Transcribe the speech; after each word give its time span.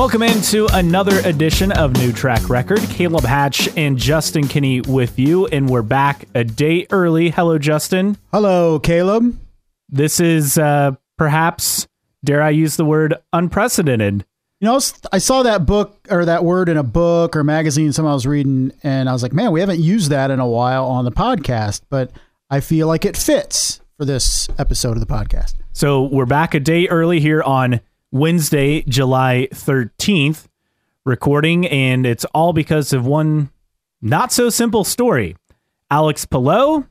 Welcome 0.00 0.22
into 0.22 0.66
another 0.72 1.18
edition 1.28 1.72
of 1.72 1.92
New 1.92 2.10
Track 2.10 2.48
Record. 2.48 2.80
Caleb 2.88 3.24
Hatch 3.24 3.68
and 3.76 3.98
Justin 3.98 4.48
Kinney 4.48 4.80
with 4.80 5.18
you, 5.18 5.46
and 5.48 5.68
we're 5.68 5.82
back 5.82 6.24
a 6.34 6.42
day 6.42 6.86
early. 6.90 7.28
Hello, 7.28 7.58
Justin. 7.58 8.16
Hello, 8.32 8.78
Caleb. 8.78 9.38
This 9.90 10.18
is 10.18 10.56
uh, 10.56 10.92
perhaps, 11.18 11.86
dare 12.24 12.42
I 12.42 12.48
use 12.48 12.76
the 12.76 12.84
word, 12.86 13.14
unprecedented. 13.34 14.24
You 14.60 14.68
know, 14.68 14.80
I 15.12 15.18
saw 15.18 15.42
that 15.42 15.66
book 15.66 16.08
or 16.08 16.24
that 16.24 16.46
word 16.46 16.70
in 16.70 16.78
a 16.78 16.82
book 16.82 17.36
or 17.36 17.44
magazine 17.44 17.92
something 17.92 18.10
I 18.10 18.14
was 18.14 18.26
reading, 18.26 18.72
and 18.82 19.06
I 19.06 19.12
was 19.12 19.22
like, 19.22 19.34
man, 19.34 19.52
we 19.52 19.60
haven't 19.60 19.80
used 19.80 20.10
that 20.10 20.30
in 20.30 20.40
a 20.40 20.48
while 20.48 20.86
on 20.86 21.04
the 21.04 21.12
podcast, 21.12 21.82
but 21.90 22.10
I 22.48 22.60
feel 22.60 22.86
like 22.86 23.04
it 23.04 23.18
fits 23.18 23.82
for 23.98 24.06
this 24.06 24.48
episode 24.58 24.96
of 24.96 25.06
the 25.06 25.14
podcast. 25.14 25.56
So 25.72 26.04
we're 26.04 26.24
back 26.24 26.54
a 26.54 26.60
day 26.60 26.88
early 26.88 27.20
here 27.20 27.42
on 27.42 27.80
Wednesday, 28.12 28.82
July 28.82 29.48
13th, 29.52 30.46
recording, 31.04 31.66
and 31.66 32.06
it's 32.06 32.24
all 32.26 32.52
because 32.52 32.92
of 32.92 33.06
one 33.06 33.50
not 34.02 34.32
so 34.32 34.48
simple 34.50 34.84
story. 34.84 35.36
Alex 35.90 36.24
Palou 36.24 36.86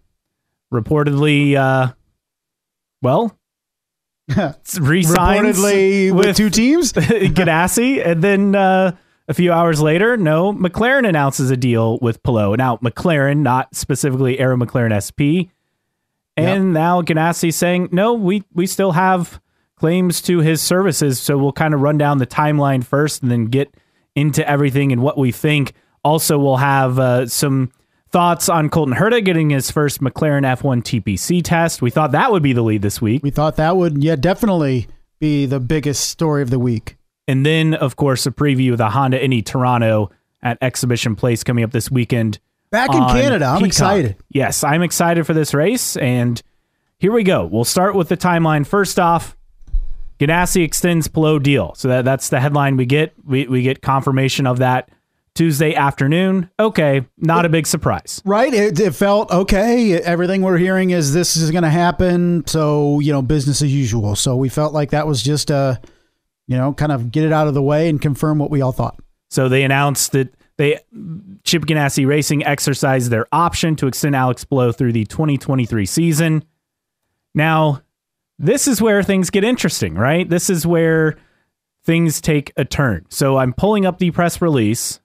reportedly, 0.72 1.56
uh, 1.56 1.94
well, 3.02 3.36
resigns 4.80 5.58
Reportedly 5.58 6.12
with, 6.12 6.38
two 6.38 6.50
teams. 6.50 6.94
Ganassi, 6.94 8.06
and 8.06 8.22
then 8.24 8.56
uh, 8.56 8.96
a 9.28 9.34
few 9.34 9.52
hours 9.52 9.82
later, 9.82 10.18
no, 10.18 10.54
McLaren 10.54 11.08
announces 11.08 11.50
a 11.50 11.58
deal 11.58 11.98
with 12.02 12.22
Palou. 12.24 12.56
Now, 12.56 12.78
McLaren, 12.78 13.38
not 13.40 13.76
specifically 13.76 14.40
Arrow 14.40 14.58
McLaren 14.58 14.94
SP, 14.94 15.50
and 16.38 16.66
Yep. 16.66 16.74
now 16.74 17.02
Ganassi 17.02 17.54
saying, 17.54 17.90
no, 17.92 18.14
we 18.14 18.44
we 18.54 18.68
still 18.68 18.92
have 18.92 19.42
claims 19.80 20.22
to 20.24 20.40
his 20.40 20.62
services, 20.62 21.20
so 21.20 21.38
we'll 21.38 21.52
kind 21.52 21.74
of 21.74 21.82
run 21.82 21.98
down 21.98 22.18
the 22.18 22.28
timeline 22.28 22.84
first, 22.84 23.22
and 23.24 23.32
then 23.32 23.46
get 23.46 23.74
into 24.16 24.48
everything 24.48 24.92
and 24.92 25.02
what 25.02 25.18
we 25.18 25.32
think. 25.32 25.74
Also, 26.04 26.38
we'll 26.38 26.58
have 26.58 27.00
uh, 27.00 27.26
some 27.28 27.72
thoughts 28.12 28.50
on 28.50 28.70
Colton 28.70 28.96
Herta 28.96 29.24
getting 29.24 29.50
his 29.50 29.72
first 29.72 30.02
McLaren 30.02 30.44
F1 30.44 30.84
TPC 30.84 31.42
test. 31.44 31.82
We 31.82 31.90
thought 31.92 32.12
that 32.12 32.32
would 32.32 32.44
be 32.44 32.54
the 32.54 32.62
lead 32.62 32.82
this 32.82 33.02
week. 33.02 33.24
we 33.24 33.32
thought 33.32 33.56
that 33.58 33.78
would, 33.78 34.04
yeah, 34.04 34.16
definitely 34.16 34.88
be 35.20 35.46
the 35.46 35.60
biggest 35.60 36.10
story 36.10 36.42
of 36.42 36.50
the 36.50 36.60
week. 36.60 36.98
And 37.28 37.46
then, 37.46 37.76
of 37.76 37.96
course, 37.96 38.26
a 38.26 38.32
preview 38.32 38.72
of 38.72 38.78
the 38.80 38.90
Honda 38.90 39.24
Indy 39.24 39.42
Toronto 39.42 40.10
at 40.42 40.58
Exhibition 40.62 41.16
Place 41.16 41.44
coming 41.44 41.64
up 41.64 41.72
this 41.72 41.92
weekend. 41.92 42.40
Back 42.72 42.94
in 42.94 43.04
Canada, 43.04 43.46
I'm 43.46 43.58
Peacock. 43.58 43.68
excited. 43.68 44.16
Yes, 44.30 44.64
I'm 44.64 44.82
excited 44.82 45.26
for 45.26 45.34
this 45.34 45.54
race. 45.54 45.96
And 45.98 46.42
here 46.98 47.12
we 47.12 47.24
go. 47.24 47.46
We'll 47.46 47.64
start 47.66 47.96
with 47.96 48.10
the 48.10 48.18
timeline. 48.18 48.66
First 48.66 48.98
off, 49.00 49.36
Ganassi 50.20 50.64
extends 50.64 51.08
Palou 51.08 51.40
deal. 51.40 51.74
So 51.76 51.88
that, 51.88 52.06
that's 52.06 52.30
the 52.30 52.40
headline 52.40 52.78
we 52.78 52.86
get. 52.86 53.14
We, 53.26 53.48
we 53.48 53.62
get 53.62 53.82
confirmation 53.82 54.46
of 54.46 54.60
that 54.60 54.90
Tuesday 55.34 55.74
afternoon. 55.74 56.50
Okay, 56.60 57.06
not 57.18 57.46
a 57.46 57.50
big 57.50 57.66
surprise. 57.66 58.22
Right? 58.26 58.54
It, 58.54 58.80
it 58.80 58.92
felt 58.94 59.32
okay. 59.32 59.94
Everything 60.02 60.42
we're 60.42 60.58
hearing 60.58 60.90
is 60.90 61.14
this 61.14 61.38
is 61.38 61.52
going 61.52 61.64
to 61.64 61.70
happen. 61.70 62.46
So, 62.46 63.00
you 63.00 63.14
know, 63.14 63.22
business 63.22 63.62
as 63.62 63.74
usual. 63.74 64.16
So 64.16 64.36
we 64.36 64.50
felt 64.50 64.74
like 64.74 64.90
that 64.90 65.08
was 65.08 65.24
just 65.24 65.50
a, 65.50 65.80
you 66.48 66.58
know, 66.58 66.74
kind 66.74 66.92
of 66.92 67.12
get 67.12 67.24
it 67.24 67.32
out 67.32 67.48
of 67.48 67.54
the 67.54 67.62
way 67.62 67.88
and 67.88 68.02
confirm 68.02 68.40
what 68.40 68.52
we 68.52 68.62
all 68.62 68.74
thought. 68.74 69.00
So 69.30 69.48
they 69.48 69.64
announced 69.64 70.12
that 70.12 70.34
they 70.58 70.80
Chip 71.46 71.64
Ganassi 71.64 72.06
Racing 72.06 72.44
exercised 72.46 73.10
their 73.10 73.26
option 73.32 73.78
to 73.78 73.88
extend 73.88 74.18
Alex 74.18 74.44
Palou 74.44 74.74
through 74.74 74.92
the 74.92 75.06
2023 75.06 75.86
season. 75.86 76.44
Now, 77.34 77.82
this 78.40 78.68
is 78.68 78.82
where 78.82 79.04
things 79.04 79.30
get 79.30 79.44
interesting, 79.44 79.96
right? 79.96 80.28
This 80.28 80.50
is 80.50 80.66
where 80.66 81.18
things 81.84 82.22
take 82.22 82.54
a 82.56 82.64
turn. 82.64 83.06
So 83.10 83.38
I'm 83.38 83.54
pulling 83.54 83.86
up 83.86 84.00
the 84.00 84.12
press 84.12 84.42
release, 84.42 85.02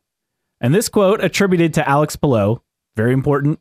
and 0.60 0.74
this 0.74 0.88
quote 0.88 1.22
attributed 1.22 1.74
to 1.74 1.88
Alex 1.88 2.14
Palou, 2.16 2.62
very 2.96 3.12
important 3.12 3.58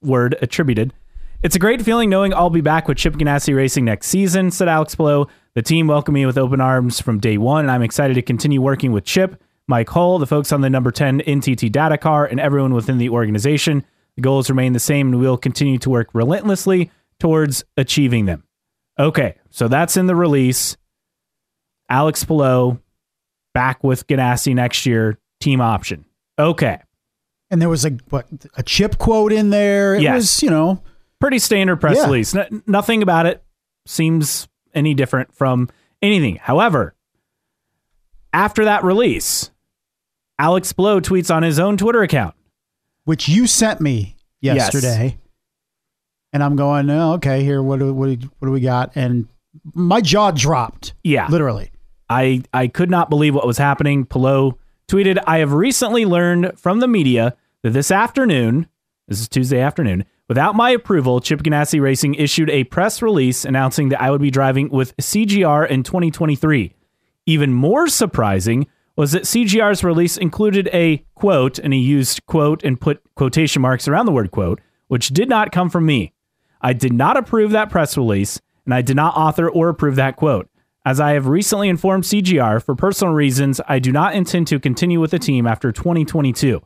word 0.00 0.36
attributed. 0.40 0.94
It's 1.42 1.56
a 1.56 1.58
great 1.58 1.82
feeling 1.82 2.08
knowing 2.08 2.32
I'll 2.32 2.50
be 2.50 2.60
back 2.60 2.88
with 2.88 2.98
Chip 2.98 3.14
Ganassi 3.14 3.54
Racing 3.54 3.84
next 3.84 4.06
season, 4.06 4.50
said 4.50 4.68
Alex 4.68 4.94
Palou. 4.94 5.26
The 5.54 5.62
team 5.62 5.86
welcomed 5.86 6.14
me 6.14 6.24
with 6.24 6.38
open 6.38 6.60
arms 6.60 7.00
from 7.00 7.18
day 7.18 7.36
one, 7.36 7.64
and 7.64 7.70
I'm 7.70 7.82
excited 7.82 8.14
to 8.14 8.22
continue 8.22 8.62
working 8.62 8.92
with 8.92 9.04
Chip, 9.04 9.42
Mike 9.66 9.88
Hull, 9.90 10.18
the 10.18 10.26
folks 10.26 10.52
on 10.52 10.60
the 10.60 10.70
number 10.70 10.90
10 10.90 11.20
NTT 11.20 11.72
data 11.72 11.98
car, 11.98 12.24
and 12.24 12.38
everyone 12.38 12.74
within 12.74 12.98
the 12.98 13.10
organization. 13.10 13.84
The 14.14 14.22
goals 14.22 14.48
remain 14.48 14.72
the 14.72 14.78
same, 14.78 15.08
and 15.08 15.20
we'll 15.20 15.36
continue 15.36 15.78
to 15.78 15.90
work 15.90 16.08
relentlessly 16.14 16.90
towards 17.18 17.64
achieving 17.76 18.26
them. 18.26 18.45
Okay, 18.98 19.36
so 19.50 19.68
that's 19.68 19.96
in 19.96 20.06
the 20.06 20.16
release. 20.16 20.76
Alex 21.88 22.24
Palou 22.24 22.80
back 23.54 23.84
with 23.84 24.06
Ganassi 24.06 24.54
next 24.54 24.86
year, 24.86 25.18
team 25.40 25.60
option. 25.60 26.04
Okay, 26.38 26.78
And 27.50 27.62
there 27.62 27.68
was 27.68 27.84
a 27.84 27.90
what 28.10 28.26
a 28.56 28.62
chip 28.62 28.98
quote 28.98 29.32
in 29.32 29.50
there. 29.50 29.94
It 29.94 30.02
Yes. 30.02 30.14
was, 30.16 30.42
you 30.42 30.50
know, 30.50 30.82
pretty 31.20 31.38
standard 31.38 31.76
press 31.76 31.96
Yeah. 31.96 32.04
release. 32.06 32.34
N- 32.34 32.62
nothing 32.66 33.02
about 33.02 33.24
it 33.26 33.42
seems 33.86 34.48
any 34.74 34.92
different 34.94 35.32
from 35.32 35.68
anything. 36.02 36.36
However, 36.36 36.94
after 38.32 38.64
that 38.64 38.82
release, 38.84 39.50
Alex 40.38 40.72
Palou 40.72 41.00
tweets 41.00 41.34
on 41.34 41.42
his 41.42 41.58
own 41.58 41.76
Twitter 41.76 42.02
account. 42.02 42.34
which 43.04 43.28
you 43.28 43.46
sent 43.46 43.80
me 43.80 44.16
Yes. 44.40 44.72
And 46.36 46.44
I'm 46.44 46.54
going, 46.54 46.90
oh, 46.90 47.14
okay, 47.14 47.42
here, 47.42 47.62
what 47.62 47.78
do, 47.78 47.94
what, 47.94 48.20
do, 48.20 48.30
what 48.38 48.48
do 48.48 48.52
we 48.52 48.60
got? 48.60 48.92
And 48.94 49.26
my 49.72 50.02
jaw 50.02 50.32
dropped, 50.32 50.92
Yeah, 51.02 51.28
literally. 51.28 51.70
I, 52.10 52.42
I 52.52 52.68
could 52.68 52.90
not 52.90 53.08
believe 53.08 53.34
what 53.34 53.46
was 53.46 53.56
happening. 53.56 54.04
Palou 54.04 54.52
tweeted, 54.86 55.18
I 55.26 55.38
have 55.38 55.54
recently 55.54 56.04
learned 56.04 56.52
from 56.58 56.80
the 56.80 56.88
media 56.88 57.34
that 57.62 57.70
this 57.70 57.90
afternoon, 57.90 58.66
this 59.08 59.18
is 59.18 59.30
Tuesday 59.30 59.60
afternoon, 59.60 60.04
without 60.28 60.54
my 60.54 60.68
approval, 60.68 61.22
Chip 61.22 61.42
Ganassi 61.42 61.80
Racing 61.80 62.16
issued 62.16 62.50
a 62.50 62.64
press 62.64 63.00
release 63.00 63.46
announcing 63.46 63.88
that 63.88 64.02
I 64.02 64.10
would 64.10 64.20
be 64.20 64.30
driving 64.30 64.68
with 64.68 64.94
CGR 64.98 65.66
in 65.66 65.84
2023. 65.84 66.74
Even 67.24 67.54
more 67.54 67.88
surprising 67.88 68.66
was 68.94 69.12
that 69.12 69.22
CGR's 69.22 69.82
release 69.82 70.18
included 70.18 70.68
a 70.74 71.02
quote, 71.14 71.58
and 71.58 71.72
he 71.72 71.80
used 71.80 72.26
quote 72.26 72.62
and 72.62 72.78
put 72.78 73.00
quotation 73.14 73.62
marks 73.62 73.88
around 73.88 74.04
the 74.04 74.12
word 74.12 74.32
quote, 74.32 74.60
which 74.88 75.08
did 75.08 75.30
not 75.30 75.50
come 75.50 75.70
from 75.70 75.86
me. 75.86 76.12
I 76.60 76.72
did 76.72 76.92
not 76.92 77.16
approve 77.16 77.50
that 77.52 77.70
press 77.70 77.96
release, 77.96 78.40
and 78.64 78.74
I 78.74 78.82
did 78.82 78.96
not 78.96 79.16
author 79.16 79.48
or 79.48 79.68
approve 79.68 79.96
that 79.96 80.16
quote. 80.16 80.48
As 80.84 81.00
I 81.00 81.12
have 81.12 81.26
recently 81.26 81.68
informed 81.68 82.04
CGR, 82.04 82.62
for 82.62 82.74
personal 82.74 83.12
reasons, 83.12 83.60
I 83.66 83.78
do 83.78 83.90
not 83.90 84.14
intend 84.14 84.46
to 84.48 84.60
continue 84.60 85.00
with 85.00 85.10
the 85.10 85.18
team 85.18 85.46
after 85.46 85.72
2022. 85.72 86.62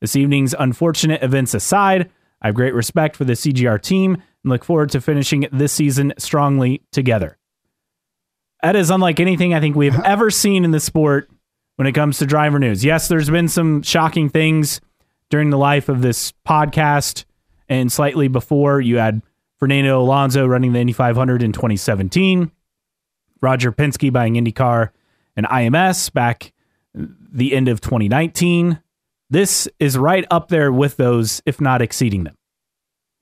This 0.00 0.16
evening's 0.16 0.54
unfortunate 0.58 1.22
events 1.22 1.54
aside, 1.54 2.10
I 2.42 2.48
have 2.48 2.54
great 2.54 2.74
respect 2.74 3.16
for 3.16 3.24
the 3.24 3.32
CGR 3.32 3.80
team 3.80 4.14
and 4.14 4.50
look 4.50 4.64
forward 4.64 4.90
to 4.90 5.00
finishing 5.00 5.46
this 5.52 5.72
season 5.72 6.12
strongly 6.18 6.82
together. 6.90 7.38
That 8.62 8.76
is 8.76 8.90
unlike 8.90 9.20
anything 9.20 9.54
I 9.54 9.60
think 9.60 9.74
we 9.74 9.88
have 9.88 10.04
ever 10.04 10.30
seen 10.30 10.64
in 10.64 10.70
the 10.70 10.80
sport 10.80 11.30
when 11.76 11.86
it 11.86 11.92
comes 11.92 12.18
to 12.18 12.26
driver 12.26 12.58
news. 12.58 12.84
Yes, 12.84 13.08
there's 13.08 13.30
been 13.30 13.48
some 13.48 13.82
shocking 13.82 14.28
things 14.28 14.80
during 15.30 15.50
the 15.50 15.58
life 15.58 15.88
of 15.88 16.02
this 16.02 16.32
podcast 16.46 17.24
and 17.68 17.90
slightly 17.90 18.28
before. 18.28 18.80
You 18.80 18.98
had 18.98 19.22
Fernando 19.62 20.00
Alonso 20.00 20.44
running 20.44 20.72
the 20.72 20.80
Indy 20.80 20.92
500 20.92 21.40
in 21.40 21.52
2017, 21.52 22.50
Roger 23.40 23.70
Penske 23.70 24.12
buying 24.12 24.34
IndyCar 24.34 24.90
and 25.36 25.46
IMS 25.46 26.12
back 26.12 26.52
the 26.92 27.54
end 27.54 27.68
of 27.68 27.80
2019. 27.80 28.82
This 29.30 29.68
is 29.78 29.96
right 29.96 30.24
up 30.32 30.48
there 30.48 30.72
with 30.72 30.96
those, 30.96 31.42
if 31.46 31.60
not 31.60 31.80
exceeding 31.80 32.24
them. 32.24 32.34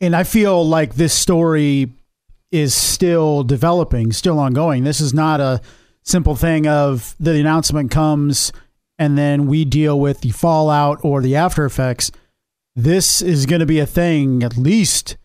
And 0.00 0.16
I 0.16 0.24
feel 0.24 0.66
like 0.66 0.94
this 0.94 1.12
story 1.12 1.92
is 2.50 2.74
still 2.74 3.44
developing, 3.44 4.10
still 4.10 4.38
ongoing. 4.38 4.84
This 4.84 5.02
is 5.02 5.12
not 5.12 5.40
a 5.40 5.60
simple 6.04 6.36
thing 6.36 6.66
of 6.66 7.14
the 7.20 7.38
announcement 7.38 7.90
comes 7.90 8.50
and 8.98 9.18
then 9.18 9.46
we 9.46 9.66
deal 9.66 10.00
with 10.00 10.22
the 10.22 10.30
fallout 10.30 11.00
or 11.02 11.20
the 11.20 11.36
after 11.36 11.66
effects. 11.66 12.10
This 12.74 13.20
is 13.20 13.44
going 13.44 13.60
to 13.60 13.66
be 13.66 13.78
a 13.78 13.84
thing 13.84 14.42
at 14.42 14.56
least 14.56 15.18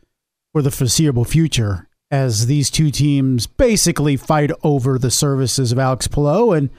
for 0.55 0.61
the 0.61 0.71
foreseeable 0.71 1.25
future 1.25 1.89
as 2.09 2.45
these 2.45 2.69
two 2.71 2.89
teams 2.89 3.45
basically 3.45 4.15
fight 4.15 4.49
over 4.63 4.97
the 4.97 5.11
services 5.11 5.73
of 5.73 5.77
Alex 5.77 6.07
Palou 6.07 6.53
and 6.53 6.69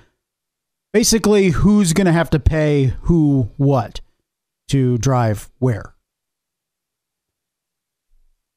basically 0.94 1.50
who's 1.50 1.92
going 1.92 2.06
to 2.06 2.12
have 2.12 2.30
to 2.30 2.40
pay 2.40 2.94
who 3.02 3.50
what 3.58 4.00
to 4.68 4.96
drive 4.96 5.50
where. 5.58 5.94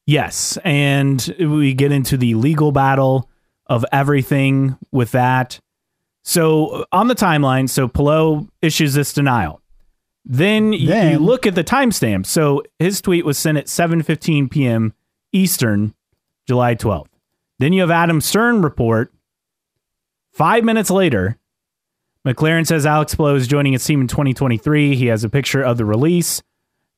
Yes, 0.07 0.57
and 0.63 1.35
we 1.37 1.73
get 1.73 1.91
into 1.91 2.15
the 2.15 2.35
legal 2.35 2.71
battle 2.71 3.29
of 3.65 3.83
everything 3.91 4.77
with 4.93 5.11
that. 5.11 5.59
So 6.23 6.85
on 6.93 7.09
the 7.09 7.15
timeline, 7.15 7.67
so 7.67 7.89
Palou 7.89 8.47
issues 8.61 8.93
this 8.93 9.11
denial. 9.11 9.61
Then, 10.23 10.69
y- 10.71 11.11
you 11.11 11.19
look 11.19 11.45
at 11.45 11.55
the 11.55 11.63
timestamp. 11.65 12.25
So 12.25 12.63
his 12.77 13.01
tweet 13.01 13.25
was 13.25 13.37
sent 13.37 13.57
at 13.57 13.65
7:15 13.65 14.49
p.m. 14.49 14.93
Eastern, 15.31 15.93
July 16.47 16.75
12th. 16.75 17.07
Then 17.59 17.73
you 17.73 17.81
have 17.81 17.91
Adam 17.91 18.21
Stern 18.21 18.61
report 18.61 19.13
5 20.31 20.63
minutes 20.63 20.89
later 20.89 21.39
McLaren 22.27 22.67
says 22.67 22.85
Alex 22.85 23.15
Palou 23.15 23.35
is 23.35 23.47
joining 23.47 23.73
its 23.73 23.85
team 23.85 24.01
in 24.01 24.07
2023. 24.07 24.95
He 24.95 25.07
has 25.07 25.23
a 25.23 25.29
picture 25.29 25.61
of 25.61 25.77
the 25.77 25.85
release. 25.85 26.43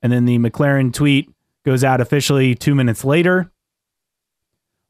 And 0.02 0.12
then 0.12 0.26
the 0.26 0.40
McLaren 0.40 0.92
tweet 0.92 1.30
goes 1.64 1.84
out 1.84 2.02
officially 2.02 2.56
two 2.56 2.74
minutes 2.74 3.06
later. 3.06 3.52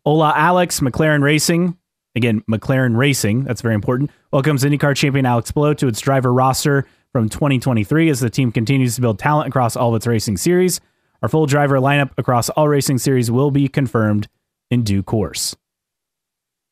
Hola, 0.05 0.33
Alex, 0.35 0.79
McLaren 0.79 1.21
Racing. 1.21 1.77
Again, 2.15 2.41
McLaren 2.49 2.95
Racing, 2.97 3.43
that's 3.43 3.61
very 3.61 3.75
important. 3.75 4.09
Welcomes 4.31 4.63
IndyCar 4.63 4.95
champion 4.95 5.25
Alex 5.25 5.51
Palou 5.51 5.75
to 5.75 5.88
its 5.88 5.99
driver 5.99 6.33
roster 6.33 6.85
from 7.11 7.27
2023 7.27 8.09
as 8.09 8.21
the 8.21 8.29
team 8.29 8.51
continues 8.51 8.95
to 8.95 9.01
build 9.01 9.19
talent 9.19 9.49
across 9.49 9.75
all 9.75 9.89
of 9.89 9.95
its 9.95 10.07
racing 10.07 10.38
series. 10.38 10.79
Our 11.21 11.29
full 11.29 11.45
driver 11.45 11.77
lineup 11.77 12.12
across 12.18 12.50
all 12.50 12.68
racing 12.68 12.97
series 12.97 13.29
will 13.29 13.51
be 13.51 13.68
confirmed 13.68 14.27
in 14.69 14.83
due 14.83 15.03
course. 15.03 15.56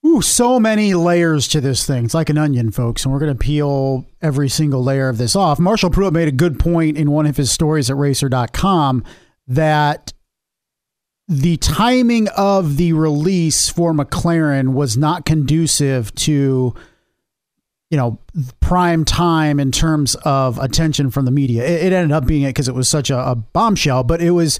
Ooh, 0.06 0.22
so 0.22 0.60
many 0.60 0.94
layers 0.94 1.48
to 1.50 1.60
this 1.60 1.86
thing. 1.86 2.06
It's 2.06 2.13
like 2.13 2.30
an 2.30 2.38
onion, 2.38 2.72
folks, 2.72 3.04
and 3.04 3.13
we're 3.13 3.19
going 3.19 3.34
to 3.34 3.38
peel 3.38 4.06
every 4.22 4.48
single 4.48 4.81
layer 4.81 5.10
of 5.10 5.18
this 5.18 5.36
off. 5.36 5.60
Marshall 5.60 5.90
Pruett 5.90 6.13
made 6.13 6.30
a 6.30 6.34
good 6.34 6.57
point 6.57 6.98
in 6.98 7.12
one 7.12 7.25
of 7.25 7.36
his 7.36 7.51
stories 7.51 7.90
at 7.90 7.98
racer.com 7.98 9.04
that 9.48 10.13
the 11.28 11.57
timing 11.57 12.28
of 12.30 12.78
the 12.78 12.94
release 12.94 13.68
for 13.68 13.94
McLaren 13.94 14.74
was 14.74 14.98
not 14.98 15.25
conducive 15.25 16.16
to 16.16 16.74
you 17.89 17.97
know 17.97 18.19
prime 18.59 19.03
time 19.03 19.59
in 19.59 19.71
terms 19.71 20.15
of 20.24 20.57
attention 20.59 21.09
from 21.09 21.25
the 21.25 21.31
media. 21.31 21.63
It, 21.63 21.88
it 21.88 21.94
ended 21.94 22.12
up 22.12 22.25
being 22.25 22.44
it 22.44 22.50
because 22.50 22.68
it 22.68 22.75
was 22.75 22.88
such 22.88 23.09
a, 23.09 23.18
a 23.18 23.36
bombshell, 23.36 24.03
but 24.03 24.21
it 24.21 24.31
was 24.31 24.59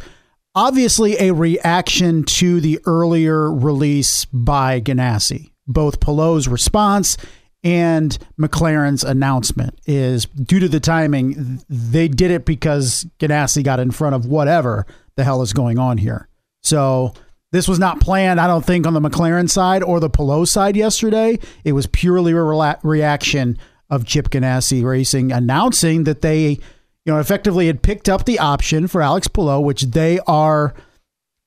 obviously 0.56 1.18
a 1.20 1.34
reaction 1.34 2.24
to 2.24 2.60
the 2.60 2.80
earlier 2.86 3.52
release 3.52 4.26
by 4.26 4.82
Ganassi. 4.82 5.52
Both 5.68 6.00
Palou's 6.00 6.48
response 6.48 7.18
and 7.64 8.18
McLaren's 8.40 9.04
announcement 9.04 9.80
is 9.86 10.26
due 10.26 10.60
to 10.60 10.70
the 10.70 10.80
timing. 10.80 11.62
They 11.70 12.08
did 12.08 12.32
it 12.32 12.46
because 12.46 13.06
Ganassi 13.20 13.64
got 13.64 13.80
in 13.80 13.92
front 13.92 14.16
of 14.16 14.26
whatever 14.26 14.86
the 15.16 15.24
hell 15.24 15.42
is 15.42 15.54
going 15.54 15.78
on 15.78 15.98
here. 15.98 16.28
So 16.64 17.14
this 17.52 17.68
was 17.68 17.80
not 17.80 18.00
planned, 18.00 18.40
I 18.40 18.48
don't 18.48 18.66
think, 18.66 18.86
on 18.86 18.94
the 18.94 19.02
McLaren 19.02 19.50
side 19.50 19.84
or 19.84 20.00
the 20.00 20.10
Palou 20.10 20.46
side 20.46 20.76
yesterday. 20.76 21.40
It 21.64 21.74
was 21.74 21.88
purely 21.88 22.32
a 22.32 22.42
re- 22.42 22.76
reaction 22.84 23.58
of 23.90 24.06
Chip 24.06 24.30
Ganassi 24.30 24.84
Racing 24.84 25.32
announcing 25.32 26.04
that 26.04 26.22
they 26.22 26.60
you 27.06 27.14
know, 27.14 27.20
effectively 27.20 27.68
had 27.68 27.82
picked 27.82 28.08
up 28.08 28.26
the 28.26 28.38
option 28.38 28.88
for 28.88 29.02
Alex 29.02 29.28
Palou, 29.28 29.62
which 29.62 29.82
they 29.84 30.20
are 30.28 30.76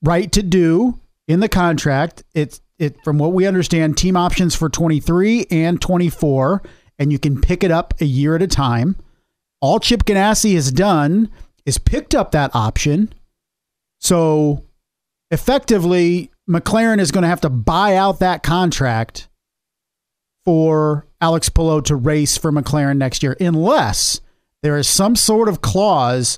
right 0.01 0.29
to 0.33 0.43
do 0.43 0.99
in 1.27 1.39
the 1.39 1.47
contract. 1.47 2.23
It's 2.33 2.59
it 2.79 3.01
from 3.03 3.17
what 3.17 3.31
we 3.31 3.47
understand, 3.47 3.97
team 3.97 4.17
options 4.17 4.55
for 4.55 4.67
23 4.67 5.45
and 5.51 5.79
24, 5.79 6.63
and 6.99 7.13
you 7.13 7.19
can 7.19 7.39
pick 7.39 7.63
it 7.63 7.71
up 7.71 7.93
a 8.01 8.05
year 8.05 8.35
at 8.35 8.41
a 8.41 8.47
time. 8.47 8.97
All 9.61 9.79
Chip 9.79 10.03
Ganassi 10.03 10.55
has 10.55 10.71
done 10.71 11.29
is 11.65 11.77
picked 11.77 12.13
up 12.13 12.31
that 12.31 12.53
option. 12.53 13.13
So 14.01 14.65
effectively, 15.33 16.29
McLaren 16.47 16.99
is 16.99 17.11
going 17.11 17.23
to 17.23 17.27
have 17.27 17.41
to 17.41 17.49
buy 17.49 17.95
out 17.95 18.19
that 18.19 18.43
contract 18.43 19.27
for 20.45 21.07
Alex 21.19 21.49
Palou 21.49 21.81
to 21.83 21.95
race 21.95 22.37
for 22.37 22.51
McLaren 22.51 22.97
next 22.97 23.23
year, 23.23 23.35
unless 23.39 24.21
there 24.61 24.77
is 24.77 24.87
some 24.87 25.15
sort 25.15 25.49
of 25.49 25.61
clause 25.61 26.37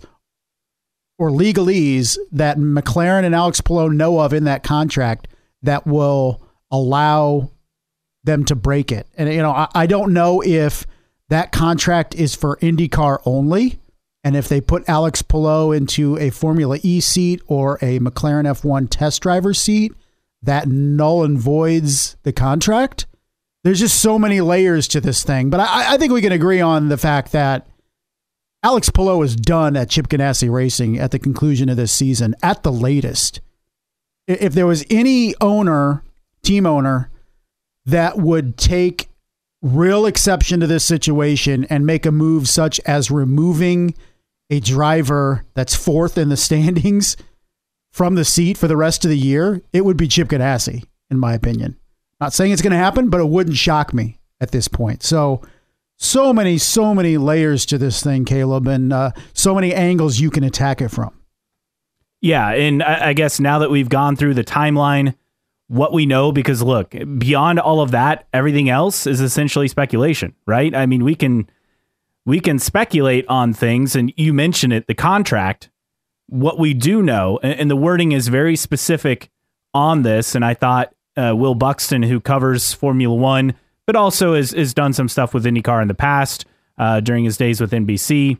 or 1.17 1.29
legalese 1.29 2.17
that 2.31 2.57
McLaren 2.57 3.25
and 3.25 3.35
Alex 3.35 3.61
Palou 3.61 3.89
know 3.89 4.19
of 4.19 4.33
in 4.33 4.45
that 4.45 4.63
contract 4.63 5.27
that 5.61 5.85
will 5.85 6.41
allow 6.71 7.51
them 8.23 8.45
to 8.45 8.55
break 8.55 8.91
it. 8.91 9.07
And 9.17 9.31
you 9.31 9.41
know, 9.41 9.51
I, 9.51 9.67
I 9.75 9.87
don't 9.87 10.13
know 10.13 10.41
if 10.41 10.85
that 11.29 11.51
contract 11.51 12.15
is 12.15 12.35
for 12.35 12.57
IndyCar 12.57 13.19
only, 13.25 13.79
and 14.25 14.35
if 14.35 14.49
they 14.49 14.59
put 14.59 14.89
Alex 14.89 15.21
Palou 15.21 15.71
into 15.71 16.17
a 16.17 16.31
Formula 16.31 16.79
E 16.81 16.99
seat 16.99 17.43
or 17.45 17.75
a 17.75 17.99
McLaren 17.99 18.45
F1 18.45 18.87
test 18.89 19.21
driver 19.21 19.53
seat, 19.53 19.93
that 20.41 20.67
null 20.67 21.23
and 21.23 21.37
voids 21.37 22.17
the 22.23 22.33
contract. 22.33 23.05
There's 23.63 23.79
just 23.79 24.01
so 24.01 24.17
many 24.17 24.41
layers 24.41 24.87
to 24.89 24.99
this 24.99 25.23
thing, 25.23 25.51
but 25.51 25.59
I, 25.59 25.93
I 25.93 25.97
think 25.97 26.11
we 26.11 26.23
can 26.23 26.31
agree 26.31 26.59
on 26.59 26.89
the 26.89 26.97
fact 26.97 27.33
that 27.33 27.67
Alex 28.63 28.89
Palou 28.89 29.21
is 29.21 29.35
done 29.35 29.77
at 29.77 29.91
Chip 29.91 30.07
Ganassi 30.07 30.51
Racing 30.51 30.97
at 30.97 31.11
the 31.11 31.19
conclusion 31.19 31.69
of 31.69 31.77
this 31.77 31.91
season 31.91 32.33
at 32.41 32.63
the 32.63 32.71
latest. 32.71 33.41
If 34.27 34.53
there 34.53 34.65
was 34.65 34.83
any 34.89 35.35
owner, 35.39 36.03
team 36.41 36.65
owner, 36.65 37.11
that 37.85 38.17
would 38.17 38.57
take 38.57 39.07
real 39.61 40.07
exception 40.07 40.61
to 40.61 40.67
this 40.67 40.83
situation 40.83 41.65
and 41.65 41.85
make 41.85 42.07
a 42.07 42.11
move 42.11 42.49
such 42.49 42.79
as 42.87 43.11
removing 43.11 43.93
a 44.49 44.59
driver 44.59 45.45
that's 45.53 45.75
fourth 45.75 46.17
in 46.17 46.29
the 46.29 46.37
standings 46.37 47.17
from 47.91 48.15
the 48.15 48.25
seat 48.25 48.57
for 48.57 48.67
the 48.67 48.77
rest 48.77 49.05
of 49.05 49.09
the 49.09 49.17
year, 49.17 49.61
it 49.71 49.85
would 49.85 49.97
be 49.97 50.07
Chip 50.07 50.27
Ganassi, 50.27 50.83
in 51.09 51.17
my 51.17 51.33
opinion. 51.33 51.77
Not 52.19 52.33
saying 52.33 52.51
it's 52.51 52.61
going 52.61 52.71
to 52.71 52.77
happen, 52.77 53.09
but 53.09 53.21
it 53.21 53.29
wouldn't 53.29 53.57
shock 53.57 53.93
me 53.93 54.19
at 54.39 54.51
this 54.51 54.67
point. 54.67 55.03
So 55.03 55.41
so 55.97 56.33
many, 56.33 56.57
so 56.57 56.93
many 56.93 57.17
layers 57.17 57.65
to 57.67 57.77
this 57.77 58.03
thing, 58.03 58.25
Caleb, 58.25 58.67
and 58.67 58.91
uh, 58.91 59.11
so 59.33 59.55
many 59.55 59.73
angles 59.73 60.19
you 60.19 60.29
can 60.29 60.43
attack 60.43 60.81
it 60.81 60.89
from. 60.89 61.17
Yeah, 62.21 62.49
and 62.49 62.83
I, 62.83 63.09
I 63.09 63.13
guess 63.13 63.39
now 63.39 63.59
that 63.59 63.69
we've 63.69 63.89
gone 63.89 64.15
through 64.15 64.33
the 64.33 64.43
timeline, 64.43 65.15
what 65.67 65.93
we 65.93 66.05
know, 66.05 66.31
because 66.31 66.61
look, 66.61 66.93
beyond 67.17 67.59
all 67.59 67.81
of 67.81 67.91
that, 67.91 68.27
everything 68.33 68.69
else 68.69 69.07
is 69.07 69.21
essentially 69.21 69.67
speculation, 69.67 70.35
right? 70.45 70.75
I 70.75 70.85
mean, 70.85 71.03
we 71.03 71.15
can 71.15 71.49
we 72.25 72.39
can 72.39 72.59
speculate 72.59 73.25
on 73.27 73.53
things, 73.53 73.95
and 73.95 74.11
you 74.17 74.33
mentioned 74.33 74.73
it, 74.73 74.87
the 74.87 74.95
contract. 74.95 75.69
What 76.27 76.57
we 76.57 76.73
do 76.73 77.03
know, 77.03 77.39
and, 77.43 77.59
and 77.59 77.71
the 77.71 77.75
wording 77.75 78.11
is 78.11 78.27
very 78.27 78.55
specific 78.55 79.29
on 79.73 80.01
this, 80.01 80.33
and 80.35 80.43
I 80.43 80.53
thought 80.53 80.93
uh, 81.15 81.33
Will 81.35 81.55
Buxton, 81.55 82.03
who 82.03 82.19
covers 82.19 82.73
Formula 82.73 83.15
One 83.15 83.53
but 83.85 83.95
also 83.95 84.33
has, 84.33 84.51
has 84.51 84.73
done 84.73 84.93
some 84.93 85.07
stuff 85.07 85.33
with 85.33 85.45
IndyCar 85.45 85.81
in 85.81 85.87
the 85.87 85.93
past 85.93 86.45
uh, 86.77 86.99
during 86.99 87.23
his 87.23 87.37
days 87.37 87.61
with 87.61 87.71
NBC. 87.71 88.39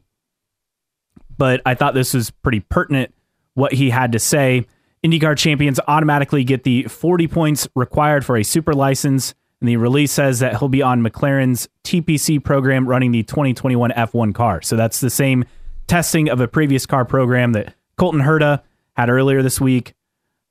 But 1.38 1.62
I 1.66 1.76
thought 1.76 1.94
this 1.94 2.14
was 2.14 2.32
pretty 2.32 2.62
pertinent 2.62 3.14
what 3.54 3.74
he 3.74 3.90
had 3.90 4.12
to 4.14 4.20
say. 4.20 4.66
IndyCar 5.04 5.38
champions 5.38 5.80
automatically 5.88 6.44
get 6.44 6.64
the 6.64 6.84
40 6.84 7.28
points 7.28 7.68
required 7.76 8.26
for 8.26 8.38
a 8.38 8.44
super 8.44 8.74
license. 8.74 9.36
And 9.66 9.72
the 9.72 9.78
release 9.78 10.12
says 10.12 10.42
that 10.42 10.60
he'll 10.60 10.70
be 10.70 10.84
on 10.84 11.02
McLaren's 11.02 11.68
TPC 11.84 12.44
program 12.44 12.88
running 12.88 13.12
the 13.12 13.24
2021 13.24 13.90
F1 13.90 14.36
car. 14.36 14.62
So 14.62 14.76
that's 14.76 15.00
the 15.00 15.10
same 15.10 15.44
testing 15.88 16.30
of 16.30 16.40
a 16.40 16.48
previous 16.48 16.86
car 16.86 17.04
program 17.04 17.54
that 17.54 17.74
Colton 17.98 18.22
Herta 18.22 18.62
had 18.96 19.10
earlier 19.10 19.42
this 19.42 19.60
week 19.60 19.96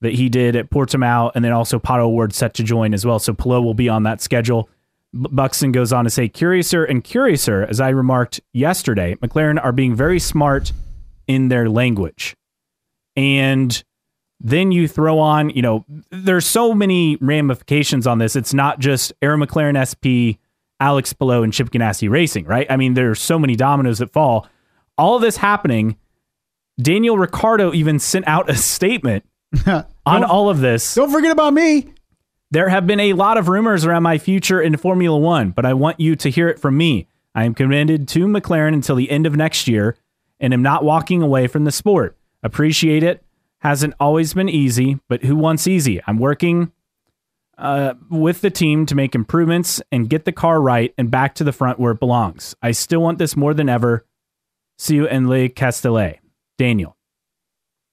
that 0.00 0.14
he 0.14 0.28
did 0.28 0.56
at 0.56 0.68
Portimao, 0.68 1.30
and 1.36 1.44
then 1.44 1.52
also 1.52 1.78
Pato 1.78 2.00
O'Ward 2.00 2.32
set 2.32 2.54
to 2.54 2.64
join 2.64 2.92
as 2.92 3.06
well. 3.06 3.20
So 3.20 3.32
Palou 3.32 3.62
will 3.62 3.72
be 3.72 3.88
on 3.88 4.02
that 4.02 4.20
schedule. 4.20 4.68
Buxton 5.12 5.70
goes 5.70 5.92
on 5.92 6.02
to 6.02 6.10
say, 6.10 6.28
curiouser 6.28 6.84
and 6.84 7.04
curiouser, 7.04 7.62
as 7.62 7.80
I 7.80 7.90
remarked 7.90 8.40
yesterday, 8.52 9.14
McLaren 9.22 9.62
are 9.64 9.70
being 9.70 9.94
very 9.94 10.18
smart 10.18 10.72
in 11.28 11.50
their 11.50 11.68
language. 11.68 12.34
And 13.14 13.80
then 14.40 14.72
you 14.72 14.88
throw 14.88 15.18
on, 15.18 15.50
you 15.50 15.62
know, 15.62 15.84
there's 16.10 16.46
so 16.46 16.74
many 16.74 17.16
ramifications 17.16 18.06
on 18.06 18.18
this. 18.18 18.36
It's 18.36 18.52
not 18.54 18.78
just 18.78 19.12
Arrow 19.22 19.38
McLaren 19.38 19.78
SP, 19.78 20.38
Alex 20.80 21.12
Palou, 21.12 21.42
and 21.42 21.52
Chip 21.52 21.70
Ganassi 21.70 22.10
Racing, 22.10 22.44
right? 22.44 22.66
I 22.68 22.76
mean, 22.76 22.94
there's 22.94 23.20
so 23.20 23.38
many 23.38 23.56
dominoes 23.56 23.98
that 23.98 24.12
fall. 24.12 24.46
All 24.98 25.16
of 25.16 25.22
this 25.22 25.36
happening, 25.36 25.96
Daniel 26.80 27.16
Ricciardo 27.16 27.72
even 27.72 27.98
sent 27.98 28.26
out 28.28 28.50
a 28.50 28.56
statement 28.56 29.24
on 29.66 30.24
all 30.24 30.50
of 30.50 30.60
this. 30.60 30.94
Don't 30.94 31.10
forget 31.10 31.32
about 31.32 31.54
me. 31.54 31.92
There 32.50 32.68
have 32.68 32.86
been 32.86 33.00
a 33.00 33.14
lot 33.14 33.36
of 33.36 33.48
rumors 33.48 33.84
around 33.84 34.02
my 34.02 34.18
future 34.18 34.60
in 34.60 34.76
Formula 34.76 35.18
One, 35.18 35.50
but 35.50 35.66
I 35.66 35.74
want 35.74 35.98
you 35.98 36.14
to 36.16 36.28
hear 36.30 36.48
it 36.48 36.60
from 36.60 36.76
me. 36.76 37.08
I 37.34 37.44
am 37.44 37.54
committed 37.54 38.06
to 38.08 38.26
McLaren 38.26 38.74
until 38.74 38.94
the 38.94 39.10
end 39.10 39.26
of 39.26 39.34
next 39.34 39.66
year 39.66 39.96
and 40.38 40.52
am 40.54 40.62
not 40.62 40.84
walking 40.84 41.22
away 41.22 41.46
from 41.46 41.64
the 41.64 41.72
sport. 41.72 42.16
Appreciate 42.42 43.02
it. 43.02 43.23
Hasn't 43.64 43.94
always 43.98 44.34
been 44.34 44.48
easy, 44.48 45.00
but 45.08 45.24
who 45.24 45.36
wants 45.36 45.66
easy? 45.66 46.00
I'm 46.06 46.18
working 46.18 46.70
uh, 47.56 47.94
with 48.10 48.42
the 48.42 48.50
team 48.50 48.84
to 48.86 48.94
make 48.94 49.14
improvements 49.14 49.80
and 49.90 50.08
get 50.08 50.26
the 50.26 50.32
car 50.32 50.60
right 50.60 50.92
and 50.98 51.10
back 51.10 51.34
to 51.36 51.44
the 51.44 51.52
front 51.52 51.80
where 51.80 51.92
it 51.92 51.98
belongs. 51.98 52.54
I 52.62 52.72
still 52.72 53.00
want 53.00 53.18
this 53.18 53.36
more 53.36 53.54
than 53.54 53.70
ever. 53.70 54.06
See 54.78 54.96
you 54.96 55.06
in 55.06 55.28
Le 55.28 55.48
Castellet. 55.48 56.18
Daniel. 56.58 56.96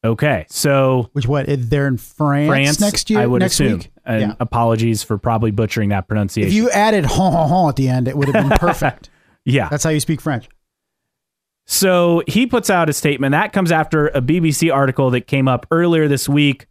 Okay, 0.04 0.46
so 0.50 1.10
which 1.14 1.28
what 1.28 1.46
they're 1.48 1.88
in 1.88 1.98
France, 1.98 2.48
France 2.48 2.80
next 2.82 3.10
year? 3.10 3.20
I 3.20 3.28
would 3.28 3.42
next 3.42 3.54
assume. 3.54 3.78
Week? 3.80 3.92
And 4.04 4.22
yeah. 4.22 4.36
apologies 4.40 5.04
for 5.04 5.20
probably 5.20 5.52
butchering 5.52 5.90
that 5.90 6.08
pronunciation. 6.08 6.50
If 6.50 6.56
you 6.56 6.72
added 6.72 7.06
hon 7.06 7.32
hon 7.32 7.48
hon 7.48 7.70
at 7.70 7.76
the 7.76 7.88
end, 7.88 8.08
it 8.08 8.18
would 8.18 8.28
have 8.28 8.50
been 8.50 8.58
perfect. 8.58 9.12
yeah, 9.46 9.70
that's 9.70 9.84
how 9.84 9.92
you 9.92 10.00
speak 10.00 10.20
French. 10.20 10.50
So 11.66 12.24
he 12.28 12.48
puts 12.48 12.70
out 12.70 12.90
a 12.90 12.94
statement 12.94 13.32
that 13.32 13.54
comes 13.54 13.72
after 13.72 14.08
a 14.08 14.22
BBC 14.22 14.74
article 14.74 15.10
that 15.12 15.28
came 15.28 15.48
up 15.48 15.66
earlier 15.72 16.08
this 16.08 16.28
week, 16.28 16.68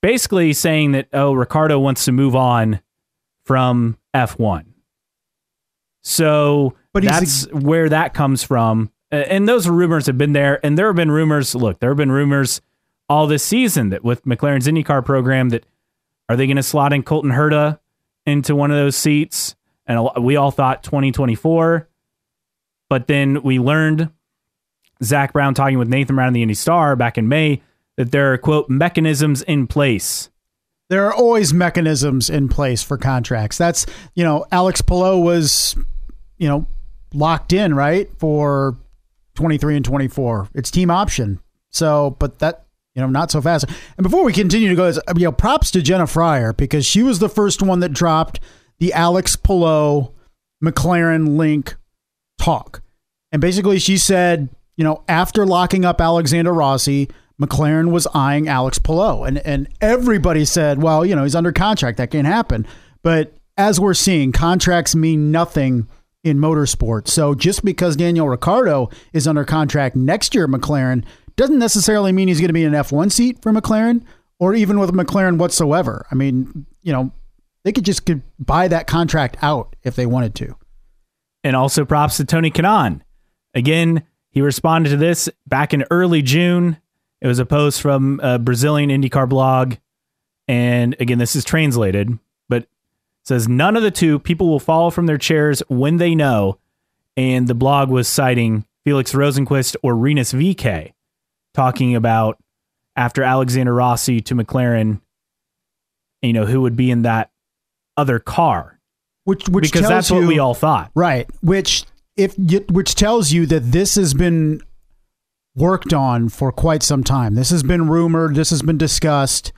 basically 0.00 0.52
saying 0.52 0.92
that 0.92 1.08
oh, 1.12 1.32
Ricciardo 1.32 1.78
wants 1.78 2.04
to 2.06 2.12
move 2.12 2.34
on 2.34 2.80
from 3.44 3.98
F1. 4.14 4.64
So 6.02 6.74
But 6.92 7.04
that's 7.04 7.46
where 7.52 7.88
that 7.88 8.12
comes 8.12 8.42
from. 8.42 8.90
And 9.10 9.46
those 9.46 9.68
rumors 9.68 10.06
have 10.06 10.18
been 10.18 10.32
there. 10.32 10.64
And 10.64 10.76
there 10.76 10.86
have 10.86 10.96
been 10.96 11.10
rumors. 11.10 11.54
Look, 11.54 11.80
there 11.80 11.90
have 11.90 11.98
been 11.98 12.12
rumors 12.12 12.60
all 13.08 13.26
this 13.26 13.44
season 13.44 13.90
that 13.90 14.02
with 14.02 14.24
McLaren's 14.24 14.66
IndyCar 14.66 15.04
program 15.04 15.50
that 15.50 15.66
are 16.28 16.36
they 16.36 16.46
going 16.46 16.56
to 16.56 16.62
slot 16.62 16.92
in 16.92 17.02
Colton 17.02 17.30
Herta 17.30 17.78
into 18.24 18.56
one 18.56 18.70
of 18.70 18.76
those 18.76 18.96
seats? 18.96 19.54
And 19.86 20.08
we 20.20 20.36
all 20.36 20.50
thought 20.50 20.82
2024. 20.82 21.88
But 22.92 23.06
then 23.06 23.42
we 23.42 23.58
learned 23.58 24.10
Zak 25.02 25.32
Brown 25.32 25.54
talking 25.54 25.78
with 25.78 25.88
Nathan 25.88 26.14
Brown 26.14 26.28
in 26.28 26.34
the 26.34 26.42
Indy 26.42 26.52
Star 26.52 26.94
back 26.94 27.16
in 27.16 27.26
May 27.26 27.62
that 27.96 28.12
there 28.12 28.34
are 28.34 28.36
quote 28.36 28.68
mechanisms 28.68 29.40
in 29.40 29.66
place. 29.66 30.28
there 30.92 31.06
are 31.06 31.14
always 31.14 31.54
mechanisms 31.54 32.28
in 32.28 32.50
place 32.50 32.82
for 32.82 32.98
contracts. 32.98 33.56
That's 33.56 33.86
you 34.14 34.22
know, 34.22 34.44
Alex 34.52 34.82
Palou 34.82 35.18
was, 35.20 35.74
you 36.36 36.46
know, 36.46 36.66
locked 37.14 37.54
in 37.54 37.74
right 37.74 38.10
for 38.18 38.76
twenty 39.34 39.56
three 39.56 39.74
and 39.74 39.84
twenty 39.86 40.06
four. 40.06 40.50
It's 40.54 40.70
team 40.70 40.90
option. 40.90 41.40
So, 41.70 42.14
but 42.18 42.40
that 42.40 42.66
you 42.94 43.00
know, 43.00 43.08
not 43.08 43.30
so 43.30 43.40
fast. 43.40 43.64
And 43.96 44.02
before 44.04 44.22
we 44.22 44.34
continue 44.34 44.68
to 44.68 44.74
go, 44.74 44.88
you 45.16 45.24
know, 45.24 45.32
props 45.32 45.70
to 45.70 45.80
Jenna 45.80 46.06
Fryer 46.06 46.52
because 46.52 46.84
she 46.84 47.02
was 47.02 47.20
the 47.20 47.30
first 47.30 47.62
one 47.62 47.80
that 47.80 47.94
dropped 47.94 48.38
the 48.80 48.92
Alex 48.92 49.34
Palou 49.34 50.12
McLaren 50.62 51.38
link 51.38 51.76
talk. 52.38 52.81
And 53.32 53.40
basically, 53.40 53.78
she 53.78 53.96
said, 53.96 54.48
you 54.76 54.84
know, 54.84 55.02
after 55.08 55.46
locking 55.46 55.84
up 55.84 56.00
Alexander 56.00 56.52
Rossi, 56.52 57.08
McLaren 57.40 57.90
was 57.90 58.06
eyeing 58.14 58.48
Alex 58.48 58.78
Palou. 58.78 59.24
And, 59.24 59.38
and 59.38 59.68
everybody 59.80 60.44
said, 60.44 60.82
well, 60.82 61.04
you 61.04 61.16
know, 61.16 61.24
he's 61.24 61.34
under 61.34 61.52
contract. 61.52 61.98
That 61.98 62.10
can't 62.10 62.26
happen. 62.26 62.66
But 63.02 63.34
as 63.56 63.80
we're 63.80 63.94
seeing, 63.94 64.32
contracts 64.32 64.94
mean 64.94 65.30
nothing 65.30 65.88
in 66.22 66.38
motorsport. 66.38 67.08
So 67.08 67.34
just 67.34 67.64
because 67.64 67.96
Daniel 67.96 68.28
Ricciardo 68.28 68.90
is 69.12 69.26
under 69.26 69.44
contract 69.44 69.96
next 69.96 70.34
year 70.34 70.44
at 70.44 70.50
McLaren 70.50 71.04
doesn't 71.36 71.58
necessarily 71.58 72.12
mean 72.12 72.28
he's 72.28 72.38
going 72.38 72.48
to 72.48 72.54
be 72.54 72.64
in 72.64 72.74
an 72.74 72.84
F1 72.84 73.10
seat 73.10 73.42
for 73.42 73.52
McLaren 73.52 74.04
or 74.38 74.54
even 74.54 74.78
with 74.78 74.92
McLaren 74.92 75.38
whatsoever. 75.38 76.06
I 76.10 76.14
mean, 76.14 76.66
you 76.82 76.92
know, 76.92 77.12
they 77.64 77.72
could 77.72 77.84
just 77.84 78.06
could 78.06 78.22
buy 78.38 78.68
that 78.68 78.86
contract 78.86 79.36
out 79.42 79.74
if 79.82 79.96
they 79.96 80.06
wanted 80.06 80.34
to. 80.36 80.56
And 81.44 81.56
also 81.56 81.84
props 81.84 82.18
to 82.18 82.24
Tony 82.24 82.50
Kanaan. 82.50 83.00
Again, 83.54 84.04
he 84.30 84.40
responded 84.40 84.90
to 84.90 84.96
this 84.96 85.28
back 85.46 85.74
in 85.74 85.84
early 85.90 86.22
June. 86.22 86.78
It 87.20 87.26
was 87.26 87.38
a 87.38 87.46
post 87.46 87.80
from 87.80 88.20
a 88.22 88.38
Brazilian 88.38 88.90
IndyCar 88.90 89.28
blog. 89.28 89.74
And 90.48 90.96
again, 90.98 91.18
this 91.18 91.36
is 91.36 91.44
translated, 91.44 92.18
but 92.48 92.62
it 92.62 92.68
says 93.24 93.48
none 93.48 93.76
of 93.76 93.82
the 93.82 93.90
two 93.90 94.18
people 94.18 94.48
will 94.48 94.60
fall 94.60 94.90
from 94.90 95.06
their 95.06 95.18
chairs 95.18 95.62
when 95.68 95.98
they 95.98 96.14
know. 96.14 96.58
And 97.16 97.46
the 97.46 97.54
blog 97.54 97.90
was 97.90 98.08
citing 98.08 98.64
Felix 98.84 99.12
Rosenqvist 99.12 99.76
or 99.82 99.94
Rinus 99.94 100.32
VeeKay 100.32 100.92
talking 101.54 101.94
about 101.94 102.38
after 102.96 103.22
Alexander 103.22 103.74
Rossi 103.74 104.20
to 104.22 104.34
McLaren, 104.34 105.00
you 106.22 106.32
know, 106.32 106.46
who 106.46 106.62
would 106.62 106.76
be 106.76 106.90
in 106.90 107.02
that 107.02 107.30
other 107.96 108.18
car. 108.18 108.78
Which 109.24 109.48
which 109.48 109.70
because 109.70 109.88
that's 109.88 110.10
you, 110.10 110.16
what 110.16 110.26
we 110.26 110.38
all 110.38 110.54
thought. 110.54 110.90
Right. 110.94 111.30
Which 111.42 111.84
if 112.22 112.36
which 112.70 112.94
tells 112.94 113.32
you 113.32 113.46
that 113.46 113.72
this 113.72 113.94
has 113.96 114.14
been 114.14 114.60
worked 115.54 115.92
on 115.92 116.28
for 116.28 116.50
quite 116.52 116.82
some 116.82 117.04
time. 117.04 117.34
This 117.34 117.50
has 117.50 117.62
been 117.62 117.88
rumored, 117.88 118.34
this 118.34 118.50
has 118.50 118.62
been 118.62 118.78
discussed. 118.78 119.52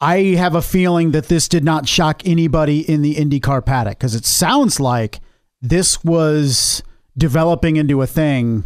I 0.00 0.18
have 0.36 0.54
a 0.54 0.62
feeling 0.62 1.12
that 1.12 1.28
this 1.28 1.48
did 1.48 1.64
not 1.64 1.88
shock 1.88 2.22
anybody 2.26 2.80
in 2.80 3.02
the 3.02 3.14
IndyCar 3.14 3.64
paddock 3.64 3.98
because 3.98 4.14
it 4.14 4.26
sounds 4.26 4.80
like 4.80 5.20
this 5.62 6.02
was 6.04 6.82
developing 7.16 7.76
into 7.76 8.02
a 8.02 8.06
thing 8.06 8.64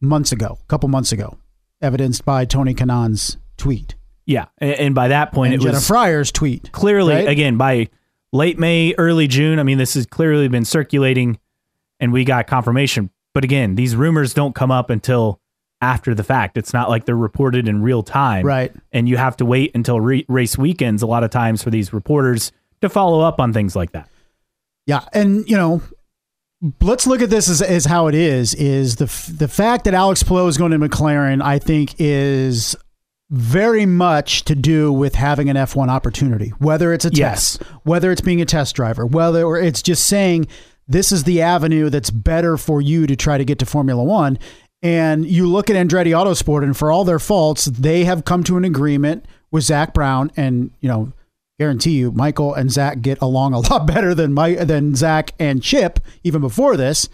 months 0.00 0.32
ago, 0.32 0.58
a 0.60 0.66
couple 0.66 0.88
months 0.88 1.12
ago, 1.12 1.38
evidenced 1.80 2.24
by 2.24 2.44
Tony 2.44 2.74
Kanaan's 2.74 3.36
tweet 3.56 3.94
Yeah, 4.26 4.46
and, 4.58 4.72
and 4.72 4.94
by 4.94 5.08
that 5.08 5.32
point, 5.32 5.52
and 5.52 5.62
it 5.62 5.64
Jenna 5.64 5.76
was 5.76 5.86
Fryer's 5.86 6.32
tweet. 6.32 6.72
clearly 6.72 7.14
right? 7.14 7.28
again 7.28 7.56
by 7.56 7.88
late 8.32 8.58
May, 8.58 8.94
early 8.98 9.28
June. 9.28 9.58
I 9.58 9.62
mean, 9.62 9.78
this 9.78 9.94
has 9.94 10.06
clearly 10.06 10.48
been 10.48 10.64
circulating, 10.64 11.38
and 12.02 12.12
we 12.12 12.24
got 12.26 12.46
confirmation. 12.46 13.08
But 13.32 13.44
again, 13.44 13.76
these 13.76 13.96
rumors 13.96 14.34
don't 14.34 14.54
come 14.54 14.70
up 14.70 14.90
until 14.90 15.40
after 15.80 16.14
the 16.14 16.22
fact. 16.22 16.58
It's 16.58 16.74
not 16.74 16.90
like 16.90 17.06
they're 17.06 17.16
reported 17.16 17.66
in 17.66 17.80
real 17.82 18.02
time, 18.02 18.44
Right. 18.44 18.72
And 18.92 19.08
you 19.08 19.16
have 19.16 19.36
to 19.38 19.44
wait 19.46 19.70
until 19.74 20.00
re- 20.00 20.26
race 20.28 20.58
weekends 20.58 21.02
a 21.02 21.06
lot 21.06 21.24
of 21.24 21.30
times 21.30 21.62
for 21.62 21.70
these 21.70 21.92
reporters 21.94 22.52
to 22.82 22.88
follow 22.90 23.20
up 23.20 23.40
on 23.40 23.52
things 23.54 23.74
like 23.74 23.92
that. 23.92 24.08
Yeah, 24.86 25.00
and 25.14 25.48
you 25.48 25.56
know, 25.56 25.80
let's 26.80 27.06
look 27.06 27.22
at 27.22 27.30
this 27.30 27.48
as, 27.48 27.62
as 27.62 27.86
how 27.86 28.06
it 28.08 28.14
is. 28.14 28.54
Is 28.54 28.96
the 28.96 29.04
f- 29.06 29.26
the 29.32 29.48
fact 29.48 29.84
that 29.84 29.94
Alex 29.94 30.22
Palou 30.22 30.46
is 30.48 30.56
going 30.58 30.72
to 30.72 30.78
McLaren, 30.78 31.42
I 31.42 31.58
think, 31.58 31.94
is 31.98 32.76
very 33.30 33.86
much 33.86 34.44
to 34.44 34.54
do 34.54 34.92
with 34.92 35.14
having 35.14 35.48
an 35.48 35.56
F1 35.56 35.88
opportunity, 35.88 36.50
whether 36.58 36.92
it's 36.92 37.04
a 37.06 37.10
Yes. 37.12 37.56
test, 37.56 37.70
whether 37.84 38.12
it's 38.12 38.20
being 38.20 38.40
a 38.42 38.44
test 38.44 38.74
driver, 38.76 39.06
whether 39.06 39.42
or 39.44 39.58
it's 39.58 39.80
just 39.82 40.04
saying 40.04 40.46
this 40.88 41.12
is 41.12 41.24
the 41.24 41.42
avenue 41.42 41.90
that's 41.90 42.10
better 42.10 42.56
for 42.56 42.80
you 42.80 43.06
to 43.06 43.16
try 43.16 43.38
to 43.38 43.44
get 43.44 43.58
to 43.60 43.66
Formula 43.66 44.02
One. 44.02 44.38
And 44.82 45.24
you 45.24 45.46
look 45.46 45.70
at 45.70 45.76
Andretti 45.76 46.10
Autosport, 46.10 46.64
and 46.64 46.76
for 46.76 46.90
all 46.90 47.04
their 47.04 47.20
faults, 47.20 47.66
they 47.66 48.04
have 48.04 48.24
come 48.24 48.42
to 48.44 48.56
an 48.56 48.64
agreement 48.64 49.26
with 49.52 49.64
Zak 49.64 49.94
Brown, 49.94 50.32
and 50.36 50.72
you 50.80 50.88
know, 50.88 51.12
guarantee 51.58 51.92
you, 51.92 52.10
Michael 52.10 52.54
and 52.54 52.70
Zach 52.70 53.00
get 53.00 53.20
along 53.20 53.54
a 53.54 53.60
lot 53.70 53.86
better 53.86 54.14
than 54.14 54.32
Mike 54.32 54.58
than 54.66 54.96
Zach 54.96 55.32
and 55.38 55.62
Chip 55.62 56.00
even 56.24 56.40
before 56.40 56.76
this. 56.76 57.08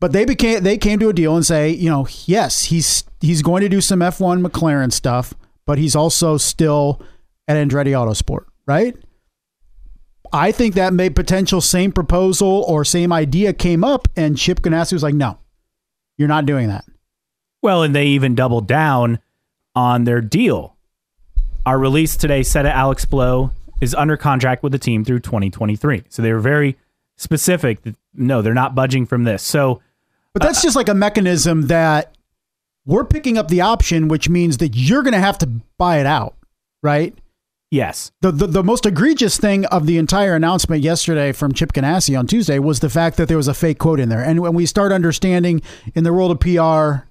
But 0.00 0.12
they 0.12 0.24
became 0.24 0.64
they 0.64 0.78
came 0.78 0.98
to 0.98 1.10
a 1.10 1.12
deal 1.12 1.36
and 1.36 1.46
say, 1.46 1.70
you 1.70 1.90
know, 1.90 2.08
yes, 2.24 2.64
he's 2.64 3.04
he's 3.20 3.42
going 3.42 3.60
to 3.60 3.68
do 3.68 3.80
some 3.80 4.00
F1 4.00 4.44
McLaren 4.44 4.92
stuff, 4.92 5.34
but 5.66 5.78
he's 5.78 5.94
also 5.94 6.38
still 6.38 7.00
at 7.46 7.56
Andretti 7.56 7.92
Autosport, 7.92 8.46
right? 8.66 8.96
I 10.32 10.52
think 10.52 10.74
that 10.74 10.92
may 10.92 11.10
potential 11.10 11.60
same 11.60 11.92
proposal 11.92 12.64
or 12.68 12.84
same 12.84 13.12
idea 13.12 13.52
came 13.52 13.82
up, 13.84 14.08
and 14.16 14.36
Chip 14.36 14.60
Ganassi 14.60 14.92
was 14.92 15.02
like, 15.02 15.14
"No, 15.14 15.38
you're 16.16 16.28
not 16.28 16.46
doing 16.46 16.68
that." 16.68 16.84
Well, 17.62 17.82
and 17.82 17.94
they 17.94 18.06
even 18.06 18.34
doubled 18.34 18.66
down 18.66 19.18
on 19.74 20.04
their 20.04 20.20
deal. 20.20 20.76
Our 21.66 21.78
release 21.78 22.16
today 22.16 22.42
said 22.42 22.62
that 22.62 22.74
Alex 22.74 23.04
Palou 23.04 23.50
is 23.80 23.94
under 23.94 24.16
contract 24.16 24.62
with 24.62 24.72
the 24.72 24.78
team 24.78 25.04
through 25.04 25.20
2023. 25.20 26.04
So 26.08 26.22
they 26.22 26.32
were 26.32 26.40
very 26.40 26.76
specific 27.16 27.82
that 27.82 27.96
no, 28.14 28.42
they're 28.42 28.54
not 28.54 28.74
budging 28.74 29.06
from 29.06 29.24
this. 29.24 29.42
So 29.42 29.80
But 30.32 30.42
that's 30.42 30.58
uh, 30.60 30.62
just 30.62 30.76
like 30.76 30.88
a 30.88 30.94
mechanism 30.94 31.68
that 31.68 32.14
we're 32.86 33.04
picking 33.04 33.38
up 33.38 33.48
the 33.48 33.60
option, 33.60 34.08
which 34.08 34.28
means 34.28 34.58
that 34.58 34.74
you're 34.74 35.02
going 35.02 35.12
to 35.12 35.20
have 35.20 35.38
to 35.38 35.46
buy 35.76 36.00
it 36.00 36.06
out, 36.06 36.36
right? 36.82 37.16
Yes, 37.70 38.12
The, 38.20 38.32
the 38.32 38.46
the 38.46 38.64
most 38.64 38.86
egregious 38.86 39.38
thing 39.38 39.64
of 39.66 39.86
the 39.86 39.98
entire 39.98 40.34
announcement 40.34 40.82
yesterday 40.82 41.32
from 41.32 41.52
Chip 41.52 41.72
Ganassi 41.72 42.18
on 42.18 42.26
Tuesday 42.26 42.58
was 42.58 42.80
the 42.80 42.90
fact 42.90 43.16
that 43.16 43.28
there 43.28 43.36
was 43.36 43.48
a 43.48 43.54
fake 43.54 43.78
quote 43.78 44.00
in 44.00 44.08
there. 44.08 44.22
And 44.22 44.40
when 44.40 44.54
we 44.54 44.66
start 44.66 44.92
understanding 44.92 45.62
in 45.94 46.04
the 46.04 46.12
world 46.12 46.30
of 46.30 46.40
PR, 46.40 47.06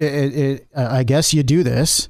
it, 0.00 0.14
it, 0.14 0.36
it, 0.36 0.68
uh, 0.76 0.88
I 0.90 1.04
guess 1.04 1.32
you 1.34 1.42
do 1.42 1.62
this. 1.62 2.08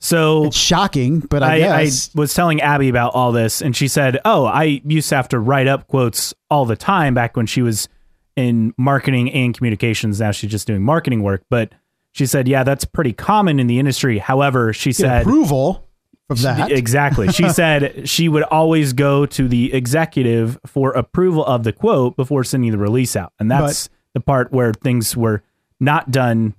so 0.00 0.46
It's 0.46 0.56
shocking, 0.56 1.20
but 1.20 1.42
I, 1.42 1.62
I, 1.62 1.80
I 1.82 1.90
was 2.14 2.34
telling 2.34 2.60
Abby 2.60 2.88
about 2.88 3.14
all 3.14 3.32
this, 3.32 3.60
and 3.62 3.76
she 3.76 3.88
said, 3.88 4.18
"Oh, 4.24 4.44
I 4.44 4.80
used 4.84 5.08
to 5.10 5.16
have 5.16 5.28
to 5.28 5.38
write 5.38 5.66
up 5.66 5.88
quotes 5.88 6.34
all 6.50 6.64
the 6.64 6.76
time 6.76 7.14
back 7.14 7.36
when 7.36 7.46
she 7.46 7.62
was 7.62 7.88
in 8.34 8.72
marketing 8.78 9.30
and 9.30 9.54
communications. 9.54 10.20
Now 10.20 10.30
she's 10.30 10.50
just 10.50 10.66
doing 10.66 10.82
marketing 10.82 11.22
work." 11.22 11.44
But 11.48 11.72
she 12.12 12.26
said, 12.26 12.48
"Yeah, 12.48 12.64
that's 12.64 12.84
pretty 12.84 13.12
common 13.12 13.60
in 13.60 13.66
the 13.66 13.78
industry." 13.78 14.18
However, 14.18 14.72
she 14.72 14.92
said, 14.92 15.22
approval 15.22 15.88
of 16.32 16.42
that. 16.42 16.72
Exactly. 16.72 17.28
She 17.28 17.48
said 17.50 18.08
she 18.08 18.28
would 18.28 18.42
always 18.44 18.92
go 18.92 19.26
to 19.26 19.48
the 19.48 19.72
executive 19.72 20.58
for 20.66 20.92
approval 20.92 21.44
of 21.44 21.64
the 21.64 21.72
quote 21.72 22.16
before 22.16 22.44
sending 22.44 22.72
the 22.72 22.78
release 22.78 23.16
out. 23.16 23.32
And 23.38 23.50
that's 23.50 23.88
the 24.14 24.20
part 24.20 24.52
where 24.52 24.72
things 24.72 25.16
were 25.16 25.42
not 25.80 26.10
done 26.10 26.54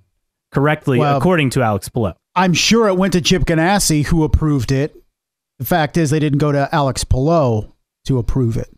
correctly, 0.52 0.98
Well- 0.98 1.16
according 1.16 1.50
to 1.50 1.62
Alex 1.62 1.88
Palou. 1.88 2.12
I'm 2.36 2.52
sure 2.52 2.88
it 2.88 2.96
went 2.96 3.12
to 3.12 3.20
Chip 3.20 3.44
Ganassi, 3.44 4.06
who 4.06 4.24
approved 4.24 4.72
it. 4.72 4.96
The 5.60 5.64
fact 5.64 5.96
is, 5.96 6.10
they 6.10 6.18
didn't 6.18 6.40
go 6.40 6.50
to 6.50 6.68
Alex 6.72 7.04
Palou 7.04 7.72
to 8.06 8.18
approve 8.18 8.56
it. 8.56 8.68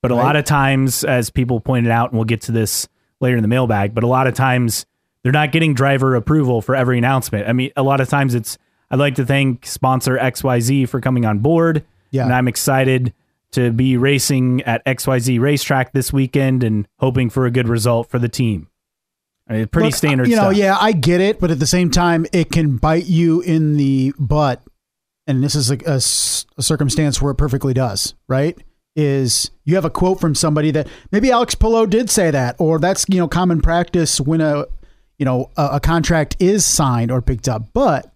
But 0.00 0.12
a 0.12 0.14
lot 0.14 0.36
of 0.36 0.44
times, 0.44 1.02
as 1.04 1.28
people 1.28 1.60
pointed 1.60 1.90
out, 1.90 2.10
and 2.10 2.18
we'll 2.18 2.24
get 2.24 2.42
to 2.42 2.52
this 2.52 2.88
later 3.20 3.36
in 3.36 3.42
the 3.42 3.48
mailbag, 3.48 3.94
but 3.94 4.04
a 4.04 4.06
lot 4.06 4.26
of 4.28 4.34
times 4.34 4.86
they're 5.22 5.32
not 5.32 5.52
getting 5.52 5.74
driver 5.74 6.14
approval 6.14 6.62
for 6.62 6.74
every 6.74 6.98
announcement. 6.98 7.48
I 7.48 7.52
mean, 7.52 7.72
a 7.76 7.82
lot 7.82 8.00
of 8.00 8.08
times 8.08 8.34
it's, 8.34 8.56
I'd 8.90 8.98
like 8.98 9.14
to 9.16 9.24
thank 9.26 9.66
sponsor 9.66 10.16
XYZ 10.18 10.88
for 10.88 11.00
coming 11.00 11.24
on 11.24 11.38
board. 11.38 11.84
Yeah. 12.10 12.24
And 12.24 12.34
I'm 12.34 12.48
excited 12.48 13.12
to 13.52 13.72
be 13.72 13.96
racing 13.96 14.62
at 14.62 14.84
XYZ 14.84 15.40
racetrack 15.40 15.92
this 15.92 16.12
weekend 16.12 16.62
and 16.64 16.86
hoping 16.98 17.30
for 17.30 17.46
a 17.46 17.50
good 17.50 17.68
result 17.68 18.08
for 18.10 18.18
the 18.18 18.28
team. 18.28 18.68
I 19.48 19.54
mean, 19.54 19.66
pretty 19.66 19.88
Look, 19.88 19.94
standard 19.96 20.28
You 20.28 20.36
know, 20.36 20.50
stuff. 20.50 20.56
yeah, 20.56 20.76
I 20.80 20.92
get 20.92 21.20
it, 21.20 21.40
but 21.40 21.50
at 21.50 21.58
the 21.58 21.66
same 21.66 21.90
time, 21.90 22.26
it 22.32 22.52
can 22.52 22.76
bite 22.76 23.06
you 23.06 23.40
in 23.40 23.76
the 23.76 24.12
butt. 24.18 24.62
And 25.26 25.42
this 25.42 25.54
is 25.54 25.70
a 25.70 26.00
circumstance 26.62 27.20
where 27.20 27.32
it 27.32 27.36
perfectly 27.36 27.74
does, 27.74 28.14
right? 28.28 28.56
is 28.96 29.52
you 29.64 29.76
have 29.76 29.84
a 29.84 29.90
quote 29.90 30.20
from 30.20 30.34
somebody 30.34 30.72
that 30.72 30.88
maybe 31.12 31.30
Alex 31.30 31.54
Palou 31.54 31.86
did 31.86 32.10
say 32.10 32.30
that, 32.32 32.56
or 32.58 32.78
that's 32.80 33.06
you 33.08 33.18
know 33.18 33.28
common 33.28 33.60
practice 33.60 34.20
when 34.20 34.40
a 34.40 34.64
you 35.16 35.24
know 35.24 35.48
a, 35.56 35.70
a 35.74 35.80
contract 35.80 36.36
is 36.40 36.66
signed 36.66 37.10
or 37.10 37.22
picked 37.22 37.48
up. 37.48 37.72
But 37.72 38.09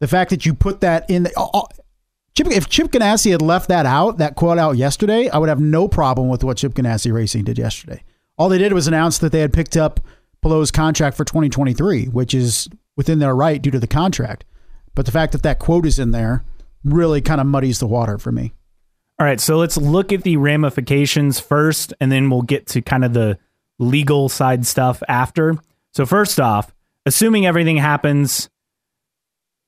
the 0.00 0.08
fact 0.08 0.30
that 0.30 0.46
you 0.46 0.54
put 0.54 0.80
that 0.80 1.08
in, 1.08 1.26
uh, 1.36 1.46
uh, 1.54 1.62
Chip, 2.34 2.48
if 2.48 2.68
Chip 2.68 2.88
Ganassi 2.92 3.32
had 3.32 3.42
left 3.42 3.68
that 3.68 3.84
out, 3.84 4.18
that 4.18 4.36
quote 4.36 4.58
out 4.58 4.76
yesterday, 4.76 5.28
I 5.28 5.38
would 5.38 5.48
have 5.48 5.60
no 5.60 5.88
problem 5.88 6.28
with 6.28 6.44
what 6.44 6.58
Chip 6.58 6.74
Ganassi 6.74 7.12
Racing 7.12 7.44
did 7.44 7.58
yesterday. 7.58 8.02
All 8.36 8.48
they 8.48 8.58
did 8.58 8.72
was 8.72 8.86
announce 8.86 9.18
that 9.18 9.32
they 9.32 9.40
had 9.40 9.52
picked 9.52 9.76
up 9.76 10.00
Palou's 10.40 10.70
contract 10.70 11.16
for 11.16 11.24
2023, 11.24 12.06
which 12.06 12.34
is 12.34 12.68
within 12.96 13.18
their 13.18 13.34
right 13.34 13.60
due 13.60 13.72
to 13.72 13.80
the 13.80 13.88
contract. 13.88 14.44
But 14.94 15.06
the 15.06 15.12
fact 15.12 15.32
that 15.32 15.42
that 15.42 15.58
quote 15.58 15.86
is 15.86 15.98
in 15.98 16.12
there 16.12 16.44
really 16.84 17.20
kind 17.20 17.40
of 17.40 17.46
muddies 17.46 17.80
the 17.80 17.86
water 17.86 18.18
for 18.18 18.30
me. 18.30 18.52
All 19.18 19.26
right, 19.26 19.40
so 19.40 19.56
let's 19.56 19.76
look 19.76 20.12
at 20.12 20.22
the 20.22 20.36
ramifications 20.36 21.40
first, 21.40 21.92
and 22.00 22.12
then 22.12 22.30
we'll 22.30 22.42
get 22.42 22.68
to 22.68 22.82
kind 22.82 23.04
of 23.04 23.14
the 23.14 23.36
legal 23.80 24.28
side 24.28 24.64
stuff 24.64 25.02
after. 25.08 25.56
So, 25.92 26.06
first 26.06 26.38
off, 26.38 26.72
assuming 27.04 27.44
everything 27.44 27.78
happens 27.78 28.48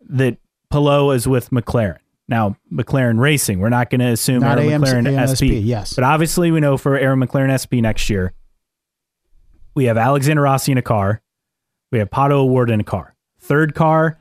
that 0.08 0.38
Palou 0.70 1.10
is 1.12 1.26
with 1.28 1.50
McLaren. 1.50 1.98
Now, 2.28 2.56
McLaren 2.72 3.18
Racing, 3.18 3.58
we're 3.58 3.70
not 3.70 3.90
going 3.90 4.00
to 4.00 4.06
assume 4.08 4.40
Not 4.40 4.58
Aaron 4.58 4.82
AMC, 4.82 4.84
McLaren 4.84 5.16
AMSP, 5.16 5.36
SP. 5.60 5.64
yes. 5.64 5.94
But 5.94 6.04
obviously, 6.04 6.50
we 6.52 6.60
know 6.60 6.76
for 6.76 6.96
Arrow 6.96 7.16
McLaren 7.16 7.50
SP 7.58 7.82
next 7.82 8.08
year, 8.08 8.32
we 9.74 9.86
have 9.86 9.96
Alexander 9.96 10.42
Rossi 10.42 10.72
in 10.72 10.78
a 10.78 10.82
car. 10.82 11.22
We 11.90 11.98
have 11.98 12.10
Pato 12.10 12.32
O'Ward 12.32 12.70
in 12.70 12.80
a 12.80 12.84
car. 12.84 13.16
Third 13.40 13.74
car, 13.74 14.20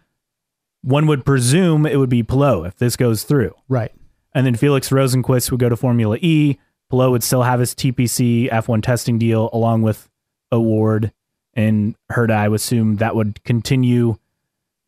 one 0.81 1.05
would 1.07 1.24
presume 1.25 1.86
it 1.86 1.98
would 1.98 2.09
be 2.09 2.24
Palou 2.24 2.63
if 2.65 2.77
this 2.77 2.95
goes 2.95 3.24
through. 3.24 3.53
Right. 3.67 3.91
And 4.33 4.45
then 4.45 4.55
Felix 4.55 4.89
Rosenqvist 4.89 5.51
would 5.51 5.59
go 5.59 5.69
to 5.69 5.75
Formula 5.75 6.17
E. 6.21 6.57
Palou 6.89 7.12
would 7.12 7.24
still 7.24 7.43
have 7.43 7.59
his 7.59 7.75
TPC 7.75 8.50
F1 8.50 8.81
testing 8.81 9.19
deal 9.19 9.50
along 9.53 9.83
with 9.83 10.09
O'Ward 10.51 11.12
and 11.53 11.95
Herta. 12.12 12.31
I 12.31 12.48
would 12.48 12.55
assume 12.55 12.95
that 12.98 13.15
would 13.15 13.43
continue, 13.43 14.15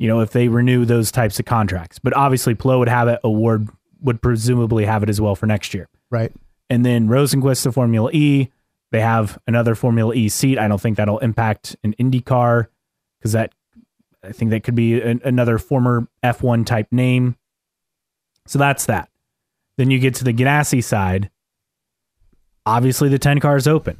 you 0.01 0.07
know, 0.07 0.21
if 0.21 0.31
they 0.31 0.47
renew 0.47 0.83
those 0.83 1.11
types 1.11 1.37
of 1.37 1.45
contracts. 1.45 1.99
But 1.99 2.17
obviously, 2.17 2.55
Palou 2.55 2.79
would 2.79 2.89
have 2.89 3.07
it. 3.07 3.19
O'Ward 3.23 3.69
would 4.01 4.19
presumably 4.19 4.83
have 4.83 5.03
it 5.03 5.09
as 5.09 5.21
well 5.21 5.35
for 5.35 5.45
next 5.45 5.75
year. 5.75 5.87
Right. 6.09 6.33
And 6.71 6.83
then 6.83 7.07
Rosenqvist 7.07 7.61
to 7.63 7.71
Formula 7.71 8.09
E. 8.11 8.49
They 8.91 9.01
have 9.01 9.37
another 9.45 9.75
Formula 9.75 10.11
E 10.15 10.27
seat. 10.27 10.57
I 10.57 10.67
don't 10.67 10.81
think 10.81 10.97
that'll 10.97 11.19
impact 11.19 11.75
an 11.83 11.93
IndyCar 11.99 12.65
because 13.19 13.33
that 13.33 13.53
I 14.23 14.31
think 14.31 14.49
that 14.49 14.63
could 14.63 14.73
be 14.73 14.99
an, 14.99 15.21
another 15.23 15.59
former 15.59 16.07
F1 16.23 16.65
type 16.65 16.87
name. 16.91 17.35
So 18.47 18.57
that's 18.57 18.87
that. 18.87 19.07
Then 19.77 19.91
you 19.91 19.99
get 19.99 20.15
to 20.15 20.23
the 20.23 20.33
Ganassi 20.33 20.83
side. 20.83 21.29
Obviously, 22.65 23.07
the 23.07 23.19
10 23.19 23.39
car 23.39 23.55
is 23.55 23.67
open. 23.67 23.99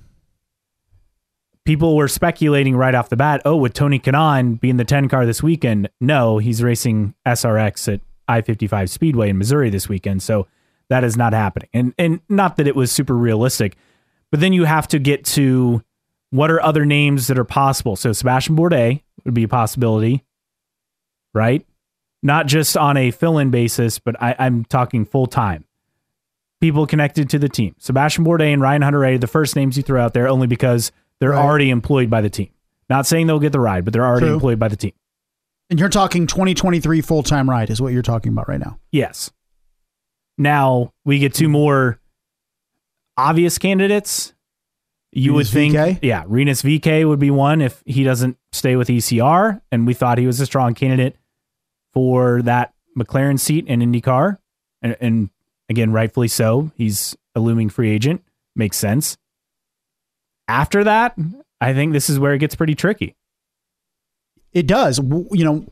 People 1.65 1.96
were 1.96 2.08
speculating 2.08 2.75
right 2.75 2.96
off 2.96 3.10
the 3.10 3.15
bat 3.15 3.41
oh, 3.46 3.56
with 3.56 3.74
Tony 3.74 4.00
Kanaan 4.00 4.60
being 4.60 4.77
the 4.77 4.86
10 4.86 5.08
car 5.10 5.25
this 5.25 5.44
weekend, 5.44 5.89
no, 6.00 6.39
he's 6.39 6.63
racing 6.63 7.13
SRX 7.25 7.94
at 7.94 8.01
I 8.27 8.41
55 8.41 8.89
Speedway 8.89 9.30
in 9.30 9.38
Missouri 9.38 9.70
this 9.70 9.88
weekend. 9.88 10.24
So 10.24 10.48
that 10.89 11.03
is 11.03 11.15
not 11.15 11.34
happening. 11.34 11.70
And, 11.74 11.94
and 11.98 12.22
not 12.30 12.58
that 12.58 12.68
it 12.68 12.75
was 12.75 12.91
super 12.91 13.15
realistic, 13.15 13.77
but 14.32 14.39
then 14.39 14.53
you 14.53 14.63
have 14.63 14.88
to 14.89 15.00
get 15.00 15.24
to 15.25 15.84
what 16.32 16.50
are 16.50 16.62
other 16.62 16.86
names 16.86 17.27
that 17.27 17.38
are 17.38 17.46
possible. 17.46 17.96
So 17.96 18.13
Sebastian 18.13 18.56
Bourdais 18.56 19.01
would 19.25 19.34
be 19.34 19.44
a 19.44 19.48
possibility, 19.48 20.24
right? 21.34 21.65
Not 22.24 22.48
just 22.48 22.75
on 22.75 22.98
a 22.98 23.12
fill 23.12 23.38
in 23.38 23.51
basis, 23.51 24.00
but 24.00 24.22
I, 24.22 24.36
I'm 24.39 24.65
talking 24.65 25.06
full 25.06 25.27
time. 25.27 25.65
People 26.60 26.88
connected 26.88 27.30
to 27.32 27.39
the 27.39 27.50
team. 27.50 27.75
Sebastian 27.80 28.24
Bourdais 28.24 28.54
and 28.54 28.62
Ryan 28.62 28.82
Hunter 28.82 29.17
the 29.17 29.28
first 29.28 29.56
names 29.56 29.78
you 29.78 29.84
throw 29.84 30.02
out 30.02 30.13
there 30.13 30.28
only 30.28 30.47
because 30.47 30.91
they're 31.21 31.29
Right. 31.29 31.39
already 31.45 31.69
employed 31.69 32.10
by 32.10 32.19
the 32.19 32.29
team. 32.29 32.49
Not 32.89 33.07
saying 33.07 33.27
they'll 33.27 33.39
get 33.39 33.53
the 33.53 33.60
ride, 33.62 33.86
but 33.86 33.93
they're 33.93 34.05
already 34.05 34.25
True. 34.25 34.34
employed 34.34 34.60
by 34.60 34.67
the 34.67 34.75
team. 34.75 34.91
And 35.69 35.79
you're 35.79 35.88
talking 35.88 36.27
2023 36.27 36.99
full 36.99 37.23
time 37.23 37.49
ride 37.49 37.69
is 37.69 37.81
what 37.81 37.93
you're 37.93 38.01
talking 38.01 38.34
about 38.34 38.49
right 38.49 38.60
now. 38.60 38.77
Yes. 38.91 39.31
Now 40.38 40.91
we 41.05 41.19
get 41.19 41.34
two 41.34 41.47
more 41.47 42.01
obvious 43.17 43.57
candidates. 43.57 44.34
You 45.13 45.34
would 45.34 45.47
think, 45.47 45.75
VeeKay? 45.75 45.99
yeah, 46.01 46.23
Rinus 46.25 46.62
VeeKay 46.62 47.05
would 47.07 47.19
be 47.19 47.31
one 47.31 47.62
if 47.62 47.84
he 47.86 48.03
doesn't 48.05 48.38
stay 48.53 48.77
with 48.77 48.88
ECR, 48.89 49.62
and 49.71 49.86
we 49.86 49.93
thought 49.93 50.17
he 50.17 50.25
was 50.25 50.39
a 50.39 50.45
strong 50.45 50.73
candidate 50.73 51.17
for 51.93 52.41
that 52.43 52.73
McLaren 52.97 53.38
seat 53.38 53.67
in 53.67 53.81
IndyCar, 53.81 54.38
and, 54.81 54.95
and 55.01 55.29
again, 55.67 55.91
rightfully 55.91 56.29
so. 56.29 56.71
He's 56.75 57.15
a 57.36 57.41
looming 57.41 57.67
free 57.67 57.91
agent, 57.91 58.23
makes 58.55 58.77
sense. 58.77 59.17
After 60.52 60.84
that, 60.84 61.16
I 61.62 61.74
think 61.74 61.94
this 61.94 62.10
is 62.10 62.20
where 62.20 62.34
it 62.34 62.40
gets 62.40 62.56
pretty 62.56 62.76
tricky. 62.76 63.16
It 64.52 64.68
does. 64.68 65.00
You 65.00 65.46
know, 65.46 65.66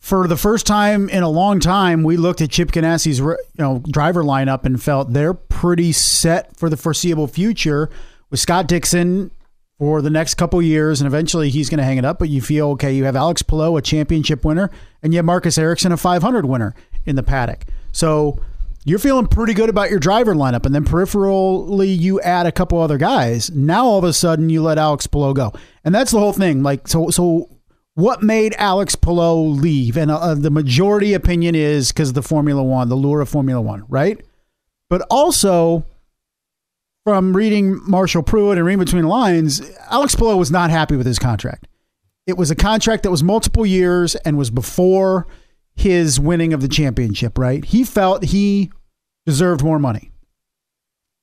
for 0.00 0.26
the 0.26 0.36
first 0.38 0.66
time 0.66 1.10
in 1.10 1.22
a 1.22 1.28
long 1.28 1.60
time, 1.60 2.02
we 2.02 2.16
looked 2.16 2.40
at 2.40 2.48
Chip 2.48 2.72
Ganassi's 2.72 3.18
you 3.18 3.36
know 3.58 3.82
driver 3.90 4.24
lineup 4.24 4.64
and 4.64 4.82
felt 4.82 5.12
they're 5.12 5.34
pretty 5.34 5.92
set 5.92 6.56
for 6.56 6.70
the 6.70 6.76
foreseeable 6.78 7.26
future 7.26 7.90
with 8.30 8.40
Scott 8.40 8.66
Dixon 8.66 9.30
for 9.78 10.00
the 10.00 10.08
next 10.08 10.36
couple 10.36 10.62
years, 10.62 11.02
and 11.02 11.06
eventually 11.06 11.50
he's 11.50 11.68
going 11.68 11.76
to 11.76 11.84
hang 11.84 11.98
it 11.98 12.04
up. 12.06 12.18
But 12.18 12.30
you 12.30 12.40
feel 12.40 12.70
okay. 12.70 12.94
You 12.94 13.04
have 13.04 13.14
Alex 13.14 13.42
Palou, 13.42 13.76
a 13.76 13.82
championship 13.82 14.42
winner, 14.42 14.70
and 15.02 15.12
you 15.12 15.18
have 15.18 15.26
Marcus 15.26 15.58
Ericsson, 15.58 15.92
a 15.92 15.98
500 15.98 16.46
winner 16.46 16.74
in 17.04 17.16
the 17.16 17.22
paddock. 17.22 17.66
So 17.92 18.40
you're 18.84 18.98
feeling 18.98 19.26
pretty 19.26 19.54
good 19.54 19.68
about 19.68 19.90
your 19.90 20.00
driver 20.00 20.34
lineup, 20.34 20.66
and 20.66 20.74
then 20.74 20.84
peripherally 20.84 21.96
you 21.96 22.20
add 22.20 22.46
a 22.46 22.52
couple 22.52 22.80
other 22.80 22.98
guys. 22.98 23.50
Now 23.50 23.84
all 23.86 23.98
of 23.98 24.04
a 24.04 24.12
sudden 24.12 24.50
you 24.50 24.62
let 24.62 24.78
Alex 24.78 25.06
Palou 25.06 25.34
go, 25.34 25.52
and 25.84 25.94
that's 25.94 26.10
the 26.10 26.18
whole 26.18 26.32
thing. 26.32 26.62
Like 26.62 26.88
so, 26.88 27.10
so 27.10 27.48
what 27.94 28.22
made 28.22 28.54
Alex 28.58 28.94
Palou 28.94 29.48
leave? 29.48 29.96
And 29.96 30.10
uh, 30.10 30.34
the 30.34 30.50
majority 30.50 31.14
opinion 31.14 31.54
is 31.54 31.92
because 31.92 32.08
of 32.10 32.14
the 32.14 32.22
Formula 32.22 32.62
One, 32.62 32.88
the 32.88 32.96
lure 32.96 33.20
of 33.20 33.28
Formula 33.28 33.60
One, 33.60 33.84
right? 33.88 34.20
But 34.88 35.06
also 35.10 35.84
from 37.04 37.36
reading 37.36 37.80
Marshall 37.88 38.22
Pruett 38.22 38.56
and 38.56 38.64
reading 38.64 38.78
between 38.78 39.02
the 39.02 39.08
lines, 39.08 39.60
Alex 39.90 40.14
Palou 40.14 40.36
was 40.36 40.50
not 40.50 40.70
happy 40.70 40.96
with 40.96 41.06
his 41.06 41.18
contract. 41.18 41.66
It 42.26 42.36
was 42.36 42.50
a 42.50 42.56
contract 42.56 43.02
that 43.02 43.10
was 43.10 43.22
multiple 43.22 43.66
years 43.66 44.14
and 44.14 44.38
was 44.38 44.50
before 44.50 45.26
his 45.74 46.20
winning 46.20 46.52
of 46.52 46.60
the 46.60 46.68
championship, 46.68 47.38
right? 47.38 47.64
He 47.64 47.84
felt 47.84 48.24
he 48.24 48.70
deserved 49.26 49.62
more 49.62 49.78
money. 49.78 50.10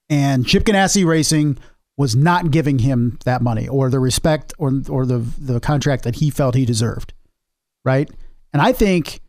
And 0.10 0.46
Chip 0.46 0.64
Ganassi 0.64 1.06
Racing 1.06 1.58
was 1.98 2.16
not 2.16 2.50
giving 2.50 2.80
him 2.80 3.20
that 3.26 3.42
money 3.42 3.68
or 3.68 3.90
the 3.90 4.00
respect 4.00 4.54
or 4.58 4.72
or 4.90 5.06
the 5.06 5.20
the 5.20 5.60
contract 5.60 6.04
that 6.04 6.16
he 6.16 6.30
felt 6.30 6.56
he 6.56 6.66
deserved. 6.66 7.14
Right? 7.86 8.10
And 8.54 8.62
I 8.62 8.72
think 8.72 9.22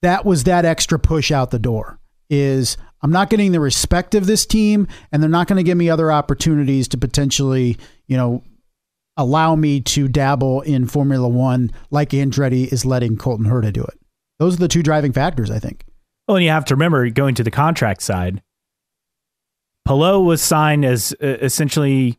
that 0.00 0.24
was 0.24 0.44
that 0.44 0.64
extra 0.64 0.98
push 0.98 1.30
out 1.30 1.50
the 1.50 1.58
door 1.58 1.98
is 2.30 2.76
I'm 3.02 3.10
not 3.10 3.30
getting 3.30 3.52
the 3.52 3.60
respect 3.60 4.14
of 4.14 4.26
this 4.26 4.46
team 4.46 4.88
and 5.10 5.22
they're 5.22 5.30
not 5.30 5.48
going 5.48 5.58
to 5.58 5.62
give 5.62 5.76
me 5.76 5.90
other 5.90 6.10
opportunities 6.10 6.88
to 6.88 6.98
potentially, 6.98 7.76
you 8.06 8.16
know, 8.16 8.42
allow 9.16 9.54
me 9.54 9.80
to 9.80 10.08
dabble 10.08 10.62
in 10.62 10.86
Formula 10.86 11.28
1 11.28 11.70
like 11.90 12.10
Andretti 12.10 12.72
is 12.72 12.84
letting 12.84 13.16
Colton 13.16 13.46
Herta 13.46 13.72
do 13.72 13.82
it. 13.82 13.98
Those 14.42 14.54
are 14.54 14.58
the 14.60 14.68
two 14.68 14.82
driving 14.82 15.12
factors, 15.12 15.50
I 15.52 15.58
think. 15.60 15.84
Well, 16.26 16.36
and 16.36 16.44
you 16.44 16.50
have 16.50 16.64
to 16.66 16.74
remember 16.74 17.08
going 17.10 17.36
to 17.36 17.44
the 17.44 17.50
contract 17.52 18.02
side. 18.02 18.42
Palou 19.84 20.20
was 20.24 20.42
signed 20.42 20.84
as 20.84 21.14
uh, 21.22 21.26
essentially 21.26 22.18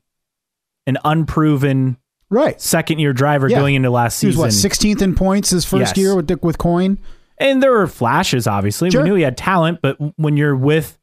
an 0.88 0.98
unproven 1.04 1.98
Right. 2.30 2.60
second 2.62 3.00
year 3.00 3.12
driver 3.14 3.50
Yeah. 3.50 3.60
going 3.60 3.76
into 3.76 3.90
last 3.90 4.18
season. 4.20 4.38
He 4.40 4.46
was 4.46 4.56
what 4.64 4.72
16th 4.72 5.02
in 5.02 5.16
points 5.16 5.50
his 5.50 5.66
first 5.66 5.96
Yes. 5.96 5.98
year 5.98 6.16
with 6.16 6.28
Dick 6.28 6.44
with 6.44 6.58
Coyne. 6.58 6.98
And 7.38 7.62
there 7.62 7.72
were 7.72 7.88
flashes, 7.88 8.48
obviously. 8.48 8.90
Sure. 8.90 9.04
We 9.04 9.10
knew 9.10 9.16
he 9.16 9.24
had 9.24 9.38
talent, 9.38 9.80
but 9.82 9.98
when 10.18 10.38
you're 10.38 10.56
with 10.56 10.98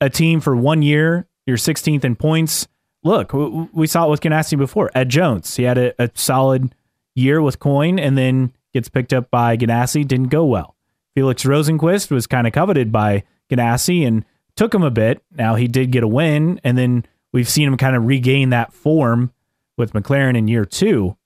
a 0.00 0.10
team 0.10 0.40
for 0.40 0.54
one 0.54 0.82
year, 0.82 1.26
you're 1.46 1.56
16th 1.56 2.04
in 2.04 2.14
points. 2.14 2.68
Look, 3.04 3.30
w- 3.32 3.68
we 3.72 3.86
saw 3.86 4.06
it 4.06 4.10
with 4.10 4.20
Ganassi 4.20 4.56
before. 4.58 4.90
Ed 4.94 5.08
Jones, 5.08 5.56
he 5.56 5.62
had 5.64 5.78
a, 5.78 6.02
a 6.02 6.10
solid 6.14 6.74
year 7.14 7.40
with 7.40 7.58
Coyne 7.58 7.98
and 7.98 8.16
then 8.18 8.52
gets 8.72 8.88
picked 8.88 9.12
up 9.12 9.30
by 9.30 9.56
Ganassi, 9.56 10.06
didn't 10.06 10.28
go 10.28 10.44
well. 10.44 10.76
Felix 11.14 11.44
Rosenqvist 11.44 12.10
was 12.10 12.26
kind 12.26 12.46
of 12.46 12.52
coveted 12.52 12.90
by 12.90 13.24
Ganassi 13.50 14.06
and 14.06 14.24
took 14.56 14.74
him 14.74 14.82
a 14.82 14.90
bit. 14.90 15.22
Now 15.30 15.56
he 15.56 15.68
did 15.68 15.90
get 15.90 16.02
a 16.02 16.08
win, 16.08 16.60
and 16.64 16.76
then 16.78 17.04
we've 17.32 17.48
seen 17.48 17.68
him 17.68 17.76
kind 17.76 17.96
of 17.96 18.06
regain 18.06 18.50
that 18.50 18.72
form 18.72 19.32
with 19.76 19.92
McLaren 19.92 20.36
in 20.36 20.48
year 20.48 20.64
two 20.64 21.16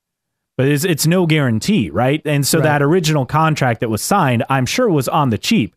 but 0.57 0.69
it's, 0.69 0.85
it's 0.85 1.07
no 1.07 1.27
guarantee, 1.27 1.91
right? 1.91 2.23
And 2.25 2.47
so 2.47 2.59
Right. 2.59 2.65
that 2.65 2.83
original 2.83 3.27
contract 3.27 3.81
that 3.81 3.91
was 3.91 4.03
signed, 4.03 4.45
I'm 4.49 4.67
sure 4.67 4.89
was 4.89 5.09
on 5.09 5.31
the 5.31 5.39
cheap. 5.39 5.77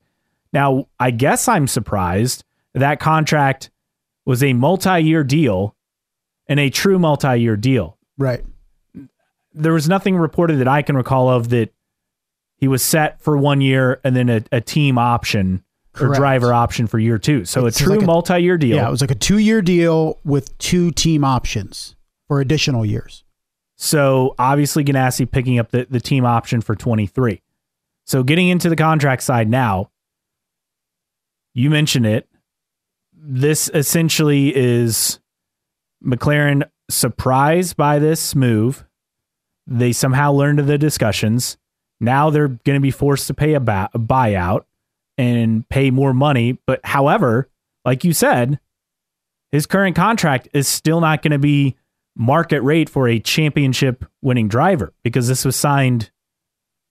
Now, 0.53 0.87
I 0.99 1.11
guess 1.11 1.47
I'm 1.47 1.67
surprised 1.67 2.43
that 2.73 2.99
contract 2.99 3.69
was 4.25 4.41
a 4.41 4.53
multi-year 4.53 5.23
deal 5.23 5.75
and 6.47 6.59
a 6.59 6.69
true 6.69 6.97
multi-year 6.97 7.57
deal. 7.57 7.97
Right. 8.17 8.43
There 9.59 9.73
was 9.73 9.87
nothing 9.89 10.15
reported 10.17 10.57
that 10.59 10.67
I 10.67 10.81
can 10.81 10.95
recall 10.95 11.29
of 11.29 11.49
that 11.49 11.73
he 12.57 12.67
was 12.67 12.83
set 12.83 13.21
for 13.21 13.37
one 13.37 13.61
year 13.61 13.99
and 14.03 14.15
then 14.15 14.29
a, 14.29 14.41
a 14.51 14.61
team 14.61 14.97
option 14.97 15.63
or 15.99 16.13
driver 16.13 16.53
option 16.53 16.87
for 16.87 16.99
year 16.99 17.17
two. 17.17 17.45
So 17.45 17.65
It's 17.65 17.79
a 17.79 17.83
true 17.83 17.95
like 17.95 18.03
a- 18.03 18.05
multi-year 18.05 18.57
deal. 18.57 18.77
Yeah, 18.77 18.87
it 18.87 18.91
was 18.91 19.01
like 19.01 19.11
a 19.11 19.15
two 19.15 19.37
year 19.37 19.61
deal 19.61 20.19
with 20.23 20.57
two 20.59 20.91
team 20.91 21.23
options 21.23 21.95
for 22.27 22.41
additional 22.41 22.85
years. 22.85 23.23
So 23.75 24.35
obviously 24.37 24.83
Ganassi 24.83 25.29
picking 25.29 25.57
up 25.59 25.71
the, 25.71 25.87
the 25.89 25.99
team 26.01 26.25
option 26.25 26.61
for 26.61 26.75
23. 26.75 27.41
So 28.05 28.23
getting 28.23 28.49
into 28.49 28.69
the 28.69 28.75
contract 28.75 29.23
side 29.23 29.49
now, 29.49 29.91
you 31.53 31.69
mentioned 31.69 32.05
it. 32.05 32.27
This 33.13 33.69
essentially 33.73 34.55
is 34.55 35.19
McLaren 36.05 36.69
surprised 36.89 37.75
by 37.77 37.99
this 37.99 38.35
move. 38.35 38.85
They 39.69 39.91
somehow 39.93 40.31
learned 40.31 40.59
of 40.59 40.67
the 40.67 40.77
discussions. 40.77 41.57
Now 41.99 42.29
they're 42.29 42.47
going 42.47 42.75
to 42.75 42.81
be 42.81 42.91
forced 42.91 43.27
to 43.27 43.33
pay 43.33 43.53
a, 43.53 43.59
ba- 43.59 43.89
a 43.93 43.99
buyout 43.99 44.63
and 45.17 45.67
pay 45.69 45.91
more 45.91 46.13
money. 46.13 46.57
But 46.65 46.79
however, 46.85 47.49
like 47.85 48.03
you 48.03 48.13
said, 48.13 48.59
his 49.51 49.65
current 49.65 49.95
contract 49.95 50.47
is 50.53 50.67
still 50.67 51.01
not 51.01 51.21
going 51.21 51.31
to 51.31 51.39
be 51.39 51.75
market 52.15 52.61
rate 52.61 52.89
for 52.89 53.07
a 53.07 53.19
championship 53.19 54.05
winning 54.21 54.47
driver 54.47 54.93
because 55.03 55.27
this 55.27 55.45
was 55.45 55.55
signed 55.55 56.11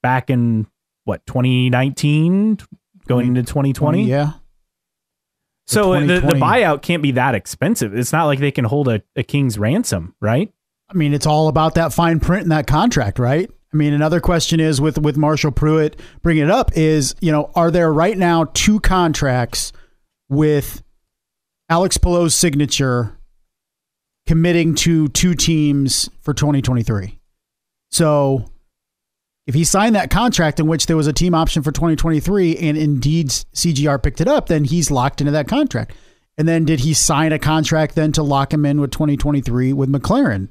back 0.03 0.31
in 0.31 0.67
what 1.05 1.25
2019 1.27 2.59
going 3.07 3.29
into 3.29 3.43
2020 3.43 4.05
Yeah. 4.05 4.33
so 5.67 5.93
uh, 5.95 6.01
the, 6.01 6.21
the 6.21 6.35
buyout 6.35 6.83
can't 6.83 7.03
be 7.03 7.11
that 7.13 7.35
expensive 7.35 7.95
it's 7.95 8.13
not 8.13 8.25
like 8.27 8.39
they 8.39 8.51
can 8.51 8.65
hold 8.65 8.89
a, 8.89 9.03
a 9.17 9.23
king's 9.23 9.59
ransom 9.59 10.15
right 10.21 10.53
I 10.91 10.95
mean, 10.95 11.13
it's 11.13 11.27
all 11.27 11.49
about 11.49 11.75
that 11.75 11.93
fine 11.93 12.19
print 12.19 12.45
in 12.45 12.49
that 12.49 12.67
contract, 12.67 13.19
right? 13.19 13.51
I 13.73 13.77
mean, 13.77 13.93
another 13.93 14.21
question 14.21 14.61
is 14.61 14.81
with 14.81 14.99
with 14.99 15.19
Marshall 15.19 15.53
Pruett 15.53 15.99
bringing 16.23 16.45
it 16.45 16.51
up 16.51 16.71
is, 16.75 17.15
you 17.21 17.31
know, 17.31 17.51
are 17.55 17.71
there 17.71 17.93
right 17.93 18.17
now 18.17 18.45
two 18.55 18.81
contracts 18.81 19.73
with 20.31 20.83
Alex 21.69 21.99
Palou's 21.99 22.35
signature 22.35 23.19
committing 24.27 24.75
to 24.77 25.09
two 25.09 25.35
teams 25.35 26.09
for 26.23 26.33
2023? 26.33 27.21
So, 27.91 28.47
if 29.47 29.55
he 29.55 29.65
signed 29.65 29.95
that 29.95 30.11
contract 30.11 30.61
in 30.61 30.67
which 30.67 30.87
there 30.87 30.97
was 30.97 31.07
a 31.07 31.13
team 31.13 31.35
option 31.35 31.63
for 31.63 31.73
2023 31.73 32.57
and 32.57 32.77
indeed 32.77 33.29
CGR 33.29 34.03
picked 34.03 34.21
it 34.21 34.29
up, 34.29 34.47
then 34.47 34.65
he's 34.65 34.91
locked 34.91 35.21
into 35.21 35.33
that 35.33 35.49
contract. 35.49 35.93
And 36.39 36.47
then 36.47 36.65
did 36.65 36.81
he 36.81 36.95
sign 36.95 37.33
a 37.33 37.39
contract 37.39 37.95
then 37.95 38.13
to 38.13 38.23
lock 38.23 38.53
him 38.53 38.65
in 38.65 38.81
with 38.81 38.93
2023 38.93 39.73
with 39.73 39.91
McLaren? 39.91 40.49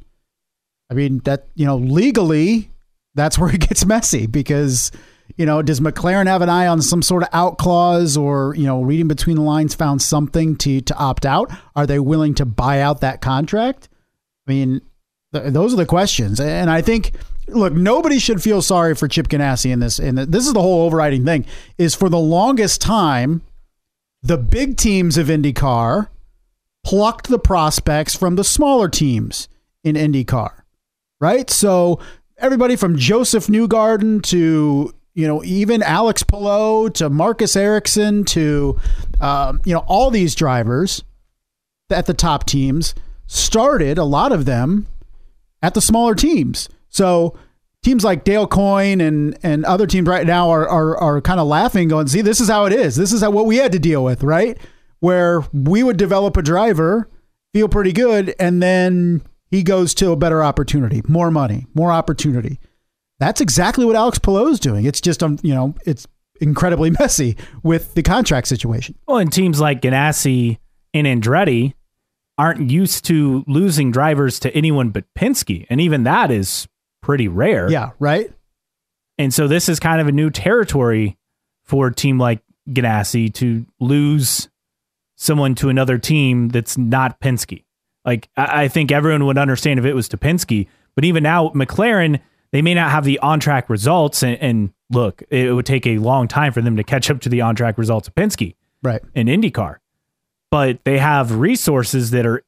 I 0.90 0.94
mean, 0.94 1.20
that, 1.26 1.48
you 1.56 1.66
know, 1.66 1.78
legally, 1.78 2.72
that's 3.16 3.38
where 3.38 3.54
it 3.54 3.62
gets 3.62 3.86
messy 3.86 4.28
because, 4.28 4.92
you 5.36 5.46
know, 5.46 5.62
does 5.62 5.80
McLaren 5.80 6.28
have 6.28 6.42
an 6.42 6.50
eye 6.50 6.68
on 6.68 6.82
some 6.82 7.02
sort 7.02 7.24
of 7.24 7.30
out 7.34 7.58
clause 7.58 8.16
or, 8.16 8.56
you 8.56 8.66
know, 8.66 8.82
reading 8.82 9.08
between 9.08 9.36
the 9.36 9.42
lines 9.42 9.76
found 9.76 10.02
something 10.02 10.56
to 10.58 10.82
to 10.82 10.96
opt 10.96 11.26
out? 11.26 11.52
Are 11.76 11.86
they 11.86 12.00
willing 12.00 12.34
to 12.36 12.46
buy 12.46 12.82
out 12.82 13.02
that 13.02 13.22
contract? 13.22 13.90
I 14.48 14.52
mean, 14.52 14.82
th- 15.34 15.52
those 15.52 15.74
are 15.74 15.78
the 15.78 15.86
questions. 15.86 16.40
And 16.40 16.70
I 16.70 16.82
think 16.82 17.14
look, 17.48 17.74
nobody 17.74 18.20
should 18.20 18.42
feel 18.42 18.62
sorry 18.62 18.96
for 18.96 19.08
Chip 19.08 19.28
Ganassi 19.28 19.72
in 19.72 19.80
this 19.80 20.00
and 20.00 20.18
this 20.18 20.48
is 20.48 20.54
the 20.54 20.62
whole 20.62 20.86
overriding 20.86 21.26
thing 21.26 21.46
is 21.78 21.96
for 21.96 22.10
the 22.10 22.20
longest 22.20 22.82
time 22.82 23.42
the 24.22 24.38
big 24.38 24.78
teams 24.78 25.18
of 25.18 25.28
IndyCar 25.28 26.10
plucked 26.84 27.28
the 27.30 27.40
prospects 27.40 28.16
from 28.16 28.36
the 28.36 28.44
smaller 28.44 28.90
teams 28.90 29.48
in 29.84 29.96
IndyCar 29.96 30.57
right? 31.20 31.50
So 31.50 32.00
everybody 32.38 32.76
from 32.76 32.98
Joseph 32.98 33.48
Newgarden 33.48 34.22
to 34.24 34.94
you 35.14 35.28
know 35.28 35.44
even 35.44 35.82
Alex 35.82 36.24
Palou 36.24 36.90
to 36.92 37.10
Marcus 37.10 37.56
Ericsson 37.56 38.24
to 38.26 38.80
um, 39.20 39.62
you 39.66 39.74
know 39.74 39.84
all 39.88 40.12
these 40.12 40.36
drivers 40.36 41.04
at 41.90 42.06
the 42.06 42.14
top 42.14 42.46
teams 42.46 42.94
started 43.28 43.98
a 43.98 44.04
lot 44.04 44.32
of 44.32 44.46
them 44.46 44.88
at 45.62 45.74
the 45.74 45.82
smaller 45.82 46.16
teams. 46.16 46.70
So 46.90 47.38
teams 47.84 48.04
like 48.04 48.24
Dale 48.24 48.48
Coyne 48.48 49.02
and 49.02 49.38
and 49.44 49.66
other 49.66 49.88
teams 49.88 50.08
right 50.08 50.26
now 50.26 50.50
are 50.50 50.68
are, 50.68 50.98
are 50.98 51.22
kind 51.22 51.40
of 51.40 51.48
laughing, 51.48 51.88
going, 51.88 52.08
"See, 52.08 52.22
this 52.22 52.40
is 52.40 52.50
how 52.50 52.66
it 52.66 52.74
is. 52.74 52.96
This 52.96 53.12
is 53.12 53.22
how, 53.22 53.32
what 53.32 53.46
we 53.46 53.58
had 53.58 53.72
to 53.72 53.80
deal 53.80 54.04
with, 54.04 54.24
right?" 54.24 54.58
Where 55.00 55.44
we 55.54 55.84
would 55.84 55.98
develop 55.98 56.38
a 56.38 56.42
driver, 56.42 57.08
feel 57.54 57.70
pretty 57.70 57.94
good, 57.94 58.34
and 58.40 58.64
then 58.64 59.22
he 59.50 59.64
goes 59.64 59.94
to 59.96 60.12
a 60.12 60.16
better 60.16 60.44
opportunity, 60.44 61.02
more 61.08 61.32
money, 61.32 61.68
more 61.74 61.92
opportunity. 61.92 62.60
That's 63.20 63.42
exactly 63.42 63.86
what 63.86 63.96
Alex 63.96 64.20
Palou 64.20 64.48
is 64.48 64.60
doing. 64.60 64.86
It's 64.86 65.02
just 65.02 65.24
um, 65.24 65.40
you 65.42 65.54
know, 65.54 65.76
it's 65.86 66.08
incredibly 66.40 66.90
messy 67.00 67.36
with 67.64 67.94
the 67.96 68.04
contract 68.04 68.48
situation. 68.48 68.96
well 69.08 69.18
and 69.18 69.34
teams 69.34 69.60
like 69.60 69.82
ganassi 69.82 70.60
and 70.94 71.08
andretti 71.08 71.74
aren't 72.38 72.70
used 72.70 73.06
to 73.06 73.44
losing 73.48 73.90
drivers 73.90 74.40
to 74.40 74.56
anyone 74.56 74.92
but 74.92 75.04
penske 75.16 75.66
and 75.72 75.82
even 75.82 76.04
that 76.04 76.30
is 76.30 76.68
pretty 77.02 77.28
rare 77.28 77.72
Yeah, 77.72 77.92
right. 78.00 78.32
And 79.18 79.34
so 79.34 79.48
this 79.48 79.68
is 79.68 79.80
kind 79.80 80.00
of 80.00 80.08
a 80.08 80.12
new 80.12 80.30
territory 80.30 81.18
for 81.64 81.88
a 81.88 81.94
team 81.94 82.20
like 82.20 82.42
Ganassi 82.70 83.34
to 83.36 83.66
lose 83.80 84.50
someone 85.16 85.56
to 85.56 85.70
another 85.70 85.98
team 85.98 86.50
that's 86.50 86.78
not 86.78 87.20
Penske. 87.20 87.64
Like 88.08 88.30
I, 88.36 88.64
I 88.64 88.68
think 88.70 88.92
everyone 88.92 89.26
would 89.28 89.38
understand 89.38 89.80
if 89.80 89.86
it 89.86 89.94
was 89.94 90.08
to 90.10 90.18
Penske, 90.18 90.68
but 90.96 91.06
even 91.06 91.22
now 91.22 91.50
McLaren, 91.50 92.20
they 92.52 92.62
may 92.64 92.74
not 92.74 92.90
have 92.90 93.04
the 93.04 93.20
on 93.20 93.40
track 93.40 93.70
results. 93.70 94.24
And, 94.24 94.38
and 94.42 94.74
look, 94.90 95.22
it 95.30 95.54
would 95.54 95.66
take 95.68 95.86
a 95.86 95.98
long 96.00 96.28
time 96.28 96.54
for 96.54 96.62
them 96.62 96.78
to 96.78 96.84
catch 96.84 97.12
up 97.12 97.20
to 97.22 97.30
the 97.30 97.42
on 97.42 97.56
track 97.56 97.78
results 97.78 98.08
of 98.08 98.16
Penske 98.16 98.56
Right. 98.82 99.02
in 99.14 99.28
IndyCar, 99.28 99.78
but 100.50 100.80
they 100.86 100.98
have 101.00 101.36
resources 101.36 102.12
that 102.12 102.26
are 102.26 102.44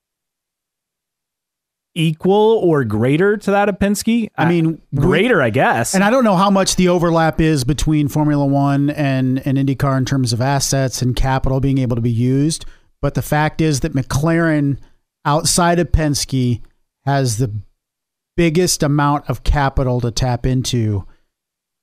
equal 1.96 2.62
or 2.64 2.84
greater 2.86 3.36
to 3.36 3.52
that 3.52 3.68
of 3.68 3.78
Penske. 3.80 4.30
I 4.38 4.48
mean, 4.48 4.66
uh, 4.68 4.78
we- 4.92 5.02
greater, 5.02 5.42
I 5.42 5.50
guess. 5.50 5.96
And 5.96 6.04
I 6.04 6.10
don't 6.10 6.24
know 6.24 6.36
how 6.38 6.50
much 6.50 6.76
the 6.76 6.88
overlap 6.88 7.42
is 7.42 7.64
between 7.64 8.08
Formula 8.08 8.46
One 8.46 8.90
and, 8.92 9.46
and 9.46 9.58
IndyCar 9.58 9.98
in 9.98 10.06
terms 10.06 10.32
of 10.32 10.40
assets 10.40 11.02
and 11.02 11.16
capital 11.16 11.60
being 11.60 11.80
able 11.80 11.96
to 11.96 12.02
be 12.02 12.12
used. 12.12 12.66
But 13.02 13.16
the 13.16 13.22
fact 13.22 13.60
is 13.60 13.80
that 13.82 13.94
McLaren, 13.94 14.78
outside 15.30 15.78
of 15.78 15.92
Penske, 15.92 16.62
has 17.06 17.38
the 17.38 17.54
biggest 18.36 18.82
amount 18.82 19.30
of 19.30 19.44
capital 19.44 20.02
to 20.02 20.10
tap 20.12 20.46
into 20.46 21.06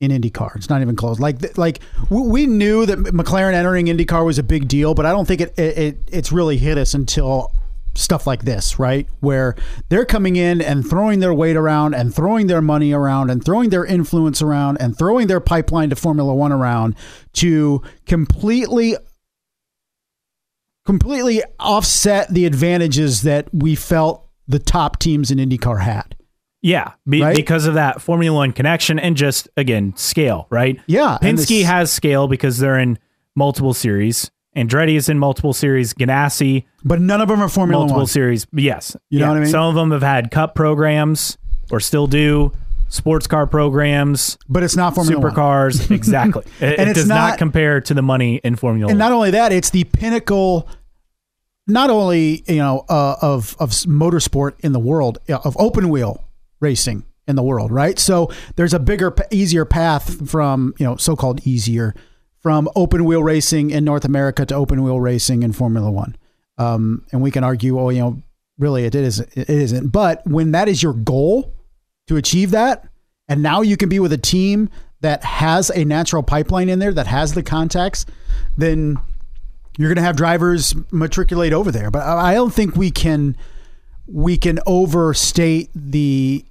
in 0.01 0.11
IndyCar. 0.11 0.57
It's 0.57 0.69
not 0.69 0.83
even 0.83 0.97
close. 0.97 1.21
Like 1.21 1.57
like 1.57 1.81
we- 2.11 2.47
knew 2.47 2.87
that 2.87 2.99
McLaren 2.99 3.55
entering 3.55 3.87
IndyCar 3.87 4.27
was 4.27 4.39
a 4.39 4.43
big 4.43 4.69
deal, 4.69 4.95
but 4.95 5.07
I 5.07 5.13
don't 5.13 5.27
think 5.27 5.41
it, 5.41 5.59
it, 5.59 5.79
it 5.79 5.99
it's 6.11 6.33
really 6.33 6.59
hit 6.59 6.77
us 6.77 6.93
until 6.93 7.53
stuff 7.95 8.27
like 8.27 8.45
this, 8.45 8.79
right? 8.79 9.09
Where 9.21 9.55
they're 9.89 10.05
coming 10.05 10.37
in 10.37 10.61
and 10.61 10.87
throwing 10.87 11.21
their 11.21 11.33
weight 11.33 11.57
around 11.57 11.95
and 11.95 12.15
throwing 12.15 12.47
their 12.47 12.61
money 12.61 12.93
around 12.93 13.31
and 13.31 13.43
throwing 13.43 13.71
their 13.71 13.87
influence 13.87 14.43
around 14.43 14.79
and 14.81 14.99
throwing 14.99 15.29
their 15.29 15.41
pipeline 15.41 15.91
to 15.91 15.97
Formula 15.97 16.35
1 16.35 16.53
around 16.53 16.95
to 17.35 17.83
completely 18.05 18.97
completely 20.87 21.43
offset 21.61 22.33
the 22.33 22.47
advantages 22.47 23.23
that 23.23 23.49
we 23.53 23.75
felt 23.75 24.27
the 24.49 24.59
top 24.59 24.99
teams 24.99 25.31
in 25.31 25.39
IndyCar 25.39 25.81
had. 25.83 26.17
Yeah, 26.63 26.93
be, 27.09 27.21
Right? 27.23 27.37
because 27.37 27.67
of 27.67 27.75
that 27.75 28.01
Formula 28.01 28.35
One 28.37 28.53
connection 28.53 28.99
and 28.99 29.17
just 29.17 29.49
again 29.57 29.93
scale, 29.97 30.47
right? 30.51 30.81
Yeah, 30.87 31.19
Penske 31.23 31.49
this- 31.49 31.67
has 31.67 31.93
scale 31.93 32.27
because 32.29 32.59
they're 32.59 32.79
in 32.79 32.99
multiple 33.35 33.75
series. 33.75 34.31
Andretti 34.57 34.97
is 34.97 35.09
in 35.11 35.19
multiple 35.19 35.53
series. 35.53 35.93
Ganassi 35.93 36.65
But 36.83 37.01
none 37.01 37.21
of 37.21 37.29
them 37.29 37.43
are 37.43 37.49
Formula 37.49 37.81
One 37.81 37.89
multiple 37.89 38.01
1. 38.03 38.07
series. 38.07 38.47
Yes, 38.55 38.97
You 39.11 39.19
know 39.19 39.29
what 39.29 39.37
I 39.37 39.41
mean? 39.41 39.51
Some 39.51 39.65
of 39.65 39.75
them 39.75 39.91
have 39.91 40.03
had 40.03 40.31
Cup 40.31 40.55
programs 40.55 41.37
or 41.71 41.79
still 41.79 42.07
do 42.07 42.53
sports 42.89 43.27
car 43.27 43.47
programs, 43.47 44.39
But 44.49 44.63
it's 44.63 44.77
not 44.77 44.95
Formula 44.95 45.21
1. 45.21 45.31
supercars. 45.33 45.91
exactly, 45.95 46.45
it, 46.61 46.79
And 46.79 46.91
it 46.91 46.95
does 46.95 47.09
not, 47.09 47.31
not- 47.31 47.39
compare 47.39 47.81
to 47.81 47.95
the 47.95 48.03
money 48.03 48.41
in 48.45 48.57
Formula 48.57 48.87
One. 48.87 48.91
and 48.93 49.01
One. 49.01 49.11
not 49.11 49.15
only 49.15 49.31
that, 49.33 49.53
it's 49.53 49.71
the 49.71 49.85
pinnacle, 49.85 50.69
not 51.67 51.91
only 51.91 52.45
you 52.47 52.57
know 52.59 52.85
uh, 52.89 53.17
of 53.23 53.57
of 53.59 53.71
motorsport 53.71 54.53
in 54.61 54.73
the 54.73 54.79
world, 54.79 55.19
of 55.29 55.57
open 55.59 55.89
wheel 55.89 56.25
racing 56.61 57.05
in 57.27 57.35
the 57.37 57.43
world, 57.43 57.73
right? 57.73 57.99
So 57.99 58.31
there's 58.55 58.73
a 58.73 58.79
bigger, 58.79 59.13
easier 59.33 59.65
path 59.65 60.29
from 60.31 60.75
you 60.79 60.87
know 60.87 60.97
so-called 60.97 61.45
easier 61.47 61.95
from 62.41 62.69
open 62.77 63.05
wheel 63.05 63.23
racing 63.25 63.71
in 63.71 63.85
North 63.85 64.05
America 64.05 64.47
to 64.47 64.55
open 64.55 64.83
wheel 64.85 65.01
racing 65.01 65.43
in 65.43 65.53
Formula 65.53 65.91
One. 65.91 66.15
Um, 66.59 67.05
and 67.11 67.21
we 67.21 67.31
can 67.33 67.43
argue, 67.43 67.79
oh, 67.81 67.89
you 67.91 67.99
know, 68.01 68.23
really 68.59 68.85
it 68.85 68.95
is 68.95 69.19
it 69.21 69.51
isn't. 69.51 69.89
But 69.89 70.25
when 70.27 70.53
that 70.53 70.69
is 70.69 70.83
your 70.83 70.93
goal 70.93 71.53
to 72.07 72.17
achieve 72.17 72.51
that, 72.53 72.89
and 73.29 73.43
now 73.43 73.61
you 73.61 73.77
can 73.77 73.89
be 73.89 73.99
with 73.99 74.13
a 74.13 74.19
team 74.19 74.71
that 75.01 75.25
has 75.25 75.71
a 75.71 75.85
natural 75.85 76.23
pipeline 76.23 76.69
in 76.69 76.79
there 76.79 76.93
that 76.93 77.07
has 77.07 77.35
the 77.35 77.43
contacts, 77.43 78.07
then 78.57 78.99
you're 79.77 79.89
going 79.89 79.97
to 79.97 80.03
have 80.03 80.17
drivers 80.17 80.75
matriculate 80.91 81.53
over 81.53 81.71
there. 81.71 81.91
But 81.91 82.03
I 82.03 82.35
don't 82.35 82.53
think 82.53 82.77
we 82.77 82.91
can 82.91 83.37
we 84.07 84.37
can 84.37 84.61
overstate 84.67 85.71
the 85.75 86.45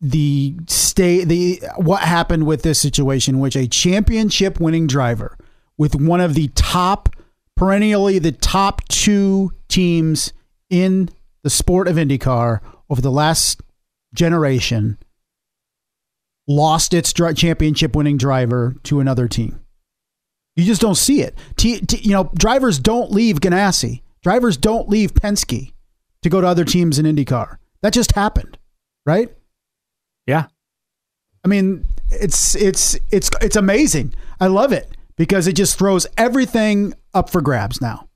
the 0.00 0.54
state 0.68 1.24
the 1.24 1.60
what 1.76 2.02
happened 2.02 2.46
with 2.46 2.62
this 2.62 2.80
situation, 2.80 3.40
which 3.40 3.56
a 3.56 3.66
championship 3.66 4.60
winning 4.60 4.86
driver 4.86 5.36
with 5.76 5.94
one 5.94 6.20
of 6.20 6.34
the 6.34 6.48
top, 6.48 7.14
perennially 7.56 8.18
the 8.18 8.32
top 8.32 8.86
two 8.88 9.52
teams 9.68 10.32
in 10.70 11.10
the 11.42 11.50
sport 11.50 11.88
of 11.88 11.96
IndyCar 11.96 12.60
over 12.90 13.00
the 13.00 13.10
last 13.10 13.60
generation, 14.18 14.98
lost 16.46 16.92
its 16.92 17.12
championship 17.12 17.96
winning 17.96 18.18
driver 18.18 18.74
to 18.82 19.00
another 19.00 19.28
team. 19.28 19.60
You 20.56 20.64
just 20.64 20.80
don't 20.80 20.96
see 20.96 21.22
it. 21.22 21.38
T, 21.56 21.80
t, 21.80 21.98
you 21.98 22.10
know, 22.10 22.30
drivers 22.34 22.78
don't 22.78 23.12
leave 23.12 23.40
Ganassi. 23.40 24.02
Drivers 24.22 24.56
don't 24.56 24.88
leave 24.88 25.14
Penske 25.14 25.72
to 26.22 26.28
go 26.28 26.40
to 26.40 26.46
other 26.46 26.64
teams 26.64 26.98
in 26.98 27.06
IndyCar. 27.06 27.58
That 27.82 27.92
just 27.92 28.12
happened, 28.12 28.58
right? 29.06 29.32
Yeah. 30.26 30.46
I 31.44 31.48
mean, 31.48 31.84
it's 32.10 32.56
it's 32.56 32.98
it's 33.12 33.30
it's 33.40 33.56
amazing. 33.56 34.14
I 34.40 34.48
love 34.48 34.72
it 34.72 34.90
because 35.16 35.46
it 35.46 35.54
just 35.54 35.78
throws 35.78 36.08
everything 36.16 36.92
up 37.14 37.30
for 37.30 37.40
grabs 37.40 37.80
now. 37.80 38.07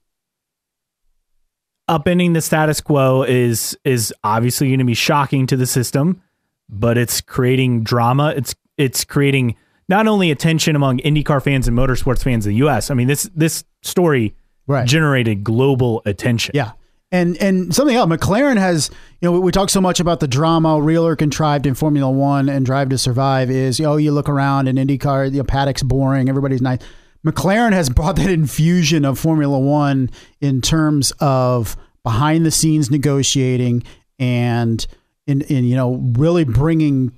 Upending 1.88 2.34
the 2.34 2.40
status 2.40 2.80
quo 2.80 3.22
is 3.22 3.76
is 3.84 4.14
obviously 4.22 4.68
going 4.68 4.78
to 4.78 4.84
be 4.84 4.94
shocking 4.94 5.46
to 5.48 5.56
the 5.56 5.66
system, 5.66 6.22
but 6.68 6.96
it's 6.96 7.20
creating 7.20 7.82
drama. 7.82 8.32
It's 8.36 8.54
it's 8.76 9.04
creating 9.04 9.56
not 9.88 10.06
only 10.06 10.30
attention 10.30 10.76
among 10.76 10.98
IndyCar 10.98 11.42
fans 11.42 11.68
and 11.68 11.76
motorsports 11.76 12.22
fans 12.22 12.46
in 12.46 12.50
the 12.50 12.58
U.S. 12.58 12.90
I 12.90 12.94
mean 12.94 13.08
this 13.08 13.28
this 13.34 13.64
story 13.82 14.34
right. 14.66 14.86
generated 14.86 15.44
global 15.44 16.02
attention. 16.06 16.52
Yeah, 16.54 16.72
and 17.12 17.36
and 17.42 17.74
something 17.74 17.94
else, 17.94 18.08
McLaren 18.08 18.56
has, 18.56 18.90
you 19.20 19.28
know, 19.28 19.32
we, 19.32 19.38
we 19.40 19.52
talk 19.52 19.68
so 19.68 19.80
much 19.80 20.00
about 20.00 20.20
the 20.20 20.26
drama, 20.26 20.80
real 20.80 21.06
or 21.06 21.14
contrived 21.14 21.66
in 21.66 21.74
Formula 21.74 22.10
One 22.10 22.48
and 22.48 22.64
Drive 22.64 22.88
to 22.88 22.98
Survive 22.98 23.50
is, 23.50 23.78
you 23.78 23.84
know, 23.84 23.96
you 23.96 24.12
look 24.12 24.28
around 24.30 24.66
in 24.66 24.76
IndyCar, 24.76 25.30
you 25.30 25.38
know, 25.38 25.44
paddock's 25.44 25.82
boring, 25.82 26.28
everybody's 26.28 26.62
nice. 26.62 26.78
McLaren 27.26 27.72
has 27.72 27.88
brought 27.88 28.16
that 28.16 28.30
infusion 28.30 29.04
of 29.04 29.18
Formula 29.18 29.58
One 29.58 30.10
in 30.40 30.60
terms 30.60 31.12
of 31.20 31.76
behind 32.02 32.44
the 32.44 32.50
scenes 32.50 32.90
negotiating 32.90 33.84
and 34.18 34.84
in, 35.26 35.42
in 35.42 35.64
you 35.64 35.76
know, 35.76 35.94
really 36.16 36.44
bringing 36.44 37.12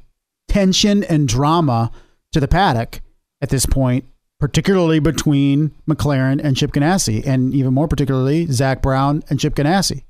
tension 0.49 1.03
and 1.05 1.27
drama 1.27 1.91
to 2.33 2.41
the 2.41 2.49
paddock 2.49 3.01
at 3.41 3.49
this 3.49 3.67
point 3.67 4.05
particularly 4.45 4.99
between 4.99 5.71
McLaren 5.89 6.39
and 6.45 6.55
Chip 6.55 6.73
Ganassi, 6.73 7.25
and 7.27 7.55
even 7.55 7.73
more 7.73 7.89
particularly 7.89 8.45
Zak 8.47 8.83
Brown 8.83 9.23
and 9.31 9.41
Chip 9.41 9.55
Ganassi. 9.55 10.05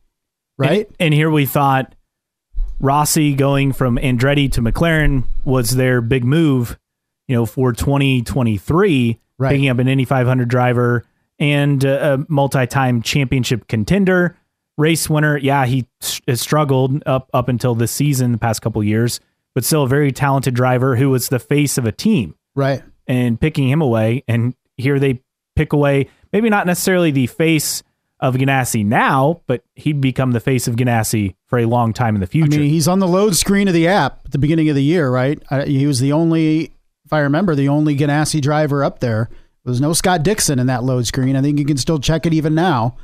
Right? 0.58 0.88
And, 0.88 0.96
and, 0.98 1.14
here 1.14 1.30
we 1.30 1.46
thought 1.46 1.94
Rossi 2.80 3.34
going 3.34 3.72
from 3.72 3.96
Andretti 3.96 4.50
to 4.52 4.60
McLaren 4.60 5.22
was 5.44 5.76
their 5.76 6.00
big 6.00 6.24
move, 6.24 6.76
you 7.28 7.36
know, 7.36 7.46
for 7.46 7.72
2023, 7.72 9.20
right. 9.38 9.50
picking 9.50 9.68
up 9.68 9.78
an 9.78 9.88
Indy 9.88 10.04
500 10.04 10.48
driver 10.48 11.04
and 11.38 11.82
a 11.84 12.24
multi-time 12.28 13.02
championship 13.02 13.68
contender, 13.68 14.36
race 14.76 15.10
winner. 15.10 15.36
Yeah, 15.36 15.66
he 15.66 15.86
has 16.28 16.40
struggled 16.40 17.02
up 17.06 17.28
up 17.34 17.48
until 17.48 17.74
this 17.74 17.92
season, 17.92 18.32
the 18.32 18.38
past 18.38 18.62
couple 18.62 18.82
years, 18.84 19.20
but 19.54 19.64
still 19.64 19.82
a 19.84 19.88
very 19.88 20.12
talented 20.12 20.54
driver 20.54 20.96
who 20.96 21.10
was 21.10 21.28
the 21.28 21.38
face 21.38 21.78
of 21.78 21.86
a 21.86 21.92
team. 21.92 22.34
Right 22.54 22.82
and 23.06 23.40
picking 23.40 23.68
him 23.68 23.80
away. 23.80 24.24
And 24.28 24.54
here 24.76 24.98
they 24.98 25.22
pick 25.56 25.72
away, 25.72 26.08
maybe 26.32 26.50
not 26.50 26.66
necessarily 26.66 27.10
the 27.10 27.26
face 27.26 27.82
of 28.20 28.36
Ganassi 28.36 28.84
now, 28.84 29.42
but 29.46 29.62
he'd 29.74 30.00
become 30.00 30.32
the 30.32 30.40
face 30.40 30.66
of 30.66 30.76
Ganassi 30.76 31.34
for 31.46 31.58
a 31.58 31.66
long 31.66 31.92
time 31.92 32.14
in 32.14 32.20
the 32.20 32.26
future. 32.26 32.56
I 32.56 32.58
mean, 32.58 32.70
he's 32.70 32.88
on 32.88 32.98
the 32.98 33.08
load 33.08 33.36
screen 33.36 33.68
of 33.68 33.74
the 33.74 33.88
app 33.88 34.22
at 34.24 34.32
the 34.32 34.38
beginning 34.38 34.68
of 34.68 34.76
the 34.76 34.82
year, 34.82 35.10
right? 35.10 35.42
Uh, 35.50 35.64
he 35.64 35.86
was 35.86 36.00
the 36.00 36.12
only, 36.12 36.72
if 37.04 37.12
I 37.12 37.20
remember, 37.20 37.54
the 37.54 37.68
only 37.68 37.96
Ganassi 37.96 38.40
driver 38.40 38.82
up 38.82 39.00
there. 39.00 39.28
Was 39.64 39.80
no 39.80 39.94
Scott 39.94 40.22
Dixon 40.22 40.58
in 40.58 40.66
that 40.66 40.84
load 40.84 41.06
screen. 41.06 41.36
I 41.36 41.40
think 41.40 41.58
you 41.58 41.64
can 41.64 41.78
still 41.78 41.98
check 41.98 42.26
it 42.26 42.34
even 42.34 42.54
now. 42.54 42.96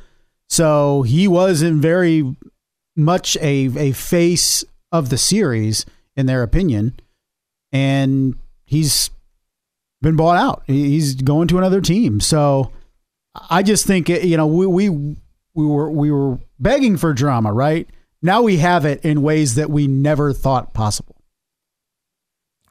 So 0.47 1.01
he 1.01 1.27
was 1.27 1.63
in 1.63 1.81
very 1.81 2.35
much 2.95 3.35
a, 3.37 3.71
a 3.77 3.91
face 3.93 4.63
of 4.91 5.09
the 5.09 5.17
series, 5.17 5.87
in 6.15 6.27
their 6.27 6.43
opinion. 6.43 6.99
And 7.71 8.35
he's 8.65 9.09
been 10.01 10.15
bought 10.15 10.37
out. 10.37 10.63
He's 10.67 11.15
going 11.15 11.47
to 11.47 11.57
another 11.57 11.81
team. 11.81 12.19
So 12.19 12.71
I 13.49 13.63
just 13.63 13.85
think 13.85 14.09
eh, 14.09 14.19
you 14.19 14.37
know 14.37 14.47
we 14.47 14.65
we 14.65 14.89
we 14.89 15.65
were 15.65 15.89
we 15.89 16.11
were 16.11 16.39
begging 16.59 16.97
for 16.97 17.13
drama, 17.13 17.53
right? 17.53 17.87
Now 18.21 18.41
we 18.41 18.57
have 18.57 18.85
it 18.85 19.03
in 19.03 19.21
ways 19.21 19.55
that 19.55 19.69
we 19.69 19.87
never 19.87 20.33
thought 20.33 20.73
possible. 20.73 21.15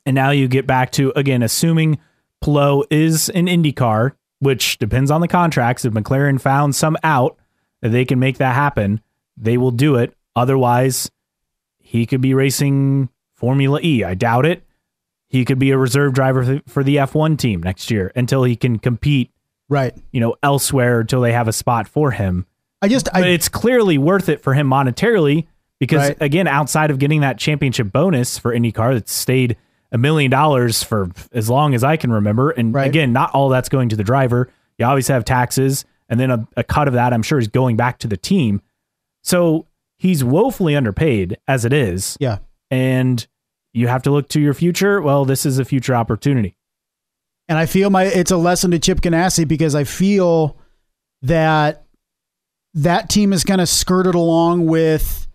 And 0.06 0.14
now 0.14 0.30
you 0.30 0.48
get 0.48 0.66
back 0.66 0.92
to 0.92 1.12
again 1.16 1.42
assuming 1.42 1.98
Palou 2.40 2.84
is 2.90 3.28
an 3.30 3.46
IndyCar, 3.46 4.12
which 4.38 4.78
depends 4.78 5.10
on 5.10 5.20
the 5.20 5.28
contracts. 5.28 5.84
If 5.84 5.92
McLaren 5.92 6.40
found 6.40 6.74
some 6.74 6.96
out 7.02 7.36
that 7.82 7.90
they 7.90 8.04
can 8.04 8.18
make 8.18 8.38
that 8.38 8.54
happen, 8.54 9.00
they 9.36 9.58
will 9.58 9.70
do 9.70 9.96
it. 9.96 10.14
Otherwise, 10.34 11.10
he 11.78 12.06
could 12.06 12.20
be 12.20 12.34
racing 12.34 13.08
Formula 13.34 13.80
E. 13.82 14.04
I 14.04 14.14
doubt 14.14 14.46
it 14.46 14.64
he 15.30 15.44
could 15.44 15.60
be 15.60 15.70
a 15.70 15.78
reserve 15.78 16.12
driver 16.12 16.60
for 16.66 16.82
the 16.82 16.96
F1 16.96 17.38
team 17.38 17.62
next 17.62 17.90
year 17.90 18.12
until 18.14 18.42
he 18.42 18.56
can 18.56 18.78
compete 18.78 19.30
right 19.68 19.94
you 20.10 20.20
know 20.20 20.34
elsewhere 20.42 21.00
until 21.00 21.20
they 21.20 21.32
have 21.32 21.46
a 21.46 21.52
spot 21.52 21.86
for 21.86 22.10
him 22.10 22.44
i 22.82 22.88
just 22.88 23.08
but 23.12 23.28
it's 23.28 23.48
clearly 23.48 23.96
worth 23.96 24.28
it 24.28 24.42
for 24.42 24.52
him 24.52 24.68
monetarily 24.68 25.46
because 25.78 26.08
right. 26.08 26.16
again 26.20 26.48
outside 26.48 26.90
of 26.90 26.98
getting 26.98 27.20
that 27.20 27.38
championship 27.38 27.92
bonus 27.92 28.36
for 28.36 28.52
IndyCar 28.52 28.94
that 28.94 29.08
stayed 29.08 29.56
a 29.92 29.98
million 29.98 30.31
dollars 30.31 30.83
for 30.83 31.11
as 31.33 31.50
long 31.50 31.74
as 31.74 31.83
I 31.85 31.96
can 31.96 32.12
remember 32.12 32.50
and 32.50 32.74
right. 32.74 32.87
again 32.87 33.12
not 33.12 33.33
all 33.33 33.48
that's 33.48 33.68
going 33.68 33.88
to 33.90 33.96
the 33.96 34.05
driver 34.05 34.50
you 34.79 34.87
always 34.87 35.09
have 35.09 35.24
taxes 35.24 35.85
and 36.09 36.18
then 36.18 36.31
a, 36.31 36.48
a 36.57 36.64
cut 36.64 36.88
of 36.88 36.94
that 36.94 37.12
I'm 37.12 37.22
sure 37.22 37.38
is 37.38 37.48
going 37.48 37.76
back 37.76 37.98
to 37.98 38.09
the 38.09 38.16
team 38.16 38.62
so 39.22 39.66
he's 39.98 40.22
woefully 40.22 40.76
underpaid 40.76 41.38
as 41.48 41.64
it 41.64 41.72
is 41.72 42.16
yeah 42.20 42.38
and 42.70 43.26
you 43.72 43.88
have 43.88 44.03
to 44.03 44.11
look 44.11 44.29
to 44.31 44.40
your 44.40 44.55
future. 44.55 45.00
Well, 45.00 45.24
this 45.24 45.46
is 45.46 45.59
a 45.59 45.64
future 45.64 45.94
opportunity. 45.94 46.57
And 47.48 47.59
I 47.59 47.66
feel 47.66 47.90
my 47.90 48.05
it's 48.05 48.31
a 48.31 48.37
lesson 48.37 48.70
to 48.70 48.79
Chip 48.79 49.00
Ganassi 49.00 49.46
because 49.46 49.74
I 49.74 49.85
feel 49.85 50.57
that 51.22 51.85
that 52.74 53.11
team 53.11 53.33
is 53.33 53.42
kind 53.42 53.61
of 53.61 53.68
skirted 53.68 54.14
along 54.14 54.66
with 54.66 55.26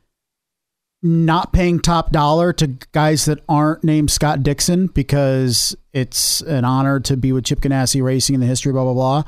not 1.06 1.54
paying 1.54 1.80
top 1.80 2.12
dollar 2.12 2.52
to 2.52 2.66
guys 2.92 3.26
that 3.26 3.44
aren't 3.48 3.84
named 3.84 4.10
Scott 4.10 4.42
Dixon 4.42 4.88
because 4.88 5.76
it's 5.94 6.42
an 6.42 6.66
honor 6.66 7.00
to 7.02 7.16
be 7.16 7.32
with 7.32 7.46
Chip 7.46 7.62
Ganassi 7.62 8.02
Racing 8.02 8.34
in 8.34 8.42
the 8.42 8.48
history, 8.48 8.74
blah 8.74 8.84
blah 8.84 8.94
blah. 8.94 9.24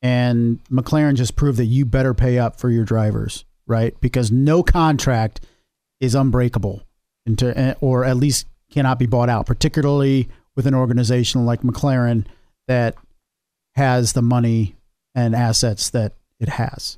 And 0.00 0.58
McLaren 0.70 1.16
just 1.16 1.36
proved 1.36 1.58
that 1.58 1.66
you 1.66 1.84
better 1.84 2.14
pay 2.14 2.38
up 2.38 2.58
for 2.58 2.70
your 2.70 2.84
drivers, 2.84 3.44
right? 3.66 3.94
Because 4.00 4.32
no 4.32 4.62
contract 4.62 5.44
is 6.00 6.14
unbreakable 6.14 6.82
into, 7.26 7.56
eh, 7.58 7.74
or 7.82 8.06
at 8.06 8.16
least 8.16 8.46
cannot 8.70 8.98
be 8.98 9.06
bought 9.06 9.28
out, 9.28 9.44
particularly 9.44 10.30
with 10.56 10.66
an 10.66 10.74
organization 10.74 11.44
like 11.44 11.60
McLaren 11.60 12.24
that 12.68 12.94
has 13.74 14.14
the 14.14 14.22
money 14.22 14.76
and 15.14 15.34
assets 15.34 15.90
that 15.90 16.14
it 16.40 16.48
has. 16.48 16.96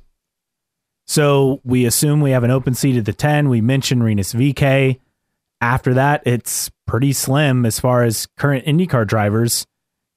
So 1.07 1.59
we 1.63 1.85
assume 1.85 2.21
we 2.21 2.31
have 2.31 2.43
an 2.43 2.51
open 2.51 2.73
seat 2.73 2.97
at 2.97 3.05
the 3.05 3.13
10. 3.13 3.49
We 3.49 3.61
mentioned 3.61 4.03
Rinus 4.03 4.33
VeeKay. 4.33 4.99
After 5.59 5.93
that, 5.93 6.23
it's 6.25 6.71
pretty 6.87 7.13
slim 7.13 7.65
as 7.65 7.79
far 7.79 8.03
as 8.03 8.27
current 8.37 8.65
IndyCar 8.65 9.05
drivers. 9.05 9.67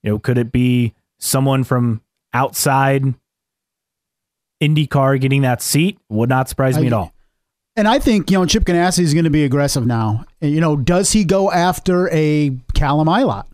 You 0.02 0.10
know, 0.10 0.18
could 0.18 0.38
it 0.38 0.52
be 0.52 0.94
someone 1.18 1.64
from 1.64 2.00
outside 2.32 3.14
IndyCar 4.62 5.20
getting 5.20 5.42
that 5.42 5.62
seat? 5.62 5.98
Would 6.08 6.28
not 6.28 6.48
surprise 6.48 6.78
me 6.78 6.84
I, 6.84 6.86
at 6.86 6.92
all. 6.92 7.12
And 7.76 7.88
I 7.88 7.98
think, 7.98 8.30
you 8.30 8.38
know, 8.38 8.46
Chip 8.46 8.64
Ganassi 8.64 9.00
is 9.00 9.14
going 9.14 9.24
to 9.24 9.30
be 9.30 9.44
aggressive 9.44 9.84
now. 9.84 10.24
You 10.40 10.60
know, 10.60 10.76
does 10.76 11.10
he 11.12 11.24
go 11.24 11.50
after 11.50 12.08
a 12.12 12.56
Callum 12.72 13.08
Ilott? 13.08 13.46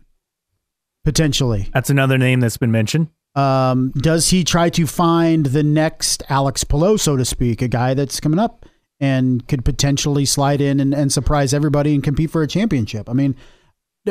Potentially. 1.03 1.69
That's 1.73 1.89
another 1.89 2.19
name 2.19 2.39
that's 2.39 2.57
been 2.57 2.71
mentioned. 2.71 3.07
Um, 3.35 3.91
does 3.91 4.29
he 4.29 4.43
try 4.43 4.69
to 4.71 4.85
find 4.85 5.47
the 5.47 5.63
next 5.63 6.23
Alex 6.29 6.63
Palou, 6.63 6.97
so 6.97 7.15
to 7.15 7.23
speak, 7.23 7.61
a 7.61 7.67
guy 7.67 7.93
that's 7.93 8.19
coming 8.19 8.39
up 8.39 8.65
and 8.99 9.47
could 9.47 9.63
potentially 9.63 10.25
slide 10.25 10.61
in 10.61 10.79
and, 10.79 10.93
and 10.93 11.13
surprise 11.13 11.53
everybody 11.53 11.93
and 11.93 12.03
compete 12.03 12.29
for 12.29 12.41
a 12.41 12.47
championship? 12.47 13.09
I 13.09 13.13
mean, 13.13 13.35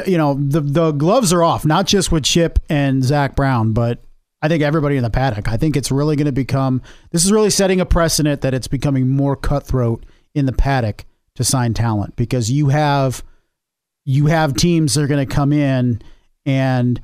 you 0.07 0.17
know, 0.17 0.35
the 0.35 0.61
the 0.61 0.93
gloves 0.93 1.33
are 1.33 1.43
off, 1.43 1.65
not 1.65 1.87
just 1.87 2.13
with 2.13 2.25
Chip 2.25 2.59
and 2.69 3.03
Zak 3.05 3.35
Brown, 3.35 3.73
but 3.73 4.03
I 4.43 4.49
think 4.49 4.63
everybody 4.63 4.97
in 4.97 5.03
the 5.03 5.11
paddock. 5.11 5.49
I 5.49 5.57
think 5.57 5.77
it's 5.77 5.91
really 5.91 6.17
going 6.17 6.27
to 6.27 6.33
become 6.33 6.81
this 7.11 7.25
is 7.25 7.33
really 7.33 7.51
setting 7.51 7.81
a 7.81 7.87
precedent 7.87 8.41
that 8.41 8.55
it's 8.55 8.69
becoming 8.69 9.09
more 9.09 9.37
cutthroat 9.37 10.07
in 10.35 10.47
the 10.47 10.53
paddock 10.53 11.05
to 11.35 11.45
sign 11.45 11.75
talent 11.75 12.17
because 12.17 12.51
you 12.51 12.69
have 12.69 13.23
you 14.05 14.27
have 14.27 14.55
teams 14.55 14.95
that 14.95 15.03
are 15.03 15.09
going 15.09 15.27
to 15.27 15.35
come 15.35 15.53
in 15.53 16.01
and 16.47 17.01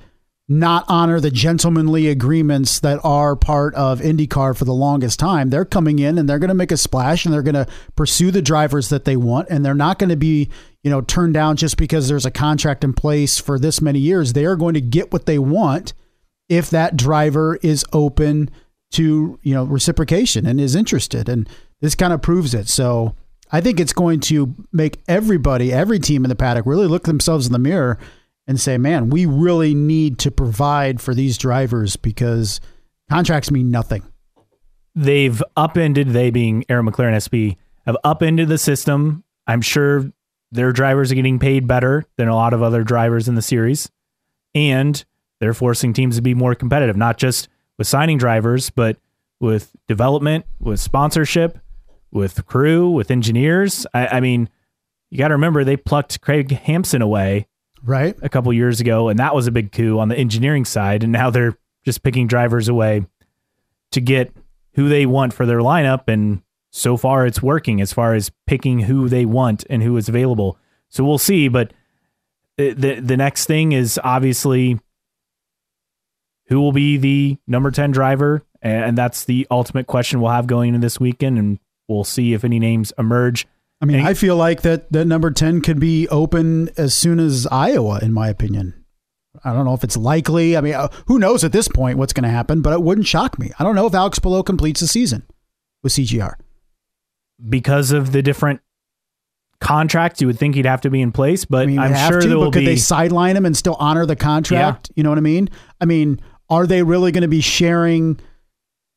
not 0.48 0.84
honor 0.86 1.18
the 1.18 1.30
gentlemanly 1.30 2.06
agreements 2.06 2.78
that 2.80 3.00
are 3.02 3.34
part 3.34 3.74
of 3.74 4.00
IndyCar 4.00 4.56
for 4.56 4.64
the 4.64 4.72
longest 4.72 5.18
time. 5.18 5.50
They're 5.50 5.64
coming 5.64 5.98
in 5.98 6.18
and 6.18 6.28
they're 6.28 6.38
going 6.38 6.48
to 6.48 6.54
make 6.54 6.70
a 6.70 6.76
splash 6.76 7.24
and 7.24 7.34
they're 7.34 7.42
going 7.42 7.54
to 7.54 7.66
pursue 7.96 8.30
the 8.30 8.42
drivers 8.42 8.88
that 8.90 9.04
they 9.04 9.16
want 9.16 9.48
and 9.50 9.64
they're 9.64 9.74
not 9.74 9.98
going 9.98 10.10
to 10.10 10.16
be, 10.16 10.48
you 10.84 10.90
know, 10.90 11.00
turned 11.00 11.34
down 11.34 11.56
just 11.56 11.76
because 11.76 12.08
there's 12.08 12.26
a 12.26 12.30
contract 12.30 12.84
in 12.84 12.92
place 12.92 13.38
for 13.38 13.58
this 13.58 13.80
many 13.80 13.98
years. 13.98 14.32
They 14.34 14.44
are 14.44 14.54
going 14.54 14.74
to 14.74 14.80
get 14.80 15.12
what 15.12 15.26
they 15.26 15.38
want 15.38 15.94
if 16.48 16.70
that 16.70 16.96
driver 16.96 17.58
is 17.62 17.84
open 17.92 18.50
to 18.92 19.38
you 19.42 19.54
know 19.54 19.64
reciprocation 19.64 20.46
and 20.46 20.60
is 20.60 20.76
interested 20.76 21.28
and 21.28 21.48
this 21.80 21.94
kind 21.94 22.12
of 22.12 22.22
proves 22.22 22.54
it 22.54 22.68
so 22.68 23.14
i 23.50 23.60
think 23.60 23.80
it's 23.80 23.92
going 23.92 24.20
to 24.20 24.54
make 24.72 25.00
everybody 25.08 25.72
every 25.72 25.98
team 25.98 26.24
in 26.24 26.28
the 26.28 26.36
paddock 26.36 26.64
really 26.66 26.86
look 26.86 27.04
themselves 27.04 27.46
in 27.46 27.52
the 27.52 27.58
mirror 27.58 27.98
and 28.46 28.60
say 28.60 28.78
man 28.78 29.10
we 29.10 29.26
really 29.26 29.74
need 29.74 30.18
to 30.18 30.30
provide 30.30 31.00
for 31.00 31.14
these 31.14 31.38
drivers 31.38 31.96
because 31.96 32.60
contracts 33.10 33.50
mean 33.50 33.70
nothing 33.70 34.02
they've 34.94 35.42
upended 35.56 36.08
they 36.08 36.30
being 36.30 36.64
Arrow 36.68 36.82
McLaren 36.82 37.20
SP 37.20 37.58
have 37.84 37.96
upended 38.04 38.48
the 38.48 38.58
system 38.58 39.24
i'm 39.46 39.60
sure 39.60 40.10
their 40.52 40.72
drivers 40.72 41.10
are 41.10 41.16
getting 41.16 41.38
paid 41.38 41.66
better 41.66 42.04
than 42.16 42.28
a 42.28 42.34
lot 42.34 42.52
of 42.52 42.62
other 42.62 42.84
drivers 42.84 43.28
in 43.28 43.34
the 43.34 43.42
series 43.42 43.90
and 44.54 45.04
they're 45.40 45.54
forcing 45.54 45.92
teams 45.92 46.16
to 46.16 46.22
be 46.22 46.34
more 46.34 46.54
competitive 46.54 46.96
not 46.96 47.18
just 47.18 47.48
with 47.78 47.86
signing 47.86 48.18
drivers, 48.18 48.70
but 48.70 48.96
with 49.40 49.72
development, 49.86 50.46
with 50.60 50.80
sponsorship, 50.80 51.58
with 52.10 52.46
crew, 52.46 52.90
with 52.90 53.10
engineers. 53.10 53.86
I, 53.92 54.06
I 54.06 54.20
mean, 54.20 54.48
you 55.10 55.18
got 55.18 55.28
to 55.28 55.34
remember 55.34 55.62
they 55.62 55.76
plucked 55.76 56.20
Craig 56.20 56.50
Hampson 56.50 57.02
away 57.02 57.46
right 57.86 58.16
a 58.22 58.28
couple 58.28 58.52
years 58.52 58.80
ago, 58.80 59.08
and 59.08 59.18
that 59.18 59.34
was 59.34 59.46
a 59.46 59.52
big 59.52 59.72
coup 59.72 59.98
on 59.98 60.08
the 60.08 60.16
engineering 60.16 60.64
side. 60.64 61.02
And 61.02 61.12
now 61.12 61.30
they're 61.30 61.56
just 61.84 62.02
picking 62.02 62.26
drivers 62.26 62.68
away 62.68 63.06
to 63.92 64.00
get 64.00 64.32
who 64.74 64.88
they 64.88 65.06
want 65.06 65.32
for 65.32 65.46
their 65.46 65.60
lineup. 65.60 66.08
And 66.08 66.42
so 66.70 66.96
far, 66.96 67.26
it's 67.26 67.42
working 67.42 67.80
as 67.80 67.92
far 67.92 68.14
as 68.14 68.30
picking 68.46 68.80
who 68.80 69.08
they 69.08 69.24
want 69.24 69.64
and 69.70 69.82
who 69.82 69.96
is 69.96 70.08
available. 70.08 70.58
So 70.88 71.04
we'll 71.04 71.18
see. 71.18 71.48
But 71.48 71.72
uh, 72.58 72.74
the 72.76 73.00
the 73.00 73.16
next 73.16 73.46
thing 73.46 73.72
is 73.72 73.98
obviously 74.02 74.78
who 76.48 76.60
will 76.60 76.72
be 76.72 76.96
the 76.96 77.38
number 77.46 77.70
10 77.70 77.90
driver? 77.90 78.42
And 78.62 78.96
that's 78.98 79.24
the 79.24 79.46
ultimate 79.50 79.86
question 79.86 80.20
we'll 80.20 80.32
have 80.32 80.46
going 80.46 80.68
into 80.68 80.84
this 80.84 80.98
weekend. 80.98 81.38
And 81.38 81.58
we'll 81.88 82.04
see 82.04 82.32
if 82.32 82.44
any 82.44 82.58
names 82.58 82.92
emerge. 82.98 83.46
I 83.80 83.84
mean, 83.84 84.00
I 84.00 84.14
feel 84.14 84.36
like 84.36 84.62
that, 84.62 84.90
that 84.92 85.04
number 85.04 85.30
10 85.30 85.60
could 85.60 85.78
be 85.78 86.08
open 86.08 86.70
as 86.78 86.94
soon 86.94 87.20
as 87.20 87.46
Iowa, 87.48 87.98
in 88.00 88.12
my 88.12 88.28
opinion. 88.28 88.84
I 89.44 89.52
don't 89.52 89.66
know 89.66 89.74
if 89.74 89.84
it's 89.84 89.98
likely. 89.98 90.56
I 90.56 90.62
mean, 90.62 90.74
uh, 90.74 90.88
who 91.06 91.18
knows 91.18 91.44
at 91.44 91.52
this 91.52 91.68
point 91.68 91.98
what's 91.98 92.14
going 92.14 92.24
to 92.24 92.30
happen, 92.30 92.62
but 92.62 92.72
it 92.72 92.82
wouldn't 92.82 93.06
shock 93.06 93.38
me. 93.38 93.52
I 93.58 93.64
don't 93.64 93.74
know 93.74 93.86
if 93.86 93.94
Alex 93.94 94.18
Palou 94.18 94.42
completes 94.42 94.80
the 94.80 94.86
season 94.86 95.24
with 95.82 95.92
CGR. 95.92 96.34
Because 97.48 97.92
of 97.92 98.12
the 98.12 98.22
different 98.22 98.60
contracts, 99.60 100.22
you 100.22 100.26
would 100.26 100.38
think 100.38 100.54
he'd 100.54 100.64
have 100.64 100.80
to 100.82 100.90
be 100.90 101.02
in 101.02 101.12
place, 101.12 101.44
but 101.44 101.64
I 101.64 101.66
mean, 101.66 101.78
I'm 101.78 102.10
sure 102.10 102.20
to, 102.20 102.28
there 102.28 102.38
will 102.38 102.46
but 102.46 102.54
could 102.54 102.60
be... 102.60 102.66
they 102.66 102.76
sideline 102.76 103.36
him 103.36 103.44
and 103.44 103.54
still 103.54 103.76
honor 103.78 104.06
the 104.06 104.16
contract? 104.16 104.88
Yeah. 104.88 104.92
You 104.96 105.02
know 105.02 105.10
what 105.10 105.18
I 105.18 105.22
mean? 105.22 105.50
I 105.80 105.84
mean, 105.84 106.20
are 106.48 106.66
they 106.66 106.82
really 106.82 107.12
going 107.12 107.22
to 107.22 107.28
be 107.28 107.42
sharing? 107.42 108.18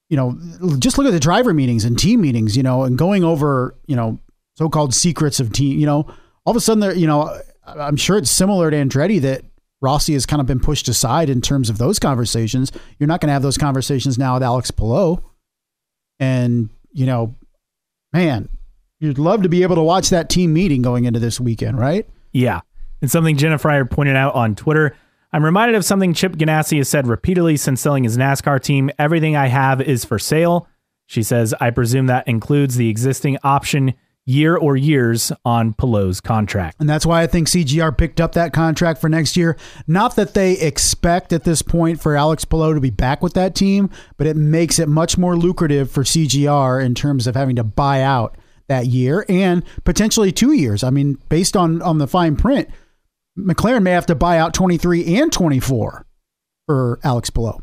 You 0.09 0.17
know, 0.17 0.39
just 0.79 0.97
look 0.97 1.05
at 1.05 1.11
the 1.11 1.19
driver 1.19 1.53
meetings 1.53 1.83
and 1.83 1.99
team 1.99 2.21
meetings. 2.21 2.55
You 2.55 2.63
know, 2.63 2.83
and 2.83 2.97
going 2.97 3.23
over 3.23 3.75
you 3.87 3.95
know 3.95 4.19
so-called 4.59 4.93
secrets 4.93 5.39
of 5.39 5.51
team. 5.51 5.79
You 5.79 5.85
know, 5.85 6.05
all 6.45 6.51
of 6.51 6.55
a 6.55 6.61
sudden, 6.61 6.81
they're 6.81 6.95
you 6.95 7.07
know, 7.07 7.39
I'm 7.65 7.97
sure 7.97 8.17
it's 8.17 8.29
similar 8.29 8.69
to 8.69 8.77
Andretti 8.77 9.21
that 9.21 9.43
Rossi 9.81 10.13
has 10.13 10.25
kind 10.25 10.39
of 10.39 10.45
been 10.45 10.59
pushed 10.59 10.87
aside 10.87 11.29
in 11.29 11.41
terms 11.41 11.69
of 11.69 11.77
those 11.77 11.99
conversations. 11.99 12.71
You're 12.97 13.07
not 13.07 13.21
going 13.21 13.27
to 13.27 13.33
have 13.33 13.41
those 13.41 13.57
conversations 13.57 14.17
now 14.17 14.35
with 14.35 14.43
Alex 14.43 14.71
Palou. 14.71 15.23
And, 16.19 16.69
you 16.91 17.05
know, 17.05 17.35
man, 18.11 18.49
you'd 18.99 19.17
love 19.17 19.43
to 19.43 19.49
be 19.49 19.63
able 19.63 19.77
to 19.77 19.81
watch 19.81 20.09
that 20.09 20.29
team 20.29 20.51
meeting 20.51 20.81
going 20.81 21.05
into 21.05 21.19
this 21.19 21.39
weekend, 21.39 21.79
right? 21.79 22.07
Yeah. 22.33 22.59
And 23.01 23.09
something 23.09 23.37
Jenna 23.37 23.57
Fryer 23.57 23.85
pointed 23.85 24.17
out 24.17 24.35
on 24.35 24.55
Twitter 24.55 24.95
I'm 25.31 25.45
reminded 25.45 25.75
of 25.75 25.85
something 25.85 26.13
Chip 26.13 26.33
Ganassi 26.33 26.77
has 26.77 26.89
said 26.89 27.05
repeatedly 27.05 27.55
since 27.55 27.81
selling 27.81 28.03
his 28.03 28.17
NASCAR 28.17 28.61
team 28.61 28.89
everything 28.97 29.35
I 29.35 29.47
have 29.47 29.79
is 29.79 30.03
for 30.03 30.17
sale. 30.17 30.67
She 31.05 31.21
says, 31.21 31.53
I 31.59 31.69
presume 31.69 32.07
that 32.07 32.27
includes 32.27 32.75
the 32.75 32.89
existing 32.89 33.37
option 33.43 33.93
year 34.29 34.55
or 34.55 34.77
years 34.77 35.31
on 35.43 35.73
Palou's 35.73 36.21
contract. 36.21 36.77
And 36.79 36.87
that's 36.87 37.05
why 37.05 37.23
I 37.23 37.27
think 37.27 37.47
CGR 37.47 37.97
picked 37.97 38.21
up 38.21 38.33
that 38.33 38.53
contract 38.53 39.01
for 39.01 39.09
next 39.09 39.35
year. 39.35 39.57
Not 39.87 40.15
that 40.17 40.35
they 40.35 40.53
expect 40.53 41.33
at 41.33 41.43
this 41.43 41.63
point 41.63 41.99
for 41.99 42.15
Alex 42.15 42.45
Palou 42.45 42.75
to 42.75 42.79
be 42.79 42.91
back 42.91 43.23
with 43.23 43.33
that 43.33 43.55
team, 43.55 43.89
but 44.17 44.27
it 44.27 44.37
makes 44.37 44.77
it 44.77 44.87
much 44.87 45.17
more 45.17 45.35
lucrative 45.35 45.89
for 45.89 46.03
CGR 46.03 46.83
in 46.83 46.93
terms 46.93 47.25
of 47.25 47.35
having 47.35 47.55
to 47.55 47.63
buy 47.63 48.03
out 48.03 48.37
that 48.67 48.85
year 48.85 49.25
and 49.27 49.63
potentially 49.83 50.31
two 50.31 50.51
years. 50.51 50.83
I 50.83 50.91
mean, 50.91 51.17
based 51.29 51.57
on 51.57 51.81
on 51.81 51.97
the 51.97 52.07
fine 52.07 52.35
print, 52.35 52.69
McLaren 53.37 53.81
may 53.81 53.91
have 53.91 54.05
to 54.05 54.15
buy 54.15 54.37
out 54.37 54.53
23 54.53 55.15
and 55.17 55.31
24 55.31 56.05
for 56.67 56.99
Alex 57.03 57.31
Palou. 57.31 57.57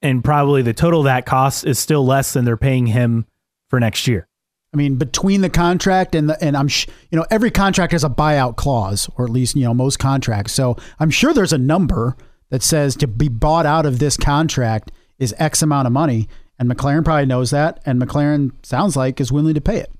And 0.00 0.22
probably 0.22 0.62
the 0.62 0.74
total 0.74 1.02
that 1.04 1.26
cost 1.26 1.66
is 1.66 1.80
still 1.80 2.06
less 2.06 2.32
than 2.34 2.44
they're 2.44 2.56
paying 2.56 2.86
him 2.86 3.26
for 3.68 3.80
next 3.80 4.06
year. 4.06 4.28
I 4.76 4.78
mean, 4.78 4.96
between 4.96 5.40
the 5.40 5.48
contract 5.48 6.14
and 6.14 6.28
the, 6.28 6.44
and 6.44 6.54
I'm, 6.54 6.68
sh- 6.68 6.86
you 7.10 7.18
know, 7.18 7.24
every 7.30 7.50
contract 7.50 7.92
has 7.92 8.04
a 8.04 8.10
buyout 8.10 8.56
clause, 8.56 9.08
or 9.16 9.24
at 9.24 9.30
least, 9.30 9.56
you 9.56 9.64
know, 9.64 9.72
most 9.72 9.98
contracts. 9.98 10.52
So 10.52 10.76
I'm 10.98 11.08
sure 11.08 11.32
there's 11.32 11.54
a 11.54 11.58
number 11.58 12.14
that 12.50 12.62
says 12.62 12.94
to 12.96 13.06
be 13.06 13.30
bought 13.30 13.64
out 13.64 13.86
of 13.86 14.00
this 14.00 14.18
contract 14.18 14.92
is 15.18 15.34
X 15.38 15.62
amount 15.62 15.86
of 15.86 15.94
money. 15.94 16.28
And 16.58 16.70
McLaren 16.70 17.06
probably 17.06 17.24
knows 17.24 17.52
that. 17.52 17.80
And 17.86 17.98
McLaren 17.98 18.52
sounds 18.62 18.96
like 18.96 19.18
is 19.18 19.32
willing 19.32 19.54
to 19.54 19.62
pay 19.62 19.78
it. 19.78 19.90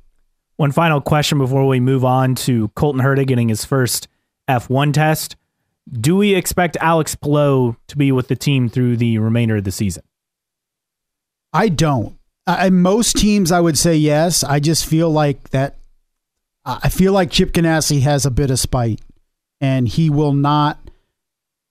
One 0.56 0.72
final 0.72 1.00
question 1.00 1.38
before 1.38 1.66
we 1.66 1.80
move 1.80 2.04
on 2.04 2.34
to 2.34 2.68
Colton 2.74 3.00
Herta 3.00 3.26
getting 3.26 3.48
his 3.48 3.64
first 3.64 4.08
F1 4.46 4.92
test. 4.92 5.36
Do 5.90 6.16
we 6.16 6.34
expect 6.34 6.76
Alex 6.82 7.14
Palou 7.14 7.78
to 7.88 7.96
be 7.96 8.12
with 8.12 8.28
the 8.28 8.36
team 8.36 8.68
through 8.68 8.98
the 8.98 9.16
remainder 9.16 9.56
of 9.56 9.64
the 9.64 9.72
season? 9.72 10.02
I 11.54 11.70
don't. 11.70 12.15
I, 12.46 12.70
most 12.70 13.16
teams, 13.16 13.50
I 13.50 13.60
would 13.60 13.76
say 13.76 13.96
yes. 13.96 14.44
I 14.44 14.60
just 14.60 14.86
feel 14.86 15.10
like 15.10 15.50
that. 15.50 15.76
I 16.64 16.88
feel 16.88 17.12
like 17.12 17.30
Chip 17.30 17.52
Ganassi 17.52 18.02
has 18.02 18.26
a 18.26 18.30
bit 18.30 18.50
of 18.50 18.58
spite, 18.58 19.00
and 19.60 19.86
he 19.86 20.10
will 20.10 20.32
not 20.32 20.78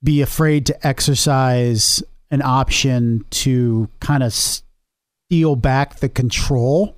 be 0.01 0.21
afraid 0.21 0.65
to 0.67 0.87
exercise 0.87 2.01
an 2.31 2.41
option 2.41 3.25
to 3.29 3.89
kind 3.99 4.23
of 4.23 4.33
steal 4.33 5.55
back 5.55 5.97
the 5.97 6.09
control 6.09 6.95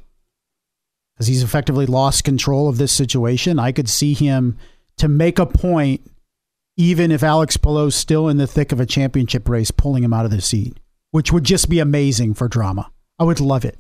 because 1.14 1.28
he's 1.28 1.42
effectively 1.42 1.88
lost 1.88 2.24
control 2.24 2.70
of 2.70 2.78
this 2.78 2.92
situation. 2.92 3.58
I 3.58 3.72
could 3.72 3.90
see 3.90 4.14
him 4.14 4.58
to 4.98 5.08
make 5.08 5.40
a 5.40 5.46
point, 5.48 6.02
even 6.76 7.12
if 7.12 7.24
Alex 7.24 7.58
Palou's 7.58 7.96
still 7.96 8.30
in 8.30 8.38
the 8.38 8.46
thick 8.46 8.72
of 8.72 8.80
a 8.80 8.86
championship 8.86 9.50
race, 9.50 9.72
pulling 9.72 10.04
him 10.04 10.14
out 10.14 10.26
of 10.26 10.32
the 10.32 10.42
seat, 10.42 10.78
which 11.10 11.32
would 11.32 11.44
just 11.44 11.70
be 11.70 11.80
amazing 11.80 12.36
for 12.36 12.48
drama. 12.48 12.92
I 13.20 13.24
would 13.24 13.40
love 13.40 13.66
it. 13.66 13.78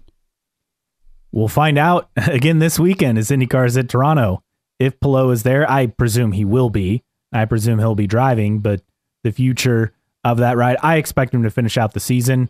We'll 1.32 1.48
find 1.48 1.78
out 1.78 2.10
again 2.16 2.60
this 2.60 2.80
weekend 2.80 3.18
as 3.18 3.30
IndyCar 3.30 3.68
is 3.68 3.78
at 3.78 3.90
Toronto. 3.90 4.44
If 4.80 5.00
Palou 5.00 5.32
is 5.32 5.44
there, 5.44 5.70
I 5.70 5.88
presume 5.88 6.34
he 6.34 6.46
will 6.46 6.70
be. 6.70 7.04
I 7.34 7.46
presume 7.46 7.80
he'll 7.80 7.96
be 7.96 8.08
driving, 8.08 8.60
but 8.60 8.82
the 9.24 9.32
future 9.32 9.94
of 10.24 10.38
that 10.38 10.58
ride, 10.58 10.78
I 10.82 10.98
expect 10.98 11.34
him 11.34 11.44
to 11.44 11.50
finish 11.50 11.78
out 11.78 11.94
the 11.94 12.00
season. 12.00 12.50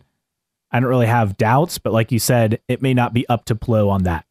I 0.70 0.80
don't 0.80 0.88
really 0.88 1.06
have 1.06 1.38
doubts, 1.38 1.78
but 1.78 1.92
like 1.92 2.12
you 2.12 2.18
said, 2.18 2.60
it 2.68 2.82
may 2.82 2.92
not 2.92 3.14
be 3.14 3.28
up 3.28 3.46
to 3.46 3.56
Palou 3.56 3.88
on 3.88 4.04
that. 4.04 4.26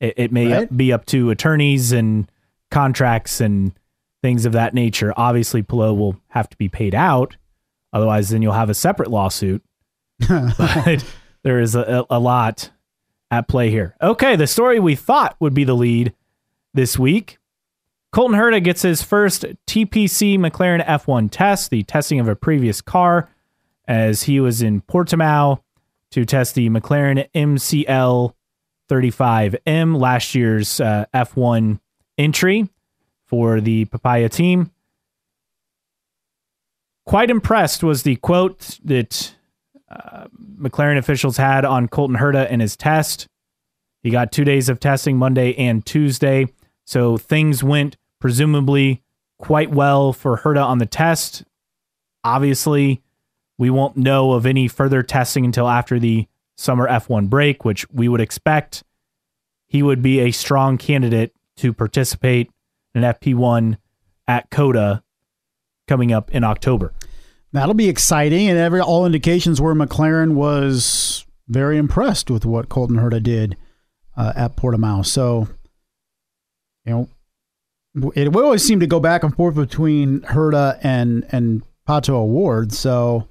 It, 0.00 0.14
it 0.16 0.32
may 0.32 0.52
right? 0.52 0.76
be 0.76 0.92
up 0.92 1.04
to 1.06 1.30
attorneys 1.30 1.92
and 1.92 2.30
contracts 2.70 3.40
and 3.40 3.72
things 4.22 4.46
of 4.46 4.52
that 4.52 4.74
nature. 4.74 5.12
Obviously, 5.16 5.62
Palou 5.62 5.94
will 5.94 6.16
have 6.28 6.48
to 6.50 6.56
be 6.56 6.68
paid 6.68 6.94
out. 6.94 7.36
Otherwise, 7.92 8.30
then 8.30 8.40
you'll 8.40 8.52
have 8.52 8.70
a 8.70 8.74
separate 8.74 9.10
lawsuit. 9.10 9.62
but 10.28 11.04
there 11.42 11.60
is 11.60 11.74
a, 11.74 12.04
a 12.08 12.18
lot 12.18 12.70
at 13.30 13.48
play 13.48 13.70
here. 13.70 13.96
Okay, 14.00 14.36
the 14.36 14.46
story 14.46 14.78
we 14.78 14.94
thought 14.94 15.36
would 15.40 15.54
be 15.54 15.64
the 15.64 15.74
lead 15.74 16.14
this 16.74 16.98
week. 16.98 17.38
Colton 18.12 18.38
Herta 18.38 18.62
gets 18.62 18.82
his 18.82 19.02
first 19.02 19.46
TPC 19.66 20.38
McLaren 20.38 20.84
F1 20.84 21.30
test, 21.30 21.70
the 21.70 21.82
testing 21.82 22.20
of 22.20 22.28
a 22.28 22.36
previous 22.36 22.82
car, 22.82 23.30
as 23.88 24.24
he 24.24 24.38
was 24.38 24.60
in 24.60 24.82
Portimao 24.82 25.62
to 26.10 26.24
test 26.26 26.54
the 26.54 26.68
McLaren 26.68 27.26
MCL 27.34 28.34
35M, 28.90 29.98
last 29.98 30.34
year's 30.34 30.78
uh, 30.78 31.06
F1 31.14 31.80
entry 32.18 32.68
for 33.24 33.62
the 33.62 33.86
Papaya 33.86 34.28
team. 34.28 34.70
Quite 37.06 37.30
impressed 37.30 37.82
was 37.82 38.02
the 38.02 38.16
quote 38.16 38.78
that 38.84 39.34
McLaren 40.56 40.98
officials 40.98 41.36
had 41.36 41.64
on 41.64 41.88
Colton 41.88 42.16
Herta 42.16 42.48
in 42.50 42.60
his 42.60 42.76
test. 42.76 43.26
He 44.02 44.10
got 44.10 44.32
two 44.32 44.44
days 44.44 44.68
of 44.68 44.80
testing, 44.80 45.16
Monday 45.16 45.54
and 45.54 45.84
Tuesday. 45.84 46.46
So 46.84 47.16
things 47.16 47.62
went 47.62 47.96
presumably 48.20 49.02
quite 49.38 49.70
well 49.70 50.12
for 50.12 50.38
Herta 50.38 50.64
on 50.64 50.78
the 50.78 50.86
test. 50.86 51.44
Obviously, 52.24 53.02
we 53.58 53.70
won't 53.70 53.96
know 53.96 54.32
of 54.32 54.46
any 54.46 54.68
further 54.68 55.02
testing 55.02 55.44
until 55.44 55.68
after 55.68 55.98
the 55.98 56.26
summer 56.56 56.88
F1 56.88 57.28
break, 57.28 57.64
which 57.64 57.88
we 57.90 58.08
would 58.08 58.20
expect 58.20 58.82
he 59.66 59.82
would 59.82 60.02
be 60.02 60.20
a 60.20 60.30
strong 60.30 60.78
candidate 60.78 61.34
to 61.56 61.72
participate 61.72 62.50
in 62.94 63.02
FP1 63.02 63.78
at 64.28 64.50
COTA 64.50 65.02
coming 65.88 66.12
up 66.12 66.30
in 66.30 66.44
October. 66.44 66.92
That'll 67.52 67.74
be 67.74 67.88
exciting, 67.88 68.48
and 68.48 68.58
every 68.58 68.80
all 68.80 69.04
indications 69.04 69.60
were 69.60 69.74
McLaren 69.74 70.32
was 70.34 71.26
very 71.48 71.76
impressed 71.76 72.30
with 72.30 72.46
what 72.46 72.70
Colton 72.70 72.96
Herta 72.96 73.22
did 73.22 73.56
uh, 74.16 74.32
at 74.34 74.56
Portimao. 74.56 75.04
So, 75.04 75.48
you 76.86 77.08
know, 77.94 78.12
it 78.14 78.32
will 78.32 78.44
always 78.44 78.64
seem 78.64 78.80
to 78.80 78.86
go 78.86 79.00
back 79.00 79.22
and 79.22 79.34
forth 79.34 79.54
between 79.54 80.20
Herta 80.20 80.78
and 80.82 81.26
and 81.30 81.62
Pato 81.86 82.10
O'Ward. 82.10 82.72
So, 82.72 83.28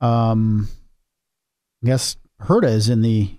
um, 0.00 0.68
I 1.82 1.88
guess 1.88 2.16
Herta 2.40 2.68
is 2.68 2.88
in 2.88 3.02
the 3.02 3.30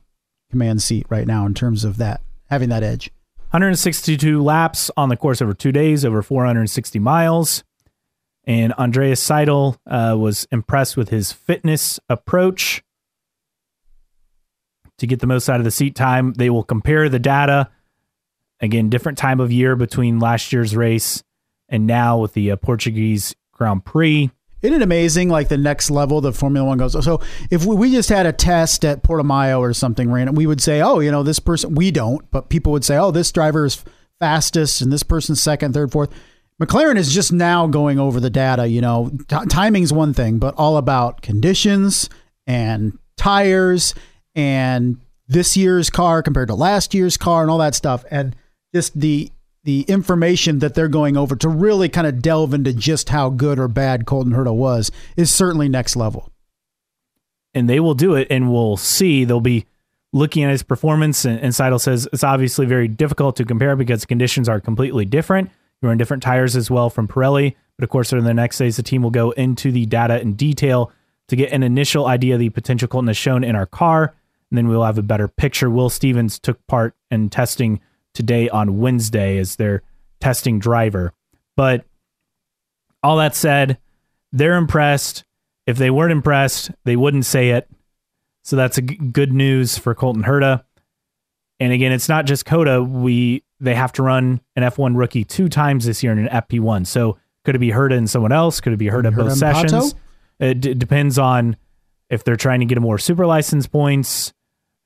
command 0.51 0.83
seat 0.83 1.07
right 1.09 1.25
now 1.25 1.47
in 1.47 1.55
terms 1.55 1.83
of 1.83 1.97
that 1.97 2.21
having 2.49 2.69
that 2.69 2.83
edge. 2.83 3.09
162 3.49 4.43
laps 4.43 4.91
on 4.95 5.09
the 5.09 5.17
course 5.17 5.41
over 5.41 5.53
two 5.53 5.71
days, 5.71 6.05
over 6.05 6.21
460 6.21 6.99
miles. 6.99 7.63
And 8.45 8.73
Andreas 8.73 9.25
Seidl 9.25 9.77
uh, 9.87 10.17
was 10.17 10.47
impressed 10.51 10.97
with 10.97 11.09
his 11.09 11.31
fitness 11.31 11.99
approach 12.09 12.83
to 14.97 15.07
get 15.07 15.19
the 15.19 15.27
most 15.27 15.49
out 15.49 15.59
of 15.59 15.63
the 15.63 15.71
seat 15.71 15.95
time. 15.95 16.33
They 16.33 16.49
will 16.49 16.63
compare 16.63 17.07
the 17.09 17.19
data 17.19 17.69
again, 18.59 18.89
different 18.89 19.17
time 19.17 19.39
of 19.39 19.51
year 19.51 19.75
between 19.75 20.19
last 20.19 20.53
year's 20.53 20.75
race 20.75 21.23
and 21.69 21.85
now 21.87 22.17
with 22.17 22.33
the 22.33 22.51
uh, 22.51 22.55
Portuguese 22.55 23.35
Grand 23.51 23.85
Prix. 23.85 24.31
Isn't 24.61 24.77
it 24.77 24.81
amazing? 24.81 25.27
Like 25.27 25.49
the 25.49 25.57
next 25.57 25.91
level, 25.91 26.21
the 26.21 26.31
Formula 26.31 26.65
One 26.65 26.77
goes. 26.77 27.03
So 27.03 27.19
if 27.51 27.65
we 27.65 27.91
just 27.91 28.07
had 28.07 28.25
a 28.25 28.31
test 28.31 28.85
at 28.85 29.03
Portimao 29.03 29.59
or 29.59 29.73
something 29.73 30.09
random, 30.09 30.35
we 30.35 30.47
would 30.47 30.61
say, 30.61 30.81
oh, 30.81 30.99
you 30.99 31.11
know, 31.11 31.23
this 31.23 31.39
person. 31.39 31.75
We 31.75 31.91
don't, 31.91 32.29
but 32.31 32.49
people 32.49 32.71
would 32.71 32.85
say, 32.85 32.97
oh, 32.97 33.11
this 33.11 33.31
driver 33.31 33.65
is 33.65 33.83
fastest, 34.19 34.81
and 34.81 34.91
this 34.91 35.03
person's 35.03 35.41
second, 35.41 35.73
third, 35.73 35.91
fourth. 35.91 36.11
McLaren 36.61 36.97
is 36.97 37.13
just 37.13 37.31
now 37.31 37.67
going 37.67 37.99
over 37.99 38.19
the 38.19 38.29
data. 38.29 38.67
You 38.67 38.81
know, 38.81 39.11
t- 39.27 39.45
timing's 39.49 39.91
one 39.91 40.13
thing, 40.13 40.37
but 40.39 40.55
all 40.55 40.77
about 40.77 41.21
conditions 41.21 42.09
and 42.47 42.97
tires 43.17 43.95
and 44.35 44.97
this 45.27 45.55
year's 45.57 45.89
car 45.89 46.21
compared 46.21 46.49
to 46.49 46.55
last 46.55 46.93
year's 46.93 47.17
car 47.17 47.41
and 47.41 47.51
all 47.51 47.57
that 47.57 47.75
stuff, 47.75 48.05
and 48.11 48.35
just 48.73 48.99
the 48.99 49.31
the 49.63 49.81
information 49.83 50.59
that 50.59 50.73
they're 50.73 50.89
going 50.89 51.15
over 51.15 51.37
to 51.37 51.47
really 51.47 51.87
kind 51.87 52.05
of 52.05 52.21
delve 52.21 52.53
into 52.53 52.73
just 52.73 53.09
how 53.09 53.29
good 53.29 53.57
or 53.57 53.69
bad 53.69 54.05
Colton 54.05 54.33
Herta 54.33 54.53
was 54.53 54.91
is 55.15 55.31
certainly 55.31 55.69
next 55.69 55.95
level. 55.95 56.29
And 57.53 57.69
they 57.69 57.79
will 57.79 57.93
do 57.93 58.15
it, 58.15 58.27
and 58.29 58.51
we'll 58.51 58.75
see. 58.75 59.23
They'll 59.23 59.39
be 59.39 59.65
looking 60.11 60.43
at 60.43 60.51
his 60.51 60.63
performance, 60.63 61.23
and, 61.23 61.39
and 61.39 61.53
Seidl 61.53 61.79
says 61.79 62.09
it's 62.11 62.23
obviously 62.23 62.65
very 62.65 62.89
difficult 62.89 63.37
to 63.37 63.45
compare 63.45 63.75
because 63.75 64.05
conditions 64.05 64.49
are 64.49 64.59
completely 64.59 65.05
different. 65.05 65.49
You're 65.83 65.91
on 65.91 65.97
different 65.97 66.23
tires 66.23 66.55
as 66.55 66.71
well 66.71 66.89
from 66.89 67.09
Pirelli, 67.09 67.55
but 67.77 67.83
of 67.83 67.89
course, 67.89 68.13
in 68.13 68.23
the 68.23 68.33
next 68.33 68.57
days, 68.57 68.77
the 68.77 68.83
team 68.83 69.03
will 69.03 69.11
go 69.11 69.31
into 69.31 69.69
the 69.69 69.85
data 69.85 70.21
in 70.21 70.33
detail 70.33 70.93
to 71.27 71.35
get 71.35 71.51
an 71.51 71.61
initial 71.61 72.05
idea 72.05 72.35
of 72.35 72.39
the 72.39 72.49
potential 72.49 72.87
Colton 72.87 73.07
has 73.07 73.17
shown 73.17 73.43
in 73.43 73.53
our 73.53 73.65
car, 73.65 74.15
and 74.49 74.57
then 74.57 74.69
we'll 74.69 74.85
have 74.85 74.97
a 74.97 75.03
better 75.03 75.27
picture. 75.27 75.69
Will 75.69 75.89
Stevens 75.89 76.39
took 76.39 76.65
part 76.67 76.95
in 77.11 77.29
testing 77.29 77.81
today 78.13 78.47
on 78.47 78.79
Wednesday 78.79 79.37
as 79.37 79.57
their 79.57 79.83
testing 80.21 80.57
driver. 80.57 81.11
But 81.57 81.83
all 83.03 83.17
that 83.17 83.35
said, 83.35 83.77
they're 84.31 84.55
impressed. 84.55 85.25
If 85.67 85.77
they 85.77 85.89
weren't 85.89 86.13
impressed, 86.13 86.71
they 86.85 86.95
wouldn't 86.95 87.25
say 87.25 87.49
it. 87.49 87.69
So 88.43 88.55
that's 88.55 88.79
good 88.79 89.33
news 89.33 89.77
for 89.77 89.93
Colton 89.93 90.23
Herta. 90.23 90.63
And 91.59 91.73
again, 91.73 91.91
it's 91.91 92.09
not 92.09 92.25
just 92.25 92.45
COTA. 92.45 92.83
We 92.83 93.43
they 93.63 93.75
have 93.75 93.93
to 93.93 94.03
run 94.03 94.41
an 94.55 94.63
F1 94.63 94.97
rookie 94.97 95.23
two 95.23 95.47
times 95.47 95.85
this 95.85 96.03
year 96.03 96.11
in 96.11 96.19
an 96.19 96.27
FP1. 96.27 96.85
So 96.85 97.17
could 97.45 97.55
it 97.55 97.59
be 97.59 97.69
Herta 97.71 97.97
and 97.97 98.09
someone 98.09 98.31
else? 98.31 98.61
Could 98.61 98.73
it 98.73 98.77
be 98.77 98.87
Herta 98.87 99.15
both 99.15 99.33
sessions? 99.33 99.71
Pato? 99.71 99.95
It 100.39 100.59
d- 100.61 100.73
depends 100.73 101.17
on 101.17 101.55
if 102.09 102.23
they're 102.23 102.35
trying 102.35 102.59
to 102.59 102.65
get 102.65 102.77
a 102.77 102.81
more 102.81 102.97
super 102.97 103.25
license 103.25 103.65
points 103.65 104.33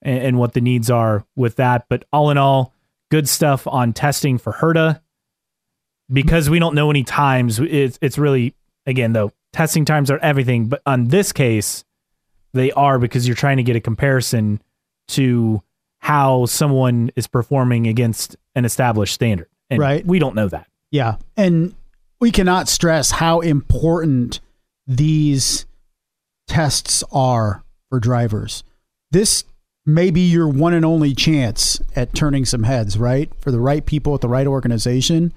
and, 0.01 0.19
and 0.19 0.39
what 0.39 0.53
the 0.53 0.61
needs 0.61 0.91
are 0.91 1.25
with 1.35 1.55
that. 1.55 1.85
But 1.89 2.05
all 2.13 2.29
in 2.29 2.37
all, 2.37 2.73
good 3.09 3.27
stuff 3.27 3.65
on 3.67 3.93
testing 3.93 4.37
for 4.37 4.53
Herta 4.53 5.01
because 6.11 6.49
we 6.49 6.59
don't 6.59 6.75
know 6.75 6.89
any 6.89 7.03
times. 7.03 7.59
It's 7.59 7.97
it's 8.01 8.17
really 8.17 8.55
again 8.85 9.13
though 9.13 9.31
testing 9.53 9.85
times 9.85 10.11
are 10.11 10.19
everything, 10.19 10.67
but 10.67 10.81
on 10.85 11.07
this 11.07 11.31
case 11.31 11.83
they 12.53 12.71
are 12.71 12.99
because 12.99 13.27
you're 13.27 13.35
trying 13.35 13.57
to 13.57 13.63
get 13.63 13.75
a 13.75 13.81
comparison 13.81 14.61
to 15.09 15.61
how 16.07 16.45
someone 16.45 17.11
is 17.17 17.27
performing 17.27 17.85
against 17.85 18.37
an 18.55 18.63
established 18.63 19.13
standard, 19.13 19.49
and 19.69 19.77
Right. 19.77 20.05
we 20.05 20.19
don't 20.19 20.35
know 20.35 20.47
that. 20.47 20.67
Yeah. 20.89 21.17
And 21.35 21.75
we 22.21 22.31
cannot 22.31 22.69
stress 22.69 23.11
how 23.11 23.41
important 23.41 24.39
these 24.87 25.65
tests 26.47 27.03
are 27.11 27.61
for 27.89 27.99
drivers. 27.99 28.63
This 29.11 29.43
may 29.85 30.09
be 30.09 30.21
your 30.21 30.47
one 30.47 30.73
and 30.73 30.85
only 30.85 31.13
chance 31.13 31.81
at 31.93 32.13
turning 32.15 32.45
some 32.45 32.63
heads, 32.63 32.97
right? 32.97 33.29
For 33.41 33.51
the 33.51 33.59
right 33.59 33.85
people 33.85 34.15
at 34.15 34.21
the 34.21 34.29
right 34.29 34.47
organization. 34.47 35.33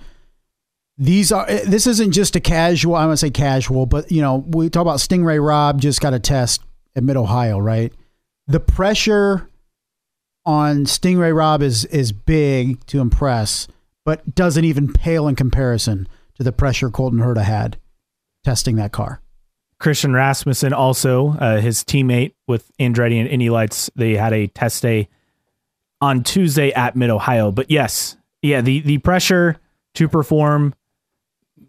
These 0.98 1.32
are 1.32 1.46
eh, 1.48 1.64
this 1.66 1.88
isn't 1.88 2.12
just 2.12 2.36
a 2.36 2.40
casual, 2.40 2.94
I 2.94 3.06
want 3.06 3.14
to 3.18 3.26
say 3.26 3.30
casual, 3.30 3.86
but 3.86 4.12
you 4.12 4.22
know, 4.22 4.44
we 4.46 4.70
talk 4.70 4.82
about 4.82 5.00
Sting 5.00 5.24
Ray 5.24 5.40
Robb 5.40 5.80
just 5.80 6.00
got 6.00 6.14
a 6.14 6.20
test 6.20 6.62
at 6.94 7.02
Mid 7.02 7.16
Ohio, 7.16 7.58
right? 7.58 7.92
The 8.46 8.60
pressure 8.60 9.48
on 10.50 10.84
Sting 10.84 11.16
Ray 11.16 11.30
Robb 11.30 11.62
is 11.62 11.84
is 11.86 12.10
big 12.10 12.84
to 12.86 13.00
impress, 13.00 13.68
but 14.04 14.34
doesn't 14.34 14.64
even 14.64 14.92
pale 14.92 15.28
in 15.28 15.36
comparison 15.36 16.08
to 16.34 16.42
the 16.42 16.50
pressure 16.50 16.90
Colton 16.90 17.20
Herta 17.20 17.44
had 17.44 17.78
testing 18.42 18.74
that 18.74 18.90
car. 18.90 19.22
Christian 19.78 20.12
Rasmussen 20.12 20.72
also, 20.72 21.36
uh, 21.38 21.60
his 21.60 21.84
teammate 21.84 22.32
with 22.48 22.68
Andretti 22.80 23.20
and 23.20 23.28
Indy 23.28 23.48
Lights, 23.48 23.90
they 23.94 24.16
had 24.16 24.32
a 24.32 24.48
test 24.48 24.82
day 24.82 25.08
on 26.00 26.24
Tuesday 26.24 26.72
at 26.72 26.96
Mid 26.96 27.10
Ohio. 27.10 27.52
But 27.52 27.70
yes, 27.70 28.16
yeah, 28.42 28.60
the 28.60 28.80
the 28.80 28.98
pressure 28.98 29.56
to 29.94 30.08
perform, 30.08 30.74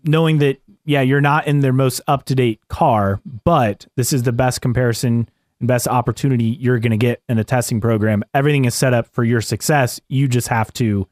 knowing 0.03 0.39
that 0.39 0.59
yeah, 0.85 1.01
you're 1.01 1.21
not 1.21 1.45
in 1.45 1.59
their 1.59 1.71
most 1.71 2.01
up 2.07 2.25
to 2.25 2.33
date 2.33 2.67
car, 2.67 3.21
but 3.43 3.85
this 3.95 4.11
is 4.11 4.23
the 4.23 4.31
best 4.31 4.59
comparison 4.59 5.29
best 5.61 5.87
opportunity 5.87 6.45
you're 6.45 6.79
going 6.79 6.91
to 6.91 6.97
get 6.97 7.21
in 7.29 7.37
a 7.37 7.43
testing 7.43 7.81
program. 7.81 8.23
Everything 8.33 8.65
is 8.65 8.75
set 8.75 8.93
up 8.93 9.07
for 9.07 9.23
your 9.23 9.41
success. 9.41 9.99
You 10.09 10.27
just 10.27 10.47
have 10.49 10.71
to 10.73 11.07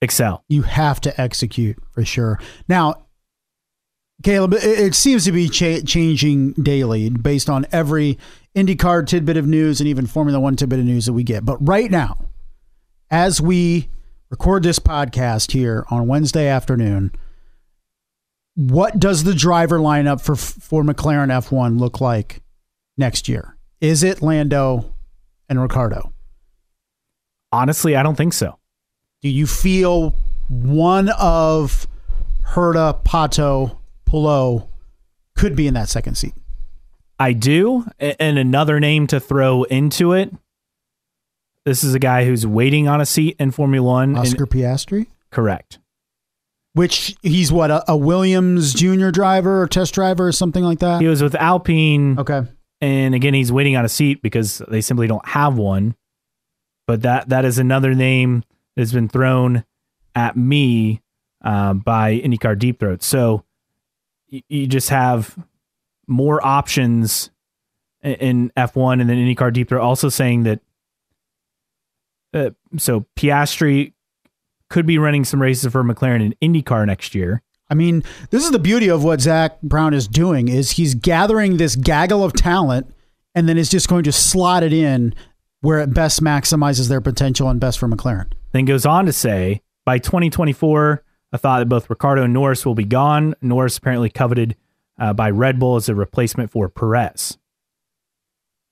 excel. 0.00 0.44
You 0.48 0.62
have 0.62 1.00
to 1.02 1.20
execute 1.20 1.78
for 1.92 2.04
sure. 2.04 2.38
Now, 2.68 3.06
Caleb, 4.22 4.54
it, 4.54 4.94
seems 4.94 5.24
to 5.24 5.32
be 5.32 5.48
cha- 5.48 5.80
changing 5.84 6.52
daily 6.52 7.10
based 7.10 7.50
on 7.50 7.66
every 7.72 8.18
IndyCar 8.54 9.06
tidbit 9.06 9.36
of 9.36 9.46
news 9.46 9.80
and 9.80 9.88
even 9.88 10.06
Formula 10.06 10.38
One 10.38 10.54
tidbit 10.54 10.78
of 10.78 10.84
news 10.84 11.06
that 11.06 11.12
we 11.12 11.24
get. 11.24 11.44
But 11.44 11.56
right 11.66 11.90
now, 11.90 12.26
as 13.10 13.40
we 13.40 13.88
record 14.30 14.62
this 14.62 14.78
podcast 14.78 15.52
here 15.52 15.84
on 15.90 16.06
Wednesday 16.06 16.46
afternoon, 16.46 17.12
what 18.54 18.98
does 18.98 19.24
the 19.24 19.34
driver 19.34 19.78
lineup 19.78 20.20
for 20.20 20.36
for 20.36 20.82
McLaren 20.82 21.28
F1 21.28 21.78
look 21.78 22.00
like 22.00 22.42
next 22.96 23.28
year? 23.28 23.56
Is 23.82 24.04
it 24.04 24.22
Lando 24.22 24.94
and 25.48 25.60
Ricciardo? 25.60 26.12
Honestly, 27.50 27.96
I 27.96 28.02
don't 28.04 28.14
think 28.14 28.32
so. 28.32 28.56
Do 29.22 29.28
you 29.28 29.46
feel 29.46 30.14
one 30.48 31.08
of 31.18 31.86
Herta, 32.46 33.02
Pato, 33.04 33.76
Palou 34.06 34.68
could 35.36 35.56
be 35.56 35.66
in 35.66 35.74
that 35.74 35.88
second 35.88 36.14
seat? 36.14 36.32
I 37.18 37.32
do. 37.32 37.84
And 37.98 38.38
another 38.38 38.78
name 38.78 39.08
to 39.08 39.18
throw 39.18 39.64
into 39.64 40.12
it. 40.12 40.32
This 41.64 41.82
is 41.84 41.92
a 41.92 41.98
guy 41.98 42.24
who's 42.24 42.46
waiting 42.46 42.86
on 42.86 43.00
a 43.00 43.06
seat 43.06 43.36
in 43.40 43.50
Formula 43.50 43.84
One. 43.86 44.10
and- 44.10 44.18
Oscar 44.18 44.46
Piastri, 44.46 45.08
correct. 45.30 45.80
which 46.74 47.16
he's 47.22 47.50
what 47.52 47.70
a, 47.72 47.90
a 47.90 47.96
Williams 47.96 48.74
junior 48.74 49.10
driver 49.10 49.60
or 49.62 49.66
test 49.66 49.92
driver 49.92 50.26
or 50.28 50.32
something 50.32 50.62
like 50.64 50.78
that. 50.78 51.00
He 51.00 51.08
was 51.08 51.20
with 51.22 51.34
Alpine, 51.34 52.16
Okay, 52.18 52.42
and 52.82 53.14
again, 53.14 53.32
he's 53.32 53.52
waiting 53.52 53.76
on 53.76 53.84
a 53.84 53.88
seat 53.88 54.20
because 54.20 54.58
they 54.68 54.80
simply 54.82 55.06
don't 55.06 55.26
have 55.26 55.56
one. 55.56 55.94
But 56.86 57.02
that 57.02 57.28
that 57.30 57.44
is 57.46 57.58
another 57.58 57.94
name 57.94 58.42
that 58.74 58.82
has 58.82 58.92
been 58.92 59.08
thrown 59.08 59.64
at 60.14 60.36
me 60.36 61.00
uh, 61.44 61.74
by 61.74 62.18
IndyCar 62.20 62.58
Deep 62.58 62.80
Throat. 62.80 63.02
So 63.02 63.44
y- 64.30 64.42
you 64.48 64.66
just 64.66 64.90
have 64.90 65.38
more 66.08 66.44
options 66.44 67.30
i- 68.04 68.08
in 68.14 68.50
F1, 68.56 69.00
and 69.00 69.08
then 69.08 69.16
IndyCar 69.16 69.52
Deep 69.52 69.68
Throat 69.68 69.80
also 69.82 70.08
saying 70.08 70.42
that. 70.42 70.60
Uh, 72.34 72.50
so 72.78 73.06
Piastri 73.16 73.92
could 74.70 74.86
be 74.86 74.98
running 74.98 75.22
some 75.24 75.40
races 75.40 75.70
for 75.70 75.84
McLaren 75.84 76.34
in 76.40 76.52
IndyCar 76.62 76.86
next 76.86 77.14
year. 77.14 77.42
I 77.72 77.74
mean 77.74 78.04
this 78.28 78.44
is 78.44 78.50
the 78.50 78.58
beauty 78.58 78.88
of 78.88 79.02
what 79.02 79.22
Zak 79.22 79.60
Brown 79.62 79.94
is 79.94 80.06
doing 80.06 80.48
is 80.48 80.72
he's 80.72 80.94
gathering 80.94 81.56
this 81.56 81.74
gaggle 81.74 82.22
of 82.22 82.34
talent 82.34 82.92
and 83.34 83.48
then 83.48 83.56
is 83.56 83.70
just 83.70 83.88
going 83.88 84.04
to 84.04 84.12
slot 84.12 84.62
it 84.62 84.74
in 84.74 85.14
where 85.62 85.78
it 85.78 85.94
best 85.94 86.22
maximizes 86.22 86.90
their 86.90 87.00
potential 87.00 87.48
and 87.48 87.58
best 87.58 87.78
for 87.78 87.88
McLaren. 87.88 88.30
Then 88.52 88.66
goes 88.66 88.84
on 88.84 89.06
to 89.06 89.12
say 89.12 89.62
by 89.86 89.98
2024, 89.98 91.02
I 91.32 91.36
thought 91.38 91.60
that 91.60 91.66
both 91.70 91.88
Ricciardo 91.88 92.24
and 92.24 92.34
Norris 92.34 92.66
will 92.66 92.74
be 92.74 92.84
gone. 92.84 93.34
Norris 93.40 93.78
apparently 93.78 94.10
coveted 94.10 94.54
uh, 94.98 95.14
by 95.14 95.30
Red 95.30 95.58
Bull 95.58 95.76
as 95.76 95.88
a 95.88 95.94
replacement 95.94 96.50
for 96.50 96.68
Perez. 96.68 97.38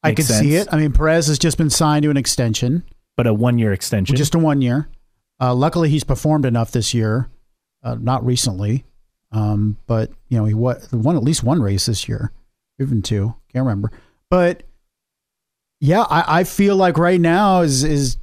I 0.02 0.10
could 0.10 0.28
Makes 0.28 0.38
see 0.40 0.56
it. 0.56 0.68
I 0.70 0.76
mean, 0.76 0.92
Perez 0.92 1.28
has 1.28 1.38
just 1.38 1.56
been 1.56 1.70
signed 1.70 2.02
to 2.02 2.10
an 2.10 2.18
extension, 2.18 2.84
but 3.16 3.26
a 3.26 3.32
one 3.32 3.58
year 3.58 3.72
extension. 3.72 4.14
just 4.16 4.34
a 4.34 4.38
one 4.38 4.60
year. 4.60 4.90
Uh, 5.40 5.54
luckily, 5.54 5.88
he's 5.88 6.04
performed 6.04 6.44
enough 6.44 6.70
this 6.70 6.92
year. 6.92 7.30
Uh, 7.82 7.96
not 7.98 8.24
recently, 8.24 8.84
um, 9.32 9.76
but 9.86 10.10
you 10.28 10.38
know 10.38 10.44
he 10.44 10.54
what 10.54 10.92
won 10.92 11.16
at 11.16 11.22
least 11.22 11.42
one 11.42 11.60
race 11.62 11.86
this 11.86 12.08
year, 12.08 12.32
even 12.80 13.02
two. 13.02 13.34
Can't 13.52 13.64
remember, 13.64 13.90
but 14.28 14.62
yeah, 15.80 16.02
I, 16.02 16.40
I 16.40 16.44
feel 16.44 16.76
like 16.76 16.98
right 16.98 17.20
now 17.20 17.62
is 17.62 17.84
is 17.84 18.16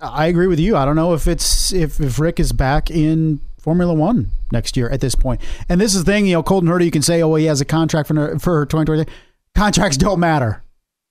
I 0.00 0.26
agree 0.26 0.46
with 0.46 0.58
you. 0.58 0.76
I 0.76 0.84
don't 0.84 0.96
know 0.96 1.14
if 1.14 1.28
it's 1.28 1.72
if 1.72 2.00
if 2.00 2.18
Rick 2.18 2.40
is 2.40 2.52
back 2.52 2.90
in 2.90 3.40
Formula 3.58 3.94
One 3.94 4.30
next 4.50 4.76
year 4.76 4.88
at 4.88 5.00
this 5.00 5.14
point. 5.14 5.40
And 5.68 5.80
this 5.80 5.94
is 5.94 6.04
the 6.04 6.12
thing, 6.12 6.26
you 6.26 6.34
know, 6.34 6.42
Colton 6.42 6.68
Herta, 6.68 6.84
you 6.84 6.90
can 6.90 7.02
say, 7.02 7.22
oh, 7.22 7.28
well, 7.28 7.36
he 7.36 7.44
has 7.46 7.60
a 7.60 7.64
contract 7.64 8.08
for 8.08 8.38
for 8.38 8.66
2020. 8.66 9.06
Contracts 9.54 9.96
don't 9.96 10.18
matter, 10.18 10.62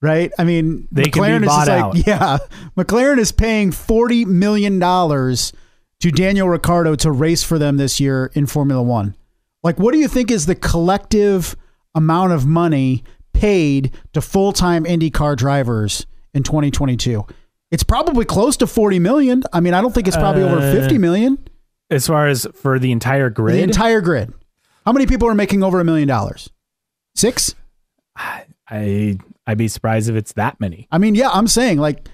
right? 0.02 0.32
I 0.38 0.44
mean, 0.44 0.88
They 0.92 1.04
can 1.04 1.12
be 1.12 1.20
McLaren 1.20 1.42
is 1.44 1.48
like, 1.48 1.70
out. 1.70 1.96
yeah, 2.08 2.38
McLaren 2.76 3.20
is 3.20 3.32
paying 3.32 3.72
forty 3.72 4.26
million 4.26 4.80
dollars 4.80 5.54
to 6.02 6.12
Daniel 6.12 6.50
Ricciardo 6.50 6.96
to 6.96 7.12
race 7.12 7.44
for 7.44 7.58
them 7.58 7.78
this 7.78 8.00
year 8.00 8.32
in 8.34 8.46
Formula 8.46 8.82
One. 8.84 9.16
Like, 9.64 9.80
what 9.80 9.94
do 9.94 10.00
you 10.00 10.08
think 10.08 10.32
is 10.32 10.46
the 10.46 10.56
collective 10.56 11.56
amount 11.96 12.34
of 12.34 12.46
money 12.46 13.04
paid 13.34 13.92
to 14.14 14.22
full 14.22 14.52
time 14.54 14.84
IndyCar 14.86 15.36
drivers 15.38 16.06
in 16.34 16.44
2022? 16.44 17.26
It's 17.72 17.84
probably 17.84 18.26
close 18.26 18.58
to 18.58 18.68
40 18.68 19.00
million. 19.00 19.44
I 19.54 19.60
mean, 19.62 19.74
I 19.74 19.82
don't 19.82 19.94
think 19.94 20.08
it's 20.08 20.18
probably 20.18 20.44
over 20.44 20.58
Uh, 20.58 20.74
50 20.74 20.98
million. 20.98 21.38
as 21.90 22.08
far 22.08 22.28
as 22.28 22.48
for 22.56 22.80
the 22.80 22.92
entire 22.92 23.30
grid, 23.30 23.56
The 23.56 23.64
entire 23.64 24.02
grid. 24.02 24.34
How 24.86 24.92
many 24.92 25.06
people 25.06 25.28
are 25.28 25.36
making 25.36 25.64
over 25.64 25.80
a 25.80 25.84
million 25.86 26.08
dollars? 26.08 26.50
Six? 27.16 27.54
I 28.16 29.18
I'd 29.48 29.58
be 29.58 29.68
surprised 29.68 30.10
if 30.10 30.16
it's 30.16 30.34
that 30.34 30.60
many. 30.60 30.88
I 30.92 30.98
mean, 30.98 31.16
yeah, 31.16 31.30
I'm 31.30 31.48
saying 31.48 31.78
like 31.80 32.08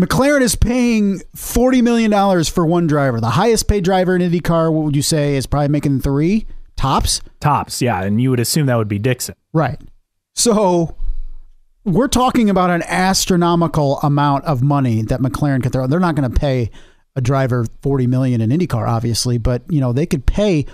McLaren 0.00 0.40
is 0.40 0.56
paying 0.56 1.18
$40 1.36 1.82
million 1.82 2.44
for 2.44 2.64
one 2.64 2.86
driver. 2.86 3.20
The 3.20 3.30
highest 3.30 3.68
paid 3.68 3.84
driver 3.84 4.16
in 4.16 4.22
IndyCar, 4.22 4.72
what 4.72 4.84
would 4.84 4.96
you 4.96 5.02
say, 5.02 5.36
is 5.36 5.46
probably 5.46 5.68
making 5.68 6.00
three 6.00 6.46
tops? 6.76 7.20
Tops, 7.40 7.82
yeah, 7.82 8.02
and 8.02 8.20
you 8.20 8.30
would 8.30 8.40
assume 8.40 8.66
that 8.66 8.76
would 8.76 8.88
be 8.88 8.98
Dixon. 8.98 9.34
Right. 9.52 9.78
So 10.34 10.96
we're 11.84 12.08
talking 12.08 12.48
about 12.48 12.70
an 12.70 12.82
astronomical 12.84 13.98
amount 14.00 14.44
of 14.44 14.62
money 14.62 15.02
that 15.02 15.20
McLaren 15.20 15.62
could 15.62 15.72
throw. 15.72 15.86
They're 15.86 16.00
not 16.00 16.14
going 16.14 16.30
to 16.30 16.40
pay 16.40 16.70
a 17.14 17.20
driver 17.20 17.66
40 17.82 18.06
million 18.06 18.40
in 18.40 18.50
IndyCar, 18.50 18.88
obviously, 18.88 19.36
but 19.36 19.62
you 19.68 19.80
know, 19.80 19.92
they 19.92 20.06
could 20.06 20.24
pay 20.24 20.64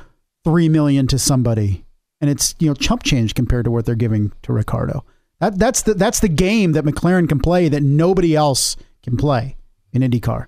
three 0.44 0.68
million 0.68 1.08
to 1.08 1.18
somebody. 1.18 1.84
And 2.20 2.30
it's, 2.30 2.54
you 2.60 2.68
know, 2.68 2.74
chump 2.74 3.02
change 3.02 3.34
compared 3.34 3.64
to 3.64 3.70
what 3.70 3.86
they're 3.86 3.94
giving 3.94 4.32
to 4.42 4.52
Ricciardo. 4.52 5.04
That 5.40 5.58
that's 5.58 5.82
the 5.82 5.94
that's 5.94 6.20
the 6.20 6.28
game 6.28 6.72
that 6.72 6.84
McLaren 6.84 7.28
can 7.28 7.40
play 7.40 7.68
that 7.68 7.82
nobody 7.82 8.34
else 8.34 8.76
can 9.06 9.16
play 9.16 9.56
in 9.92 10.02
IndyCar 10.02 10.46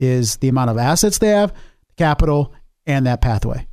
is 0.00 0.36
the 0.38 0.48
amount 0.48 0.70
of 0.70 0.78
assets 0.78 1.18
they 1.18 1.28
have, 1.28 1.54
capital, 1.96 2.52
and 2.86 3.06
that 3.06 3.20
pathway. 3.20 3.66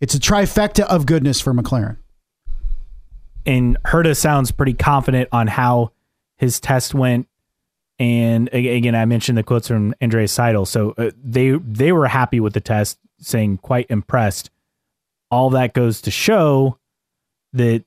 It's 0.00 0.14
a 0.14 0.20
trifecta 0.20 0.84
of 0.84 1.06
goodness 1.06 1.40
for 1.40 1.52
McLaren. 1.52 1.96
And 3.44 3.76
Herta 3.84 4.16
sounds 4.16 4.52
pretty 4.52 4.74
confident 4.74 5.28
on 5.32 5.48
how 5.48 5.90
his 6.38 6.60
test 6.60 6.94
went. 6.94 7.26
And 7.98 8.48
again, 8.52 8.94
I 8.94 9.04
mentioned 9.06 9.36
the 9.36 9.42
quotes 9.42 9.68
from 9.68 9.94
Andreas 10.00 10.34
Seidl, 10.34 10.66
so 10.66 10.94
uh, 10.96 11.10
they 11.22 11.50
they 11.50 11.92
were 11.92 12.06
happy 12.06 12.40
with 12.40 12.54
the 12.54 12.60
test, 12.60 12.98
saying 13.18 13.58
quite 13.58 13.86
impressed. 13.90 14.50
All 15.30 15.50
that 15.50 15.74
goes 15.74 16.00
to 16.02 16.10
show 16.10 16.78
that 17.52 17.84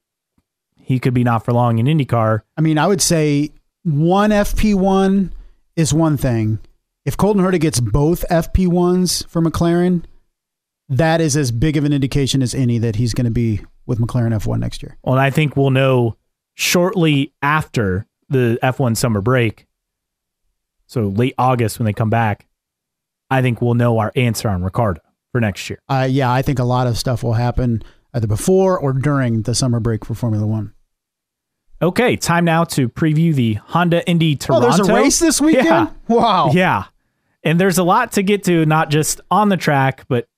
he 0.76 1.00
could 1.00 1.16
be 1.16 1.24
not 1.24 1.46
for 1.46 1.52
long 1.52 1.80
in 1.80 1.88
IndyCar. 1.88 2.42
I 2.58 2.62
mean, 2.62 2.78
I 2.78 2.86
would 2.86 3.02
say 3.02 3.52
one 3.84 4.30
FP1 4.30 5.32
is 5.76 5.94
one 5.94 6.18
thing. 6.18 6.60
If 7.06 7.18
Colton 7.18 7.44
Herta 7.44 7.60
gets 7.60 7.80
both 7.80 8.26
FP1s 8.30 9.28
for 9.28 9.42
McLaren, 9.42 10.04
that 10.90 11.22
is 11.22 11.36
as 11.36 11.52
big 11.52 11.78
of 11.78 11.84
an 11.84 11.94
indication 11.94 12.42
as 12.42 12.54
any 12.54 12.78
that 12.78 12.96
he's 12.96 13.14
going 13.14 13.26
to 13.26 13.32
be 13.32 13.62
with 13.86 14.00
McLaren 14.00 14.34
F1 14.34 14.60
next 14.60 14.84
year. 14.84 14.98
Well, 15.04 15.16
and 15.16 15.22
I 15.22 15.30
think 15.30 15.58
we'll 15.58 15.70
know 15.70 16.18
shortly 16.54 17.34
after 17.42 18.06
the 18.30 18.60
F1 18.64 18.96
summer 18.96 19.22
break. 19.22 19.68
So 20.88 21.04
late 21.04 21.34
August 21.38 21.80
when 21.80 21.86
they 21.86 21.94
come 21.94 22.10
back, 22.10 22.48
I 23.30 23.42
think 23.42 23.62
we'll 23.62 23.74
know 23.74 23.98
our 24.00 24.12
answer 24.16 24.48
on 24.48 24.64
Ricciardo 24.64 25.02
for 25.32 25.42
next 25.42 25.70
year. 25.70 25.82
Uh, 25.90 26.08
yeah, 26.10 26.32
I 26.32 26.42
think 26.42 26.60
a 26.60 26.64
lot 26.64 26.88
of 26.88 26.98
stuff 26.98 27.24
will 27.24 27.34
happen 27.34 27.84
either 28.14 28.28
before 28.28 28.78
or 28.78 28.94
during 28.94 29.42
the 29.42 29.56
summer 29.56 29.80
break 29.80 30.06
for 30.06 30.14
Formula 30.14 30.46
One. 30.46 30.74
Okay, 31.84 32.16
time 32.16 32.46
now 32.46 32.64
to 32.64 32.88
preview 32.88 33.36
the 33.36 33.56
Honda 33.56 34.08
Indy 34.10 34.36
Oh, 34.36 34.46
Toronto. 34.46 34.68
there's 34.70 34.88
a 34.88 34.94
race 34.94 35.20
this 35.20 35.42
weekend? 35.42 35.66
Yeah. 35.66 35.88
Wow. 36.08 36.52
Yeah. 36.54 36.86
And 37.44 37.60
there's 37.60 37.78
a 37.78 37.84
lot 37.84 38.14
to 38.14 38.24
get 38.24 38.46
to, 38.46 38.66
not 38.66 38.90
just 38.90 39.20
on 39.30 39.50
the 39.50 39.58
track, 39.58 40.06
but 40.08 40.30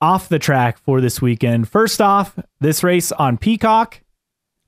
off 0.00 0.28
the 0.28 0.38
track 0.38 0.78
for 0.78 1.00
this 1.00 1.20
weekend. 1.20 1.68
First 1.68 2.00
off, 2.00 2.38
this 2.60 2.84
race 2.84 3.10
on 3.10 3.38
Peacock. 3.38 4.02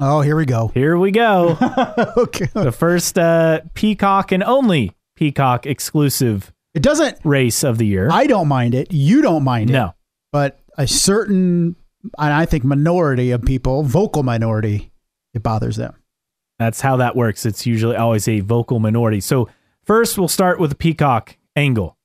Oh, 0.01 0.21
here 0.21 0.37
we 0.37 0.47
go. 0.47 0.69
Here 0.75 0.99
we 0.99 1.13
go. 1.13 1.57
okay. 2.17 2.49
the 2.55 2.73
first 2.73 3.17
uh, 3.17 3.61
Peacock 3.75 4.33
and 4.33 4.43
only 4.43 4.97
Peacock 5.15 5.65
exclusive 5.65 6.53
It 6.75 6.83
doesn't, 6.83 7.19
race 7.23 7.63
of 7.63 7.79
the 7.79 7.87
year. 7.87 8.09
I 8.11 8.27
don't 8.27 8.49
mind 8.49 8.75
it. 8.75 8.93
You 8.93 9.23
don't 9.23 9.45
mind 9.45 9.71
it. 9.71 9.75
no. 9.75 9.95
But 10.33 10.59
a 10.77 10.89
certain, 10.89 11.77
and 12.19 12.33
I 12.35 12.47
think 12.47 12.65
minority 12.65 13.31
of 13.31 13.43
people, 13.43 13.85
vocal 13.85 14.25
minority, 14.25 14.91
it 15.33 15.45
bothers 15.45 15.77
them. 15.77 15.95
That's 16.59 16.81
how 16.81 16.97
that 16.97 17.15
works. 17.17 17.45
It's 17.45 17.67
usually 17.67 17.97
always 17.97 18.27
a 18.29 18.41
vocal 18.41 18.79
minority. 18.79 19.21
So, 19.21 19.49
first, 19.85 20.17
we'll 20.19 20.29
start 20.29 20.59
with 20.59 20.71
the 20.71 20.77
Peacock 20.77 21.37
angle. 21.55 21.97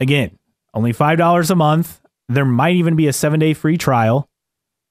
Again, 0.00 0.38
only 0.74 0.92
$5 0.92 1.50
a 1.50 1.54
month. 1.54 2.00
There 2.28 2.44
might 2.44 2.76
even 2.76 2.96
be 2.96 3.06
a 3.08 3.12
seven 3.12 3.40
day 3.40 3.54
free 3.54 3.76
trial. 3.78 4.28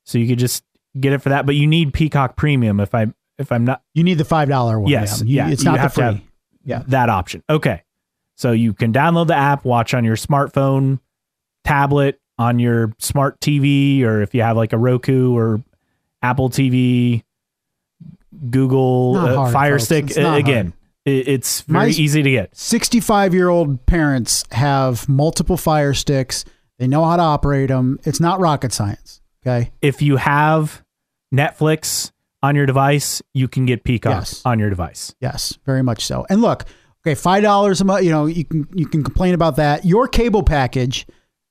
So, 0.03 0.17
you 0.17 0.27
could 0.27 0.39
just 0.39 0.63
get 0.99 1.13
it 1.13 1.19
for 1.19 1.29
that. 1.29 1.45
But 1.45 1.55
you 1.55 1.67
need 1.67 1.93
Peacock 1.93 2.35
Premium 2.35 2.79
if 2.79 2.93
I 2.95 3.07
if 3.37 3.51
I'm 3.51 3.65
not 3.65 3.81
You 3.93 4.03
need 4.03 4.17
the 4.17 4.25
five 4.25 4.47
dollar 4.49 4.79
one. 4.79 4.89
Yes, 4.91 5.21
You- 5.21 5.35
yeah, 5.35 5.49
it's 5.49 5.63
you 5.63 5.69
not 5.71 5.75
the 5.75 5.81
have 5.81 5.91
to 5.93 5.95
free. 5.95 6.03
have- 6.05 6.21
yeah, 6.63 6.83
that 6.87 7.09
option. 7.09 7.43
Okay. 7.49 7.83
So, 8.35 8.51
you 8.51 8.73
can 8.73 8.91
download 8.91 9.27
the 9.27 9.35
app, 9.35 9.63
watch 9.63 9.93
on 9.93 10.03
your 10.03 10.15
smartphone, 10.17 10.99
tablet, 11.63 12.19
on 12.37 12.59
your 12.59 12.93
smart 12.99 13.39
TV, 13.39 14.03
or 14.03 14.21
if 14.21 14.33
you 14.35 14.41
have 14.41 14.57
like 14.57 14.73
a 14.73 14.77
Roku 14.77 15.33
or 15.37 15.61
Apple 16.21 16.49
TV, 16.49 17.23
Google 18.49 19.15
uh, 19.17 19.35
hard, 19.35 19.53
Fire 19.53 19.73
folks. 19.79 19.85
Stick. 19.85 20.17
Uh, 20.17 20.31
again, 20.33 20.73
it, 21.05 21.27
it's 21.27 21.61
very 21.61 21.87
My- 21.87 21.89
easy 21.89 22.23
to 22.23 22.31
get. 22.31 22.55
sixty-five 22.55 23.33
year 23.33 23.49
old 23.49 23.85
parents 23.85 24.43
have 24.51 25.07
multiple 25.09 25.57
Fire 25.57 25.93
Sticks. 25.93 26.45
They 26.79 26.87
know 26.87 27.05
how 27.05 27.15
to 27.17 27.23
operate 27.23 27.69
them. 27.69 27.99
It's 28.03 28.19
not 28.19 28.39
rocket 28.39 28.73
science. 28.73 29.21
Okay. 29.45 29.71
If 29.81 30.01
you 30.01 30.17
have 30.17 30.83
Netflix 31.33 32.11
on 32.43 32.55
your 32.55 32.65
device, 32.65 33.21
you 33.33 33.47
can 33.47 33.65
get 33.65 33.83
Peacock 33.83 34.13
Yes. 34.13 34.41
on 34.45 34.59
your 34.59 34.69
device. 34.69 35.15
Yes, 35.19 35.57
very 35.65 35.81
much 35.83 36.03
so. 36.05 36.25
And 36.29 36.41
look, 36.41 36.65
okay, 37.05 37.15
five 37.15 37.43
dollars 37.43 37.81
a 37.81 37.85
month. 37.85 38.03
You 38.03 38.11
know, 38.11 38.25
you 38.25 38.43
can 38.45 38.67
you 38.73 38.87
can 38.87 39.03
complain 39.03 39.33
about 39.33 39.55
that. 39.57 39.85
Your 39.85 40.07
cable 40.07 40.43
package, 40.43 41.05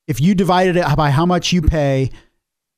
if 0.07 0.20
you 0.20 0.35
divided 0.35 0.76
it 0.76 0.85
by 0.97 1.11
how 1.11 1.24
much 1.26 1.53
you 1.53 1.62
pay 1.62 2.11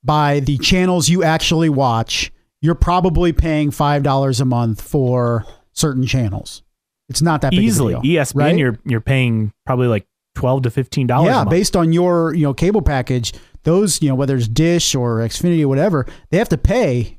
by 0.05 0.41
the 0.41 0.57
channels 0.59 1.09
you 1.09 1.25
actually 1.25 1.69
watch, 1.69 2.31
you're 2.67 2.75
probably 2.75 3.33
paying 3.33 3.71
five 3.71 4.03
dollars 4.03 4.41
a 4.41 4.45
month 4.45 4.83
for 4.83 5.47
certain 5.73 6.05
channels. 6.05 6.63
It's 7.09 7.23
not 7.23 7.41
that 7.43 7.51
big 7.53 7.61
Easily, 7.61 7.95
Of 7.95 8.01
a 8.01 8.03
deal, 8.03 8.23
ESPN, 8.25 8.35
right? 8.37 8.59
you're 8.59 8.79
you're 8.85 9.01
paying 9.01 9.53
probably 9.65 9.87
like 9.87 10.07
twelve 10.35 10.63
to 10.63 10.71
fifteen 10.71 11.07
dollars. 11.07 11.29
yeah, 11.29 11.37
a 11.43 11.45
month. 11.45 11.51
based 11.51 11.77
on 11.77 11.93
your 11.93 12.35
you 12.35 12.43
know 12.43 12.53
cable 12.53 12.83
package, 12.83 13.33
those 13.63 14.03
you 14.03 14.09
know 14.09 14.17
whether 14.17 14.37
it's 14.37 14.49
Dish 14.49 14.95
or 14.97 15.19
Xfinity 15.19 15.63
or 15.63 15.69
whatever, 15.69 16.05
they 16.31 16.39
have 16.39 16.49
to 16.49 16.59
pay 16.59 17.19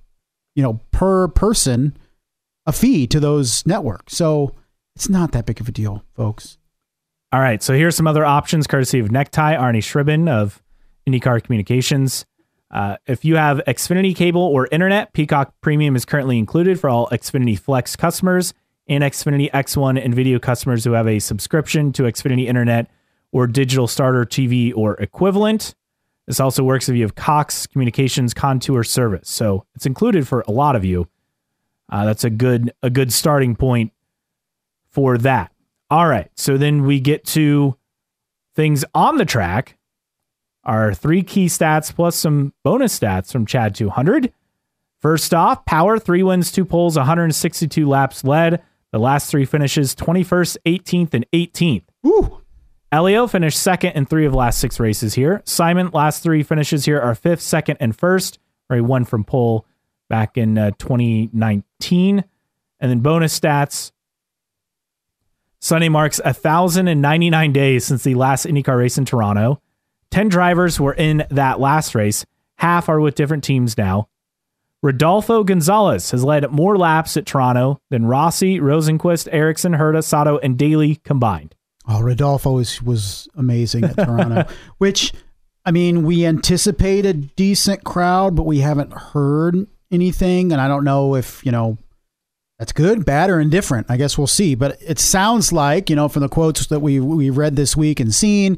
you 0.55 0.61
know 0.63 0.81
per 0.91 1.29
person 1.29 1.97
a 2.65 2.73
fee 2.73 3.07
to 3.07 3.19
those 3.21 3.65
networks. 3.65 4.15
So 4.17 4.53
it's 4.97 5.07
not 5.07 5.31
that 5.31 5.45
big 5.45 5.61
of 5.61 5.69
a 5.69 5.71
deal, 5.71 6.03
folks. 6.13 6.57
All 7.31 7.39
right, 7.39 7.63
so 7.63 7.73
here's 7.73 7.95
some 7.95 8.07
other 8.07 8.25
options 8.25 8.67
courtesy 8.67 8.99
of 8.99 9.09
Necktie, 9.11 9.55
Arni 9.55 9.79
Sribhen 9.79 10.29
of 10.29 10.61
IndyCar 11.07 11.41
Communications. 11.43 12.25
Uh, 12.69 12.97
if 13.07 13.23
you 13.23 13.37
have 13.37 13.61
Xfinity 13.67 14.15
cable 14.15 14.41
or 14.41 14.67
internet, 14.71 15.13
Peacock 15.13 15.53
Premium 15.61 15.95
is 15.95 16.05
currently 16.05 16.37
included 16.37 16.79
for 16.79 16.89
all 16.89 17.07
Xfinity 17.11 17.57
Flex 17.57 17.95
customers 17.95 18.53
and 18.87 19.03
Xfinity 19.03 19.49
X1 19.51 20.03
and 20.03 20.13
video 20.13 20.39
customers 20.39 20.83
who 20.83 20.91
have 20.91 21.07
a 21.07 21.19
subscription 21.19 21.93
to 21.93 22.03
Xfinity 22.03 22.45
Internet 22.45 22.89
or 23.31 23.47
Digital 23.47 23.87
Starter 23.87 24.25
TV 24.25 24.73
or 24.75 24.95
equivalent. 24.95 25.75
This 26.25 26.39
also 26.39 26.63
works 26.63 26.89
if 26.89 26.95
you 26.95 27.03
have 27.03 27.15
Cox 27.15 27.67
Communications 27.67 28.33
Contour 28.33 28.83
service, 28.83 29.29
so 29.29 29.65
it's 29.75 29.85
included 29.85 30.27
for 30.27 30.43
a 30.47 30.51
lot 30.51 30.75
of 30.75 30.83
you. 30.83 31.07
Uh, 31.89 32.05
that's 32.05 32.25
a 32.25 32.29
good 32.29 32.73
a 32.83 32.89
good 32.89 33.13
starting 33.13 33.55
point 33.55 33.93
for 34.89 35.17
that. 35.19 35.51
All 35.89 36.07
right. 36.07 36.29
So 36.35 36.57
then 36.57 36.83
we 36.83 36.99
get 36.99 37.23
to 37.27 37.77
things 38.55 38.83
on 38.93 39.17
the 39.17 39.25
track. 39.25 39.76
Our 40.67 40.93
three 40.93 41.23
key 41.23 41.47
stats 41.47 41.95
plus 41.95 42.15
some 42.15 42.53
bonus 42.63 42.97
stats 42.99 43.31
from 43.31 43.45
Chad 43.45 43.73
200. 43.73 44.31
First 45.01 45.33
off, 45.33 45.65
Power, 45.65 45.97
three 45.97 46.23
wins, 46.23 46.51
two 46.51 46.65
poles, 46.65 46.97
162 46.97 47.87
laps 47.87 48.23
led. 48.23 48.61
The 48.91 48.99
last 48.99 49.31
three 49.31 49.45
finishes 49.45 49.95
21st, 49.95 50.57
18th, 50.65 51.13
and 51.13 51.25
18th. 51.31 51.83
Woo. 52.03 52.41
Elio 52.91 53.27
finished 53.27 53.59
second 53.59 53.93
in 53.93 54.05
three 54.05 54.25
of 54.25 54.33
last 54.33 54.59
six 54.59 54.79
races 54.79 55.13
here. 55.13 55.41
Simon, 55.45 55.89
last 55.93 56.21
three 56.21 56.43
finishes 56.43 56.85
here 56.85 56.99
are 56.99 57.15
fifth, 57.15 57.41
second, 57.41 57.77
and 57.79 57.97
first, 57.97 58.39
where 58.67 58.77
he 58.77 58.81
won 58.81 59.05
from 59.05 59.23
pole 59.23 59.65
back 60.09 60.37
in 60.37 60.57
uh, 60.57 60.71
2019. 60.79 62.23
And 62.79 62.91
then 62.91 62.99
bonus 62.99 63.37
stats 63.37 63.91
Sunday 65.59 65.89
marks 65.89 66.21
1,099 66.23 67.51
days 67.51 67.85
since 67.85 68.03
the 68.03 68.15
last 68.15 68.45
IndyCar 68.45 68.77
race 68.77 68.97
in 68.97 69.05
Toronto. 69.05 69.61
10 70.11 70.29
drivers 70.29 70.79
were 70.79 70.93
in 70.93 71.25
that 71.29 71.59
last 71.59 71.95
race. 71.95 72.25
Half 72.57 72.89
are 72.89 72.99
with 72.99 73.15
different 73.15 73.43
teams 73.43 73.77
now. 73.77 74.07
Rodolfo 74.83 75.43
Gonzalez 75.43 76.11
has 76.11 76.23
led 76.23 76.49
more 76.51 76.77
laps 76.77 77.17
at 77.17 77.25
Toronto 77.25 77.79
than 77.89 78.05
Rossi, 78.05 78.59
Rosenqvist, 78.59 79.27
Ericsson, 79.31 79.73
Herta, 79.73 80.03
Sato, 80.03 80.37
and 80.37 80.57
Daly 80.57 80.97
combined. 80.97 81.55
Oh, 81.87 82.01
Rodolfo 82.01 82.53
was, 82.53 82.81
was 82.81 83.27
amazing 83.35 83.85
at 83.85 83.95
Toronto, 83.95 84.45
which, 84.77 85.13
I 85.65 85.71
mean, 85.71 86.03
we 86.03 86.25
anticipate 86.25 87.05
a 87.05 87.13
decent 87.13 87.83
crowd, 87.83 88.35
but 88.35 88.45
we 88.45 88.59
haven't 88.59 88.93
heard 88.93 89.67
anything. 89.91 90.51
And 90.51 90.61
I 90.61 90.67
don't 90.67 90.83
know 90.83 91.15
if, 91.15 91.43
you 91.45 91.51
know, 91.51 91.77
that's 92.59 92.71
good, 92.71 93.05
bad, 93.05 93.29
or 93.29 93.39
indifferent. 93.39 93.87
I 93.89 93.97
guess 93.97 94.17
we'll 94.17 94.27
see. 94.27 94.55
But 94.55 94.81
it 94.81 94.99
sounds 94.99 95.53
like, 95.53 95.89
you 95.89 95.95
know, 95.95 96.07
from 96.09 96.21
the 96.21 96.29
quotes 96.29 96.67
that 96.67 96.79
we 96.79 96.99
we 96.99 97.29
read 97.29 97.55
this 97.55 97.77
week 97.77 97.99
and 97.99 98.13
seen, 98.13 98.57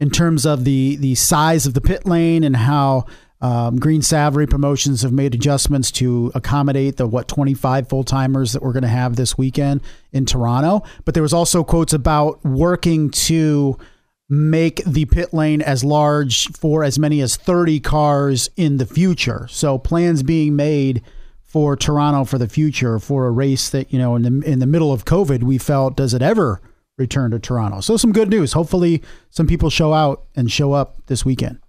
in 0.00 0.10
terms 0.10 0.44
of 0.44 0.64
the 0.64 0.96
the 0.96 1.14
size 1.14 1.66
of 1.66 1.74
the 1.74 1.80
pit 1.80 2.06
lane 2.06 2.44
and 2.44 2.56
how 2.56 3.06
um, 3.40 3.78
Green 3.78 4.00
Savoree 4.00 4.48
Promotions 4.48 5.02
have 5.02 5.12
made 5.12 5.34
adjustments 5.34 5.90
to 5.92 6.32
accommodate 6.34 6.96
the 6.96 7.06
what 7.06 7.28
25 7.28 7.88
full 7.88 8.04
timers 8.04 8.52
that 8.52 8.62
we're 8.62 8.72
going 8.72 8.82
to 8.82 8.88
have 8.88 9.16
this 9.16 9.36
weekend 9.36 9.82
in 10.12 10.24
Toronto. 10.24 10.82
But 11.04 11.14
there 11.14 11.22
was 11.22 11.34
also 11.34 11.62
quotes 11.62 11.92
about 11.92 12.42
working 12.44 13.10
to 13.10 13.78
make 14.28 14.82
the 14.84 15.04
pit 15.04 15.32
lane 15.32 15.62
as 15.62 15.84
large 15.84 16.48
for 16.52 16.82
as 16.82 16.98
many 16.98 17.20
as 17.20 17.36
30 17.36 17.78
cars 17.80 18.48
in 18.56 18.78
the 18.78 18.86
future. 18.86 19.46
So 19.50 19.78
plans 19.78 20.22
being 20.22 20.56
made 20.56 21.02
for 21.42 21.76
Toronto 21.76 22.24
for 22.24 22.38
the 22.38 22.48
future 22.48 22.98
for 22.98 23.26
a 23.26 23.30
race 23.30 23.68
that 23.70 23.92
you 23.92 23.98
know 23.98 24.16
in 24.16 24.22
the 24.22 24.50
in 24.50 24.58
the 24.58 24.66
middle 24.66 24.92
of 24.92 25.04
COVID 25.04 25.42
we 25.42 25.58
felt 25.58 25.96
does 25.96 26.12
it 26.12 26.22
ever 26.22 26.60
return 26.98 27.30
to 27.32 27.38
Toronto. 27.38 27.80
So 27.80 27.96
some 27.96 28.12
good 28.12 28.30
news. 28.30 28.52
Hopefully 28.52 29.02
some 29.30 29.46
people 29.46 29.70
show 29.70 29.92
out 29.92 30.24
and 30.34 30.50
show 30.50 30.72
up 30.72 30.96
this 31.06 31.24
weekend. 31.24 31.60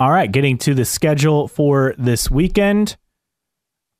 All 0.00 0.10
right, 0.10 0.30
getting 0.30 0.58
to 0.58 0.74
the 0.74 0.84
schedule 0.84 1.48
for 1.48 1.94
this 1.98 2.30
weekend. 2.30 2.96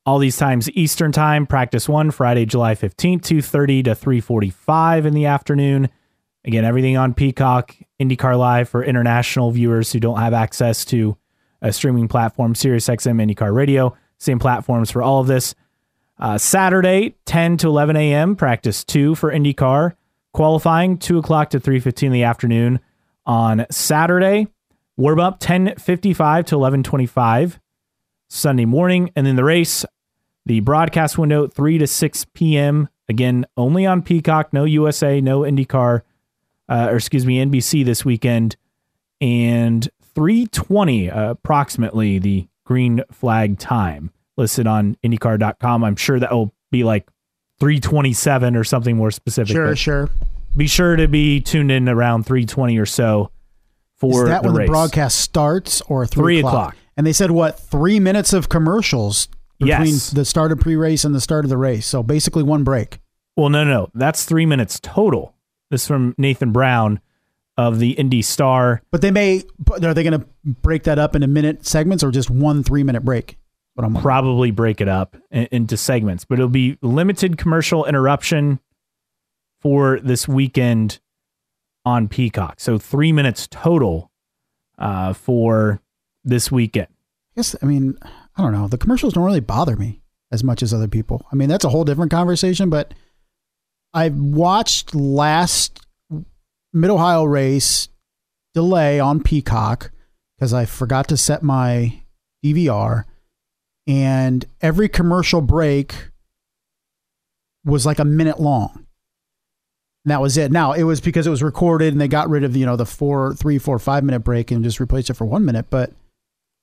All 0.05 0.17
these 0.17 0.37
times 0.37 0.69
Eastern 0.71 1.11
time, 1.11 1.45
practice 1.45 1.89
1 1.89 2.11
Friday 2.11 2.45
July 2.45 2.73
15th 2.73 3.21
2:30 3.21 3.83
to 3.83 3.95
3:45 3.95 5.05
in 5.05 5.13
the 5.13 5.25
afternoon. 5.25 5.89
Again, 6.45 6.63
everything 6.63 6.95
on 6.95 7.13
Peacock, 7.13 7.75
IndyCar 7.99 8.37
Live 8.37 8.69
for 8.69 8.83
international 8.83 9.51
viewers 9.51 9.91
who 9.91 9.99
don't 9.99 10.19
have 10.19 10.33
access 10.33 10.85
to 10.85 11.17
a 11.61 11.73
streaming 11.73 12.07
platform, 12.07 12.53
SiriusXM 12.53 13.21
IndyCar 13.21 13.53
Radio. 13.53 13.95
Same 14.17 14.39
platforms 14.39 14.89
for 14.89 15.01
all 15.01 15.19
of 15.19 15.27
this. 15.27 15.53
Uh, 16.17 16.37
Saturday, 16.37 17.15
10 17.25 17.57
to 17.57 17.67
11 17.67 17.95
a.m., 17.97 18.35
practice 18.35 18.83
two 18.83 19.15
for 19.15 19.31
IndyCar. 19.31 19.95
Qualifying, 20.33 20.97
2 20.97 21.17
o'clock 21.17 21.49
to 21.51 21.59
3.15 21.59 22.03
in 22.03 22.11
the 22.11 22.23
afternoon 22.23 22.79
on 23.25 23.65
Saturday. 23.71 24.47
Warm 24.97 25.19
up, 25.19 25.39
10.55 25.39 26.45
to 26.47 26.55
11.25 26.55 27.59
Sunday 28.27 28.65
morning. 28.65 29.11
And 29.15 29.25
then 29.25 29.35
the 29.35 29.43
race, 29.43 29.85
the 30.45 30.59
broadcast 30.59 31.17
window, 31.17 31.47
3 31.47 31.77
to 31.79 31.87
6 31.87 32.25
p.m. 32.33 32.89
Again, 33.07 33.45
only 33.57 33.85
on 33.85 34.01
Peacock, 34.01 34.53
no 34.53 34.65
USA, 34.65 35.19
no 35.19 35.41
IndyCar, 35.41 36.01
uh, 36.67 36.87
or 36.91 36.97
excuse 36.97 37.25
me, 37.25 37.43
NBC 37.43 37.83
this 37.83 38.05
weekend. 38.05 38.55
And 39.21 39.89
320 40.15 41.09
uh, 41.09 41.31
approximately 41.31 42.19
the 42.19 42.47
green 42.65 43.01
flag 43.11 43.57
time 43.57 44.11
listed 44.37 44.67
on 44.67 44.95
IndyCar.com. 45.03 45.83
I'm 45.83 45.95
sure 45.95 46.19
that 46.19 46.31
will 46.31 46.53
be 46.71 46.83
like 46.83 47.07
327 47.59 48.55
or 48.55 48.63
something 48.63 48.95
more 48.97 49.11
specific. 49.11 49.53
Sure, 49.55 49.75
sure. 49.75 50.09
Be 50.57 50.67
sure 50.67 50.95
to 50.95 51.07
be 51.07 51.41
tuned 51.41 51.71
in 51.71 51.87
around 51.87 52.25
320 52.25 52.77
or 52.77 52.85
so 52.85 53.31
for 53.97 54.23
Is 54.23 54.29
that 54.29 54.43
the 54.43 54.49
when 54.49 54.57
race. 54.57 54.67
the 54.67 54.71
broadcast 54.71 55.17
starts 55.19 55.81
or 55.81 56.05
three, 56.05 56.21
Three 56.21 56.39
o'clock? 56.39 56.53
o'clock. 56.53 56.75
And 56.97 57.05
they 57.05 57.13
said 57.13 57.31
what 57.31 57.59
three 57.59 57.99
minutes 57.99 58.33
of 58.33 58.49
commercials 58.49 59.27
between 59.59 59.87
Yes. 59.87 60.09
the 60.11 60.25
start 60.25 60.51
of 60.51 60.59
pre-race 60.59 61.03
and 61.05 61.13
the 61.13 61.21
start 61.21 61.45
of 61.45 61.49
the 61.49 61.57
race. 61.57 61.85
So 61.85 62.01
basically 62.01 62.43
one 62.43 62.63
break. 62.63 62.99
Well, 63.37 63.49
no, 63.49 63.63
no. 63.63 63.89
That's 63.93 64.25
three 64.25 64.45
minutes 64.45 64.79
total. 64.81 65.33
This 65.69 65.81
is 65.83 65.87
from 65.87 66.15
Nathan 66.17 66.51
Brown 66.51 66.99
of 67.57 67.79
the 67.79 67.91
Indy 67.91 68.21
Star. 68.21 68.81
But 68.91 69.01
they 69.01 69.11
may 69.11 69.43
are 69.83 69.93
they 69.93 70.03
going 70.03 70.19
to 70.19 70.25
break 70.45 70.83
that 70.83 70.97
up 70.97 71.13
into 71.15 71.27
minute 71.27 71.65
segments 71.65 72.03
or 72.03 72.11
just 72.11 72.29
one 72.29 72.63
three 72.63 72.83
minute 72.83 73.03
break? 73.05 73.37
What 73.79 73.85
I'm 73.85 73.95
Probably 73.95 74.51
break 74.51 74.81
it 74.81 74.89
up 74.89 75.15
in, 75.31 75.47
into 75.53 75.77
segments, 75.77 76.25
but 76.25 76.37
it'll 76.37 76.49
be 76.49 76.77
limited 76.81 77.37
commercial 77.37 77.85
interruption 77.85 78.59
for 79.61 80.01
this 80.01 80.27
weekend 80.27 80.99
on 81.85 82.09
Peacock. 82.09 82.59
So 82.59 82.77
three 82.77 83.13
minutes 83.13 83.47
total 83.49 84.11
uh, 84.77 85.13
for 85.13 85.81
this 86.25 86.51
weekend. 86.51 86.87
I 86.89 87.33
guess 87.37 87.55
I 87.61 87.67
mean 87.67 87.97
I 88.03 88.41
don't 88.41 88.51
know. 88.51 88.67
The 88.67 88.77
commercials 88.77 89.13
don't 89.13 89.23
really 89.23 89.39
bother 89.39 89.77
me 89.77 90.01
as 90.29 90.43
much 90.43 90.61
as 90.61 90.73
other 90.73 90.89
people. 90.89 91.25
I 91.31 91.37
mean 91.37 91.47
that's 91.47 91.63
a 91.63 91.69
whole 91.69 91.85
different 91.85 92.11
conversation. 92.11 92.69
But 92.69 92.93
I 93.93 94.09
watched 94.09 94.93
last 94.93 95.79
Mid 96.73 96.89
Ohio 96.89 97.23
race 97.23 97.87
delay 98.53 98.99
on 98.99 99.23
Peacock 99.23 99.91
because 100.37 100.53
I 100.53 100.65
forgot 100.65 101.07
to 101.07 101.15
set 101.15 101.43
my 101.43 102.03
DVR, 102.43 103.05
and 103.89 104.45
every 104.61 104.87
commercial 104.87 105.41
break 105.41 106.11
was 107.65 107.87
like 107.87 107.97
a 107.97 108.05
minute 108.05 108.39
long. 108.39 108.85
And 110.05 110.11
that 110.11 110.21
was 110.21 110.37
it. 110.37 110.51
Now 110.51 110.73
it 110.73 110.83
was 110.83 111.01
because 111.01 111.25
it 111.25 111.31
was 111.31 111.41
recorded 111.41 111.91
and 111.91 111.99
they 111.99 112.07
got 112.07 112.29
rid 112.29 112.43
of 112.43 112.55
you 112.55 112.67
know 112.67 112.75
the 112.75 112.85
four, 112.85 113.33
three, 113.33 113.57
four, 113.57 113.79
five 113.79 114.03
minute 114.03 114.19
break 114.19 114.51
and 114.51 114.63
just 114.63 114.79
replaced 114.79 115.09
it 115.09 115.15
for 115.15 115.25
one 115.25 115.43
minute. 115.43 115.65
But 115.71 115.91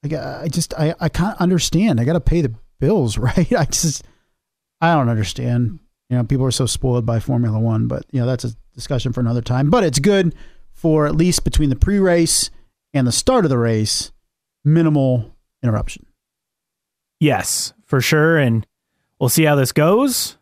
I, 0.05 0.43
I 0.45 0.49
just 0.49 0.73
I 0.75 0.95
I 1.01 1.09
can't 1.09 1.39
understand. 1.41 2.01
I 2.01 2.05
got 2.05 2.13
to 2.13 2.21
pay 2.21 2.43
the 2.43 2.55
bills, 2.79 3.19
right? 3.19 3.53
I 3.53 3.65
just 3.65 4.05
I 4.81 4.95
don't 4.95 5.09
understand. 5.09 5.81
You 6.09 6.17
know, 6.17 6.25
people 6.25 6.47
are 6.47 6.53
so 6.53 6.67
spoiled 6.67 7.05
by 7.05 7.19
Formula 7.19 7.59
One, 7.59 7.89
but 7.89 8.05
you 8.13 8.21
know 8.21 8.27
that's 8.27 8.45
a 8.45 8.55
discussion 8.73 9.13
for 9.13 9.19
another 9.19 9.43
time. 9.43 9.69
But 9.69 9.83
it's 9.83 9.99
good 9.99 10.33
for 10.73 11.07
at 11.07 11.17
least 11.17 11.43
between 11.43 11.71
the 11.71 11.77
pre-race 11.77 12.51
and 12.95 13.05
the 13.05 13.13
start 13.13 13.45
of 13.45 13.49
the 13.49 13.59
race, 13.59 14.13
minimal 14.65 15.35
interruption. 15.65 16.06
Yes, 17.21 17.73
for 17.85 18.01
sure. 18.01 18.39
And 18.39 18.67
we'll 19.19 19.29
see 19.29 19.45
how 19.45 19.55
this 19.55 19.73
goes. 19.73 20.37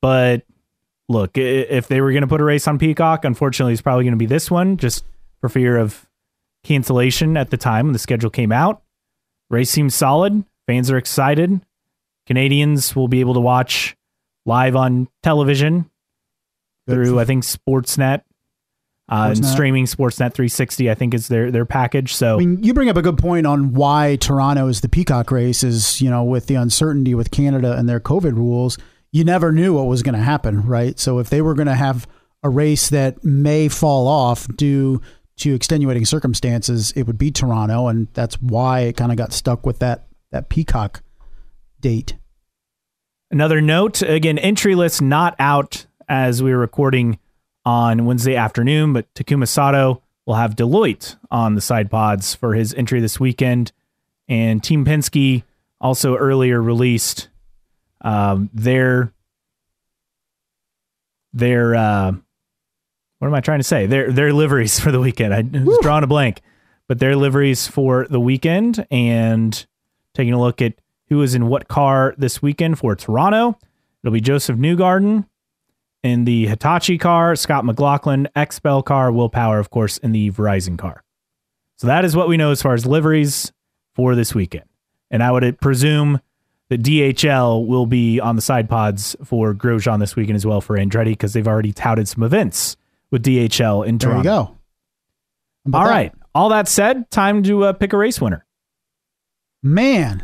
But 0.00 0.42
look, 1.08 1.36
if 1.36 1.88
they 1.88 2.00
were 2.00 2.12
going 2.12 2.22
to 2.22 2.28
put 2.28 2.40
a 2.40 2.44
race 2.44 2.68
on 2.68 2.78
Peacock, 2.78 3.24
unfortunately, 3.24 3.72
it's 3.72 3.82
probably 3.82 4.04
going 4.04 4.12
to 4.12 4.18
be 4.18 4.26
this 4.26 4.50
one 4.50 4.76
just 4.76 5.04
for 5.40 5.48
fear 5.48 5.76
of 5.76 6.06
cancellation 6.64 7.36
at 7.36 7.50
the 7.50 7.56
time 7.56 7.86
when 7.86 7.92
the 7.92 7.98
schedule 7.98 8.30
came 8.30 8.52
out. 8.52 8.82
Race 9.50 9.70
seems 9.70 9.94
solid. 9.94 10.44
Fans 10.66 10.90
are 10.90 10.98
excited. 10.98 11.60
Canadians 12.26 12.94
will 12.94 13.08
be 13.08 13.20
able 13.20 13.34
to 13.34 13.40
watch 13.40 13.96
live 14.44 14.76
on 14.76 15.08
television 15.22 15.90
through, 16.86 17.18
I 17.18 17.24
think, 17.24 17.44
Sportsnet. 17.44 18.22
Uh, 19.10 19.32
and 19.34 19.44
streaming 19.44 19.86
Sportsnet 19.86 20.34
360, 20.34 20.90
I 20.90 20.94
think, 20.94 21.14
is 21.14 21.28
their 21.28 21.50
their 21.50 21.64
package. 21.64 22.14
So 22.14 22.34
I 22.34 22.38
mean, 22.38 22.62
you 22.62 22.74
bring 22.74 22.90
up 22.90 22.96
a 22.96 23.02
good 23.02 23.16
point 23.16 23.46
on 23.46 23.72
why 23.72 24.16
Toronto 24.16 24.68
is 24.68 24.82
the 24.82 24.88
Peacock 24.88 25.30
race 25.30 25.62
is, 25.62 26.02
you 26.02 26.10
know, 26.10 26.24
with 26.24 26.46
the 26.46 26.56
uncertainty 26.56 27.14
with 27.14 27.30
Canada 27.30 27.74
and 27.78 27.88
their 27.88 28.00
COVID 28.00 28.34
rules, 28.34 28.76
you 29.10 29.24
never 29.24 29.50
knew 29.50 29.74
what 29.74 29.86
was 29.86 30.02
going 30.02 30.14
to 30.14 30.20
happen, 30.20 30.66
right? 30.66 30.98
So 30.98 31.18
if 31.20 31.30
they 31.30 31.40
were 31.40 31.54
going 31.54 31.68
to 31.68 31.74
have 31.74 32.06
a 32.42 32.50
race 32.50 32.90
that 32.90 33.24
may 33.24 33.68
fall 33.68 34.06
off 34.06 34.46
due 34.56 35.00
to 35.38 35.54
extenuating 35.54 36.04
circumstances, 36.04 36.92
it 36.92 37.04
would 37.06 37.18
be 37.18 37.30
Toronto, 37.30 37.86
and 37.86 38.08
that's 38.12 38.40
why 38.42 38.80
it 38.80 38.96
kind 38.96 39.10
of 39.10 39.16
got 39.16 39.32
stuck 39.32 39.64
with 39.64 39.78
that 39.78 40.06
that 40.32 40.50
Peacock 40.50 41.02
date. 41.80 42.16
Another 43.30 43.60
note 43.60 44.02
again, 44.02 44.38
entry 44.38 44.74
list 44.74 45.00
not 45.00 45.34
out 45.38 45.86
as 46.08 46.42
we're 46.42 46.58
recording 46.58 47.18
on 47.68 48.06
Wednesday 48.06 48.34
afternoon, 48.34 48.94
but 48.94 49.12
Takuma 49.12 49.46
Sato 49.46 50.02
will 50.24 50.36
have 50.36 50.56
Deloitte 50.56 51.16
on 51.30 51.54
the 51.54 51.60
side 51.60 51.90
pods 51.90 52.34
for 52.34 52.54
his 52.54 52.72
entry 52.72 52.98
this 52.98 53.20
weekend. 53.20 53.72
And 54.26 54.64
Team 54.64 54.86
Penske 54.86 55.42
also 55.78 56.16
earlier 56.16 56.62
released 56.62 57.28
um, 58.00 58.48
their 58.54 59.12
their 61.34 61.74
uh, 61.74 62.12
what 63.18 63.28
am 63.28 63.34
I 63.34 63.42
trying 63.42 63.60
to 63.60 63.64
say? 63.64 63.84
Their 63.84 64.12
their 64.12 64.32
liveries 64.32 64.80
for 64.80 64.90
the 64.90 65.00
weekend. 65.00 65.34
I 65.34 65.42
was 65.42 65.78
drawing 65.82 66.04
a 66.04 66.06
blank, 66.06 66.40
but 66.86 67.00
their 67.00 67.16
liveries 67.16 67.68
for 67.68 68.06
the 68.08 68.18
weekend 68.20 68.86
and 68.90 69.66
taking 70.14 70.32
a 70.32 70.40
look 70.40 70.62
at 70.62 70.72
who 71.10 71.20
is 71.20 71.34
in 71.34 71.48
what 71.48 71.68
car 71.68 72.14
this 72.16 72.40
weekend 72.40 72.78
for 72.78 72.96
Toronto. 72.96 73.58
It'll 74.02 74.14
be 74.14 74.22
Josef 74.22 74.56
Newgarden 74.56 75.26
in 76.02 76.24
the 76.24 76.46
Hitachi 76.46 76.98
car, 76.98 77.34
Scott 77.36 77.64
McLaughlin, 77.64 78.28
XPEL 78.36 78.84
car, 78.84 79.12
Will 79.12 79.28
Power, 79.28 79.58
of 79.58 79.70
course, 79.70 79.98
in 79.98 80.12
the 80.12 80.30
Verizon 80.30 80.78
car. 80.78 81.02
So 81.76 81.86
that 81.86 82.04
is 82.04 82.16
what 82.16 82.28
we 82.28 82.36
know 82.36 82.50
as 82.50 82.62
far 82.62 82.74
as 82.74 82.86
liveries 82.86 83.52
for 83.94 84.14
this 84.14 84.34
weekend. 84.34 84.64
And 85.10 85.22
I 85.22 85.30
would 85.30 85.60
presume 85.60 86.20
that 86.68 86.82
DHL 86.82 87.66
will 87.66 87.86
be 87.86 88.20
on 88.20 88.36
the 88.36 88.42
side 88.42 88.68
pods 88.68 89.16
for 89.24 89.54
Grosjean 89.54 90.00
this 90.00 90.16
weekend 90.16 90.36
as 90.36 90.44
well 90.44 90.60
for 90.60 90.76
Andretti 90.76 91.12
because 91.12 91.32
they've 91.32 91.48
already 91.48 91.72
touted 91.72 92.08
some 92.08 92.22
events 92.22 92.76
with 93.10 93.22
DHL 93.24 93.86
in 93.86 93.98
Toronto. 93.98 94.22
There 94.22 94.32
you 94.32 94.38
go. 94.38 94.38
All 94.40 94.56
about 95.66 95.86
right. 95.86 96.12
that? 96.12 96.18
All 96.34 96.48
that 96.50 96.68
said, 96.68 97.10
time 97.10 97.42
to 97.44 97.64
uh, 97.64 97.72
pick 97.72 97.92
a 97.92 97.96
race 97.96 98.20
winner. 98.20 98.44
Man. 99.62 100.22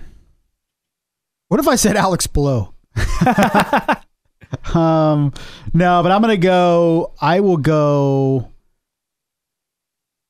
What 1.48 1.60
if 1.60 1.68
I 1.68 1.76
said 1.76 1.96
Alex 1.96 2.26
Palou? 2.26 2.72
um 4.74 5.32
no, 5.72 6.02
but 6.02 6.12
I'm 6.12 6.20
gonna 6.20 6.36
go 6.36 7.12
I 7.20 7.40
will 7.40 7.56
go 7.56 8.50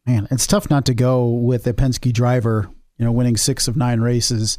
Man, 0.07 0.29
it's 0.31 0.47
tough 0.47 0.69
not 0.69 0.85
to 0.87 0.95
go 0.95 1.29
with 1.29 1.67
a 1.67 1.73
Penske 1.73 2.13
driver, 2.13 2.69
you 2.99 3.05
know, 3.07 3.13
winning 3.13 3.37
six 3.39 3.69
of 3.69 3.77
nine 3.77 4.01
races. 4.01 4.59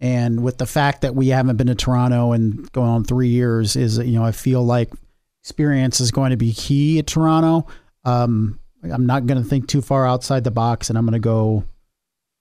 And 0.00 0.42
with 0.42 0.58
the 0.58 0.66
fact 0.66 1.02
that 1.02 1.14
we 1.14 1.28
haven't 1.28 1.56
been 1.56 1.68
to 1.68 1.74
Toronto 1.74 2.32
and 2.32 2.70
going 2.72 2.88
on 2.88 3.04
three 3.04 3.28
years, 3.28 3.76
is 3.76 3.98
you 3.98 4.18
know, 4.18 4.24
I 4.24 4.32
feel 4.32 4.64
like 4.64 4.90
experience 5.42 6.00
is 6.00 6.10
going 6.10 6.30
to 6.30 6.36
be 6.36 6.52
key 6.52 6.98
at 6.98 7.06
Toronto. 7.06 7.66
Um, 8.04 8.58
I'm 8.82 9.06
not 9.06 9.26
going 9.26 9.40
to 9.40 9.48
think 9.48 9.68
too 9.68 9.82
far 9.82 10.06
outside 10.06 10.42
the 10.42 10.50
box, 10.50 10.88
and 10.88 10.98
I'm 10.98 11.04
going 11.04 11.12
to 11.12 11.18
go 11.20 11.64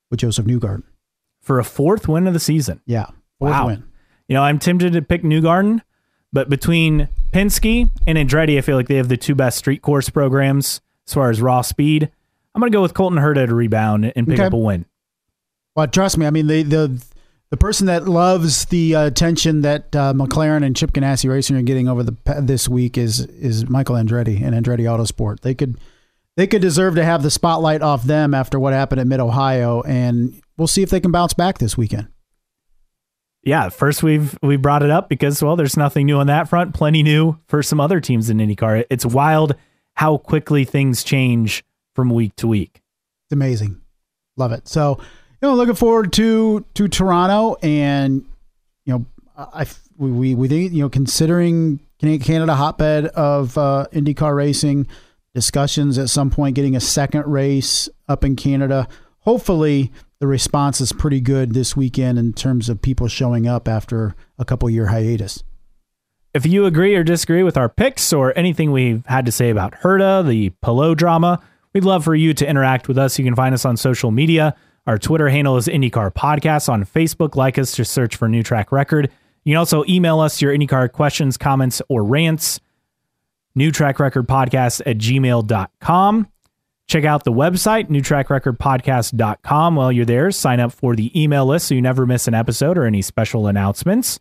with 0.09 0.21
Josef 0.21 0.45
Newgarden. 0.45 0.83
For 1.41 1.59
a 1.59 1.63
fourth 1.63 2.07
win 2.07 2.27
of 2.27 2.33
the 2.33 2.39
season. 2.39 2.81
Yeah, 2.85 3.07
fourth 3.39 3.51
Wow. 3.51 3.67
win. 3.67 3.83
You 4.27 4.35
know, 4.35 4.43
I'm 4.43 4.57
tempted 4.57 4.93
to 4.93 5.01
pick 5.01 5.21
Newgarden, 5.23 5.81
but 6.33 6.49
between 6.49 7.09
Penske 7.33 7.89
and 8.07 8.17
Andretti, 8.17 8.57
I 8.57 8.61
feel 8.61 8.75
like 8.75 8.87
they 8.87 8.95
have 8.95 9.09
the 9.09 9.17
two 9.17 9.35
best 9.35 9.57
street 9.57 9.81
course 9.81 10.09
programs 10.09 10.81
as 11.07 11.13
far 11.13 11.29
as 11.29 11.41
raw 11.41 11.61
speed. 11.61 12.09
I'm 12.55 12.59
going 12.61 12.71
to 12.71 12.75
go 12.75 12.81
with 12.81 12.93
Colton 12.93 13.19
Herta 13.19 13.47
to 13.47 13.55
rebound 13.55 14.11
and 14.15 14.27
pick 14.27 14.39
Okay. 14.39 14.45
up 14.47 14.53
a 14.53 14.57
win. 14.57 14.85
Well, 15.75 15.87
trust 15.87 16.17
me. 16.17 16.25
I 16.25 16.29
mean, 16.31 16.47
the 16.47 16.63
the 16.63 17.03
the 17.51 17.57
person 17.57 17.87
that 17.87 18.07
loves 18.07 18.65
the 18.65 18.95
uh, 18.95 19.05
attention 19.07 19.61
that 19.61 19.95
uh, 19.95 20.13
McLaren 20.13 20.63
and 20.63 20.75
Chip 20.75 20.91
Ganassi 20.91 21.29
Racing 21.29 21.55
are 21.55 21.61
getting 21.61 21.87
over 21.87 22.03
the 22.03 22.15
this 22.41 22.67
week 22.67 22.97
is 22.97 23.21
is 23.21 23.69
Michael 23.69 23.95
Andretti 23.95 24.41
and 24.43 24.53
Andretti 24.53 24.81
Autosport. 24.81 25.39
They 25.41 25.53
could 25.55 25.77
they 26.37 26.47
could 26.47 26.61
deserve 26.61 26.95
to 26.95 27.03
have 27.05 27.23
the 27.23 27.31
spotlight 27.31 27.81
off 27.81 28.03
them 28.03 28.33
after 28.33 28.59
what 28.59 28.73
happened 28.73 29.01
at 29.01 29.07
Mid 29.07 29.19
Ohio, 29.19 29.81
and 29.83 30.39
we'll 30.57 30.67
see 30.67 30.81
if 30.83 30.89
they 30.89 30.99
can 30.99 31.11
bounce 31.11 31.33
back 31.33 31.57
this 31.59 31.77
weekend. 31.77 32.07
Yeah, 33.49 33.69
first 33.69 34.03
we've 34.03 34.37
we 34.43 34.57
brought 34.57 34.83
it 34.83 34.91
up 34.91 35.09
because 35.09 35.41
well, 35.41 35.55
there's 35.55 35.75
nothing 35.75 36.05
new 36.05 36.17
on 36.17 36.27
that 36.27 36.47
front. 36.47 36.75
Plenty 36.75 37.01
new 37.01 37.39
for 37.47 37.63
some 37.63 37.79
other 37.79 37.99
teams 37.99 38.29
in 38.29 38.37
IndyCar. 38.37 38.85
It's 38.91 39.07
wild 39.07 39.55
how 39.95 40.17
quickly 40.17 40.65
things 40.65 41.03
change 41.03 41.65
from 41.95 42.11
week 42.11 42.35
to 42.35 42.47
week. 42.47 42.83
It's 43.25 43.33
amazing. 43.33 43.81
Love 44.37 44.51
it. 44.51 44.67
So, 44.67 44.97
you 44.99 45.47
know, 45.47 45.55
looking 45.55 45.73
forward 45.73 46.13
to 46.13 46.63
to 46.75 46.87
Toronto 46.87 47.55
and 47.63 48.23
you 48.85 48.93
know, 48.93 49.05
I 49.35 49.65
we 49.97 50.35
we, 50.35 50.47
think, 50.47 50.71
you 50.71 50.83
know, 50.83 50.89
considering 50.89 51.79
Canada 51.99 52.53
hotbed 52.53 53.07
of 53.07 53.57
uh 53.57 53.87
IndyCar 53.91 54.35
racing, 54.35 54.85
discussions 55.33 55.97
at 55.97 56.11
some 56.11 56.29
point 56.29 56.55
getting 56.55 56.75
a 56.75 56.79
second 56.79 57.25
race 57.25 57.89
up 58.07 58.23
in 58.23 58.35
Canada. 58.35 58.87
Hopefully, 59.21 59.91
the 60.19 60.27
response 60.27 60.81
is 60.81 60.91
pretty 60.91 61.21
good 61.21 61.53
this 61.53 61.75
weekend 61.75 62.19
in 62.19 62.33
terms 62.33 62.69
of 62.69 62.81
people 62.81 63.07
showing 63.07 63.47
up 63.47 63.67
after 63.67 64.15
a 64.37 64.45
couple 64.45 64.69
year 64.69 64.87
hiatus. 64.87 65.43
If 66.33 66.45
you 66.45 66.65
agree 66.65 66.95
or 66.95 67.03
disagree 67.03 67.41
with 67.41 67.57
our 67.57 67.69
picks 67.69 68.13
or 68.13 68.37
anything 68.37 68.71
we've 68.71 69.05
had 69.05 69.25
to 69.25 69.31
say 69.31 69.49
about 69.49 69.73
Herta, 69.81 70.27
the 70.27 70.49
Palou 70.61 70.93
drama, 70.93 71.41
we'd 71.73 71.85
love 71.85 72.03
for 72.03 72.13
you 72.13 72.33
to 72.35 72.47
interact 72.47 72.87
with 72.87 72.97
us. 72.97 73.17
You 73.17 73.25
can 73.25 73.35
find 73.35 73.55
us 73.55 73.65
on 73.65 73.77
social 73.77 74.11
media. 74.11 74.55
Our 74.85 74.97
Twitter 74.97 75.29
handle 75.29 75.57
is 75.57 75.67
IndyCar 75.67 76.13
Podcast. 76.13 76.69
On 76.69 76.83
Facebook, 76.85 77.35
like 77.35 77.57
us, 77.57 77.71
to 77.73 77.85
search 77.85 78.15
for 78.15 78.27
New 78.27 78.43
Track 78.43 78.71
Record. 78.71 79.09
You 79.43 79.53
can 79.53 79.57
also 79.57 79.83
email 79.87 80.19
us 80.19 80.41
your 80.41 80.53
IndyCar 80.53 80.91
questions, 80.91 81.37
comments, 81.37 81.81
or 81.89 82.03
rants. 82.03 82.59
New 83.55 83.71
Track 83.71 83.99
Record 83.99 84.27
Podcast 84.27 84.81
at 84.85 84.97
gmail.com. 84.97 86.27
Check 86.89 87.05
out 87.05 87.23
the 87.23 87.31
website, 87.31 87.87
newtrackrecordpodcast.com. 87.89 89.75
While 89.75 89.91
you're 89.91 90.05
there, 90.05 90.31
sign 90.31 90.59
up 90.59 90.71
for 90.71 90.95
the 90.95 91.21
email 91.21 91.45
list 91.45 91.67
so 91.67 91.75
you 91.75 91.83
never 91.83 92.07
miss 92.07 92.27
an 92.27 92.33
episode 92.33 92.79
or 92.79 92.85
any 92.85 93.03
special 93.03 93.45
announcements. 93.45 94.19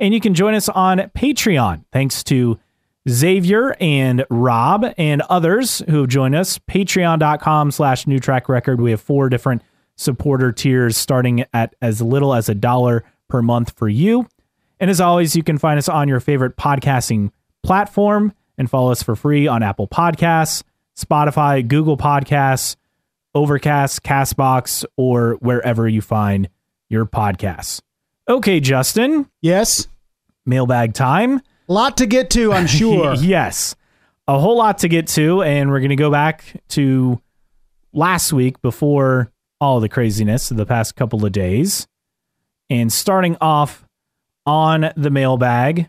And 0.00 0.14
you 0.14 0.20
can 0.20 0.32
join 0.32 0.54
us 0.54 0.70
on 0.70 0.98
Patreon. 1.14 1.84
Thanks 1.92 2.24
to 2.24 2.58
Xavier 3.06 3.76
and 3.78 4.24
Rob 4.30 4.86
and 4.96 5.20
others 5.28 5.82
who 5.90 6.00
have 6.00 6.08
joined 6.08 6.34
us. 6.34 6.58
Patreon.com 6.60 7.72
slash 7.72 8.06
new 8.06 8.18
track 8.18 8.48
record. 8.48 8.80
We 8.80 8.92
have 8.92 9.02
four 9.02 9.28
different 9.28 9.60
supporter 9.96 10.50
tiers 10.50 10.96
starting 10.96 11.44
at 11.52 11.74
as 11.82 12.00
little 12.00 12.32
as 12.32 12.48
a 12.48 12.54
dollar 12.54 13.04
per 13.28 13.42
month 13.42 13.74
for 13.76 13.86
you. 13.88 14.26
And 14.80 14.90
as 14.90 15.00
always, 15.00 15.36
you 15.36 15.42
can 15.42 15.58
find 15.58 15.76
us 15.76 15.90
on 15.90 16.08
your 16.08 16.20
favorite 16.20 16.56
podcasting 16.56 17.32
platform 17.62 18.32
and 18.56 18.70
follow 18.70 18.92
us 18.92 19.02
for 19.02 19.14
free 19.14 19.46
on 19.46 19.62
Apple 19.62 19.88
Podcasts, 19.88 20.62
Spotify, 20.98 21.66
Google 21.66 21.96
Podcasts, 21.96 22.76
Overcast, 23.34 24.02
Castbox, 24.02 24.84
or 24.96 25.34
wherever 25.40 25.86
you 25.86 26.00
find 26.00 26.48
your 26.88 27.06
podcasts. 27.06 27.80
Okay, 28.28 28.60
Justin, 28.60 29.30
Yes, 29.40 29.86
mailbag 30.44 30.94
time. 30.94 31.40
A 31.68 31.72
lot 31.72 31.98
to 31.98 32.06
get 32.06 32.30
to, 32.30 32.52
I'm 32.52 32.66
sure. 32.66 33.14
yes. 33.20 33.76
A 34.26 34.38
whole 34.38 34.56
lot 34.58 34.78
to 34.78 34.88
get 34.88 35.06
to, 35.08 35.42
and 35.42 35.70
we're 35.70 35.80
going 35.80 35.90
to 35.90 35.96
go 35.96 36.10
back 36.10 36.62
to 36.70 37.20
last 37.92 38.32
week 38.32 38.60
before 38.60 39.30
all 39.60 39.80
the 39.80 39.88
craziness 39.88 40.50
of 40.50 40.56
the 40.56 40.66
past 40.66 40.96
couple 40.96 41.24
of 41.24 41.32
days. 41.32 41.86
And 42.70 42.92
starting 42.92 43.36
off 43.40 43.86
on 44.44 44.90
the 44.96 45.10
mailbag, 45.10 45.88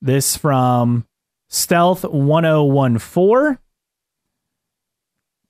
this 0.00 0.36
from 0.36 1.06
Stealth 1.54 2.02
1014. 2.04 3.58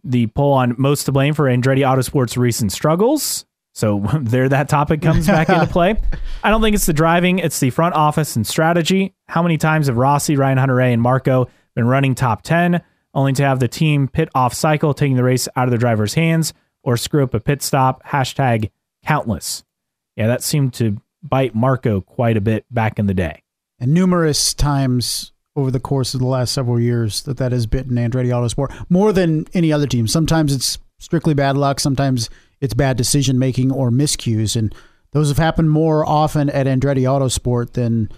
The 0.05 0.27
poll 0.27 0.53
on 0.53 0.75
most 0.77 1.05
to 1.05 1.13
blame 1.13 1.33
for 1.33 1.45
Andretti 1.45 1.81
Autosport's 1.81 2.37
recent 2.37 2.73
struggles. 2.73 3.47
So 3.73 4.01
there 4.21 4.49
that 4.51 4.69
topic 4.69 5.01
comes 5.01 5.27
back 5.27 5.49
into 5.49 5.67
play. 5.67 5.99
I 6.45 6.51
don't 6.51 6.61
think 6.61 6.75
it's 6.75 6.85
the 6.85 6.93
driving, 6.93 7.39
it's 7.39 7.59
the 7.59 7.71
front 7.71 7.95
office 7.95 8.37
and 8.37 8.47
strategy. 8.47 9.15
How 9.29 9.43
many 9.43 9.57
times 9.57 9.87
have 9.87 9.97
Rossi, 9.97 10.37
Ryan 10.37 10.59
Hunter-Reay, 10.59 10.93
and 10.93 11.01
Marco 11.01 11.49
been 11.75 11.87
running 11.87 12.15
top 12.15 12.43
10 12.43 12.83
only 13.15 13.33
to 13.33 13.43
have 13.43 13.59
the 13.59 13.69
team 13.69 14.07
pit 14.07 14.29
off 14.35 14.53
cycle, 14.53 14.93
taking 14.93 15.17
the 15.17 15.25
race 15.25 15.49
out 15.57 15.69
of 15.69 15.71
the 15.71 15.79
driver's 15.79 16.15
hands 16.15 16.53
or 16.83 16.99
screw 16.99 17.25
up 17.25 17.33
a 17.33 17.41
pit 17.41 17.63
stop? 17.63 18.05
Hashtag 18.05 18.71
countless. 19.07 19.65
Yeah, 20.17 20.27
that 20.27 20.43
seemed 20.43 20.75
to 20.75 21.01
bite 21.23 21.55
Marco 21.55 22.03
quite 22.03 22.37
a 22.37 22.43
bit 22.43 22.67
back 22.71 22.99
in 22.99 23.07
the 23.07 23.15
day. 23.15 23.43
and 23.81 23.95
numerous 23.95 24.53
times 24.53 25.33
over 25.57 25.71
the 25.71 25.81
course 25.81 26.15
of 26.15 26.21
the 26.21 26.27
last 26.27 26.53
several 26.53 26.81
years 26.81 27.23
that 27.23 27.37
that 27.37 27.53
has 27.53 27.67
bitten 27.67 27.97
Andretti 27.97 28.29
Autosport 28.29 28.75
more 28.89 29.13
than 29.13 29.47
any 29.55 29.73
other 29.73 29.87
team. 29.87 30.07
Sometimes 30.07 30.53
it's 30.53 30.79
strictly 30.99 31.35
bad 31.35 31.57
luck. 31.57 31.81
Sometimes 31.81 32.29
it's 32.61 32.75
bad 32.75 32.97
decision 32.97 33.39
making 33.39 33.71
or 33.71 33.91
miscues, 33.91 34.57
and 34.57 34.75
those 35.13 35.29
have 35.29 35.39
happened 35.39 35.71
more 35.71 36.05
often 36.07 36.51
at 36.51 36.67
Andretti 36.67 37.03
Autosport 37.03 37.73
than 37.75 38.11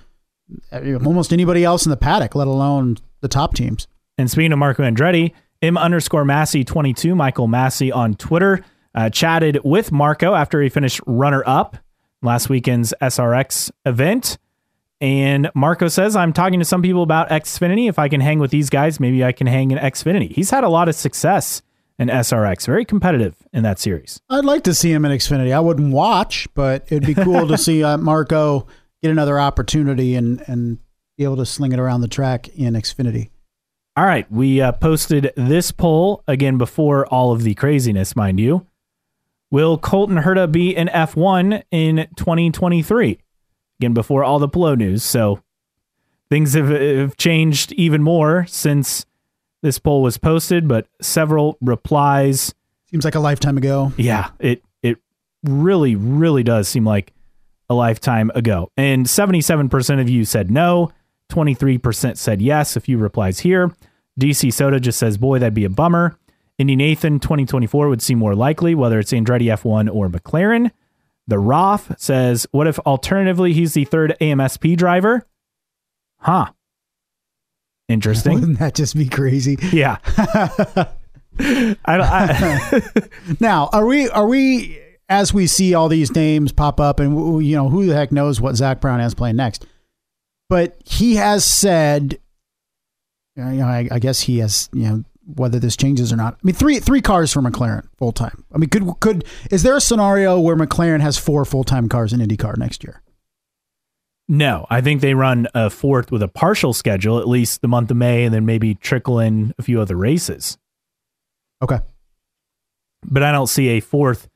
uh, 0.73 0.95
almost 1.05 1.33
anybody 1.33 1.65
else 1.65 1.85
in 1.85 1.91
the 1.91 1.97
paddock, 1.97 2.35
let 2.35 2.47
alone 2.47 2.97
the 3.21 3.29
top 3.29 3.55
teams. 3.55 3.87
And 4.17 4.31
speaking 4.31 4.53
of 4.53 4.59
Marco 4.59 4.83
Andretti, 4.83 5.33
M 5.63 5.77
underscore 5.77 6.25
Massey 6.25 6.65
22, 6.65 7.15
Michael 7.15 7.49
Massey 7.49 7.93
on 7.93 8.15
Twitter, 8.15 8.65
uh, 8.95 9.11
chatted 9.11 9.59
with 9.63 9.93
Marco 9.93 10.35
after 10.35 10.63
he 10.63 10.69
finished 10.69 11.01
runner 11.07 11.43
up 11.47 11.77
last 12.23 12.49
weekend's 12.49 12.95
SRX 13.03 13.71
event. 13.85 14.39
And 15.01 15.51
Marco 15.55 15.89
says, 15.89 16.17
I'm 16.17 16.33
talking 16.33 16.59
to 16.59 16.65
some 16.65 16.83
people 16.83 17.03
about 17.03 17.29
Xfinity. 17.29 17.89
If 17.89 17.99
I 17.99 18.09
can 18.09 18.21
hang 18.21 18.39
with 18.39 18.51
these 18.51 18.71
guys, 18.71 18.99
maybe 18.99 19.25
I 19.25 19.33
can 19.33 19.47
hang 19.47 19.71
in 19.71 19.79
Xfinity. 19.79 20.33
He's 20.33 20.51
had 20.51 20.65
a 20.65 20.69
lot 20.69 20.89
of 20.89 20.95
success 20.95 21.63
in 21.99 22.09
SRX, 22.09 22.67
very 22.67 22.85
competitive 22.85 23.37
in 23.53 23.63
that 23.63 23.79
series. 23.79 24.21
I'd 24.29 24.45
like 24.45 24.65
to 24.65 24.75
see 24.75 24.93
him 24.93 25.05
in 25.05 25.13
Xfinity. 25.13 25.53
I 25.53 25.61
wouldn't 25.61 25.93
watch, 25.93 26.49
but 26.55 26.85
it'd 26.89 27.07
be 27.07 27.15
cool 27.15 27.47
to 27.49 27.59
see 27.59 27.83
uh, 27.83 27.97
Marco 27.99 28.67
get 29.03 29.11
another 29.11 29.39
opportunity 29.39 30.15
and 30.15 30.43
and 30.47 30.79
be 31.17 31.25
able 31.25 31.37
to 31.37 31.47
sling 31.47 31.73
it 31.73 31.79
around 31.79 32.03
the 32.03 32.09
track 32.09 32.49
in 32.49 32.75
Xfinity. 32.75 33.31
All 33.97 34.05
right, 34.05 34.31
we 34.31 34.61
uh, 34.61 34.73
posted 34.73 35.33
this 35.37 35.73
poll 35.73 36.23
again 36.29 36.59
before 36.59 37.07
all 37.07 37.33
of 37.33 37.43
the 37.43 37.55
craziness, 37.55 38.15
mind 38.15 38.39
you. 38.39 38.67
Will 39.51 39.79
Colton 39.79 40.19
Herta 40.19 40.51
be 40.53 40.77
in 40.77 40.89
F1 40.89 41.63
in 41.71 42.09
2023? 42.17 43.21
Again, 43.81 43.93
before 43.93 44.25
all 44.25 44.39
the 44.39 44.49
Palou 44.49 44.77
news. 44.77 45.03
So 45.03 45.43
things 46.31 46.55
have, 46.55 46.69
have 46.69 47.17
changed 47.17 47.73
even 47.73 48.03
more 48.03 48.47
since 48.49 49.07
this 49.63 49.79
poll 49.79 50.03
was 50.03 50.19
posted, 50.19 50.69
but 50.69 50.87
several 51.01 51.59
replies. 51.61 52.55
Seems 52.91 53.05
like 53.05 53.15
a 53.15 53.21
lifetime 53.21 53.57
ago. 53.57 53.93
Yeah, 53.97 54.31
it 54.39 54.63
it 54.83 54.99
really, 55.43 55.97
really 55.97 56.43
does 56.43 56.69
seem 56.69 56.85
like 56.85 57.13
a 57.69 57.75
lifetime 57.75 58.31
ago. 58.35 58.71
And 58.77 59.07
77% 59.07 60.01
of 60.01 60.09
you 60.09 60.25
said 60.25 60.51
no, 60.51 60.93
23% 61.31 62.17
said 62.17 62.41
yes. 62.41 62.77
A 62.77 62.81
few 62.81 62.99
replies 62.99 63.41
here. 63.41 63.75
DC 64.21 64.53
Soda 64.53 64.81
just 64.81 64.99
says, 64.99 65.19
boy, 65.19 65.39
that'd 65.39 65.53
be 65.53 65.65
a 65.65 65.71
bummer. 65.71 66.17
Indy 66.59 66.77
Nathan 66.77 67.21
2024 67.21 67.89
would 67.89 68.01
seem 68.01 68.19
more 68.19 68.35
likely, 68.35 68.75
whether 68.75 68.99
it's 68.99 69.13
Andretti 69.13 69.53
F1 69.55 69.93
or 69.95 70.09
McLaren. 70.09 70.71
The 71.27 71.39
Roth 71.39 72.01
says, 72.01 72.47
what 72.53 72.67
if 72.67 72.79
alternatively 72.81 73.53
he's 73.53 73.75
the 73.75 73.85
third 73.85 74.17
AMSP 74.21 74.77
driver? 74.77 75.27
Huh. 76.19 76.47
Interesting. 77.89 78.35
Wouldn't 78.41 78.59
that 78.59 78.75
just 78.75 78.97
be 78.97 79.09
crazy? 79.09 79.57
Yeah. 79.73 79.99
I, 81.39 81.77
I, 81.87 82.83
now, 83.41 83.69
are 83.73 83.85
we 83.85 84.09
are 84.09 84.27
we 84.27 84.81
as 85.09 85.35
we 85.35 85.47
see 85.47 85.75
all 85.75 85.89
these 85.89 86.15
names 86.15 86.51
pop 86.51 86.81
up, 86.81 86.99
and 86.99 87.45
you 87.45 87.55
know 87.57 87.69
who 87.69 87.87
the 87.87 87.95
heck 87.95 88.11
knows 88.11 88.41
what 88.41 88.57
Zak 88.57 88.81
Brown 88.81 89.01
has 89.01 89.15
playing 89.15 89.37
next? 89.37 89.67
But 90.49 90.81
he 90.85 91.17
has 91.17 91.45
said, 91.45 92.19
you 93.37 93.43
know, 93.45 93.67
I, 93.67 93.89
I 93.91 93.99
guess 93.99 94.21
he 94.21 94.39
has, 94.39 94.71
you 94.73 94.85
know, 94.85 95.05
whether 95.35 95.59
this 95.59 95.77
changes 95.77 96.13
or 96.13 96.17
not. 96.17 96.35
I 96.35 96.39
mean, 96.43 96.55
three 96.55 96.79
three 96.79 97.01
cars 97.01 97.33
for 97.33 97.41
McLaren 97.41 97.89
full 97.99 98.13
time. 98.13 98.45
I 98.55 98.59
mean, 98.59 98.71
could 98.71 99.01
could 99.01 99.25
is 99.51 99.63
there 99.63 99.77
a 99.77 99.81
scenario 99.81 100.39
where 100.41 100.57
McLaren 100.57 101.01
has 101.01 101.19
four 101.19 101.45
full 101.45 101.65
time 101.65 101.89
cars 101.89 102.13
in 102.13 102.21
IndyCar 102.21 102.57
next 102.57 102.85
year? 102.85 103.03
No, 104.29 104.67
I 104.71 104.81
think 104.81 105.01
they 105.01 105.15
run 105.15 105.47
a 105.55 105.71
fourth 105.71 106.11
with 106.11 106.23
a 106.23 106.29
partial 106.29 106.73
schedule, 106.73 107.19
at 107.19 107.29
least 107.29 107.61
the 107.61 107.69
month 107.69 107.91
of 107.91 107.97
May, 107.97 108.25
and 108.25 108.35
then 108.35 108.45
maybe 108.45 108.75
trickle 108.75 109.21
in 109.21 109.55
a 109.59 109.63
few 109.63 109.81
other 109.81 109.97
races. 109.97 110.59
Okay. 111.63 111.79
But 113.05 113.23
I 113.23 113.31
don't 113.31 113.47
see 113.47 113.69
a 113.69 113.81
fourth 113.81 114.29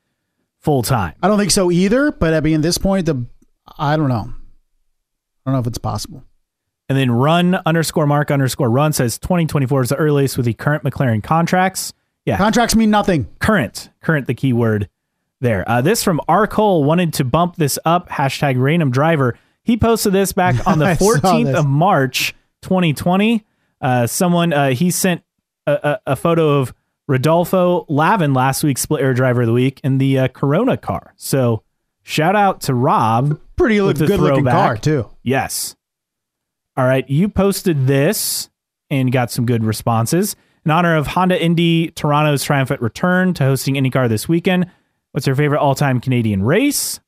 full 0.61 0.83
time. 0.83 1.15
I 1.23 1.29
don't 1.29 1.39
think 1.39 1.51
so 1.51 1.71
either. 1.71 2.13
But 2.13 2.35
I 2.35 2.41
mean, 2.41 2.57
at 2.57 2.63
this 2.63 2.79
point, 2.79 3.07
the 3.07 3.27
I 3.79 3.97
don't 3.97 4.09
know. 4.09 4.33
I 5.45 5.51
don't 5.51 5.55
know 5.55 5.59
if 5.59 5.67
it's 5.67 5.79
possible. 5.79 6.25
And 6.91 6.99
then 6.99 7.13
run 7.13 7.55
underscore 7.67 8.05
mark 8.05 8.33
underscore 8.33 8.69
run 8.69 8.93
says 8.93 9.17
2024 9.21 9.83
is 9.83 9.89
the 9.91 9.97
earliest 9.97 10.37
with 10.37 10.45
the 10.45 10.55
current 10.55 10.83
McLaren 10.83 11.23
contracts. 11.23 11.93
Yeah. 12.27 12.37
Contracts 12.37 12.75
mean 12.75 12.91
nothing. 12.91 13.29
Current. 13.39 13.91
Current, 14.03 14.27
the 14.27 14.35
key 14.35 14.53
word 14.53 14.89
there. 15.41 15.63
Uh, 15.71 15.83
this 15.83 16.03
from 16.03 16.21
R. 16.27 16.49
Cole 16.49 16.83
wanted 16.83 17.15
to 17.15 17.25
bump 17.25 17.55
this 17.55 17.79
up. 17.85 18.09
Hashtag 18.09 18.61
random 18.61 18.91
driver. 18.91 19.39
He 19.63 19.77
posted 19.77 20.13
this 20.13 20.33
back 20.33 20.67
on 20.67 20.81
the 20.81 20.87
14th 20.87 21.55
of 21.55 21.65
March, 21.65 22.35
2020. 22.63 23.47
Uh, 23.81 24.09
someone, 24.09 24.53
uh, 24.53 24.71
he 24.71 24.91
sent 24.91 25.23
a, 25.69 25.73
a, 25.73 26.13
a, 26.13 26.17
photo 26.17 26.59
of 26.59 26.75
Rodolfo 27.07 27.87
Lavin, 27.89 28.35
last 28.35 28.65
week's 28.65 28.81
split 28.81 29.01
air 29.01 29.15
driver 29.15 29.43
of 29.43 29.47
the 29.47 29.53
week, 29.53 29.81
in 29.85 29.99
the 29.99 30.19
uh, 30.19 30.27
Corona 30.27 30.77
car. 30.77 31.15
So 31.17 31.63
shout 32.03 32.35
out 32.35 32.63
to 32.63 32.75
Rob. 32.75 33.39
Pretty 33.55 33.81
look, 33.81 33.97
good 33.97 34.09
throwback. 34.09 34.23
looking 34.23 34.45
car, 34.47 34.77
too. 34.77 35.09
Yes. 35.23 35.77
All 36.77 36.85
right. 36.85 37.09
You 37.09 37.29
posted 37.29 37.87
this 37.87 38.49
and 38.91 39.13
got 39.13 39.31
some 39.31 39.47
good 39.47 39.65
responses. 39.65 40.37
In 40.65 40.71
honor 40.71 40.97
of 40.97 41.07
Honda 41.09 41.43
Indy 41.43 41.91
Toronto's 41.93 42.45
triumphant 42.45 42.83
return 42.83 43.35
to 43.35 43.45
hosting 43.45 43.75
IndyCar 43.75 44.09
this 44.09 44.29
weekend, 44.29 44.71
what's 45.13 45.27
your 45.27 45.37
favorite 45.37 45.61
all 45.61 45.75
time 45.75 46.01
Canadian 46.01 46.43
race? 46.43 47.01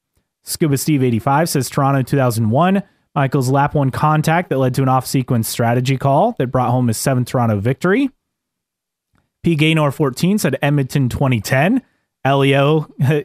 Scuba 0.45 0.77
Steve 0.77 1.03
85 1.03 1.49
says 1.49 1.69
Toronto 1.69 2.03
2001. 2.03 2.83
Michael's 3.15 3.51
lap 3.51 3.75
one 3.75 3.91
contact 3.91 4.49
that 4.49 4.59
led 4.59 4.75
to 4.75 4.83
an 4.83 4.89
off 4.89 5.07
sequence 5.07 5.49
strategy 5.49 5.99
call 5.99 6.33
that 6.39 6.47
brought 6.49 6.71
home 6.71 6.89
his 6.89 6.97
seventh 6.97 7.29
Toronto 7.29 7.61
victory. 7.61 8.11
P. 9.43 9.55
Gaynor 9.55 9.91
14 9.91 10.39
said 10.39 10.57
Edmonton 10.63 11.09
2010. 11.09 11.83
Elio 12.25 12.89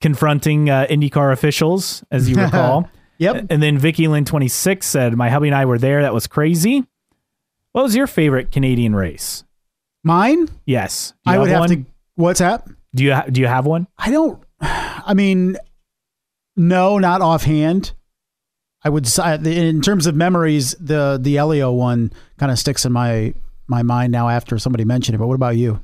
confronting 0.00 0.70
uh, 0.70 0.86
IndyCar 0.88 1.32
officials, 1.32 2.04
as 2.10 2.28
you 2.28 2.36
recall. 2.42 2.88
Yep. 3.18 3.46
And 3.50 3.62
then 3.62 3.78
Vicky 3.78 4.08
Lynn 4.08 4.24
26 4.24 4.86
said, 4.86 5.16
My 5.16 5.30
hubby 5.30 5.48
and 5.48 5.54
I 5.54 5.64
were 5.64 5.78
there. 5.78 6.02
That 6.02 6.14
was 6.14 6.26
crazy. 6.26 6.84
What 7.72 7.82
was 7.82 7.96
your 7.96 8.06
favorite 8.06 8.52
Canadian 8.52 8.94
race? 8.94 9.44
Mine? 10.02 10.48
Yes. 10.66 11.14
I 11.26 11.38
would 11.38 11.48
have, 11.48 11.70
have 11.70 11.70
to. 11.70 11.84
What's 12.14 12.40
that? 12.40 12.66
Do 12.94 13.02
you 13.02 13.14
ha- 13.14 13.26
do 13.30 13.40
you 13.40 13.46
have 13.46 13.66
one? 13.66 13.88
I 13.98 14.10
don't. 14.10 14.42
I 14.60 15.14
mean, 15.14 15.56
no, 16.56 16.98
not 16.98 17.20
offhand. 17.20 17.92
I 18.84 18.90
would 18.90 19.06
say 19.06 19.34
in 19.34 19.80
terms 19.80 20.06
of 20.06 20.14
memories, 20.14 20.74
the 20.78 21.18
the 21.20 21.38
Elio 21.38 21.72
one 21.72 22.12
kind 22.38 22.52
of 22.52 22.58
sticks 22.58 22.84
in 22.84 22.92
my 22.92 23.34
my 23.66 23.82
mind 23.82 24.12
now 24.12 24.28
after 24.28 24.58
somebody 24.58 24.84
mentioned 24.84 25.14
it. 25.14 25.18
But 25.18 25.26
what 25.26 25.34
about 25.34 25.56
you? 25.56 25.82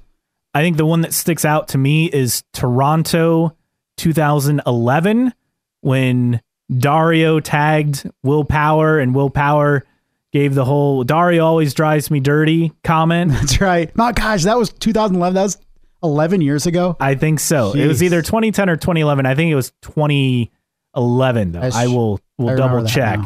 I 0.52 0.62
think 0.62 0.76
the 0.76 0.86
one 0.86 1.00
that 1.00 1.14
sticks 1.14 1.44
out 1.44 1.68
to 1.68 1.78
me 1.78 2.06
is 2.06 2.42
Toronto 2.52 3.56
2011 3.96 5.32
when 5.80 6.40
Dario 6.76 7.40
tagged 7.40 8.08
Will 8.22 8.44
Power 8.44 8.98
and 8.98 9.14
Will 9.14 9.30
Power 9.30 9.84
gave 10.32 10.54
the 10.54 10.64
whole 10.64 11.04
Dario 11.04 11.44
always 11.44 11.74
drives 11.74 12.10
me 12.10 12.20
dirty 12.20 12.72
comment. 12.84 13.32
That's 13.34 13.60
right. 13.60 13.94
My 13.96 14.12
gosh, 14.12 14.44
that 14.44 14.56
was 14.58 14.70
2011. 14.72 15.34
That 15.34 15.42
was 15.42 15.58
11 16.02 16.40
years 16.40 16.66
ago. 16.66 16.96
I 17.00 17.14
think 17.14 17.40
so. 17.40 17.72
Jeez. 17.72 17.80
It 17.80 17.88
was 17.88 18.02
either 18.02 18.22
2010 18.22 18.70
or 18.70 18.76
2011. 18.76 19.26
I 19.26 19.34
think 19.34 19.50
it 19.50 19.56
was 19.56 19.72
2011 19.82 21.52
though. 21.52 21.60
I, 21.60 21.70
I 21.74 21.86
will 21.88 22.20
will 22.38 22.50
I 22.50 22.54
double 22.56 22.84
check. 22.86 23.20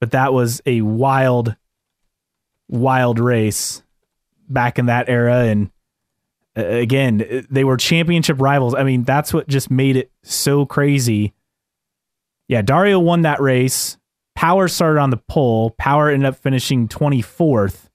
But 0.00 0.12
that 0.12 0.32
was 0.32 0.60
a 0.66 0.82
wild 0.82 1.56
wild 2.68 3.18
race 3.18 3.82
back 4.48 4.78
in 4.78 4.86
that 4.86 5.08
era 5.08 5.44
and 5.44 5.70
uh, 6.56 6.66
again, 6.66 7.46
they 7.50 7.64
were 7.64 7.78
championship 7.78 8.38
rivals. 8.40 8.74
I 8.74 8.84
mean, 8.84 9.04
that's 9.04 9.32
what 9.32 9.48
just 9.48 9.70
made 9.70 9.96
it 9.96 10.10
so 10.22 10.66
crazy. 10.66 11.32
Yeah, 12.52 12.60
Dario 12.60 13.00
won 13.00 13.22
that 13.22 13.40
race. 13.40 13.96
Power 14.34 14.68
started 14.68 15.00
on 15.00 15.08
the 15.08 15.16
pole. 15.16 15.70
Power 15.78 16.10
ended 16.10 16.28
up 16.28 16.36
finishing 16.36 16.86
24th. 16.86 17.88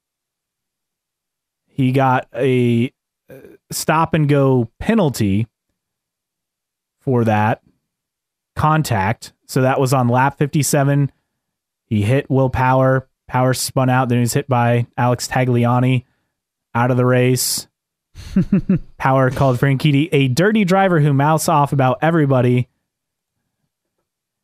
He 1.67 1.91
got 1.91 2.27
a 2.35 2.91
uh, 3.29 3.35
stop 3.69 4.15
and 4.15 4.27
go 4.27 4.71
penalty 4.79 5.45
for 7.01 7.23
that 7.25 7.61
contact. 8.55 9.31
So 9.45 9.61
that 9.61 9.79
was 9.79 9.93
on 9.93 10.07
lap 10.07 10.39
57. 10.39 11.11
He 11.85 12.01
hit 12.01 12.27
Will 12.27 12.49
Power. 12.49 13.07
Power 13.27 13.53
spun 13.53 13.91
out. 13.91 14.09
Then 14.09 14.17
he 14.17 14.21
was 14.21 14.33
hit 14.33 14.47
by 14.47 14.87
Alex 14.97 15.27
Tagliani 15.27 16.03
out 16.73 16.89
of 16.89 16.97
the 16.97 17.05
race. 17.05 17.67
Power 18.97 19.29
called 19.29 19.59
Franchitti 19.59 20.09
a 20.11 20.29
dirty 20.29 20.65
driver 20.65 20.99
who 20.99 21.13
mouths 21.13 21.47
off 21.47 21.73
about 21.73 21.99
everybody. 22.01 22.67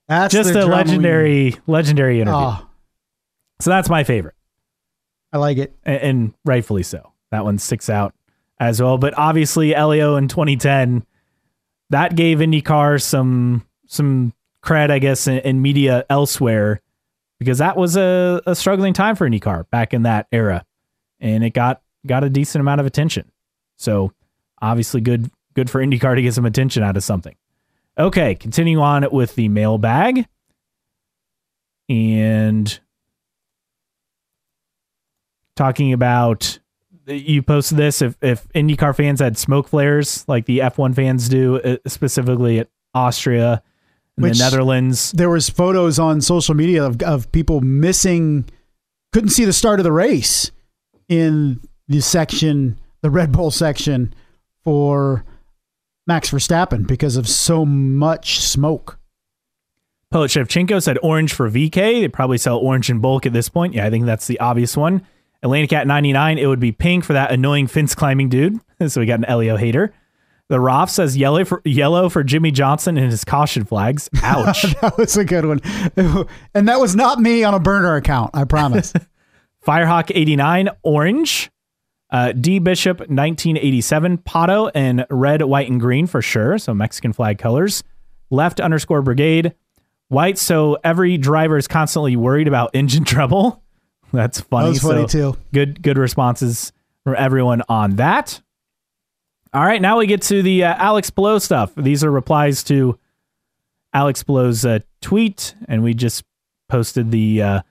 That's 0.08 0.34
just 0.34 0.54
a 0.54 0.66
legendary, 0.66 1.56
legendary 1.68 2.22
interview. 2.22 2.40
Oh. 2.40 2.70
So 3.60 3.70
that's 3.70 3.90
my 3.90 4.04
favorite. 4.04 4.36
I 5.32 5.38
like 5.38 5.58
it, 5.58 5.74
and, 5.84 6.02
and 6.02 6.34
rightfully 6.46 6.84
so. 6.84 7.14
That 7.32 7.46
one 7.46 7.58
sticks 7.58 7.90
out 7.90 8.14
as 8.60 8.82
well. 8.82 8.98
But 8.98 9.18
obviously, 9.18 9.74
Elio 9.74 10.16
in 10.16 10.28
2010, 10.28 11.06
that 11.90 12.16
gave 12.16 12.40
IndyCar 12.40 13.02
some 13.02 13.66
some 13.88 14.34
cred, 14.64 14.92
I 14.92 15.00
guess, 15.00 15.28
in, 15.28 15.40
in 15.40 15.62
media 15.62 16.06
elsewhere 16.10 16.82
because 17.40 17.58
that 17.58 17.76
was 17.76 17.98
a, 17.98 18.42
a 18.46 18.56
struggling 18.56 18.94
time 18.94 19.16
for 19.16 19.30
IndyCar 19.30 19.70
back 19.70 19.94
in 19.94 20.04
that 20.04 20.28
era, 20.32 20.66
and 21.20 21.44
it 21.44 21.52
got 21.52 21.82
got 22.06 22.24
a 22.24 22.30
decent 22.30 22.62
amount 22.62 22.82
of 22.82 22.86
attention. 22.86 23.32
So 23.78 24.14
obviously, 24.62 25.02
good 25.02 25.32
good 25.56 25.70
for 25.70 25.84
IndyCar 25.84 26.16
to 26.16 26.22
get 26.22 26.34
some 26.34 26.46
attention 26.46 26.84
out 26.84 26.98
of 26.98 27.04
something. 27.04 27.36
Okay, 27.98 28.36
continue 28.36 28.82
on 28.82 29.08
with 29.12 29.36
the 29.36 29.50
mailbag, 29.50 30.26
and 31.90 32.80
talking 35.56 35.94
about 35.94 36.60
you 37.06 37.44
posted 37.44 37.78
this 37.78 38.02
if 38.02 38.16
if 38.22 38.48
IndyCar 38.54 38.96
fans 38.96 39.20
had 39.20 39.38
smoke 39.38 39.68
flares 39.68 40.26
like 40.28 40.46
the 40.46 40.60
F1 40.60 40.96
fans 40.96 41.30
do, 41.30 41.60
uh, 41.62 41.78
specifically 41.86 42.60
at 42.60 42.70
Austria 42.94 43.62
in 44.18 44.24
Which, 44.24 44.38
the 44.38 44.44
Netherlands. 44.44 45.12
There 45.12 45.30
was 45.30 45.50
photos 45.50 46.00
on 46.00 46.22
social 46.22 46.56
media 46.56 46.84
of, 46.84 47.02
of 47.02 47.32
people 47.32 47.62
missing, 47.62 48.46
couldn't 49.12 49.30
see 49.30 49.46
the 49.46 49.54
start 49.54 49.80
of 49.80 49.84
the 49.84 49.92
race 49.92 50.52
in 51.10 51.60
the 51.88 52.02
section, 52.02 52.80
the 53.02 53.10
Red 53.10 53.32
Bull 53.32 53.52
section 53.52 54.14
for 54.64 55.26
Max 56.06 56.30
Verstappen 56.32 56.86
because 56.86 57.18
of 57.18 57.28
so 57.28 57.66
much 57.66 58.40
smoke. 58.40 59.00
Poet 60.12 60.30
Shevchenko 60.30 60.82
said 60.82 61.00
orange 61.02 61.34
for 61.34 61.50
VK. 61.50 62.02
They 62.02 62.08
probably 62.08 62.38
sell 62.38 62.58
orange 62.58 62.90
in 62.90 63.00
bulk 63.00 63.26
at 63.26 63.34
this 63.34 63.50
point. 63.50 63.74
Yeah, 63.74 63.88
I 63.88 63.90
think 63.90 64.06
that's 64.06 64.28
the 64.28 64.40
obvious 64.40 64.78
one. 64.78 65.06
Atlantic 65.42 65.72
Cat 65.72 65.88
99, 65.88 66.38
it 66.38 66.46
would 66.46 66.60
be 66.60 66.72
pink 66.72 67.04
for 67.04 67.14
that 67.14 67.32
annoying 67.32 67.68
fence 67.68 67.96
climbing 67.96 68.30
dude. 68.30 68.60
so 68.88 69.02
we 69.02 69.08
got 69.08 69.20
an 69.20 69.26
Elio 69.26 69.58
hater. 69.58 69.94
The 70.50 70.60
Roth 70.60 70.90
says 70.90 71.18
yellow 71.18 71.46
for 71.46 71.62
yellow 71.66 72.10
for 72.10 72.24
Jimmie 72.24 72.52
Johnson 72.52 72.98
and 72.98 73.10
his 73.10 73.24
caution 73.24 73.66
flags. 73.66 74.10
Ouch. 74.22 74.62
that 74.82 74.98
was 74.98 75.18
a 75.18 75.26
good 75.26 75.46
one. 75.46 75.62
And 76.54 76.68
that 76.68 76.80
was 76.80 76.96
not 76.96 77.20
me 77.20 77.44
on 77.44 77.54
a 77.54 77.60
burner 77.60 77.96
account, 77.96 78.32
I 78.34 78.44
promise. 78.44 78.94
Firehawk 79.66 80.12
89, 80.14 80.70
orange. 80.84 81.50
Uh, 82.14 82.32
D 82.32 82.60
Bishop 82.60 83.00
1987, 83.00 84.20
Pato, 84.20 84.70
and 84.76 85.06
red, 85.10 85.42
white, 85.42 85.68
and 85.70 85.80
green 85.80 86.06
for 86.08 86.22
sure. 86.22 86.60
So 86.60 86.74
Mexican 86.74 87.12
flag 87.12 87.40
colors. 87.40 87.84
left 88.30 88.60
underscore 88.62 89.02
brigade. 89.02 89.56
White, 90.10 90.38
so 90.38 90.78
every 90.84 91.18
driver 91.18 91.58
is 91.58 91.68
constantly 91.68 92.16
worried 92.16 92.48
about 92.48 92.70
engine 92.76 93.04
trouble. 93.04 93.64
That's 94.12 94.40
funny. 94.40 94.66
That 94.66 94.70
was 94.70 94.80
funny 94.80 95.08
So 95.08 95.32
too. 95.34 95.40
Good, 95.54 95.82
good 95.82 95.98
responses 95.98 96.72
from 97.04 97.16
everyone 97.18 97.64
on 97.68 97.96
that. 97.96 98.40
All 99.54 99.64
right, 99.66 99.82
now 99.82 99.98
we 99.98 100.06
get 100.06 100.22
to 100.24 100.44
the 100.44 100.66
uh, 100.66 100.76
Alex 100.78 101.10
Palou 101.10 101.40
stuff. 101.40 101.72
These 101.76 102.04
are 102.04 102.12
replies 102.12 102.64
to 102.66 103.00
Alex 103.92 104.22
Palou's 104.24 104.66
uh, 104.66 104.80
tweet, 105.02 105.56
and 105.68 105.84
we 105.84 105.96
just 105.96 106.24
posted 106.70 107.10
the 107.10 107.42
uh, 107.42 107.62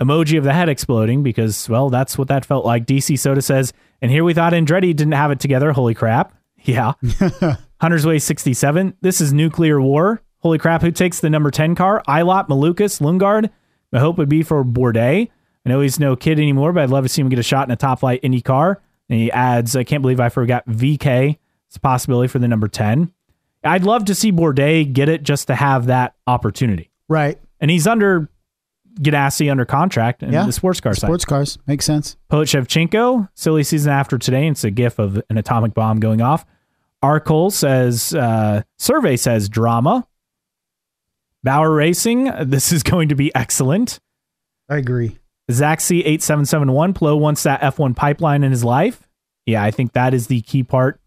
emoji 0.00 0.38
of 0.38 0.44
the 0.44 0.52
head 0.52 0.68
exploding 0.68 1.22
because, 1.22 1.68
well, 1.68 1.90
that's 1.90 2.16
what 2.16 2.28
that 2.28 2.44
felt 2.44 2.64
like. 2.64 2.86
DC 2.86 3.18
Soda 3.18 3.42
says, 3.42 3.72
and 4.00 4.10
here 4.10 4.24
we 4.24 4.34
thought 4.34 4.52
Andretti 4.52 4.94
didn't 4.94 5.12
have 5.12 5.30
it 5.30 5.40
together. 5.40 5.72
Holy 5.72 5.94
crap. 5.94 6.34
Yeah. 6.64 6.94
Hunter's 7.80 8.04
Way 8.04 8.18
67. 8.18 8.96
This 9.00 9.20
is 9.20 9.32
nuclear 9.32 9.80
war. 9.80 10.20
Holy 10.40 10.58
crap. 10.58 10.82
Who 10.82 10.90
takes 10.90 11.20
the 11.20 11.30
number 11.30 11.52
10 11.52 11.76
car? 11.76 12.02
Ilott, 12.08 12.48
Malukas, 12.48 13.00
Lundgaard. 13.00 13.48
My 13.92 14.00
hope 14.00 14.18
would 14.18 14.28
be 14.28 14.42
for 14.42 14.64
Bourdais. 14.64 15.30
I 15.64 15.68
know 15.68 15.80
he's 15.80 16.00
no 16.00 16.16
kid 16.16 16.38
anymore, 16.38 16.72
but 16.72 16.82
I'd 16.82 16.90
love 16.90 17.04
to 17.04 17.08
see 17.08 17.22
him 17.22 17.28
get 17.28 17.38
a 17.38 17.44
shot 17.44 17.68
in 17.68 17.72
a 17.72 17.76
top 17.76 18.00
flight 18.00 18.20
Indy 18.24 18.40
car. 18.40 18.82
And 19.08 19.20
he 19.20 19.30
adds, 19.30 19.76
I 19.76 19.84
can't 19.84 20.02
believe 20.02 20.18
I 20.18 20.28
forgot 20.28 20.66
VeeKay. 20.66 21.38
It's 21.68 21.76
a 21.76 21.80
possibility 21.80 22.28
for 22.28 22.40
the 22.40 22.48
number 22.48 22.66
10. 22.66 23.12
I'd 23.64 23.84
love 23.84 24.04
to 24.06 24.14
see 24.14 24.32
Bourdais 24.32 24.92
get 24.92 25.08
it 25.08 25.22
just 25.22 25.46
to 25.46 25.54
have 25.54 25.86
that 25.86 26.14
opportunity. 26.26 26.90
Right. 27.08 27.38
And 27.60 27.70
he's 27.70 27.86
under 27.86 28.28
Ganassi 29.00 29.50
under 29.50 29.64
contract 29.64 30.22
in 30.22 30.32
Yeah. 30.32 30.44
the 30.46 30.52
sports 30.52 30.80
car 30.80 30.94
side. 30.94 31.06
Sports 31.08 31.24
cars 31.24 31.58
makes 31.66 31.84
sense. 31.84 32.16
Poet 32.28 32.48
Shevchenko, 32.48 33.28
silly 33.34 33.62
season 33.62 33.92
after 33.92 34.18
today. 34.18 34.46
And 34.46 34.54
it's 34.54 34.64
a 34.64 34.70
gif 34.70 34.98
of 34.98 35.20
an 35.30 35.38
atomic 35.38 35.74
bomb 35.74 36.00
going 36.00 36.20
off. 36.20 36.44
Arkol 37.02 37.52
says, 37.52 38.12
uh, 38.14 38.62
survey 38.76 39.16
says 39.16 39.48
drama. 39.48 40.06
Bauer 41.44 41.72
Racing, 41.72 42.30
this 42.44 42.72
is 42.72 42.82
going 42.82 43.08
to 43.10 43.14
be 43.14 43.32
excellent. 43.34 44.00
I 44.68 44.76
agree. 44.76 45.18
Zach 45.50 45.78
C8771, 45.78 46.94
Palou 46.94 47.16
wants 47.16 47.44
that 47.44 47.60
F1 47.62 47.96
pipeline 47.96 48.42
in 48.44 48.50
his 48.50 48.64
life. 48.64 49.08
Yeah, 49.46 49.62
I 49.62 49.70
think 49.70 49.92
that 49.92 50.12
is 50.12 50.26
the 50.26 50.42
key 50.42 50.62
part 50.62 51.00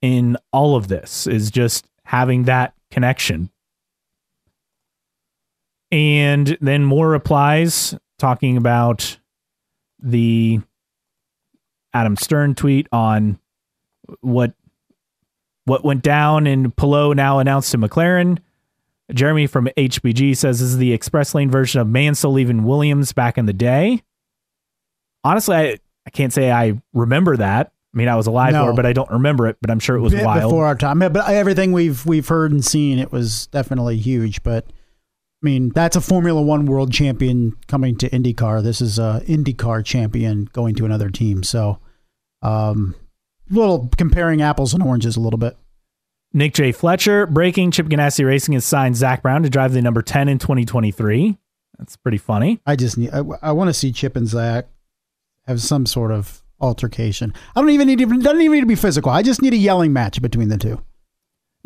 in 0.00 0.36
all 0.52 0.74
of 0.76 0.88
this 0.88 1.26
is 1.26 1.50
just 1.50 1.86
having 2.04 2.44
that 2.44 2.72
connection. 2.90 3.50
And 5.90 6.56
then 6.60 6.84
more 6.84 7.08
replies 7.08 7.94
talking 8.18 8.56
about 8.56 9.18
the 10.00 10.60
Adam 11.94 12.16
Stern 12.16 12.54
tweet 12.54 12.86
on 12.92 13.38
what 14.20 14.52
what 15.64 15.84
went 15.84 16.02
down 16.02 16.46
and 16.46 16.74
Palou 16.74 17.14
now 17.14 17.38
announced 17.38 17.70
to 17.72 17.78
McLaren. 17.78 18.38
Jeremy 19.12 19.46
from 19.46 19.68
HBG 19.76 20.36
says 20.36 20.60
this 20.60 20.68
is 20.68 20.76
the 20.78 20.92
express 20.92 21.34
lane 21.34 21.50
version 21.50 21.80
of 21.80 21.88
Mansell 21.88 22.32
leaving 22.32 22.64
Williams 22.64 23.12
back 23.12 23.38
in 23.38 23.46
the 23.46 23.52
day. 23.54 24.02
Honestly, 25.24 25.56
I, 25.56 25.78
I 26.06 26.10
can't 26.10 26.32
say 26.32 26.50
I 26.50 26.80
remember 26.92 27.36
that. 27.38 27.72
I 27.94 27.96
mean, 27.96 28.08
I 28.08 28.16
was 28.16 28.26
alive 28.26 28.52
No. 28.52 28.64
for 28.66 28.70
it, 28.72 28.76
but 28.76 28.84
I 28.86 28.92
don't 28.92 29.10
remember 29.10 29.46
it. 29.46 29.56
But 29.62 29.70
I'm 29.70 29.80
sure 29.80 29.96
it 29.96 30.00
was 30.00 30.12
Bit 30.12 30.24
wild. 30.24 30.42
before 30.50 30.66
our 30.66 30.74
time. 30.74 31.00
Yeah, 31.00 31.08
But 31.08 31.28
everything 31.30 31.72
we've 31.72 32.04
we've 32.04 32.28
heard 32.28 32.52
and 32.52 32.62
seen, 32.64 32.98
it 32.98 33.10
was 33.10 33.46
definitely 33.46 33.96
huge. 33.96 34.42
But 34.42 34.66
I 35.42 35.46
mean, 35.46 35.70
that's 35.70 35.94
a 35.94 36.00
Formula 36.00 36.42
One 36.42 36.66
world 36.66 36.92
champion 36.92 37.54
coming 37.68 37.96
to 37.98 38.10
IndyCar. 38.10 38.62
This 38.62 38.80
is 38.80 38.98
a 38.98 39.22
IndyCar 39.26 39.84
champion 39.84 40.46
going 40.52 40.74
to 40.76 40.84
another 40.84 41.10
team. 41.10 41.44
So, 41.44 41.78
um, 42.42 42.96
little 43.48 43.88
comparing 43.96 44.42
apples 44.42 44.74
and 44.74 44.82
oranges 44.82 45.16
a 45.16 45.20
little 45.20 45.38
bit. 45.38 45.56
Nick 46.32 46.54
J. 46.54 46.72
Fletcher 46.72 47.26
breaking 47.26 47.70
Chip 47.70 47.86
Ganassi 47.86 48.26
Racing 48.26 48.54
has 48.54 48.64
signed 48.64 48.96
Zak 48.96 49.22
Brown 49.22 49.44
to 49.44 49.50
drive 49.50 49.72
the 49.72 49.80
number 49.80 50.02
10 50.02 50.28
in 50.28 50.38
2023. 50.38 51.38
That's 51.78 51.96
pretty 51.96 52.18
funny. 52.18 52.60
I 52.66 52.74
just 52.74 52.98
need. 52.98 53.10
I, 53.10 53.22
I 53.40 53.52
want 53.52 53.68
to 53.68 53.74
see 53.74 53.92
Chip 53.92 54.16
and 54.16 54.26
Zak 54.26 54.66
have 55.46 55.62
some 55.62 55.86
sort 55.86 56.10
of 56.10 56.42
altercation. 56.60 57.32
I 57.54 57.60
don't 57.60 57.70
even 57.70 57.86
need 57.86 58.00
to. 58.00 58.06
Doesn't 58.06 58.40
even 58.40 58.52
need 58.52 58.60
to 58.60 58.66
be 58.66 58.74
physical. 58.74 59.12
I 59.12 59.22
just 59.22 59.40
need 59.40 59.54
a 59.54 59.56
yelling 59.56 59.92
match 59.92 60.20
between 60.20 60.48
the 60.48 60.58
two. 60.58 60.82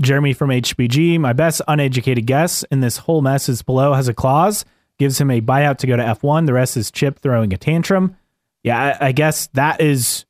Jeremy 0.01 0.33
from 0.33 0.51
HBG, 0.51 1.19
my 1.21 1.33
best 1.33 1.61
uneducated 1.69 2.27
guess 2.27 2.63
in 2.65 2.81
this 2.81 2.97
whole 2.97 3.23
mess 3.23 3.49
is 3.49 3.63
Palou 3.63 3.93
has 3.93 4.09
a 4.09 4.15
clause, 4.15 4.65
gives 4.99 5.21
him 5.21 5.31
a 5.31 5.41
buyout 5.41 5.79
to 5.79 5.87
go 5.87 5.97
to 5.97 6.03
F1. 6.03 6.47
The 6.47 6.53
rest 6.53 6.77
is 6.77 6.91
Chip 6.91 7.19
throwing 7.19 7.53
a 7.53 7.57
tantrum. 7.57 8.17
Yeah, 8.65 8.97
I, 9.01 9.09
I 9.09 9.13
guess 9.13 9.49
that 9.49 9.81
is 9.81 10.25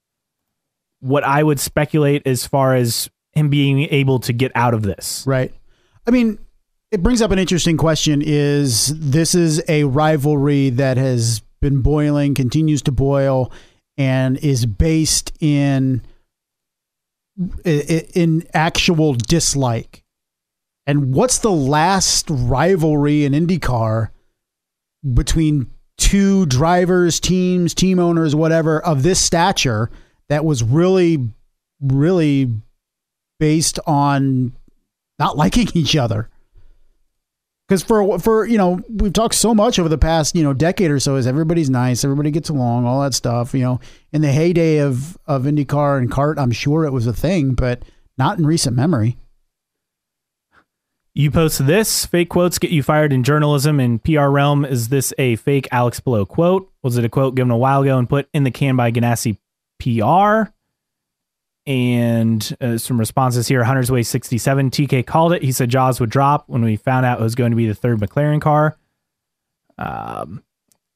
what 1.01 1.25
I 1.25 1.43
would 1.43 1.61
speculate 1.61 2.27
as 2.27 2.47
far 2.47 2.75
as 2.75 3.11
him 3.33 3.49
being 3.51 3.81
able 3.91 4.21
to 4.21 4.33
get 4.33 4.53
out 4.55 4.75
of 4.75 4.83
this. 4.83 5.25
Right. 5.27 5.53
I 6.07 6.11
mean, 6.11 6.39
it 6.91 7.03
brings 7.03 7.23
up 7.23 7.31
an 7.31 7.39
interesting 7.39 7.77
question 7.77 8.23
is 8.23 8.89
this 8.99 9.35
is 9.35 9.63
a 9.69 9.85
rivalry 9.85 10.71
that 10.71 10.97
has 10.97 11.41
been 11.61 11.81
boiling, 11.81 12.35
continues 12.35 12.83
to 12.83 12.93
boil 12.93 13.51
and 13.97 14.37
is 14.39 14.67
based 14.67 15.33
in 15.41 16.03
in 17.65 18.45
actual 18.55 19.15
dislike. 19.15 20.05
And 20.87 21.15
what's 21.15 21.39
the 21.39 21.53
last 21.53 22.27
rivalry 22.29 23.25
in 23.25 23.33
IndyCar 23.33 24.11
between 25.15 25.71
two 25.97 26.47
drivers, 26.47 27.21
teams, 27.21 27.75
team 27.75 27.99
owners, 27.99 28.35
whatever 28.35 28.81
of 28.81 29.03
this 29.03 29.21
stature 29.21 29.91
that 30.29 30.45
was 30.45 30.63
really 30.63 31.29
really 31.83 32.51
based 33.39 33.79
on 33.87 34.53
not 35.19 35.37
liking 35.37 35.69
each 35.75 35.97
other. 35.97 36.31
Because 37.73 37.85
for 37.85 38.19
for 38.19 38.45
you 38.45 38.59
know 38.59 38.83
we've 38.91 39.15
talked 39.15 39.35
so 39.35 39.55
much 39.55 39.79
over 39.79 39.89
the 39.89 39.97
past 39.97 40.37
you 40.37 40.43
know 40.43 40.53
decade 40.53 40.91
or 40.91 41.01
so 41.01 41.17
is 41.17 41.27
everybody's 41.27 41.71
nice, 41.71 42.05
everybody 42.05 42.31
gets 42.31 42.51
along, 42.51 42.85
all 42.85 43.01
that 43.01 43.15
stuff. 43.15 43.55
You 43.55 43.61
know, 43.61 43.81
in 44.13 44.21
the 44.21 44.31
heyday 44.31 44.77
of 44.81 45.17
of 45.27 45.45
IndyCar 45.45 45.97
and 45.97 46.11
CART, 46.11 46.39
I'm 46.39 46.51
sure 46.51 46.85
it 46.85 46.93
was 46.93 47.07
a 47.07 47.15
thing, 47.15 47.55
but 47.55 47.83
not 48.19 48.39
in 48.39 48.45
recent 48.45 48.77
memory. 48.77 49.17
You 51.15 51.31
post 51.31 51.67
this 51.67 52.05
fake 52.05 52.29
quotes 52.29 52.59
get 52.59 52.73
you 52.73 52.83
fired 52.83 53.11
in 53.11 53.25
journalism 53.25 53.81
and 53.81 54.05
PR 54.05 54.27
realm. 54.27 54.67
Is 54.67 54.91
this 54.91 55.15
a 55.17 55.37
fake 55.37 55.67
Alex 55.73 55.99
Palou 55.99 56.27
quote? 56.27 56.71
Was 56.83 56.99
it 56.99 57.07
a 57.07 57.09
quote 57.09 57.37
given 57.37 57.51
a 57.51 57.57
while 57.57 57.81
ago 57.81 57.97
and 57.97 58.07
put 58.07 58.29
in 58.35 58.45
the 58.45 58.51
can 58.51 58.77
by 58.77 58.93
Ganassi 58.93 59.39
PR? 59.79 60.53
And 61.65 62.57
uh, 62.61 62.77
some 62.77 62.99
responses 62.99 63.47
here. 63.47 63.63
Hunter's 63.63 63.91
Way 63.91 64.03
67. 64.03 64.71
TK 64.71 65.07
called 65.07 65.33
it. 65.33 65.43
He 65.43 65.53
said 65.53 65.69
Jaws 65.71 66.01
would 66.01 66.11
drop 66.11 66.49
when 66.49 66.63
we 66.63 66.77
found 66.77 67.07
out 67.07 67.21
it 67.21 67.23
was 67.23 67.37
going 67.37 67.51
to 67.53 67.57
be 67.57 67.69
the 67.69 67.75
third 67.75 68.01
McLaren 68.01 68.41
car. 68.41 68.77
Um, 69.79 70.43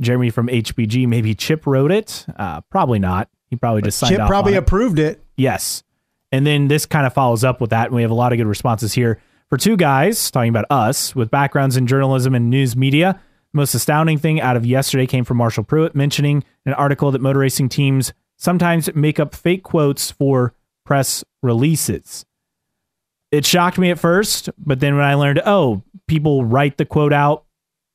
Jeremy 0.01 0.31
from 0.31 0.49
HBG, 0.49 1.07
maybe 1.07 1.35
Chip 1.35 1.67
wrote 1.67 1.93
it. 1.93 2.27
Uh, 2.37 2.61
probably 2.63 2.99
not. 2.99 3.29
He 3.49 3.57
probably 3.57 3.83
just 3.83 3.99
signed 3.99 4.17
Chip 4.17 4.27
probably 4.27 4.53
on 4.55 4.57
it. 4.57 4.63
approved 4.63 4.99
it. 4.99 5.25
Yes. 5.37 5.85
And 6.33 6.47
then 6.47 6.69
this 6.69 6.85
kind 6.85 7.07
of 7.07 7.15
follows 7.15 7.45
up 7.45 7.61
with 7.61 7.71
that. 7.71 7.87
And 7.87 7.95
we 7.95 8.03
have 8.03 8.11
a 8.11 8.15
lot 8.15 8.33
of 8.33 8.39
good 8.39 8.47
responses 8.47 8.93
here 8.93 9.21
for 9.49 9.57
two 9.57 9.77
guys 9.77 10.31
talking 10.31 10.51
about 10.51 10.67
us 10.71 11.15
with 11.15 11.31
backgrounds 11.31 11.77
in 11.77 11.87
journalism 11.87 12.35
and 12.35 12.51
news 12.51 12.77
media. 12.77 13.21
The 13.53 13.57
most 13.57 13.75
astounding 13.75 14.19
thing 14.19 14.41
out 14.41 14.57
of 14.57 14.67
yesterday 14.67 15.07
came 15.07 15.25
from 15.25 15.37
Marshall 15.37 15.65
Pruett 15.65 15.95
mentioning 15.95 16.45
an 16.65 16.75
article 16.75 17.13
that 17.13 17.23
motor 17.23 17.39
racing 17.39 17.69
teams 17.69 18.13
sometimes 18.37 18.93
make 18.95 19.19
up 19.21 19.35
fake 19.35 19.63
quotes 19.63 20.11
for 20.11 20.55
press 20.85 21.25
releases. 21.43 22.25
It 23.33 23.45
shocked 23.45 23.79
me 23.79 23.91
at 23.91 23.99
first, 23.99 24.49
but 24.59 24.81
then 24.81 24.95
when 24.97 25.05
I 25.05 25.15
learned, 25.15 25.43
oh, 25.45 25.83
people 26.07 26.45
write 26.45 26.77
the 26.79 26.85
quote 26.85 27.13
out, 27.13 27.45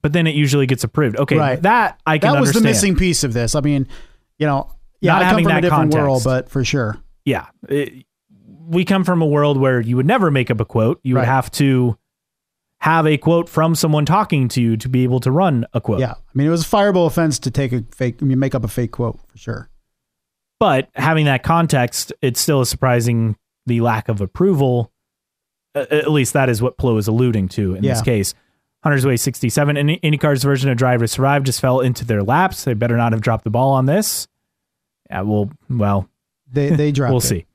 but 0.01 0.13
then 0.13 0.27
it 0.27 0.35
usually 0.35 0.65
gets 0.65 0.83
approved. 0.83 1.17
Okay, 1.17 1.37
Right. 1.37 1.61
that 1.61 1.99
I 2.05 2.17
can 2.17 2.33
That 2.33 2.39
was 2.39 2.49
understand. 2.49 2.65
the 2.65 2.69
missing 2.69 2.95
piece 2.95 3.23
of 3.23 3.33
this. 3.33 3.55
I 3.55 3.61
mean, 3.61 3.87
you 4.37 4.45
know, 4.45 4.69
yeah, 4.99 5.13
Not 5.13 5.21
I 5.23 5.31
come 5.31 5.43
from 5.43 5.51
a 5.51 5.61
different 5.61 5.71
context. 5.93 5.97
world, 5.97 6.21
but 6.25 6.49
for 6.49 6.63
sure. 6.65 6.97
yeah, 7.25 7.45
it- 7.69 8.05
we 8.67 8.85
come 8.85 9.03
from 9.03 9.21
a 9.21 9.25
world 9.25 9.57
where 9.57 9.81
you 9.81 9.95
would 9.97 10.05
never 10.05 10.31
make 10.31 10.49
up 10.51 10.59
a 10.59 10.65
quote. 10.65 10.99
You 11.03 11.15
would 11.15 11.25
have 11.25 11.49
to 11.51 11.97
have 12.79 13.05
a 13.05 13.17
quote 13.17 13.49
from 13.49 13.75
someone 13.75 14.05
talking 14.05 14.47
to 14.49 14.61
you 14.61 14.77
to 14.77 14.87
be 14.89 15.03
able 15.03 15.19
to 15.21 15.31
run 15.31 15.65
a 15.73 15.81
quote. 15.81 15.99
Yeah, 15.99 16.11
I 16.13 16.31
mean, 16.33 16.47
it 16.47 16.51
was 16.51 16.63
a 16.65 16.69
fireable 16.69 17.05
offense 17.05 17.37
to 17.39 17.51
take 17.51 17.71
a 17.73 17.83
fake. 17.93 18.17
I 18.21 18.25
mean, 18.25 18.39
make 18.39 18.55
up 18.55 18.63
a 18.63 18.67
fake 18.69 18.91
quote 18.91 19.19
for 19.27 19.37
sure. 19.37 19.69
But 20.61 20.89
having 20.93 21.25
that 21.25 21.41
context, 21.41 22.13
it's 22.21 22.39
still 22.39 22.61
a 22.61 22.67
surprising 22.67 23.35
the 23.65 23.81
lack 23.81 24.09
of 24.09 24.21
approval. 24.21 24.91
At 25.73 26.11
least 26.11 26.33
that 26.33 26.49
is 26.49 26.61
what 26.61 26.77
Palou 26.77 26.97
is 26.97 27.07
alluding 27.07 27.47
to 27.49 27.73
in 27.73 27.81
this 27.81 28.03
case. 28.03 28.35
Hunter's 28.83 29.03
Way 29.03 29.17
67 29.17 29.75
and 29.75 29.89
IndyCar's 29.89 30.43
version 30.43 30.69
of 30.69 30.77
Drive 30.77 30.99
to 31.01 31.07
Survive 31.07 31.41
just 31.45 31.61
fell 31.61 31.79
into 31.79 32.05
their 32.05 32.21
laps. 32.21 32.63
They 32.63 32.75
better 32.75 32.95
not 32.95 33.11
have 33.11 33.21
dropped 33.21 33.43
the 33.43 33.49
ball 33.49 33.71
on 33.71 33.87
this. 33.87 34.27
Yeah, 35.09 35.21
well, 35.21 35.49
well, 35.67 36.07
They 36.51 36.69
they 36.69 36.91
dropped. 36.93 37.09
we'll 37.09 37.17
it. 37.17 37.23
see. 37.23 37.45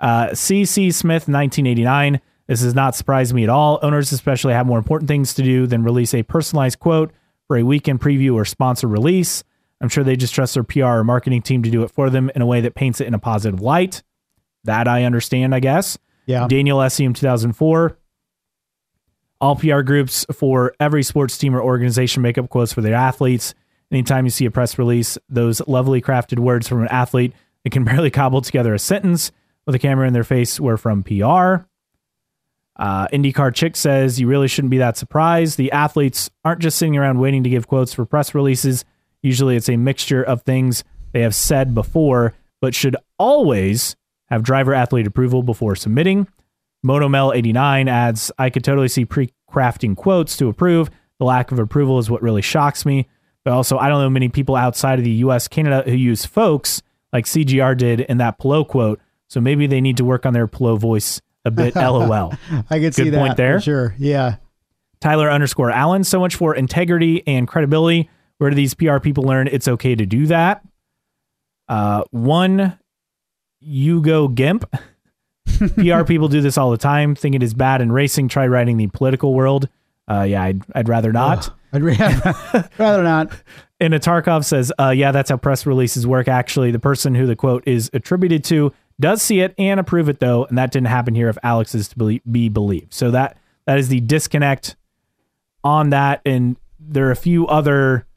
Uh, 0.00 0.26
CC 0.30 0.92
Smith, 0.92 1.28
1989. 1.28 2.20
This 2.48 2.62
has 2.62 2.74
not 2.74 2.96
surprised 2.96 3.34
me 3.34 3.44
at 3.44 3.50
all. 3.50 3.78
Owners, 3.82 4.10
especially, 4.10 4.54
have 4.54 4.66
more 4.66 4.78
important 4.78 5.06
things 5.06 5.32
to 5.34 5.44
do 5.44 5.68
than 5.68 5.84
release 5.84 6.12
a 6.12 6.24
personalized 6.24 6.80
quote 6.80 7.12
for 7.46 7.56
a 7.56 7.62
weekend 7.62 8.00
preview 8.00 8.34
or 8.34 8.44
sponsor 8.44 8.88
release. 8.88 9.44
I'm 9.80 9.88
sure 9.88 10.02
they 10.02 10.16
just 10.16 10.34
trust 10.34 10.54
their 10.54 10.64
PR 10.64 10.84
or 10.84 11.04
marketing 11.04 11.42
team 11.42 11.62
to 11.62 11.70
do 11.70 11.82
it 11.82 11.90
for 11.90 12.10
them 12.10 12.30
in 12.34 12.42
a 12.42 12.46
way 12.46 12.60
that 12.60 12.74
paints 12.74 13.00
it 13.00 13.06
in 13.06 13.14
a 13.14 13.18
positive 13.18 13.60
light. 13.60 14.02
That 14.64 14.88
I 14.88 15.04
understand, 15.04 15.54
I 15.54 15.60
guess. 15.60 15.98
Yeah, 16.26 16.46
Daniel 16.48 16.88
SEM 16.88 17.14
2004. 17.14 17.96
All 19.40 19.56
PR 19.56 19.80
groups 19.82 20.26
for 20.32 20.74
every 20.80 21.04
sports 21.04 21.38
team 21.38 21.54
or 21.54 21.62
organization 21.62 22.22
make 22.22 22.38
up 22.38 22.48
quotes 22.48 22.72
for 22.72 22.80
their 22.80 22.94
athletes. 22.94 23.54
Anytime 23.90 24.26
you 24.26 24.30
see 24.30 24.44
a 24.44 24.50
press 24.50 24.78
release, 24.78 25.16
those 25.28 25.66
lovely 25.66 26.02
crafted 26.02 26.40
words 26.40 26.68
from 26.68 26.82
an 26.82 26.88
athlete 26.88 27.32
that 27.64 27.70
can 27.70 27.84
barely 27.84 28.10
cobble 28.10 28.42
together 28.42 28.74
a 28.74 28.78
sentence 28.78 29.30
with 29.64 29.74
a 29.74 29.78
camera 29.78 30.06
in 30.06 30.12
their 30.12 30.24
face 30.24 30.58
were 30.58 30.76
from 30.76 31.02
PR. 31.02 31.66
Uh, 32.78 33.08
IndyCar 33.08 33.54
Chick 33.54 33.76
says 33.76 34.20
you 34.20 34.28
really 34.28 34.48
shouldn't 34.48 34.70
be 34.70 34.78
that 34.78 34.96
surprised. 34.96 35.58
The 35.58 35.72
athletes 35.72 36.30
aren't 36.44 36.60
just 36.60 36.78
sitting 36.78 36.96
around 36.96 37.18
waiting 37.18 37.42
to 37.42 37.50
give 37.50 37.66
quotes 37.66 37.92
for 37.92 38.06
press 38.06 38.34
releases. 38.34 38.84
Usually 39.22 39.56
it's 39.56 39.68
a 39.68 39.76
mixture 39.76 40.22
of 40.22 40.42
things 40.42 40.84
they 41.12 41.22
have 41.22 41.34
said 41.34 41.74
before, 41.74 42.34
but 42.60 42.74
should 42.74 42.96
always 43.18 43.96
have 44.26 44.42
driver 44.42 44.74
athlete 44.74 45.06
approval 45.06 45.42
before 45.42 45.74
submitting. 45.74 46.28
Motomel89 46.84 47.88
adds, 47.88 48.30
I 48.38 48.50
could 48.50 48.64
totally 48.64 48.88
see 48.88 49.04
pre 49.04 49.32
crafting 49.50 49.96
quotes 49.96 50.36
to 50.36 50.48
approve. 50.48 50.90
The 51.18 51.24
lack 51.24 51.50
of 51.50 51.58
approval 51.58 51.98
is 51.98 52.10
what 52.10 52.22
really 52.22 52.42
shocks 52.42 52.86
me. 52.86 53.08
But 53.44 53.52
also, 53.52 53.78
I 53.78 53.88
don't 53.88 54.00
know 54.02 54.10
many 54.10 54.28
people 54.28 54.56
outside 54.56 54.98
of 54.98 55.04
the 55.04 55.10
US, 55.12 55.48
Canada 55.48 55.82
who 55.88 55.96
use 55.96 56.24
folks 56.24 56.82
like 57.12 57.24
CGR 57.24 57.76
did 57.76 58.00
in 58.00 58.18
that 58.18 58.38
Palou 58.38 58.64
quote. 58.64 59.00
So 59.28 59.40
maybe 59.40 59.66
they 59.66 59.80
need 59.80 59.96
to 59.98 60.04
work 60.04 60.26
on 60.26 60.34
their 60.34 60.46
Palou 60.46 60.78
voice 60.78 61.20
a 61.44 61.50
bit. 61.50 61.74
LOL. 61.76 62.32
I 62.70 62.78
could 62.78 62.94
see 62.94 63.04
Good 63.04 63.14
that. 63.14 63.18
point 63.18 63.36
there. 63.36 63.58
for 63.58 63.64
Sure. 63.64 63.94
Yeah. 63.98 64.36
Tyler 65.00 65.30
underscore 65.30 65.70
Allen. 65.70 66.04
So 66.04 66.20
much 66.20 66.34
for 66.36 66.54
integrity 66.54 67.22
and 67.26 67.46
credibility. 67.48 68.10
Where 68.38 68.50
do 68.50 68.56
these 68.56 68.74
PR 68.74 68.98
people 68.98 69.24
learn 69.24 69.48
it's 69.48 69.68
okay 69.68 69.94
to 69.94 70.06
do 70.06 70.26
that? 70.26 70.62
Uh, 71.68 72.04
one, 72.10 72.78
Hugo 73.60 74.28
Gimp. 74.28 74.64
PR 75.76 76.04
people 76.04 76.28
do 76.28 76.40
this 76.40 76.56
all 76.56 76.70
the 76.70 76.78
time. 76.78 77.14
Think 77.14 77.34
it 77.34 77.42
is 77.42 77.54
bad 77.54 77.80
in 77.80 77.90
racing. 77.92 78.28
Try 78.28 78.46
writing 78.46 78.76
the 78.76 78.86
political 78.88 79.34
world. 79.34 79.68
Uh, 80.08 80.22
yeah, 80.22 80.42
I'd, 80.42 80.62
I'd 80.74 80.88
rather 80.88 81.12
not. 81.12 81.50
I'd 81.72 81.82
ra- 81.82 82.62
rather 82.78 83.02
not. 83.02 83.32
And 83.80 83.94
Tarkov 83.94 84.44
says, 84.44 84.72
uh, 84.80 84.88
yeah, 84.88 85.12
that's 85.12 85.30
how 85.30 85.36
press 85.36 85.64
releases 85.64 86.04
work. 86.04 86.26
Actually, 86.26 86.72
the 86.72 86.80
person 86.80 87.14
who 87.14 87.26
the 87.26 87.36
quote 87.36 87.62
is 87.64 87.88
attributed 87.92 88.42
to 88.46 88.72
does 88.98 89.22
see 89.22 89.38
it 89.38 89.54
and 89.56 89.78
approve 89.78 90.08
it, 90.08 90.18
though, 90.18 90.46
and 90.46 90.58
that 90.58 90.72
didn't 90.72 90.88
happen 90.88 91.14
here. 91.14 91.28
If 91.28 91.38
Alex 91.44 91.76
is 91.76 91.86
to 91.90 91.96
be, 91.96 92.20
be 92.28 92.48
believed, 92.48 92.92
so 92.92 93.12
that 93.12 93.36
that 93.66 93.78
is 93.78 93.88
the 93.88 94.00
disconnect 94.00 94.74
on 95.62 95.90
that. 95.90 96.22
And 96.26 96.56
there 96.80 97.06
are 97.06 97.12
a 97.12 97.16
few 97.16 97.46
other 97.46 98.07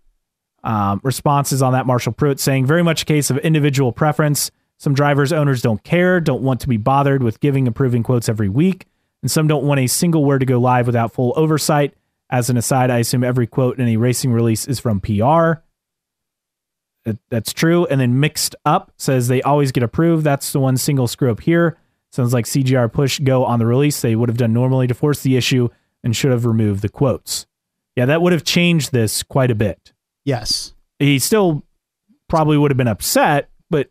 um, 0.64 1.01
responses 1.03 1.62
on 1.62 1.74
that. 1.74 1.86
Marshall 1.86 2.14
Pruett 2.14 2.39
saying, 2.39 2.66
very 2.66 2.84
much 2.84 3.01
a 3.03 3.05
case 3.05 3.30
of 3.30 3.38
individual 3.39 3.91
preference. 3.91 4.51
Some 4.78 4.93
drivers 4.93 5.32
owners 5.32 5.62
don't 5.62 5.84
care, 5.84 6.20
don't 6.20 6.41
want 6.41 6.59
to 6.62 6.68
be 6.68 6.78
bothered 6.78 7.22
with 7.24 7.39
giving 7.39 7.68
approving 7.68 8.03
quotes 8.03 8.28
every 8.28 8.49
week, 8.49 8.88
and 9.22 9.30
some 9.30 9.47
don't 9.47 9.64
want 9.64 9.80
a 9.80 9.88
single 9.88 10.26
word 10.26 10.39
to 10.39 10.45
go 10.45 10.59
live 10.59 10.88
without 10.88 11.14
full 11.14 11.34
oversight. 11.36 11.93
As 12.30 12.49
an 12.49 12.57
aside, 12.57 12.89
I 12.89 12.99
assume 12.99 13.24
every 13.24 13.45
quote 13.45 13.78
in 13.80 13.88
a 13.88 13.97
racing 13.97 14.32
release 14.32 14.66
is 14.68 14.80
from 14.80 14.99
PR. 15.01 15.62
That- 17.05 17.20
That's 17.30 17.53
true. 17.53 17.86
And 17.88 17.99
then 17.99 18.20
mixed 18.20 18.55
up 18.66 18.91
says 18.97 19.28
they 19.28 19.41
always 19.41 19.72
get 19.72 19.84
approved. 19.84 20.24
That's 20.24 20.51
the 20.51 20.59
one 20.59 20.78
single 20.78 21.07
screw 21.07 21.32
up 21.32 21.41
here. 21.41 21.78
Sounds 22.12 22.34
like 22.34 22.45
CGR 22.45 22.91
push 22.91 23.20
go 23.20 23.45
on 23.45 23.59
the 23.59 23.66
release. 23.66 24.01
They 24.01 24.16
would 24.16 24.30
have 24.30 24.38
done 24.38 24.53
normally 24.53 24.88
to 24.88 24.93
force 24.93 25.22
the 25.22 25.38
issue 25.38 25.70
and 26.03 26.16
should 26.16 26.32
have 26.32 26.45
removed 26.45 26.82
the 26.82 26.89
quotes. 26.89 27.45
Yeah, 27.95 28.05
that 28.05 28.22
would 28.22 28.34
have 28.34 28.43
changed 28.43 28.91
this 28.91 29.24
quite 29.24 29.51
a 29.51 29.55
bit. 29.55 29.93
Yes. 30.26 30.74
He 31.00 31.20
still 31.20 31.64
probably 32.28 32.58
would 32.58 32.72
have 32.72 32.78
been 32.78 32.88
upset, 32.88 33.50
but 33.70 33.90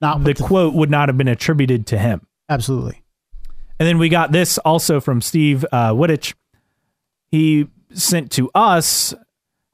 Not 0.00 0.22
the 0.24 0.34
the, 0.34 0.42
quote 0.44 0.74
would 0.74 0.90
not 0.90 1.08
have 1.08 1.16
been 1.18 1.28
attributed 1.28 1.86
to 1.88 1.98
him. 1.98 2.26
absolutely. 2.48 3.02
And 3.78 3.86
then 3.88 3.96
we 3.96 4.10
got 4.10 4.30
this 4.30 4.58
also 4.58 5.00
from 5.00 5.22
Steve 5.22 5.64
uh, 5.72 5.92
Wittich. 5.92 6.34
He 7.30 7.66
sent 7.94 8.30
to 8.32 8.50
us. 8.54 9.14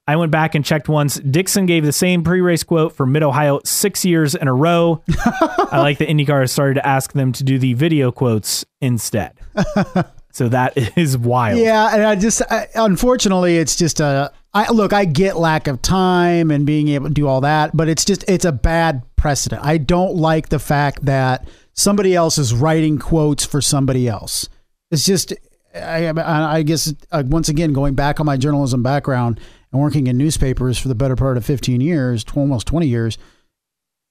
I 0.06 0.14
went 0.14 0.30
back 0.30 0.54
and 0.54 0.64
checked 0.64 0.88
once. 0.88 1.16
Dixon 1.16 1.66
gave 1.66 1.84
the 1.84 1.90
same 1.92 2.22
pre 2.22 2.40
race 2.40 2.62
quote 2.62 2.94
for 2.94 3.04
Mid 3.04 3.24
Ohio 3.24 3.60
six 3.64 4.04
years 4.04 4.36
in 4.36 4.46
a 4.46 4.54
row. 4.54 5.02
I 5.72 5.78
like 5.80 5.98
that 5.98 6.08
IndyCar 6.08 6.42
has 6.42 6.52
started 6.52 6.74
to 6.74 6.86
ask 6.86 7.12
them 7.14 7.32
to 7.32 7.42
do 7.42 7.58
the 7.58 7.74
video 7.74 8.12
quotes 8.12 8.64
instead. 8.80 9.32
so 10.32 10.48
that 10.50 10.74
is 10.96 11.18
wild. 11.18 11.58
Yeah, 11.58 11.92
and 11.92 12.04
I 12.04 12.14
just 12.14 12.42
I, 12.48 12.68
unfortunately 12.76 13.56
it's 13.56 13.74
just 13.74 13.98
a 13.98 14.30
I 14.56 14.70
look, 14.70 14.94
I 14.94 15.04
get 15.04 15.36
lack 15.36 15.66
of 15.66 15.82
time 15.82 16.50
and 16.50 16.64
being 16.64 16.88
able 16.88 17.08
to 17.08 17.14
do 17.14 17.28
all 17.28 17.42
that, 17.42 17.76
but 17.76 17.90
it's 17.90 18.06
just 18.06 18.24
it's 18.26 18.46
a 18.46 18.52
bad 18.52 19.02
precedent. 19.14 19.62
I 19.62 19.76
don't 19.76 20.14
like 20.14 20.48
the 20.48 20.58
fact 20.58 21.04
that 21.04 21.46
somebody 21.74 22.14
else 22.14 22.38
is 22.38 22.54
writing 22.54 22.98
quotes 22.98 23.44
for 23.44 23.60
somebody 23.60 24.08
else. 24.08 24.48
It's 24.90 25.04
just 25.04 25.34
I, 25.74 26.08
I 26.08 26.62
guess 26.62 26.94
uh, 27.12 27.22
once 27.26 27.50
again 27.50 27.74
going 27.74 27.96
back 27.96 28.18
on 28.18 28.24
my 28.24 28.38
journalism 28.38 28.82
background 28.82 29.40
and 29.72 29.82
working 29.82 30.06
in 30.06 30.16
newspapers 30.16 30.78
for 30.78 30.88
the 30.88 30.94
better 30.94 31.16
part 31.16 31.36
of 31.36 31.44
15 31.44 31.82
years, 31.82 32.24
almost 32.34 32.66
20 32.66 32.86
years, 32.86 33.18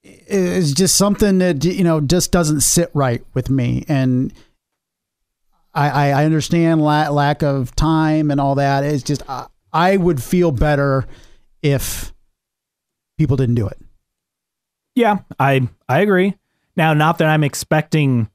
is 0.03 0.73
just 0.73 0.95
something 0.95 1.39
that 1.39 1.65
you 1.65 1.83
know 1.83 2.01
just 2.01 2.31
doesn't 2.31 2.61
sit 2.61 2.91
right 2.93 3.23
with 3.33 3.49
me 3.49 3.83
and 3.87 4.31
I, 5.73 6.11
I, 6.11 6.23
understand 6.23 6.81
la- 6.81 7.09
lack 7.09 7.43
of 7.43 7.75
time 7.75 8.31
and 8.31 8.39
all 8.39 8.55
that. 8.55 8.85
It's 8.85 9.03
just 9.03 9.23
I 9.75 9.97
would 9.97 10.23
feel 10.23 10.51
better 10.51 11.05
if 11.61 12.13
people 13.19 13.37
didn't 13.37 13.55
do 13.55 13.67
it. 13.67 13.77
Yeah, 14.95 15.19
I 15.39 15.67
I 15.89 15.99
agree. 15.99 16.35
Now, 16.77 16.93
not 16.93 17.17
that 17.19 17.27
I'm 17.27 17.43
expecting 17.43 18.29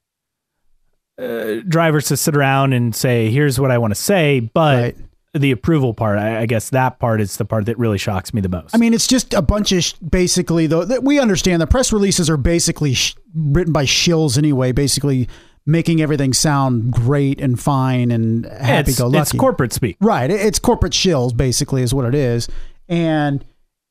uh, 1.20 1.56
drivers 1.68 2.06
to 2.08 2.16
sit 2.16 2.36
around 2.36 2.72
and 2.72 2.94
say, 2.94 3.30
"Here's 3.30 3.58
what 3.60 3.70
I 3.70 3.78
want 3.78 3.90
to 3.92 4.00
say," 4.00 4.40
but 4.40 4.76
Right. 4.82 4.96
the 5.34 5.50
approval 5.50 5.94
part, 5.94 6.18
I, 6.18 6.40
I 6.40 6.46
guess 6.46 6.70
that 6.70 6.98
part 6.98 7.20
is 7.20 7.36
the 7.36 7.44
part 7.44 7.66
that 7.66 7.78
really 7.78 7.98
shocks 7.98 8.32
me 8.34 8.40
the 8.40 8.48
most. 8.48 8.74
I 8.74 8.78
mean, 8.78 8.94
it's 8.94 9.06
just 9.06 9.32
a 9.34 9.42
bunch 9.42 9.72
of 9.72 9.84
sh- 9.84 9.92
basically 9.94 10.66
though 10.66 10.84
that 10.84 11.04
we 11.04 11.18
understand 11.20 11.60
the 11.62 11.66
press 11.66 11.92
releases 11.92 12.28
are 12.30 12.36
basically 12.36 12.94
sh- 12.94 13.14
written 13.34 13.72
by 13.72 13.84
shills 13.84 14.36
anyway, 14.38 14.72
basically 14.72 15.28
making 15.66 16.00
everything 16.00 16.32
sound 16.32 16.92
great 16.92 17.40
and 17.40 17.60
fine 17.60 18.10
and 18.10 18.46
happy 18.46 18.92
go 18.92 19.06
lucky. 19.06 19.20
it's 19.20 19.32
corporate 19.32 19.72
speak. 19.72 19.96
Right. 20.00 20.30
It's 20.30 20.58
corporate 20.58 20.92
shills, 20.92 21.36
basically, 21.36 21.82
is 21.82 21.94
what 21.94 22.04
it 22.06 22.14
is. 22.14 22.48
And 22.88 23.44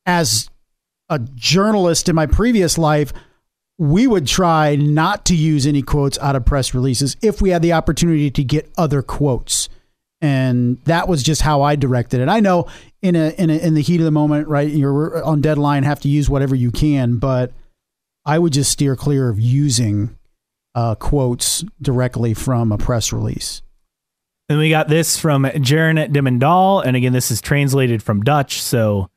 as 0.06 0.50
a 1.10 1.20
journalist 1.20 2.10
in 2.10 2.16
my 2.16 2.26
previous 2.26 2.78
life, 2.78 3.14
we 3.78 4.08
would 4.08 4.28
try 4.28 4.76
not 4.76 5.26
to 5.26 5.36
use 5.36 5.66
any 5.66 5.82
quotes 5.82 6.20
out 6.20 6.36
of 6.36 6.46
press 6.46 6.74
releases 6.74 7.16
if 7.22 7.42
we 7.42 7.50
had 7.50 7.62
the 7.62 7.74
opportunity 7.74 8.30
to 8.30 8.44
get 8.44 8.70
other 8.78 9.02
quotes. 9.02 9.70
And 10.22 10.84
that 10.84 11.08
was 11.08 11.24
just 11.24 11.42
how 11.42 11.62
I 11.62 11.78
directed 11.78 12.20
it. 12.20 12.28
I 12.28 12.42
know 12.42 12.68
in 13.02 13.16
a 13.16 13.30
in 13.30 13.50
a, 13.50 13.58
in 13.58 13.74
the 13.76 13.82
heat 13.82 14.02
of 14.02 14.06
the 14.06 14.12
moment, 14.12 14.50
right? 14.50 14.70
You're 14.70 15.24
on 15.24 15.40
deadline, 15.40 15.84
have 15.84 16.02
to 16.02 16.10
use 16.10 16.30
whatever 16.30 16.56
you 16.56 16.72
can, 16.72 17.20
but 17.20 17.54
I 18.26 18.38
would 18.38 18.52
just 18.52 18.70
steer 18.70 18.98
clear 18.98 19.30
of 19.30 19.40
using 19.40 20.16
uh, 20.80 20.96
quotes 20.96 21.66
directly 21.82 22.34
from 22.34 22.72
a 22.72 22.78
press 22.78 23.12
release. 23.12 23.62
And 24.48 24.58
we 24.58 24.70
got 24.70 24.88
this 24.88 25.18
from 25.18 25.44
Jaren 25.44 26.10
Dimendal. 26.10 26.86
And 26.86 26.96
again, 26.96 27.12
this 27.12 27.32
is 27.32 27.42
translated 27.42 28.02
from 28.02 28.22
Dutch. 28.22 28.62
So 28.62 29.10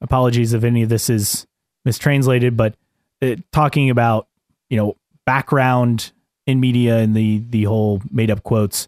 apologies 0.00 0.52
if 0.52 0.62
any 0.62 0.84
of 0.84 0.88
this 0.88 1.10
is 1.10 1.48
mistranslated, 1.84 2.56
but 2.56 2.76
uh, 3.22 3.34
talking 3.50 3.90
about, 3.90 4.28
you 4.68 4.76
know, 4.76 4.96
background 5.26 6.12
in 6.46 6.60
media 6.60 6.98
and 6.98 7.16
the, 7.16 7.42
the 7.50 7.64
whole 7.64 8.00
made 8.12 8.30
up 8.30 8.44
quotes. 8.44 8.86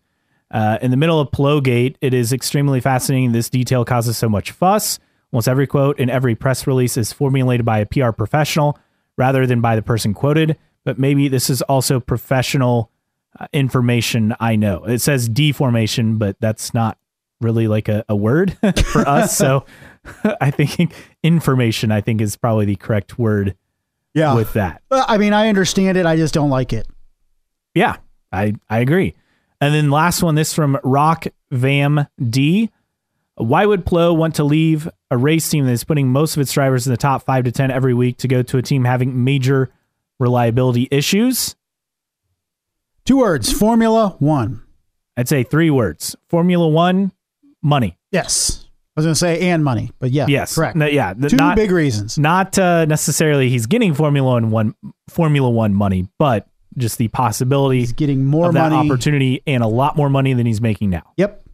Uh, 0.52 0.78
in 0.80 0.92
the 0.92 0.96
middle 0.96 1.18
of 1.18 1.28
Palougate, 1.32 1.96
it 2.00 2.14
is 2.14 2.32
extremely 2.32 2.80
fascinating. 2.80 3.32
This 3.32 3.50
detail 3.50 3.84
causes 3.84 4.16
so 4.16 4.28
much 4.28 4.52
fuss. 4.52 5.00
Almost 5.32 5.48
every 5.48 5.66
quote 5.66 5.98
in 5.98 6.08
every 6.08 6.36
press 6.36 6.68
release 6.68 6.96
is 6.96 7.12
formulated 7.12 7.66
by 7.66 7.80
a 7.80 7.86
PR 7.86 8.12
professional 8.12 8.78
rather 9.18 9.44
than 9.44 9.60
by 9.60 9.74
the 9.74 9.82
person 9.82 10.14
quoted. 10.14 10.56
But 10.84 10.98
maybe 10.98 11.28
this 11.28 11.48
is 11.50 11.62
also 11.62 12.00
professional 12.00 12.90
uh, 13.38 13.46
information 13.52 14.34
I 14.40 14.56
know. 14.56 14.84
It 14.84 14.98
says 15.00 15.28
deformation, 15.28 16.18
but 16.18 16.36
that's 16.40 16.74
not 16.74 16.98
really 17.40 17.68
like 17.68 17.88
a, 17.88 18.04
a 18.08 18.16
word 18.16 18.56
for 18.92 19.06
us. 19.08 19.36
So 19.36 19.64
I 20.40 20.50
think 20.50 20.92
information, 21.22 21.90
I 21.92 22.00
think, 22.00 22.20
is 22.20 22.36
probably 22.36 22.66
the 22.66 22.76
correct 22.76 23.18
word 23.18 23.56
Yeah. 24.14 24.34
with 24.34 24.52
that. 24.54 24.82
I 24.90 25.18
mean, 25.18 25.32
I 25.32 25.48
understand 25.48 25.96
it. 25.96 26.06
I 26.06 26.16
just 26.16 26.34
don't 26.34 26.50
like 26.50 26.72
it. 26.72 26.86
Yeah, 27.74 27.96
I, 28.32 28.54
I 28.68 28.80
agree. 28.80 29.14
And 29.60 29.72
then 29.74 29.90
last 29.90 30.22
one, 30.22 30.34
this 30.34 30.52
from 30.52 30.78
Rock 30.82 31.26
Vam 31.52 32.08
D. 32.28 32.70
Why 33.36 33.64
would 33.64 33.86
Palou 33.86 34.12
want 34.12 34.34
to 34.36 34.44
leave 34.44 34.88
a 35.10 35.16
race 35.16 35.48
team 35.48 35.64
that 35.66 35.72
is 35.72 35.84
putting 35.84 36.08
most 36.08 36.36
of 36.36 36.40
its 36.42 36.52
drivers 36.52 36.86
in 36.86 36.92
the 36.92 36.96
top 36.98 37.22
five 37.24 37.44
to 37.44 37.52
10 37.52 37.70
every 37.70 37.94
week 37.94 38.18
to 38.18 38.28
go 38.28 38.42
to 38.42 38.58
a 38.58 38.62
team 38.62 38.84
having 38.84 39.24
major 39.24 39.70
reliability 40.22 40.88
issues? 40.90 41.54
Two 43.04 43.18
words 43.18 43.52
Formula 43.52 44.16
One. 44.18 44.62
I'd 45.16 45.28
say 45.28 45.42
three 45.42 45.70
words 45.70 46.16
Formula 46.28 46.66
One, 46.68 47.12
money. 47.62 47.98
Yes. 48.10 48.66
I 48.96 49.00
was 49.00 49.06
going 49.06 49.14
to 49.14 49.18
say 49.18 49.48
and 49.48 49.64
money, 49.64 49.90
but 49.98 50.10
yeah. 50.10 50.26
Yes. 50.28 50.54
Correct. 50.54 50.76
No, 50.76 50.84
yeah. 50.86 51.14
Two 51.14 51.36
not, 51.36 51.56
big 51.56 51.70
reasons. 51.70 52.18
not 52.18 52.58
uh, 52.58 52.84
necessarily 52.84 53.48
he's 53.48 53.64
getting 53.66 53.94
Formula 53.94 54.32
One, 54.32 54.50
one 54.50 54.74
Formula 55.08 55.48
One 55.48 55.74
money, 55.74 56.08
but 56.18 56.46
just 56.76 56.98
the 56.98 57.08
possibility 57.08 57.80
He's 57.80 57.92
getting 57.92 58.24
more 58.24 58.52
money. 58.52 58.76
opportunity 58.76 59.42
and 59.46 59.62
a 59.62 59.66
lot 59.66 59.96
more 59.96 60.08
money 60.08 60.32
than 60.34 60.46
he's 60.46 60.60
making 60.60 60.90
now. 60.90 61.12
Yep. 61.16 61.44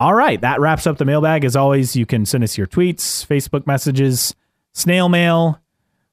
All 0.00 0.14
right, 0.14 0.40
that 0.42 0.60
wraps 0.60 0.86
up 0.86 0.96
the 0.96 1.04
mailbag. 1.04 1.44
As 1.44 1.56
always, 1.56 1.96
you 1.96 2.06
can 2.06 2.24
send 2.24 2.44
us 2.44 2.56
your 2.56 2.68
tweets, 2.68 3.26
Facebook 3.26 3.66
messages, 3.66 4.32
snail 4.72 5.08
mail, 5.08 5.60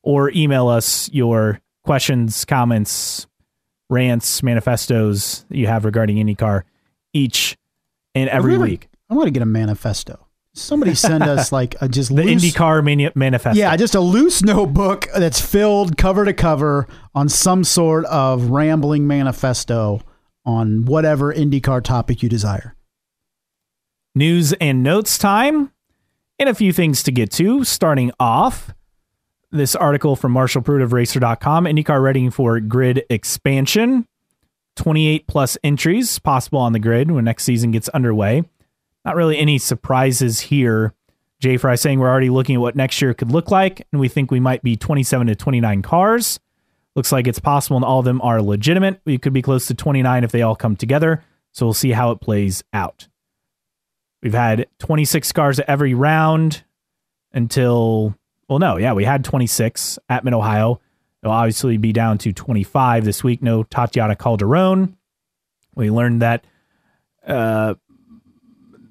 or 0.02 0.32
email 0.32 0.68
us 0.68 1.08
your 1.12 1.60
questions, 1.86 2.44
comments, 2.46 3.28
rants, 3.90 4.42
manifestos 4.44 5.46
that 5.50 5.58
you 5.58 5.68
have 5.68 5.86
regarding 5.86 6.18
IndyCar 6.18 6.64
each 7.14 7.58
and 8.14 8.30
every 8.30 8.54
Remember- 8.54 8.72
week. 8.72 8.90
I 9.10 9.14
want 9.14 9.28
to 9.28 9.32
get 9.32 9.44
a 9.44 9.46
manifesto. 9.46 10.28
Somebody 10.54 10.96
send 10.96 11.24
us 11.24 11.52
like 11.52 11.76
a 11.82 11.88
just 11.90 12.16
The 12.16 12.24
loose, 12.24 12.44
IndyCar 12.44 12.84
mani- 12.84 13.12
manifesto. 13.14 13.60
Yeah, 13.60 13.76
just 13.78 13.94
a 13.94 14.00
loose 14.00 14.42
notebook 14.42 15.08
that's 15.16 15.40
filled 15.40 15.98
cover 15.98 16.26
to 16.26 16.34
cover 16.34 16.88
on 17.14 17.30
some 17.30 17.64
sort 17.64 18.06
of 18.06 18.50
rambling 18.50 19.06
manifesto 19.06 20.02
on 20.46 20.86
whatever 20.86 21.34
IndyCar 21.34 21.84
topic 21.84 22.24
you 22.24 22.30
desire. 22.30 22.76
news 24.16 24.54
and 24.54 24.82
notes 24.84 25.18
time, 25.18 25.72
and 26.40 26.50
a 26.50 26.56
few 26.56 26.72
things 26.74 27.04
to 27.04 27.12
get 27.12 27.32
to. 27.32 27.64
Starting 27.64 28.12
off, 28.20 28.74
this 29.56 29.76
article 29.76 30.16
from 30.16 30.32
Marshall 30.32 30.62
Pruett 30.62 30.84
of 30.84 30.94
Racer.com 30.94 31.66
IndyCar 31.66 32.02
readying 32.02 32.32
for 32.32 32.60
grid 32.60 33.04
expansion. 33.10 34.08
28 34.76 35.28
plus 35.28 35.58
entries 35.64 36.20
possible 36.20 36.60
on 36.60 36.74
the 36.74 36.80
grid 36.80 37.10
when 37.10 37.26
next 37.26 37.44
season 37.44 37.72
gets 37.72 37.90
underway. 37.90 38.44
Not 39.06 39.16
really 39.16 39.38
any 39.38 39.58
surprises 39.58 40.40
here. 40.42 40.94
Jay 41.40 41.58
Frye 41.58 41.76
saying 41.76 42.00
we're 42.00 42.10
already 42.10 42.30
looking 42.30 42.56
at 42.56 42.62
what 42.62 42.76
next 42.76 43.02
year 43.02 43.14
could 43.14 43.32
look 43.32 43.52
like, 43.52 43.86
and 43.92 44.02
we 44.02 44.08
think 44.08 44.32
we 44.32 44.40
might 44.40 44.64
be 44.64 44.76
27 44.76 45.28
to 45.28 45.36
29 45.36 45.82
cars. 45.82 46.40
Looks 46.96 47.12
like 47.12 47.28
it's 47.28 47.40
possible, 47.40 47.78
and 47.78 47.86
all 47.86 48.00
of 48.00 48.06
them 48.06 48.22
are 48.22 48.42
legitimate. 48.42 49.02
We 49.06 49.18
could 49.18 49.34
be 49.34 49.42
close 49.42 49.68
to 49.68 49.74
29 49.74 50.24
if 50.24 50.32
they 50.32 50.42
all 50.42 50.56
come 50.56 50.76
together. 50.76 51.24
So 51.52 51.66
we'll 51.66 51.74
see 51.74 51.92
how 51.92 52.12
it 52.12 52.22
plays 52.22 52.64
out. 52.74 53.08
We've 54.24 54.34
had 54.34 54.68
26 54.80 55.32
cars 55.34 55.60
at 55.60 55.70
every 55.70 55.94
round 55.94 56.64
until, 57.32 58.16
well, 58.48 58.60
no, 58.60 58.78
yeah, 58.78 58.94
we 58.94 59.04
had 59.06 59.24
26 59.24 60.00
at 60.10 60.24
Mid 60.24 60.34
Ohio. 60.34 60.80
It'll 61.22 61.34
obviously 61.34 61.78
be 61.78 61.92
down 61.92 62.18
to 62.20 62.34
25 62.34 63.06
this 63.06 63.24
week. 63.24 63.42
No 63.42 63.64
Tatiana 63.64 64.16
Calderon. 64.16 64.96
We 65.76 65.90
learned 65.90 66.22
that 66.22 66.46
uh, 67.26 67.76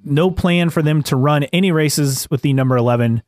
no 0.05 0.31
plan 0.31 0.71
for 0.71 0.83
them 0.83 1.03
to 1.05 1.17
run 1.17 1.45
any 1.45 1.73
races 1.73 2.29
with 2.31 2.43
the 2.43 2.53
number 2.53 2.77
11 2.77 3.23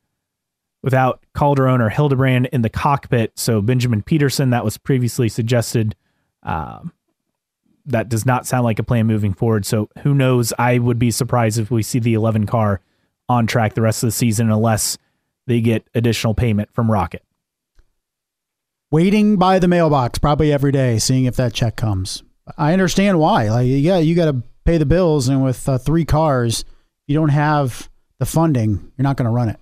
without 0.83 1.25
Calderon 1.35 1.81
or 1.81 1.89
Hildebrand 1.89 2.47
in 2.53 2.63
the 2.63 2.69
cockpit. 2.69 3.33
So 3.37 3.63
Benjamin 3.63 4.03
Pedersen, 4.03 4.51
that 4.51 4.65
was 4.65 4.77
previously 4.77 5.29
suggested. 5.29 5.97
Um, 6.43 6.93
that 7.87 8.09
does 8.09 8.27
not 8.27 8.47
sound 8.47 8.65
like 8.65 8.79
a 8.79 8.83
plan 8.83 9.07
moving 9.07 9.33
forward. 9.33 9.65
So 9.65 9.89
who 10.03 10.13
knows? 10.13 10.53
I 10.59 10.79
would 10.79 10.99
be 10.99 11.11
surprised 11.11 11.59
if 11.59 11.71
we 11.71 11.83
see 11.83 12.01
the 12.01 12.15
11 12.15 12.47
car 12.47 12.81
on 13.29 13.47
track 13.47 13.75
the 13.75 13.83
rest 13.83 14.03
of 14.03 14.09
the 14.09 14.13
season 14.13 14.51
unless 14.51 14.99
they 15.47 15.61
get 15.61 15.89
additional 15.95 16.35
payment 16.35 16.73
from 16.73 16.91
Rocket. 16.91 17.23
Waiting 18.91 19.37
by 19.37 19.59
the 19.59 19.69
mailbox 19.69 20.19
probably 20.19 20.53
every 20.53 20.73
day, 20.73 20.99
seeing 20.99 21.25
if 21.25 21.37
that 21.37 21.53
check 21.53 21.77
comes. 21.77 22.23
I 22.57 22.73
understand 22.73 23.19
why. 23.19 23.49
Like, 23.49 23.67
yeah, 23.69 23.99
you 23.99 24.15
got 24.15 24.27
to 24.27 24.43
pay 24.65 24.79
the 24.79 24.87
bills, 24.87 25.29
and 25.29 25.43
with 25.43 25.69
uh, 25.69 25.79
three 25.79 26.05
cars, 26.05 26.65
you 27.07 27.15
don't 27.15 27.31
have 27.31 27.91
the 28.19 28.27
funding. 28.27 28.93
You're 28.97 29.03
not 29.03 29.17
going 29.17 29.27
to 29.27 29.33
run 29.35 29.49
it. 29.49 29.59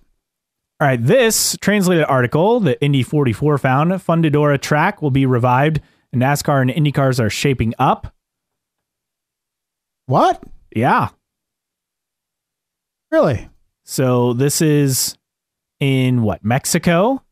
All 0.80 0.88
right, 0.88 1.02
this 1.02 1.56
translated 1.60 2.04
article 2.04 2.60
that 2.60 2.78
Indy 2.84 3.02
44 3.02 3.58
found 3.58 3.92
Fundidora 3.92 4.60
track 4.60 5.00
will 5.00 5.10
be 5.10 5.24
revived, 5.24 5.80
and 6.12 6.20
NASCAR 6.20 6.60
and 6.60 6.70
Indy 6.70 6.92
cars 6.92 7.20
are 7.20 7.30
shaping 7.30 7.74
up. 7.78 8.12
What? 10.06 10.42
Yeah. 10.74 11.10
Really? 13.10 13.48
So 13.84 14.32
this 14.32 14.60
is 14.60 15.16
in 15.84 16.22
what, 16.22 16.42
Mexico? 16.42 17.22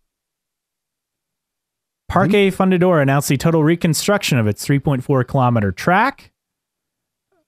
Parque 2.08 2.52
Fundador 2.52 3.00
announced 3.00 3.30
the 3.30 3.38
total 3.38 3.64
reconstruction 3.64 4.36
of 4.36 4.46
its 4.46 4.66
3.4 4.66 5.26
kilometer 5.26 5.72
track. 5.72 6.32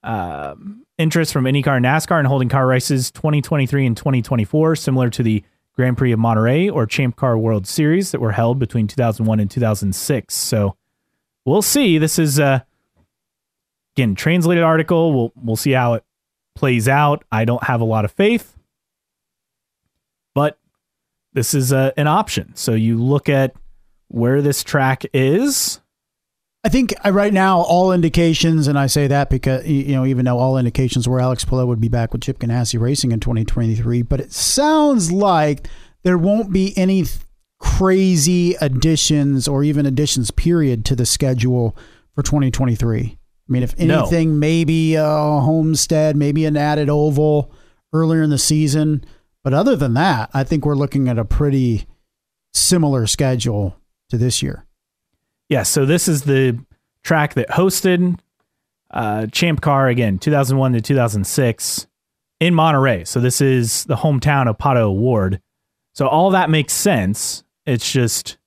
Um, 0.02 0.86
interest 0.96 1.32
from 1.32 1.44
IndyCar 1.44 1.76
and 1.76 1.84
NASCAR 1.84 2.20
in 2.20 2.24
holding 2.24 2.48
car 2.48 2.66
races 2.66 3.10
2023 3.10 3.84
and 3.84 3.94
2024, 3.94 4.76
similar 4.76 5.10
to 5.10 5.22
the 5.22 5.44
Grand 5.74 5.98
Prix 5.98 6.12
of 6.12 6.18
Monterrey 6.18 6.72
or 6.72 6.86
Champ 6.86 7.16
Car 7.16 7.36
World 7.36 7.66
Series 7.66 8.12
that 8.12 8.20
were 8.20 8.32
held 8.32 8.58
between 8.58 8.86
2001 8.86 9.40
and 9.40 9.50
2006. 9.50 10.34
So 10.34 10.76
we'll 11.44 11.62
see. 11.62 11.98
This 11.98 12.18
is 12.18 12.40
uh, 12.40 12.60
again 13.96 14.14
translated 14.14 14.64
article. 14.64 15.12
We'll 15.12 15.32
we'll 15.36 15.56
see 15.56 15.72
how 15.72 15.94
it 15.94 16.04
plays 16.54 16.88
out. 16.88 17.24
I 17.30 17.44
don't 17.44 17.64
have 17.64 17.82
a 17.82 17.84
lot 17.84 18.06
of 18.06 18.12
faith, 18.12 18.53
this 21.34 21.52
is 21.54 21.72
uh, 21.72 21.90
an 21.96 22.06
option. 22.06 22.52
So 22.56 22.72
you 22.72 22.96
look 23.02 23.28
at 23.28 23.54
where 24.08 24.40
this 24.40 24.62
track 24.64 25.04
is. 25.12 25.80
I 26.66 26.70
think 26.70 26.94
uh, 27.04 27.12
right 27.12 27.32
now 27.32 27.60
all 27.60 27.92
indications, 27.92 28.68
and 28.68 28.78
I 28.78 28.86
say 28.86 29.06
that 29.08 29.28
because 29.28 29.66
you 29.66 29.94
know 29.94 30.06
even 30.06 30.24
though 30.24 30.38
all 30.38 30.56
indications 30.56 31.06
were 31.06 31.20
Alex 31.20 31.44
Palou 31.44 31.66
would 31.66 31.80
be 31.80 31.88
back 31.88 32.12
with 32.12 32.22
Chip 32.22 32.38
Ganassi 32.38 32.80
Racing 32.80 33.12
in 33.12 33.20
2023, 33.20 34.00
but 34.02 34.20
it 34.20 34.32
sounds 34.32 35.12
like 35.12 35.68
there 36.04 36.16
won't 36.16 36.52
be 36.52 36.72
any 36.78 37.04
crazy 37.58 38.54
additions 38.60 39.48
or 39.48 39.64
even 39.64 39.86
additions 39.86 40.30
period 40.30 40.84
to 40.86 40.96
the 40.96 41.06
schedule 41.06 41.76
for 42.14 42.22
2023. 42.22 43.00
I 43.02 43.52
mean, 43.52 43.62
if 43.62 43.78
No. 43.78 44.00
anything, 44.00 44.38
maybe 44.38 44.94
a 44.94 45.04
homestead, 45.04 46.16
maybe 46.16 46.44
an 46.44 46.56
added 46.56 46.88
oval 46.88 47.50
earlier 47.92 48.22
in 48.22 48.30
the 48.30 48.38
season, 48.38 49.04
but 49.44 49.54
other 49.54 49.76
than 49.76 49.94
that, 49.94 50.30
I 50.34 50.42
think 50.42 50.66
we're 50.66 50.74
looking 50.74 51.08
at 51.08 51.18
a 51.18 51.24
pretty 51.24 51.86
similar 52.52 53.06
schedule 53.06 53.76
to 54.08 54.18
this 54.18 54.42
year. 54.42 54.66
Yeah, 55.48 55.62
so 55.62 55.86
this 55.86 56.08
is 56.08 56.22
the 56.22 56.58
track 57.02 57.34
that 57.34 57.50
hosted 57.50 58.18
uh, 58.90 59.26
Champ 59.26 59.60
Car 59.60 59.88
again, 59.88 60.18
2001 60.18 60.72
to 60.72 60.80
2006 60.80 61.86
in 62.40 62.54
Monterrey. 62.54 63.06
So 63.06 63.20
this 63.20 63.40
is 63.40 63.84
the 63.84 63.96
hometown 63.96 64.48
of 64.48 64.58
Pato 64.58 64.82
O'Ward. 64.82 65.40
So 65.92 66.08
all 66.08 66.30
that 66.30 66.50
makes 66.50 66.72
sense. 66.72 67.44
It's 67.66 67.90
just, 67.90 68.38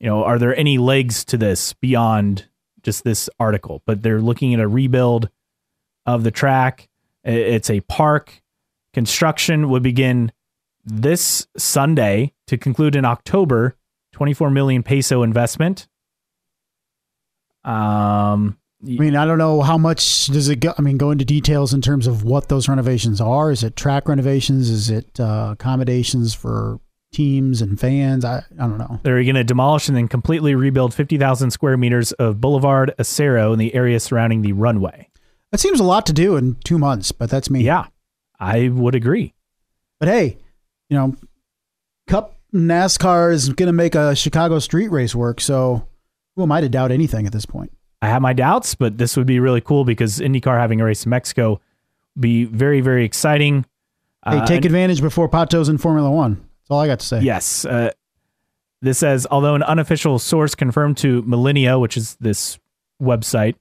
you 0.00 0.08
know, 0.08 0.24
are 0.24 0.38
there 0.38 0.56
any 0.56 0.78
legs 0.78 1.24
to 1.26 1.36
this 1.36 1.72
beyond 1.74 2.48
just 2.82 3.04
this 3.04 3.30
article? 3.38 3.82
But 3.86 4.02
they're 4.02 4.20
looking 4.20 4.54
at 4.54 4.60
a 4.60 4.68
rebuild 4.68 5.30
of 6.06 6.24
the 6.24 6.30
track. 6.30 6.88
It's 7.24 7.70
a 7.70 7.80
park. 7.80 8.42
Construction 8.98 9.68
would 9.68 9.84
begin 9.84 10.32
this 10.84 11.46
Sunday 11.56 12.32
to 12.48 12.58
conclude 12.58 12.96
in 12.96 13.04
October. 13.04 13.76
24 14.10 14.50
million 14.50 14.82
peso 14.82 15.22
investment. 15.22 15.86
Um, 17.62 18.58
I 18.82 18.90
mean, 18.90 19.14
I 19.14 19.24
don't 19.24 19.38
know 19.38 19.62
how 19.62 19.78
much 19.78 20.26
does 20.26 20.48
it 20.48 20.56
go. 20.56 20.74
I 20.76 20.82
mean, 20.82 20.96
go 20.96 21.12
into 21.12 21.24
details 21.24 21.72
in 21.72 21.80
terms 21.80 22.08
of 22.08 22.24
what 22.24 22.48
those 22.48 22.68
renovations 22.68 23.20
are. 23.20 23.52
Is 23.52 23.62
it 23.62 23.76
track 23.76 24.08
renovations? 24.08 24.68
Is 24.68 24.90
it 24.90 25.20
uh, 25.20 25.50
accommodations 25.52 26.34
for 26.34 26.80
teams 27.12 27.62
and 27.62 27.78
fans? 27.78 28.24
I, 28.24 28.38
I 28.58 28.66
don't 28.66 28.78
know. 28.78 28.98
they're 29.04 29.22
going 29.22 29.36
to 29.36 29.44
demolish 29.44 29.86
and 29.86 29.96
then 29.96 30.08
completely 30.08 30.56
rebuild 30.56 30.92
50,000 30.92 31.52
square 31.52 31.76
meters 31.76 32.10
of 32.12 32.40
Boulevard 32.40 32.92
Acero 32.98 33.52
in 33.52 33.60
the 33.60 33.72
area 33.76 34.00
surrounding 34.00 34.42
the 34.42 34.54
runway. 34.54 35.08
That 35.52 35.58
seems 35.58 35.78
a 35.78 35.84
lot 35.84 36.04
to 36.06 36.12
do 36.12 36.36
in 36.36 36.56
two 36.64 36.78
months, 36.78 37.12
but 37.12 37.30
that's 37.30 37.48
me. 37.48 37.62
Yeah, 37.62 37.86
I 38.40 38.68
would 38.68 38.94
agree. 38.94 39.34
But 39.98 40.08
hey, 40.08 40.38
you 40.88 40.96
know, 40.96 41.16
Cup 42.06 42.36
NASCAR 42.54 43.32
is 43.32 43.48
going 43.50 43.66
to 43.66 43.72
make 43.72 43.94
a 43.94 44.14
Chicago 44.14 44.58
street 44.58 44.88
race 44.88 45.14
work. 45.14 45.40
So 45.40 45.86
who 46.36 46.42
am 46.42 46.52
I 46.52 46.60
to 46.60 46.68
doubt 46.68 46.90
anything 46.92 47.26
at 47.26 47.32
this 47.32 47.46
point? 47.46 47.72
I 48.00 48.06
have 48.08 48.22
my 48.22 48.32
doubts, 48.32 48.74
but 48.74 48.96
this 48.96 49.16
would 49.16 49.26
be 49.26 49.40
really 49.40 49.60
cool 49.60 49.84
because 49.84 50.18
IndyCar 50.20 50.58
having 50.58 50.80
a 50.80 50.84
race 50.84 51.04
in 51.04 51.10
Mexico 51.10 51.60
would 52.14 52.20
be 52.20 52.44
very, 52.44 52.80
very 52.80 53.04
exciting. 53.04 53.66
Hey, 54.24 54.38
Uh, 54.38 54.46
take 54.46 54.58
and- 54.58 54.66
advantage 54.66 55.00
before 55.02 55.28
Pato's 55.28 55.68
in 55.68 55.78
Formula 55.78 56.10
One. 56.10 56.34
That's 56.36 56.70
all 56.70 56.80
I 56.80 56.86
got 56.86 57.00
to 57.00 57.06
say. 57.06 57.20
Yes. 57.22 57.64
Uh, 57.64 57.90
this 58.80 58.98
says, 58.98 59.26
although 59.30 59.56
an 59.56 59.64
unofficial 59.64 60.18
source 60.20 60.54
confirmed 60.54 60.96
to 60.98 61.22
Milenio, 61.24 61.80
which 61.80 61.96
is 61.96 62.16
this 62.20 62.58
website, 63.02 63.56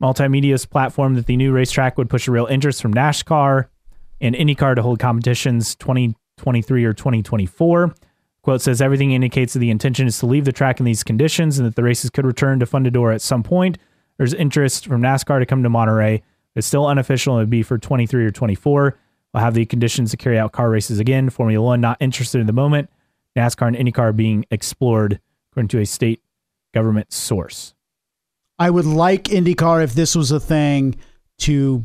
multimedia's 0.00 0.66
platform, 0.66 1.14
that 1.16 1.26
the 1.26 1.36
new 1.36 1.50
racetrack 1.52 1.98
would 1.98 2.08
push 2.08 2.28
a 2.28 2.30
real 2.30 2.46
interest 2.46 2.80
from 2.80 2.94
NASCAR 2.94 3.66
and 4.20 4.34
IndyCar 4.34 4.74
to 4.76 4.82
hold 4.82 4.98
competitions 4.98 5.74
2023 5.76 6.84
or 6.84 6.92
2024. 6.92 7.94
Quote 8.42 8.62
says, 8.62 8.80
everything 8.80 9.12
indicates 9.12 9.52
that 9.52 9.58
the 9.58 9.70
intention 9.70 10.06
is 10.06 10.18
to 10.18 10.26
leave 10.26 10.46
the 10.46 10.52
track 10.52 10.80
in 10.80 10.86
these 10.86 11.04
conditions 11.04 11.58
and 11.58 11.66
that 11.66 11.76
the 11.76 11.82
races 11.82 12.08
could 12.10 12.24
return 12.24 12.58
to 12.60 12.66
Fundador 12.66 13.14
at 13.14 13.20
some 13.20 13.42
point. 13.42 13.76
There's 14.16 14.32
interest 14.32 14.86
from 14.86 15.02
NASCAR 15.02 15.40
to 15.40 15.46
come 15.46 15.62
to 15.62 15.68
Monterrey. 15.68 16.22
It's 16.54 16.66
still 16.66 16.86
unofficial 16.86 17.36
it 17.36 17.40
would 17.40 17.50
be 17.50 17.62
for 17.62 17.78
23 17.78 18.24
or 18.24 18.30
24. 18.30 18.98
We'll 19.32 19.42
have 19.42 19.54
the 19.54 19.66
conditions 19.66 20.10
to 20.10 20.16
carry 20.16 20.38
out 20.38 20.52
car 20.52 20.70
races 20.70 20.98
again. 20.98 21.30
Formula 21.30 21.64
One 21.64 21.80
not 21.80 21.98
interested 22.00 22.40
in 22.40 22.46
the 22.46 22.52
moment. 22.52 22.90
NASCAR 23.36 23.68
and 23.68 23.76
IndyCar 23.76 24.16
being 24.16 24.44
explored, 24.50 25.20
according 25.52 25.68
to 25.68 25.80
a 25.80 25.86
state 25.86 26.22
government 26.74 27.12
source. 27.12 27.74
I 28.58 28.70
would 28.70 28.86
like 28.86 29.24
IndyCar 29.24 29.84
if 29.84 29.94
this 29.94 30.14
was 30.14 30.32
a 30.32 30.40
thing 30.40 30.96
to 31.38 31.84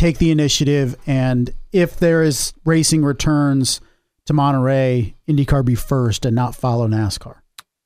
take 0.00 0.18
the 0.18 0.30
initiative, 0.30 0.96
and 1.06 1.52
if 1.72 1.98
there 1.98 2.22
is 2.22 2.52
racing 2.64 3.04
returns 3.04 3.80
to 4.26 4.32
Monterrey, 4.32 5.14
IndyCar 5.28 5.64
be 5.64 5.74
first 5.74 6.24
and 6.24 6.34
not 6.34 6.54
follow 6.54 6.88
NASCAR. 6.88 7.36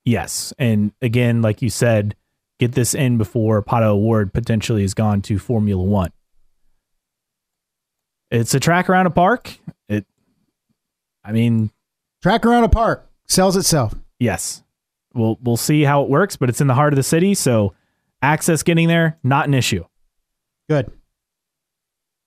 Yes. 0.05 0.53
And 0.59 0.93
again, 1.03 1.43
like 1.43 1.61
you 1.61 1.70
said, 1.70 2.15
get 2.61 2.73
this 2.73 2.95
in 2.95 3.19
before 3.19 3.62
Pato 3.62 3.86
O'Ward 3.89 4.32
potentially 4.32 4.82
has 4.82 4.95
gone 4.95 5.23
to 5.23 5.39
Formula 5.39 5.82
One. 5.82 6.12
It's 8.31 8.55
a 8.55 8.61
track 8.61 8.89
around 8.89 9.07
a 9.07 9.11
park. 9.11 9.59
It, 9.89 10.07
I 11.24 11.32
mean, 11.32 11.70
Track 12.23 12.47
around 12.47 12.65
a 12.65 12.69
park 12.69 13.11
sells 13.27 13.57
itself. 13.57 13.95
yes, 14.19 14.62
we'll 15.15 15.39
we'll 15.43 15.57
see 15.57 15.82
how 15.82 16.03
it 16.03 16.09
works, 16.09 16.36
but 16.36 16.49
it's 16.49 16.61
in 16.61 16.66
the 16.66 16.74
heart 16.74 16.93
of 16.93 16.97
the 16.97 17.03
city, 17.03 17.35
so 17.35 17.74
access 18.23 18.62
getting 18.62 18.89
there 18.89 19.19
not 19.23 19.47
an 19.47 19.55
issue. 19.55 19.85
Good. 20.69 20.91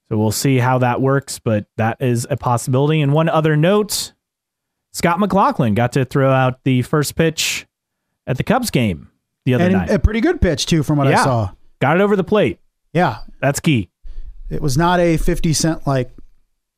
So 0.09 0.17
we'll 0.17 0.31
see 0.31 0.57
how 0.57 0.77
that 0.79 1.01
works, 1.01 1.37
but 1.39 1.65
that 1.77 1.97
is 1.99 2.25
a 2.29 2.37
possibility. 2.37 3.01
And 3.01 3.11
one 3.13 3.27
other 3.29 3.55
note 3.57 4.13
Scott 4.93 5.19
McLaughlin 5.19 5.73
got 5.75 5.91
to 5.93 6.05
throw 6.05 6.31
out 6.31 6.63
the 6.63 6.81
first 6.81 7.15
pitch 7.15 7.67
at 8.25 8.37
the 8.37 8.43
Cubs 8.43 8.71
game 8.71 9.09
the 9.45 9.53
other 9.55 9.65
And 9.65 9.73
night. 9.73 9.89
a 9.89 9.99
pretty 9.99 10.21
good 10.21 10.39
pitch, 10.41 10.65
too, 10.65 10.81
from 10.83 10.97
what 10.97 11.07
I 11.07 11.15
saw. 11.23 11.51
got 11.79 11.97
it 11.97 12.01
over 12.01 12.15
the 12.15 12.23
plate. 12.23 12.59
Yeah. 12.93 13.19
That's 13.41 13.59
key. 13.59 13.89
It 14.49 14.61
was 14.61 14.77
not 14.77 14.99
a 15.01 15.17
50 15.17 15.51
cent 15.53 15.85
like 15.85 16.09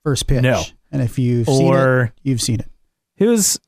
first 0.03 0.25
pitch. 0.27 0.41
No. 0.41 0.63
And 0.91 1.01
if 1.03 1.19
you've 1.19 1.45
seen 1.47 1.67
it, 1.67 1.69
Or 1.69 2.13
you've 2.23 2.41
seen 2.41 2.59
it. 2.59 2.69
who's 3.19 3.59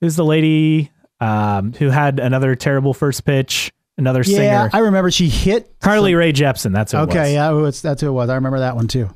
who's 0.00 0.16
the 0.16 0.24
lady 0.24 0.90
um, 1.20 1.74
who 1.74 1.90
had 1.90 2.18
another 2.20 2.54
terrible 2.54 2.94
first 2.94 3.24
pitch? 3.26 3.70
Another 3.96 4.22
Yeah, 4.26 4.36
singer, 4.66 4.70
I 4.72 4.78
remember 4.80 5.10
she 5.10 5.28
hit. 5.28 5.78
Carly 5.80 6.14
Rae 6.14 6.32
Jepsen. 6.32 6.72
That's 6.72 6.92
who 6.92 6.98
it 6.98 7.06
was. 7.06 7.08
Okay, 7.10 7.34
yeah, 7.34 7.64
it's, 7.66 7.80
that's 7.80 8.00
who 8.00 8.08
it 8.08 8.12
was. 8.12 8.28
I 8.28 8.34
remember 8.34 8.58
that 8.58 8.74
one 8.76 8.88
too. 8.88 9.08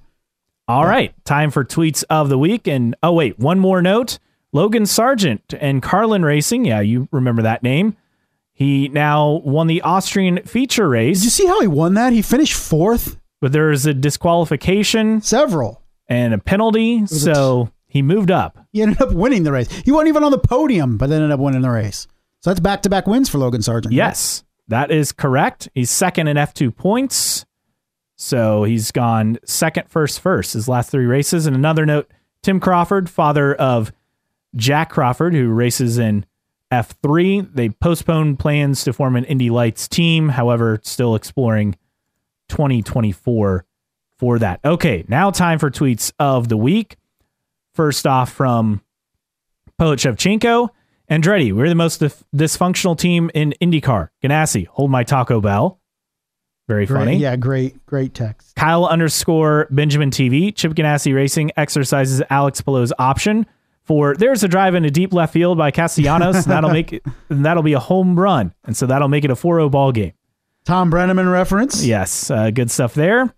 All 0.68 0.84
right, 0.86 1.12
time 1.24 1.50
for 1.50 1.64
tweets 1.64 2.04
of 2.10 2.28
the 2.28 2.38
week. 2.38 2.68
And 2.68 2.94
oh 3.02 3.12
wait, 3.12 3.38
one 3.38 3.58
more 3.58 3.82
note: 3.82 4.18
Logan 4.52 4.86
Sargent 4.86 5.54
and 5.60 5.82
Carlin 5.82 6.24
Racing. 6.24 6.64
Yeah, 6.64 6.80
you 6.80 7.08
remember 7.10 7.42
that 7.42 7.62
name. 7.62 7.96
He 8.52 8.88
now 8.88 9.40
won 9.44 9.66
the 9.68 9.82
Austrian 9.82 10.42
feature 10.42 10.88
race. 10.88 11.18
Did 11.20 11.24
you 11.24 11.30
see 11.30 11.46
how 11.46 11.60
he 11.60 11.66
won 11.68 11.94
that? 11.94 12.12
He 12.12 12.22
finished 12.22 12.54
fourth. 12.54 13.16
but 13.40 13.52
there 13.52 13.68
was 13.68 13.86
a 13.86 13.94
disqualification 13.94 15.20
Several. 15.22 15.82
and 16.08 16.34
a 16.34 16.38
penalty, 16.38 17.00
was 17.02 17.12
a 17.26 17.34
so 17.34 17.70
he 17.86 18.02
moved 18.02 18.30
up. 18.30 18.58
He 18.72 18.82
ended 18.82 19.00
up 19.00 19.12
winning 19.12 19.42
the 19.44 19.52
race. 19.52 19.68
He 19.84 19.90
wasn't 19.92 20.08
even 20.08 20.24
on 20.24 20.30
the 20.32 20.38
podium, 20.38 20.98
but 20.98 21.08
then 21.08 21.22
ended 21.22 21.32
up 21.34 21.40
winning 21.40 21.62
the 21.62 21.70
race. 21.70 22.06
So 22.40 22.50
that's 22.50 22.60
back 22.60 22.82
to 22.82 22.90
back 22.90 23.06
wins 23.06 23.28
for 23.28 23.38
Logan 23.38 23.62
Sargent. 23.62 23.94
Yes, 23.94 24.44
that 24.68 24.90
is 24.90 25.12
correct. 25.12 25.68
He's 25.74 25.90
second 25.90 26.28
in 26.28 26.36
F2 26.36 26.74
points. 26.74 27.44
So 28.16 28.64
he's 28.64 28.90
gone 28.90 29.38
second, 29.44 29.88
first, 29.88 30.20
first 30.20 30.52
his 30.52 30.68
last 30.68 30.90
three 30.90 31.06
races. 31.06 31.46
And 31.46 31.54
another 31.54 31.86
note 31.86 32.10
Tim 32.42 32.60
Crawford, 32.60 33.08
father 33.08 33.54
of 33.54 33.92
Jak 34.56 34.90
Crawford, 34.90 35.34
who 35.34 35.48
races 35.48 35.98
in 35.98 36.26
F3, 36.72 37.54
they 37.54 37.70
postponed 37.70 38.38
plans 38.38 38.84
to 38.84 38.92
form 38.92 39.16
an 39.16 39.24
Indy 39.24 39.50
Lights 39.50 39.88
team. 39.88 40.28
However, 40.28 40.80
still 40.82 41.14
exploring 41.14 41.76
2024 42.48 43.64
for 44.18 44.38
that. 44.38 44.60
Okay, 44.64 45.04
now 45.08 45.30
time 45.30 45.58
for 45.58 45.70
tweets 45.70 46.12
of 46.18 46.48
the 46.48 46.56
week. 46.56 46.96
First 47.74 48.06
off, 48.06 48.32
from 48.32 48.82
Poet 49.78 50.00
Shevchenko. 50.00 50.70
Andretti, 51.10 51.52
we're 51.52 51.68
the 51.68 51.74
most 51.74 52.00
dif- 52.00 52.22
dysfunctional 52.34 52.98
team 52.98 53.30
in 53.34 53.54
IndyCar. 53.62 54.08
Ganassi, 54.22 54.66
hold 54.66 54.90
my 54.90 55.04
Taco 55.04 55.40
Bell. 55.40 55.80
Very 56.68 56.84
Great, 56.84 56.98
funny. 56.98 57.16
Yeah, 57.16 57.36
great, 57.36 57.84
great 57.86 58.12
text. 58.12 58.54
Kyle 58.54 58.84
underscore 58.84 59.68
Benjamin 59.70 60.10
TV. 60.10 60.54
Chip 60.54 60.72
Ganassi 60.74 61.14
Racing 61.14 61.50
exercises 61.56 62.22
Alex 62.28 62.60
Palou's 62.60 62.92
option 62.98 63.46
for 63.84 64.14
there's 64.14 64.44
a 64.44 64.48
drive 64.48 64.74
into 64.74 64.90
deep 64.90 65.14
left 65.14 65.32
field 65.32 65.56
by 65.56 65.70
Castellanos. 65.70 66.44
that'll 66.46 66.70
make 66.70 66.92
it, 66.92 67.02
that'll 67.30 67.62
be 67.62 67.72
a 67.72 67.80
home 67.80 68.20
run. 68.20 68.52
And 68.64 68.76
so 68.76 68.84
that'll 68.84 69.08
make 69.08 69.24
it 69.24 69.30
a 69.30 69.34
4-0 69.34 69.70
ball 69.70 69.92
game. 69.92 70.12
Thom 70.66 70.90
Brennaman 70.90 71.32
reference. 71.32 71.82
Yes, 71.82 72.30
uh, 72.30 72.50
good 72.50 72.70
stuff 72.70 72.92
there. 72.92 73.32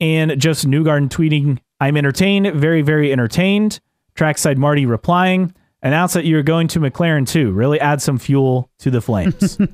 And 0.00 0.40
Josef 0.40 0.68
Newgarden 0.68 1.08
tweeting, 1.08 1.60
I'm 1.78 1.96
entertained, 1.96 2.52
very, 2.56 2.82
very 2.82 3.12
entertained. 3.12 3.78
Trackside 4.16 4.58
Marty 4.58 4.86
replying, 4.86 5.54
announce 5.84 6.14
that 6.14 6.24
you're 6.24 6.42
going 6.42 6.66
to 6.68 6.80
McLaren 6.80 7.28
too. 7.28 7.52
Really 7.52 7.78
add 7.78 8.02
some 8.02 8.18
fuel 8.18 8.70
to 8.80 8.90
the 8.90 9.00
flames. 9.00 9.58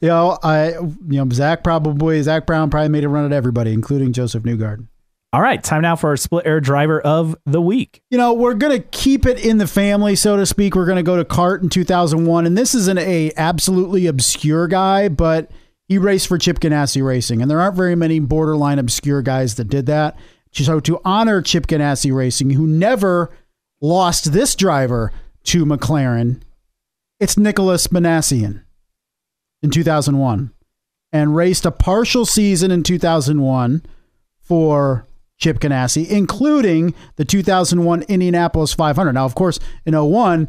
You 0.00 0.08
know, 0.08 0.38
I, 0.42 0.72
you 0.74 1.24
know, 1.24 1.28
Zak 1.30 1.64
probably, 1.64 2.22
Zak 2.22 2.46
Brown 2.46 2.70
probably 2.70 2.88
made 2.88 3.04
a 3.04 3.08
run 3.08 3.24
at 3.24 3.32
everybody, 3.32 3.72
including 3.72 4.12
Josef 4.12 4.42
Newgarden. 4.42 4.86
All 5.32 5.40
right, 5.40 5.62
time 5.62 5.82
now 5.82 5.94
for 5.94 6.10
our 6.10 6.16
split 6.16 6.44
era 6.44 6.60
driver 6.60 7.00
of 7.00 7.36
the 7.46 7.60
week. 7.60 8.02
You 8.10 8.18
know, 8.18 8.32
we're 8.32 8.54
going 8.54 8.76
to 8.76 8.86
keep 8.88 9.26
it 9.26 9.44
in 9.44 9.58
the 9.58 9.66
family, 9.66 10.16
so 10.16 10.36
to 10.36 10.44
speak. 10.44 10.74
We're 10.74 10.86
going 10.86 10.96
to 10.96 11.04
go 11.04 11.16
to 11.16 11.24
CART 11.24 11.62
in 11.62 11.68
2001. 11.68 12.46
And 12.46 12.58
this 12.58 12.74
isn't 12.74 12.98
a 12.98 13.32
absolutely 13.36 14.06
obscure 14.06 14.66
guy, 14.66 15.08
but 15.08 15.50
he 15.86 15.98
raced 15.98 16.26
for 16.26 16.36
Chip 16.36 16.58
Ganassi 16.58 17.04
Racing. 17.04 17.42
And 17.42 17.50
there 17.50 17.60
aren't 17.60 17.76
very 17.76 17.94
many 17.94 18.18
borderline 18.18 18.80
obscure 18.80 19.22
guys 19.22 19.54
that 19.54 19.68
did 19.68 19.86
that. 19.86 20.18
So 20.52 20.80
to 20.80 21.00
honor 21.04 21.42
Chip 21.42 21.68
Ganassi 21.68 22.12
Racing, 22.12 22.50
who 22.50 22.66
never 22.66 23.30
lost 23.80 24.32
this 24.32 24.54
driver 24.54 25.12
to 25.44 25.64
McLaren, 25.64 26.40
it's 27.18 27.36
Nicolas 27.36 27.88
Minassian 27.88 28.62
in 29.62 29.70
2001 29.70 30.52
and 31.12 31.36
raced 31.36 31.66
a 31.66 31.70
partial 31.70 32.24
season 32.24 32.70
in 32.70 32.82
2001 32.82 33.82
for 34.38 35.06
Chip 35.38 35.58
Ganassi, 35.58 36.08
including 36.08 36.94
the 37.16 37.24
2001 37.24 38.02
Indianapolis 38.02 38.74
500. 38.74 39.12
Now, 39.12 39.24
of 39.24 39.34
course, 39.34 39.58
in 39.86 39.94
01, 39.94 40.48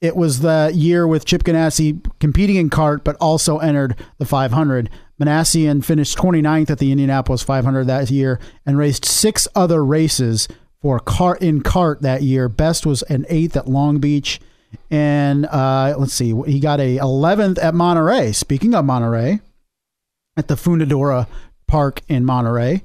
it 0.00 0.16
was 0.16 0.40
the 0.40 0.70
year 0.74 1.06
with 1.06 1.24
Chip 1.24 1.44
Ganassi 1.44 2.04
competing 2.18 2.56
in 2.56 2.68
CART, 2.68 3.04
but 3.04 3.16
also 3.16 3.58
entered 3.58 3.96
the 4.18 4.26
500. 4.26 4.90
Minassian 5.20 5.84
finished 5.84 6.18
29th 6.18 6.70
at 6.70 6.78
the 6.78 6.90
Indianapolis 6.90 7.42
500 7.42 7.86
that 7.86 8.10
year 8.10 8.40
and 8.66 8.76
raced 8.76 9.04
six 9.04 9.46
other 9.54 9.84
races 9.84 10.48
for 10.84 11.00
CART 11.00 11.40
in 11.40 11.62
CART 11.62 12.02
that 12.02 12.22
year. 12.22 12.46
Best 12.46 12.84
was 12.84 13.00
an 13.04 13.24
eighth 13.30 13.56
at 13.56 13.66
Long 13.66 14.00
Beach, 14.00 14.38
and 14.90 15.46
uh, 15.46 15.94
let's 15.96 16.12
see, 16.12 16.38
he 16.46 16.60
got 16.60 16.78
a 16.78 16.98
11th 16.98 17.56
at 17.58 17.72
Monterrey. 17.72 18.34
Speaking 18.34 18.74
of 18.74 18.84
Monterrey, 18.84 19.40
at 20.36 20.48
the 20.48 20.56
Fundidora 20.56 21.26
Park 21.66 22.02
in 22.06 22.24
Monterrey, 22.24 22.82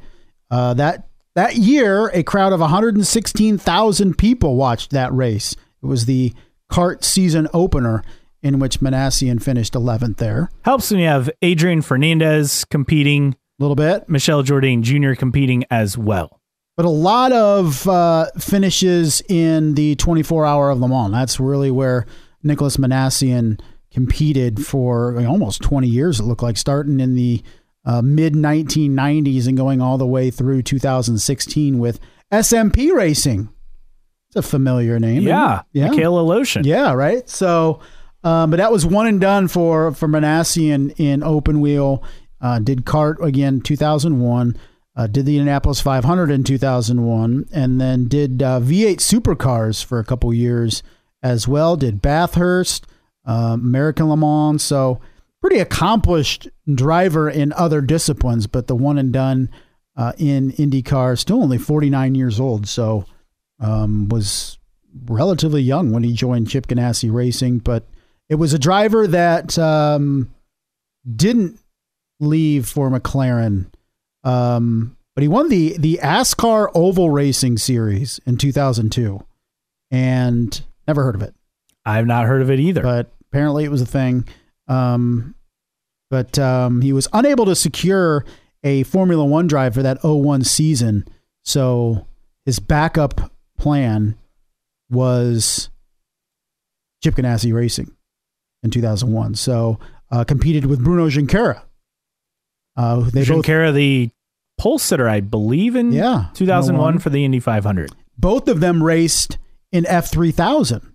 uh, 0.50 0.74
that 0.76 1.10
that 1.36 1.58
year 1.58 2.08
a 2.14 2.24
crowd 2.24 2.54
of 2.54 2.62
116,000 2.62 4.18
people 4.18 4.56
watched 4.56 4.92
that 4.92 5.14
race. 5.14 5.52
It 5.84 5.86
was 5.86 6.06
the 6.06 6.34
CART 6.70 7.04
season 7.04 7.50
opener 7.54 8.02
in 8.42 8.60
which 8.60 8.80
Minassian 8.80 9.44
finished 9.44 9.74
11th 9.74 10.16
there. 10.18 10.50
Helps 10.62 10.90
when 10.90 11.02
you 11.02 11.08
have 11.08 11.30
Adrian 11.42 11.82
Fernandez 11.82 12.64
competing, 12.64 13.36
A 13.60 13.62
little 13.62 13.76
bit, 13.76 14.08
Michel 14.08 14.42
Jourdain 14.42 14.84
Jr. 14.84 15.20
competing 15.20 15.66
as 15.70 15.98
well. 15.98 16.39
But 16.80 16.86
a 16.86 16.90
lot 16.92 17.34
of 17.34 17.86
uh, 17.90 18.28
finishes 18.40 19.22
in 19.28 19.76
the 19.76 19.96
24 19.96 20.46
hour 20.46 20.70
of 20.70 20.80
Le 20.80 20.88
Mans. 20.88 21.12
That's 21.12 21.38
really 21.38 21.72
where 21.72 22.06
Nicolas 22.42 22.78
Minassian 22.78 23.60
competed 23.92 24.66
for 24.66 25.12
mean, 25.12 25.26
almost 25.26 25.62
20 25.62 25.90
years, 25.90 26.22
it 26.22 26.24
looked 26.24 26.42
like, 26.42 26.56
starting 26.56 27.02
in 27.02 27.16
the 27.16 27.44
uh, 27.84 28.02
mid 28.02 28.32
1990s 28.32 29.46
and 29.46 29.58
going 29.58 29.82
all 29.82 29.98
the 29.98 30.08
way 30.08 30.32
through 30.32 30.62
2016 30.62 31.80
with 31.80 32.00
SMP 32.32 32.94
Racing. 32.94 33.50
It's 34.30 34.38
a 34.38 34.42
familiar 34.42 35.00
name. 35.00 35.24
Yeah, 35.24 35.64
Yeah. 35.74 35.90
Mikhail 35.90 36.14
Aleshin. 36.14 36.66
Yeah, 36.66 36.94
right. 36.94 37.28
So, 37.30 37.82
um, 38.24 38.52
but 38.52 38.56
that 38.56 38.72
was 38.72 38.86
one 38.86 39.06
and 39.06 39.20
done 39.20 39.50
for 39.50 39.94
for 39.94 40.08
Minassian 40.08 40.98
in 40.98 41.24
open 41.24 41.60
wheel. 41.60 42.06
Uh, 42.40 42.60
did 42.60 42.86
CART 42.86 43.22
again 43.22 43.60
2001. 43.60 44.56
Uh, 44.96 45.08
did 45.08 45.26
the 45.26 45.38
Indianapolis 45.38 45.80
500 45.80 46.30
in 46.30 46.44
2001, 46.44 47.48
and 47.54 47.80
then 47.80 48.08
did 48.08 48.44
uh, 48.44 48.60
V8 48.60 48.98
supercars 48.98 49.84
for 49.84 50.00
a 50.00 50.04
couple 50.04 50.34
years 50.34 50.84
as 51.24 51.48
well. 51.48 51.78
Did 51.78 52.02
Bathurst, 52.02 52.86
uh, 53.26 53.52
American 53.54 54.10
Le 54.10 54.18
Mans. 54.18 54.62
So 54.62 55.00
pretty 55.42 55.60
accomplished 55.60 56.48
driver 56.74 57.30
in 57.30 57.54
other 57.54 57.82
disciplines, 57.82 58.48
but 58.48 58.68
the 58.68 58.76
one 58.76 58.98
and 58.98 59.14
done 59.14 59.50
uh, 59.96 60.14
in 60.18 60.52
IndyCar. 60.54 61.18
Still 61.18 61.44
only 61.44 61.58
49 61.58 62.16
years 62.16 62.40
old. 62.40 62.68
So 62.68 63.06
um, 63.60 64.10
was 64.10 64.58
relatively 65.06 65.62
young 65.62 65.92
when 65.92 66.04
he 66.04 66.14
joined 66.14 66.50
Chip 66.50 66.68
Ganassi 66.68 67.12
Racing, 67.12 67.60
but 67.60 67.86
it 68.28 68.36
was 68.36 68.54
a 68.54 68.60
driver 68.60 69.08
that 69.08 69.58
um, 69.58 70.34
didn't 71.16 71.60
leave 72.20 72.68
for 72.68 72.90
McLaren. 72.90 73.68
Um, 74.30 74.96
but 75.16 75.22
he 75.22 75.28
won 75.28 75.50
the 75.50 75.76
the 75.78 76.00
ASCAR 76.02 76.72
Oval 76.76 77.10
Racing 77.10 77.58
Series 77.58 78.20
in 78.26 78.38
2002, 78.38 79.24
and 79.92 80.62
never 80.88 81.04
heard 81.04 81.16
of 81.16 81.22
it. 81.22 81.34
I've 81.86 82.06
not 82.06 82.26
heard 82.26 82.42
of 82.42 82.50
it 82.52 82.60
either. 82.60 82.82
But 82.82 83.12
apparently, 83.30 83.64
it 83.64 83.72
was 83.72 83.82
a 83.82 83.86
thing. 83.86 84.28
Um, 84.68 85.36
but 86.10 86.38
um, 86.40 86.82
he 86.82 86.94
was 86.94 87.08
unable 87.14 87.46
to 87.46 87.56
secure 87.56 88.26
a 88.64 88.84
Formula 88.84 89.26
One 89.26 89.48
drive 89.48 89.74
for 89.74 89.84
that 89.84 90.04
01 90.04 90.44
season. 90.44 91.06
So 91.44 92.08
his 92.46 92.60
backup 92.60 93.32
plan 93.58 94.18
was 94.90 95.70
Chip 97.04 97.16
Ganassi 97.16 97.54
Racing 97.54 97.92
in 98.64 98.72
2001. 98.72 99.36
So 99.36 99.80
uh, 100.12 100.24
competed 100.24 100.66
with 100.66 100.84
Bruno 100.84 101.10
Junqueira. 101.10 101.62
Uh, 102.76 103.10
they 103.12 103.26
both, 103.26 103.46
the 103.76 104.10
pole 104.60 104.78
sitter, 104.78 105.10
I 105.10 105.22
believe, 105.22 105.76
in 105.76 105.92
yeah, 105.92 106.26
2001 106.34 107.00
for 107.00 107.10
the 107.10 107.26
Indy 107.26 107.40
500. 107.40 107.92
Both 108.18 108.48
of 108.48 108.60
them 108.60 108.84
raced 108.84 109.38
in 109.72 109.86
F3000 109.86 110.86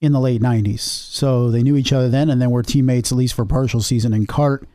in 0.00 0.12
the 0.12 0.20
late 0.20 0.40
90s. 0.40 0.80
So 0.80 1.50
they 1.50 1.62
knew 1.62 1.76
each 1.76 1.92
other 1.92 2.08
then 2.08 2.30
and 2.30 2.40
then 2.40 2.50
were 2.50 2.62
teammates, 2.62 3.12
at 3.12 3.18
least 3.18 3.34
for 3.34 3.44
partial 3.44 3.80
season 3.80 4.12
in 4.12 4.26
CART 4.26 4.66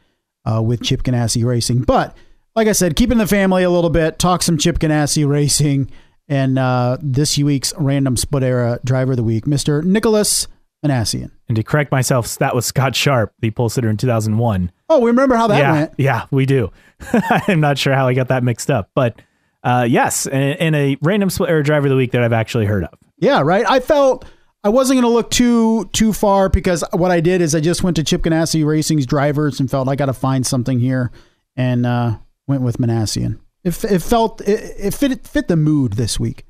uh, 0.46 0.62
with 0.62 0.82
Chip 0.84 1.04
Ganassi 1.04 1.44
Racing. 1.44 1.82
But 1.82 2.16
like 2.56 2.68
I 2.68 2.74
said, 2.74 2.96
keeping 2.96 3.18
the 3.18 3.28
family 3.28 3.64
a 3.64 3.70
little 3.70 3.90
bit, 3.90 4.20
talk 4.20 4.44
some 4.44 4.58
Chip 4.58 4.80
Ganassi 4.80 5.28
Racing, 5.28 5.90
and 6.28 6.58
uh, 6.58 6.98
this 7.02 7.38
week's 7.38 7.74
random 7.78 8.18
split 8.18 8.44
era 8.44 8.80
driver 8.84 9.14
of 9.14 9.18
the 9.18 9.24
week, 9.24 9.46
Mr. 9.46 9.84
Nicolas 9.84 10.48
Minassian. 10.86 11.32
And 11.52 11.58
to 11.58 11.64
correct 11.64 11.92
myself, 11.92 12.38
that 12.38 12.56
was 12.56 12.66
Scott 12.66 12.96
Sharp, 12.96 13.34
the 13.42 13.52
pole 13.52 13.68
sitter 13.68 13.90
in 13.90 13.98
2001. 13.98 14.72
Oh, 14.88 15.00
we 15.00 15.08
remember 15.08 15.36
how 15.36 15.48
that 15.48 15.58
yeah, 15.58 15.72
went. 15.74 15.94
Yeah, 15.98 16.26
we 16.32 16.46
do. 16.46 16.72
I'm 17.14 17.60
not 17.60 17.78
sure 17.78 17.94
how 17.94 18.08
I 18.08 18.14
got 18.14 18.30
that 18.30 18.42
mixed 18.42 18.72
up, 18.72 18.90
but 18.96 19.22
uh, 19.62 19.86
yes, 19.86 20.28
and, 20.28 20.74
a 20.74 20.98
random 21.02 21.30
split 21.30 21.50
era 21.50 21.62
driver 21.62 21.88
of 21.88 21.90
the 21.90 21.98
week 21.98 22.12
that 22.12 22.24
I've 22.24 22.32
actually 22.32 22.68
heard 22.68 22.86
of. 22.86 22.98
Yeah, 23.18 23.42
right. 23.42 23.66
I 23.70 23.82
felt 23.82 24.24
I 24.64 24.70
wasn't 24.70 25.02
going 25.02 25.12
to 25.12 25.14
look 25.14 25.30
too 25.30 25.90
too 25.92 26.14
far 26.14 26.48
because 26.48 26.86
what 26.94 27.12
I 27.12 27.20
did 27.20 27.42
is 27.42 27.54
I 27.54 27.60
just 27.60 27.84
went 27.84 27.98
to 27.98 28.04
Chip 28.06 28.22
Ganassi 28.22 28.66
Racing's 28.66 29.06
drivers 29.06 29.60
and 29.60 29.70
felt 29.70 29.90
I 29.90 29.98
got 29.98 30.06
to 30.06 30.14
find 30.14 30.48
something 30.48 30.80
here, 30.80 31.12
and 31.58 31.86
uh, 31.86 32.16
went 32.48 32.62
with 32.62 32.78
Minassian. 32.78 33.40
It, 33.66 33.84
it 33.84 34.02
felt 34.02 34.40
it, 34.40 34.74
it 34.80 34.94
fit 34.94 35.28
fit 35.28 35.50
the 35.50 35.58
mood 35.58 35.94
this 35.94 36.18
week. 36.18 36.46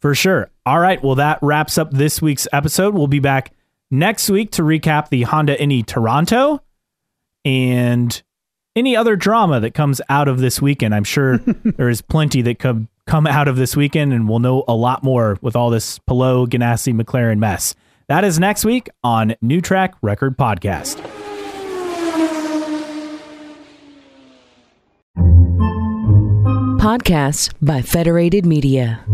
For 0.00 0.14
sure. 0.14 0.52
All 0.64 0.78
right. 0.78 1.02
Well, 1.02 1.16
that 1.16 1.40
wraps 1.42 1.76
up 1.76 1.90
this 1.90 2.22
week's 2.22 2.46
episode. 2.52 2.94
We'll 2.94 3.08
be 3.08 3.18
back 3.18 3.52
next 3.90 4.28
week 4.30 4.52
to 4.52 4.62
recap 4.62 5.08
the 5.08 5.22
Honda 5.22 5.60
Indy 5.60 5.82
Toronto 5.82 6.62
and 7.44 8.22
any 8.76 8.96
other 8.96 9.16
drama 9.16 9.60
that 9.60 9.74
comes 9.74 10.00
out 10.08 10.28
of 10.28 10.38
this 10.38 10.60
weekend. 10.62 10.94
I'm 10.94 11.04
sure 11.04 11.38
there 11.64 11.88
is 11.88 12.02
plenty 12.02 12.42
that 12.42 12.58
come 12.58 12.88
come 13.06 13.26
out 13.26 13.48
of 13.48 13.56
this 13.56 13.74
weekend, 13.74 14.12
and 14.12 14.28
we'll 14.28 14.38
know 14.38 14.64
a 14.68 14.74
lot 14.74 15.02
more 15.02 15.38
with 15.40 15.56
all 15.56 15.70
this 15.70 15.98
Palou, 16.00 16.46
Ganassi, 16.46 16.94
McLaren 16.94 17.38
mess. 17.38 17.74
That 18.08 18.24
is 18.24 18.38
next 18.38 18.64
week 18.64 18.88
on 19.02 19.34
New 19.40 19.60
Track 19.60 19.94
Record 20.02 20.36
Podcast. 20.36 20.96
Podcasts 26.78 27.52
by 27.60 27.82
Federated 27.82 28.46
Media. 28.46 29.04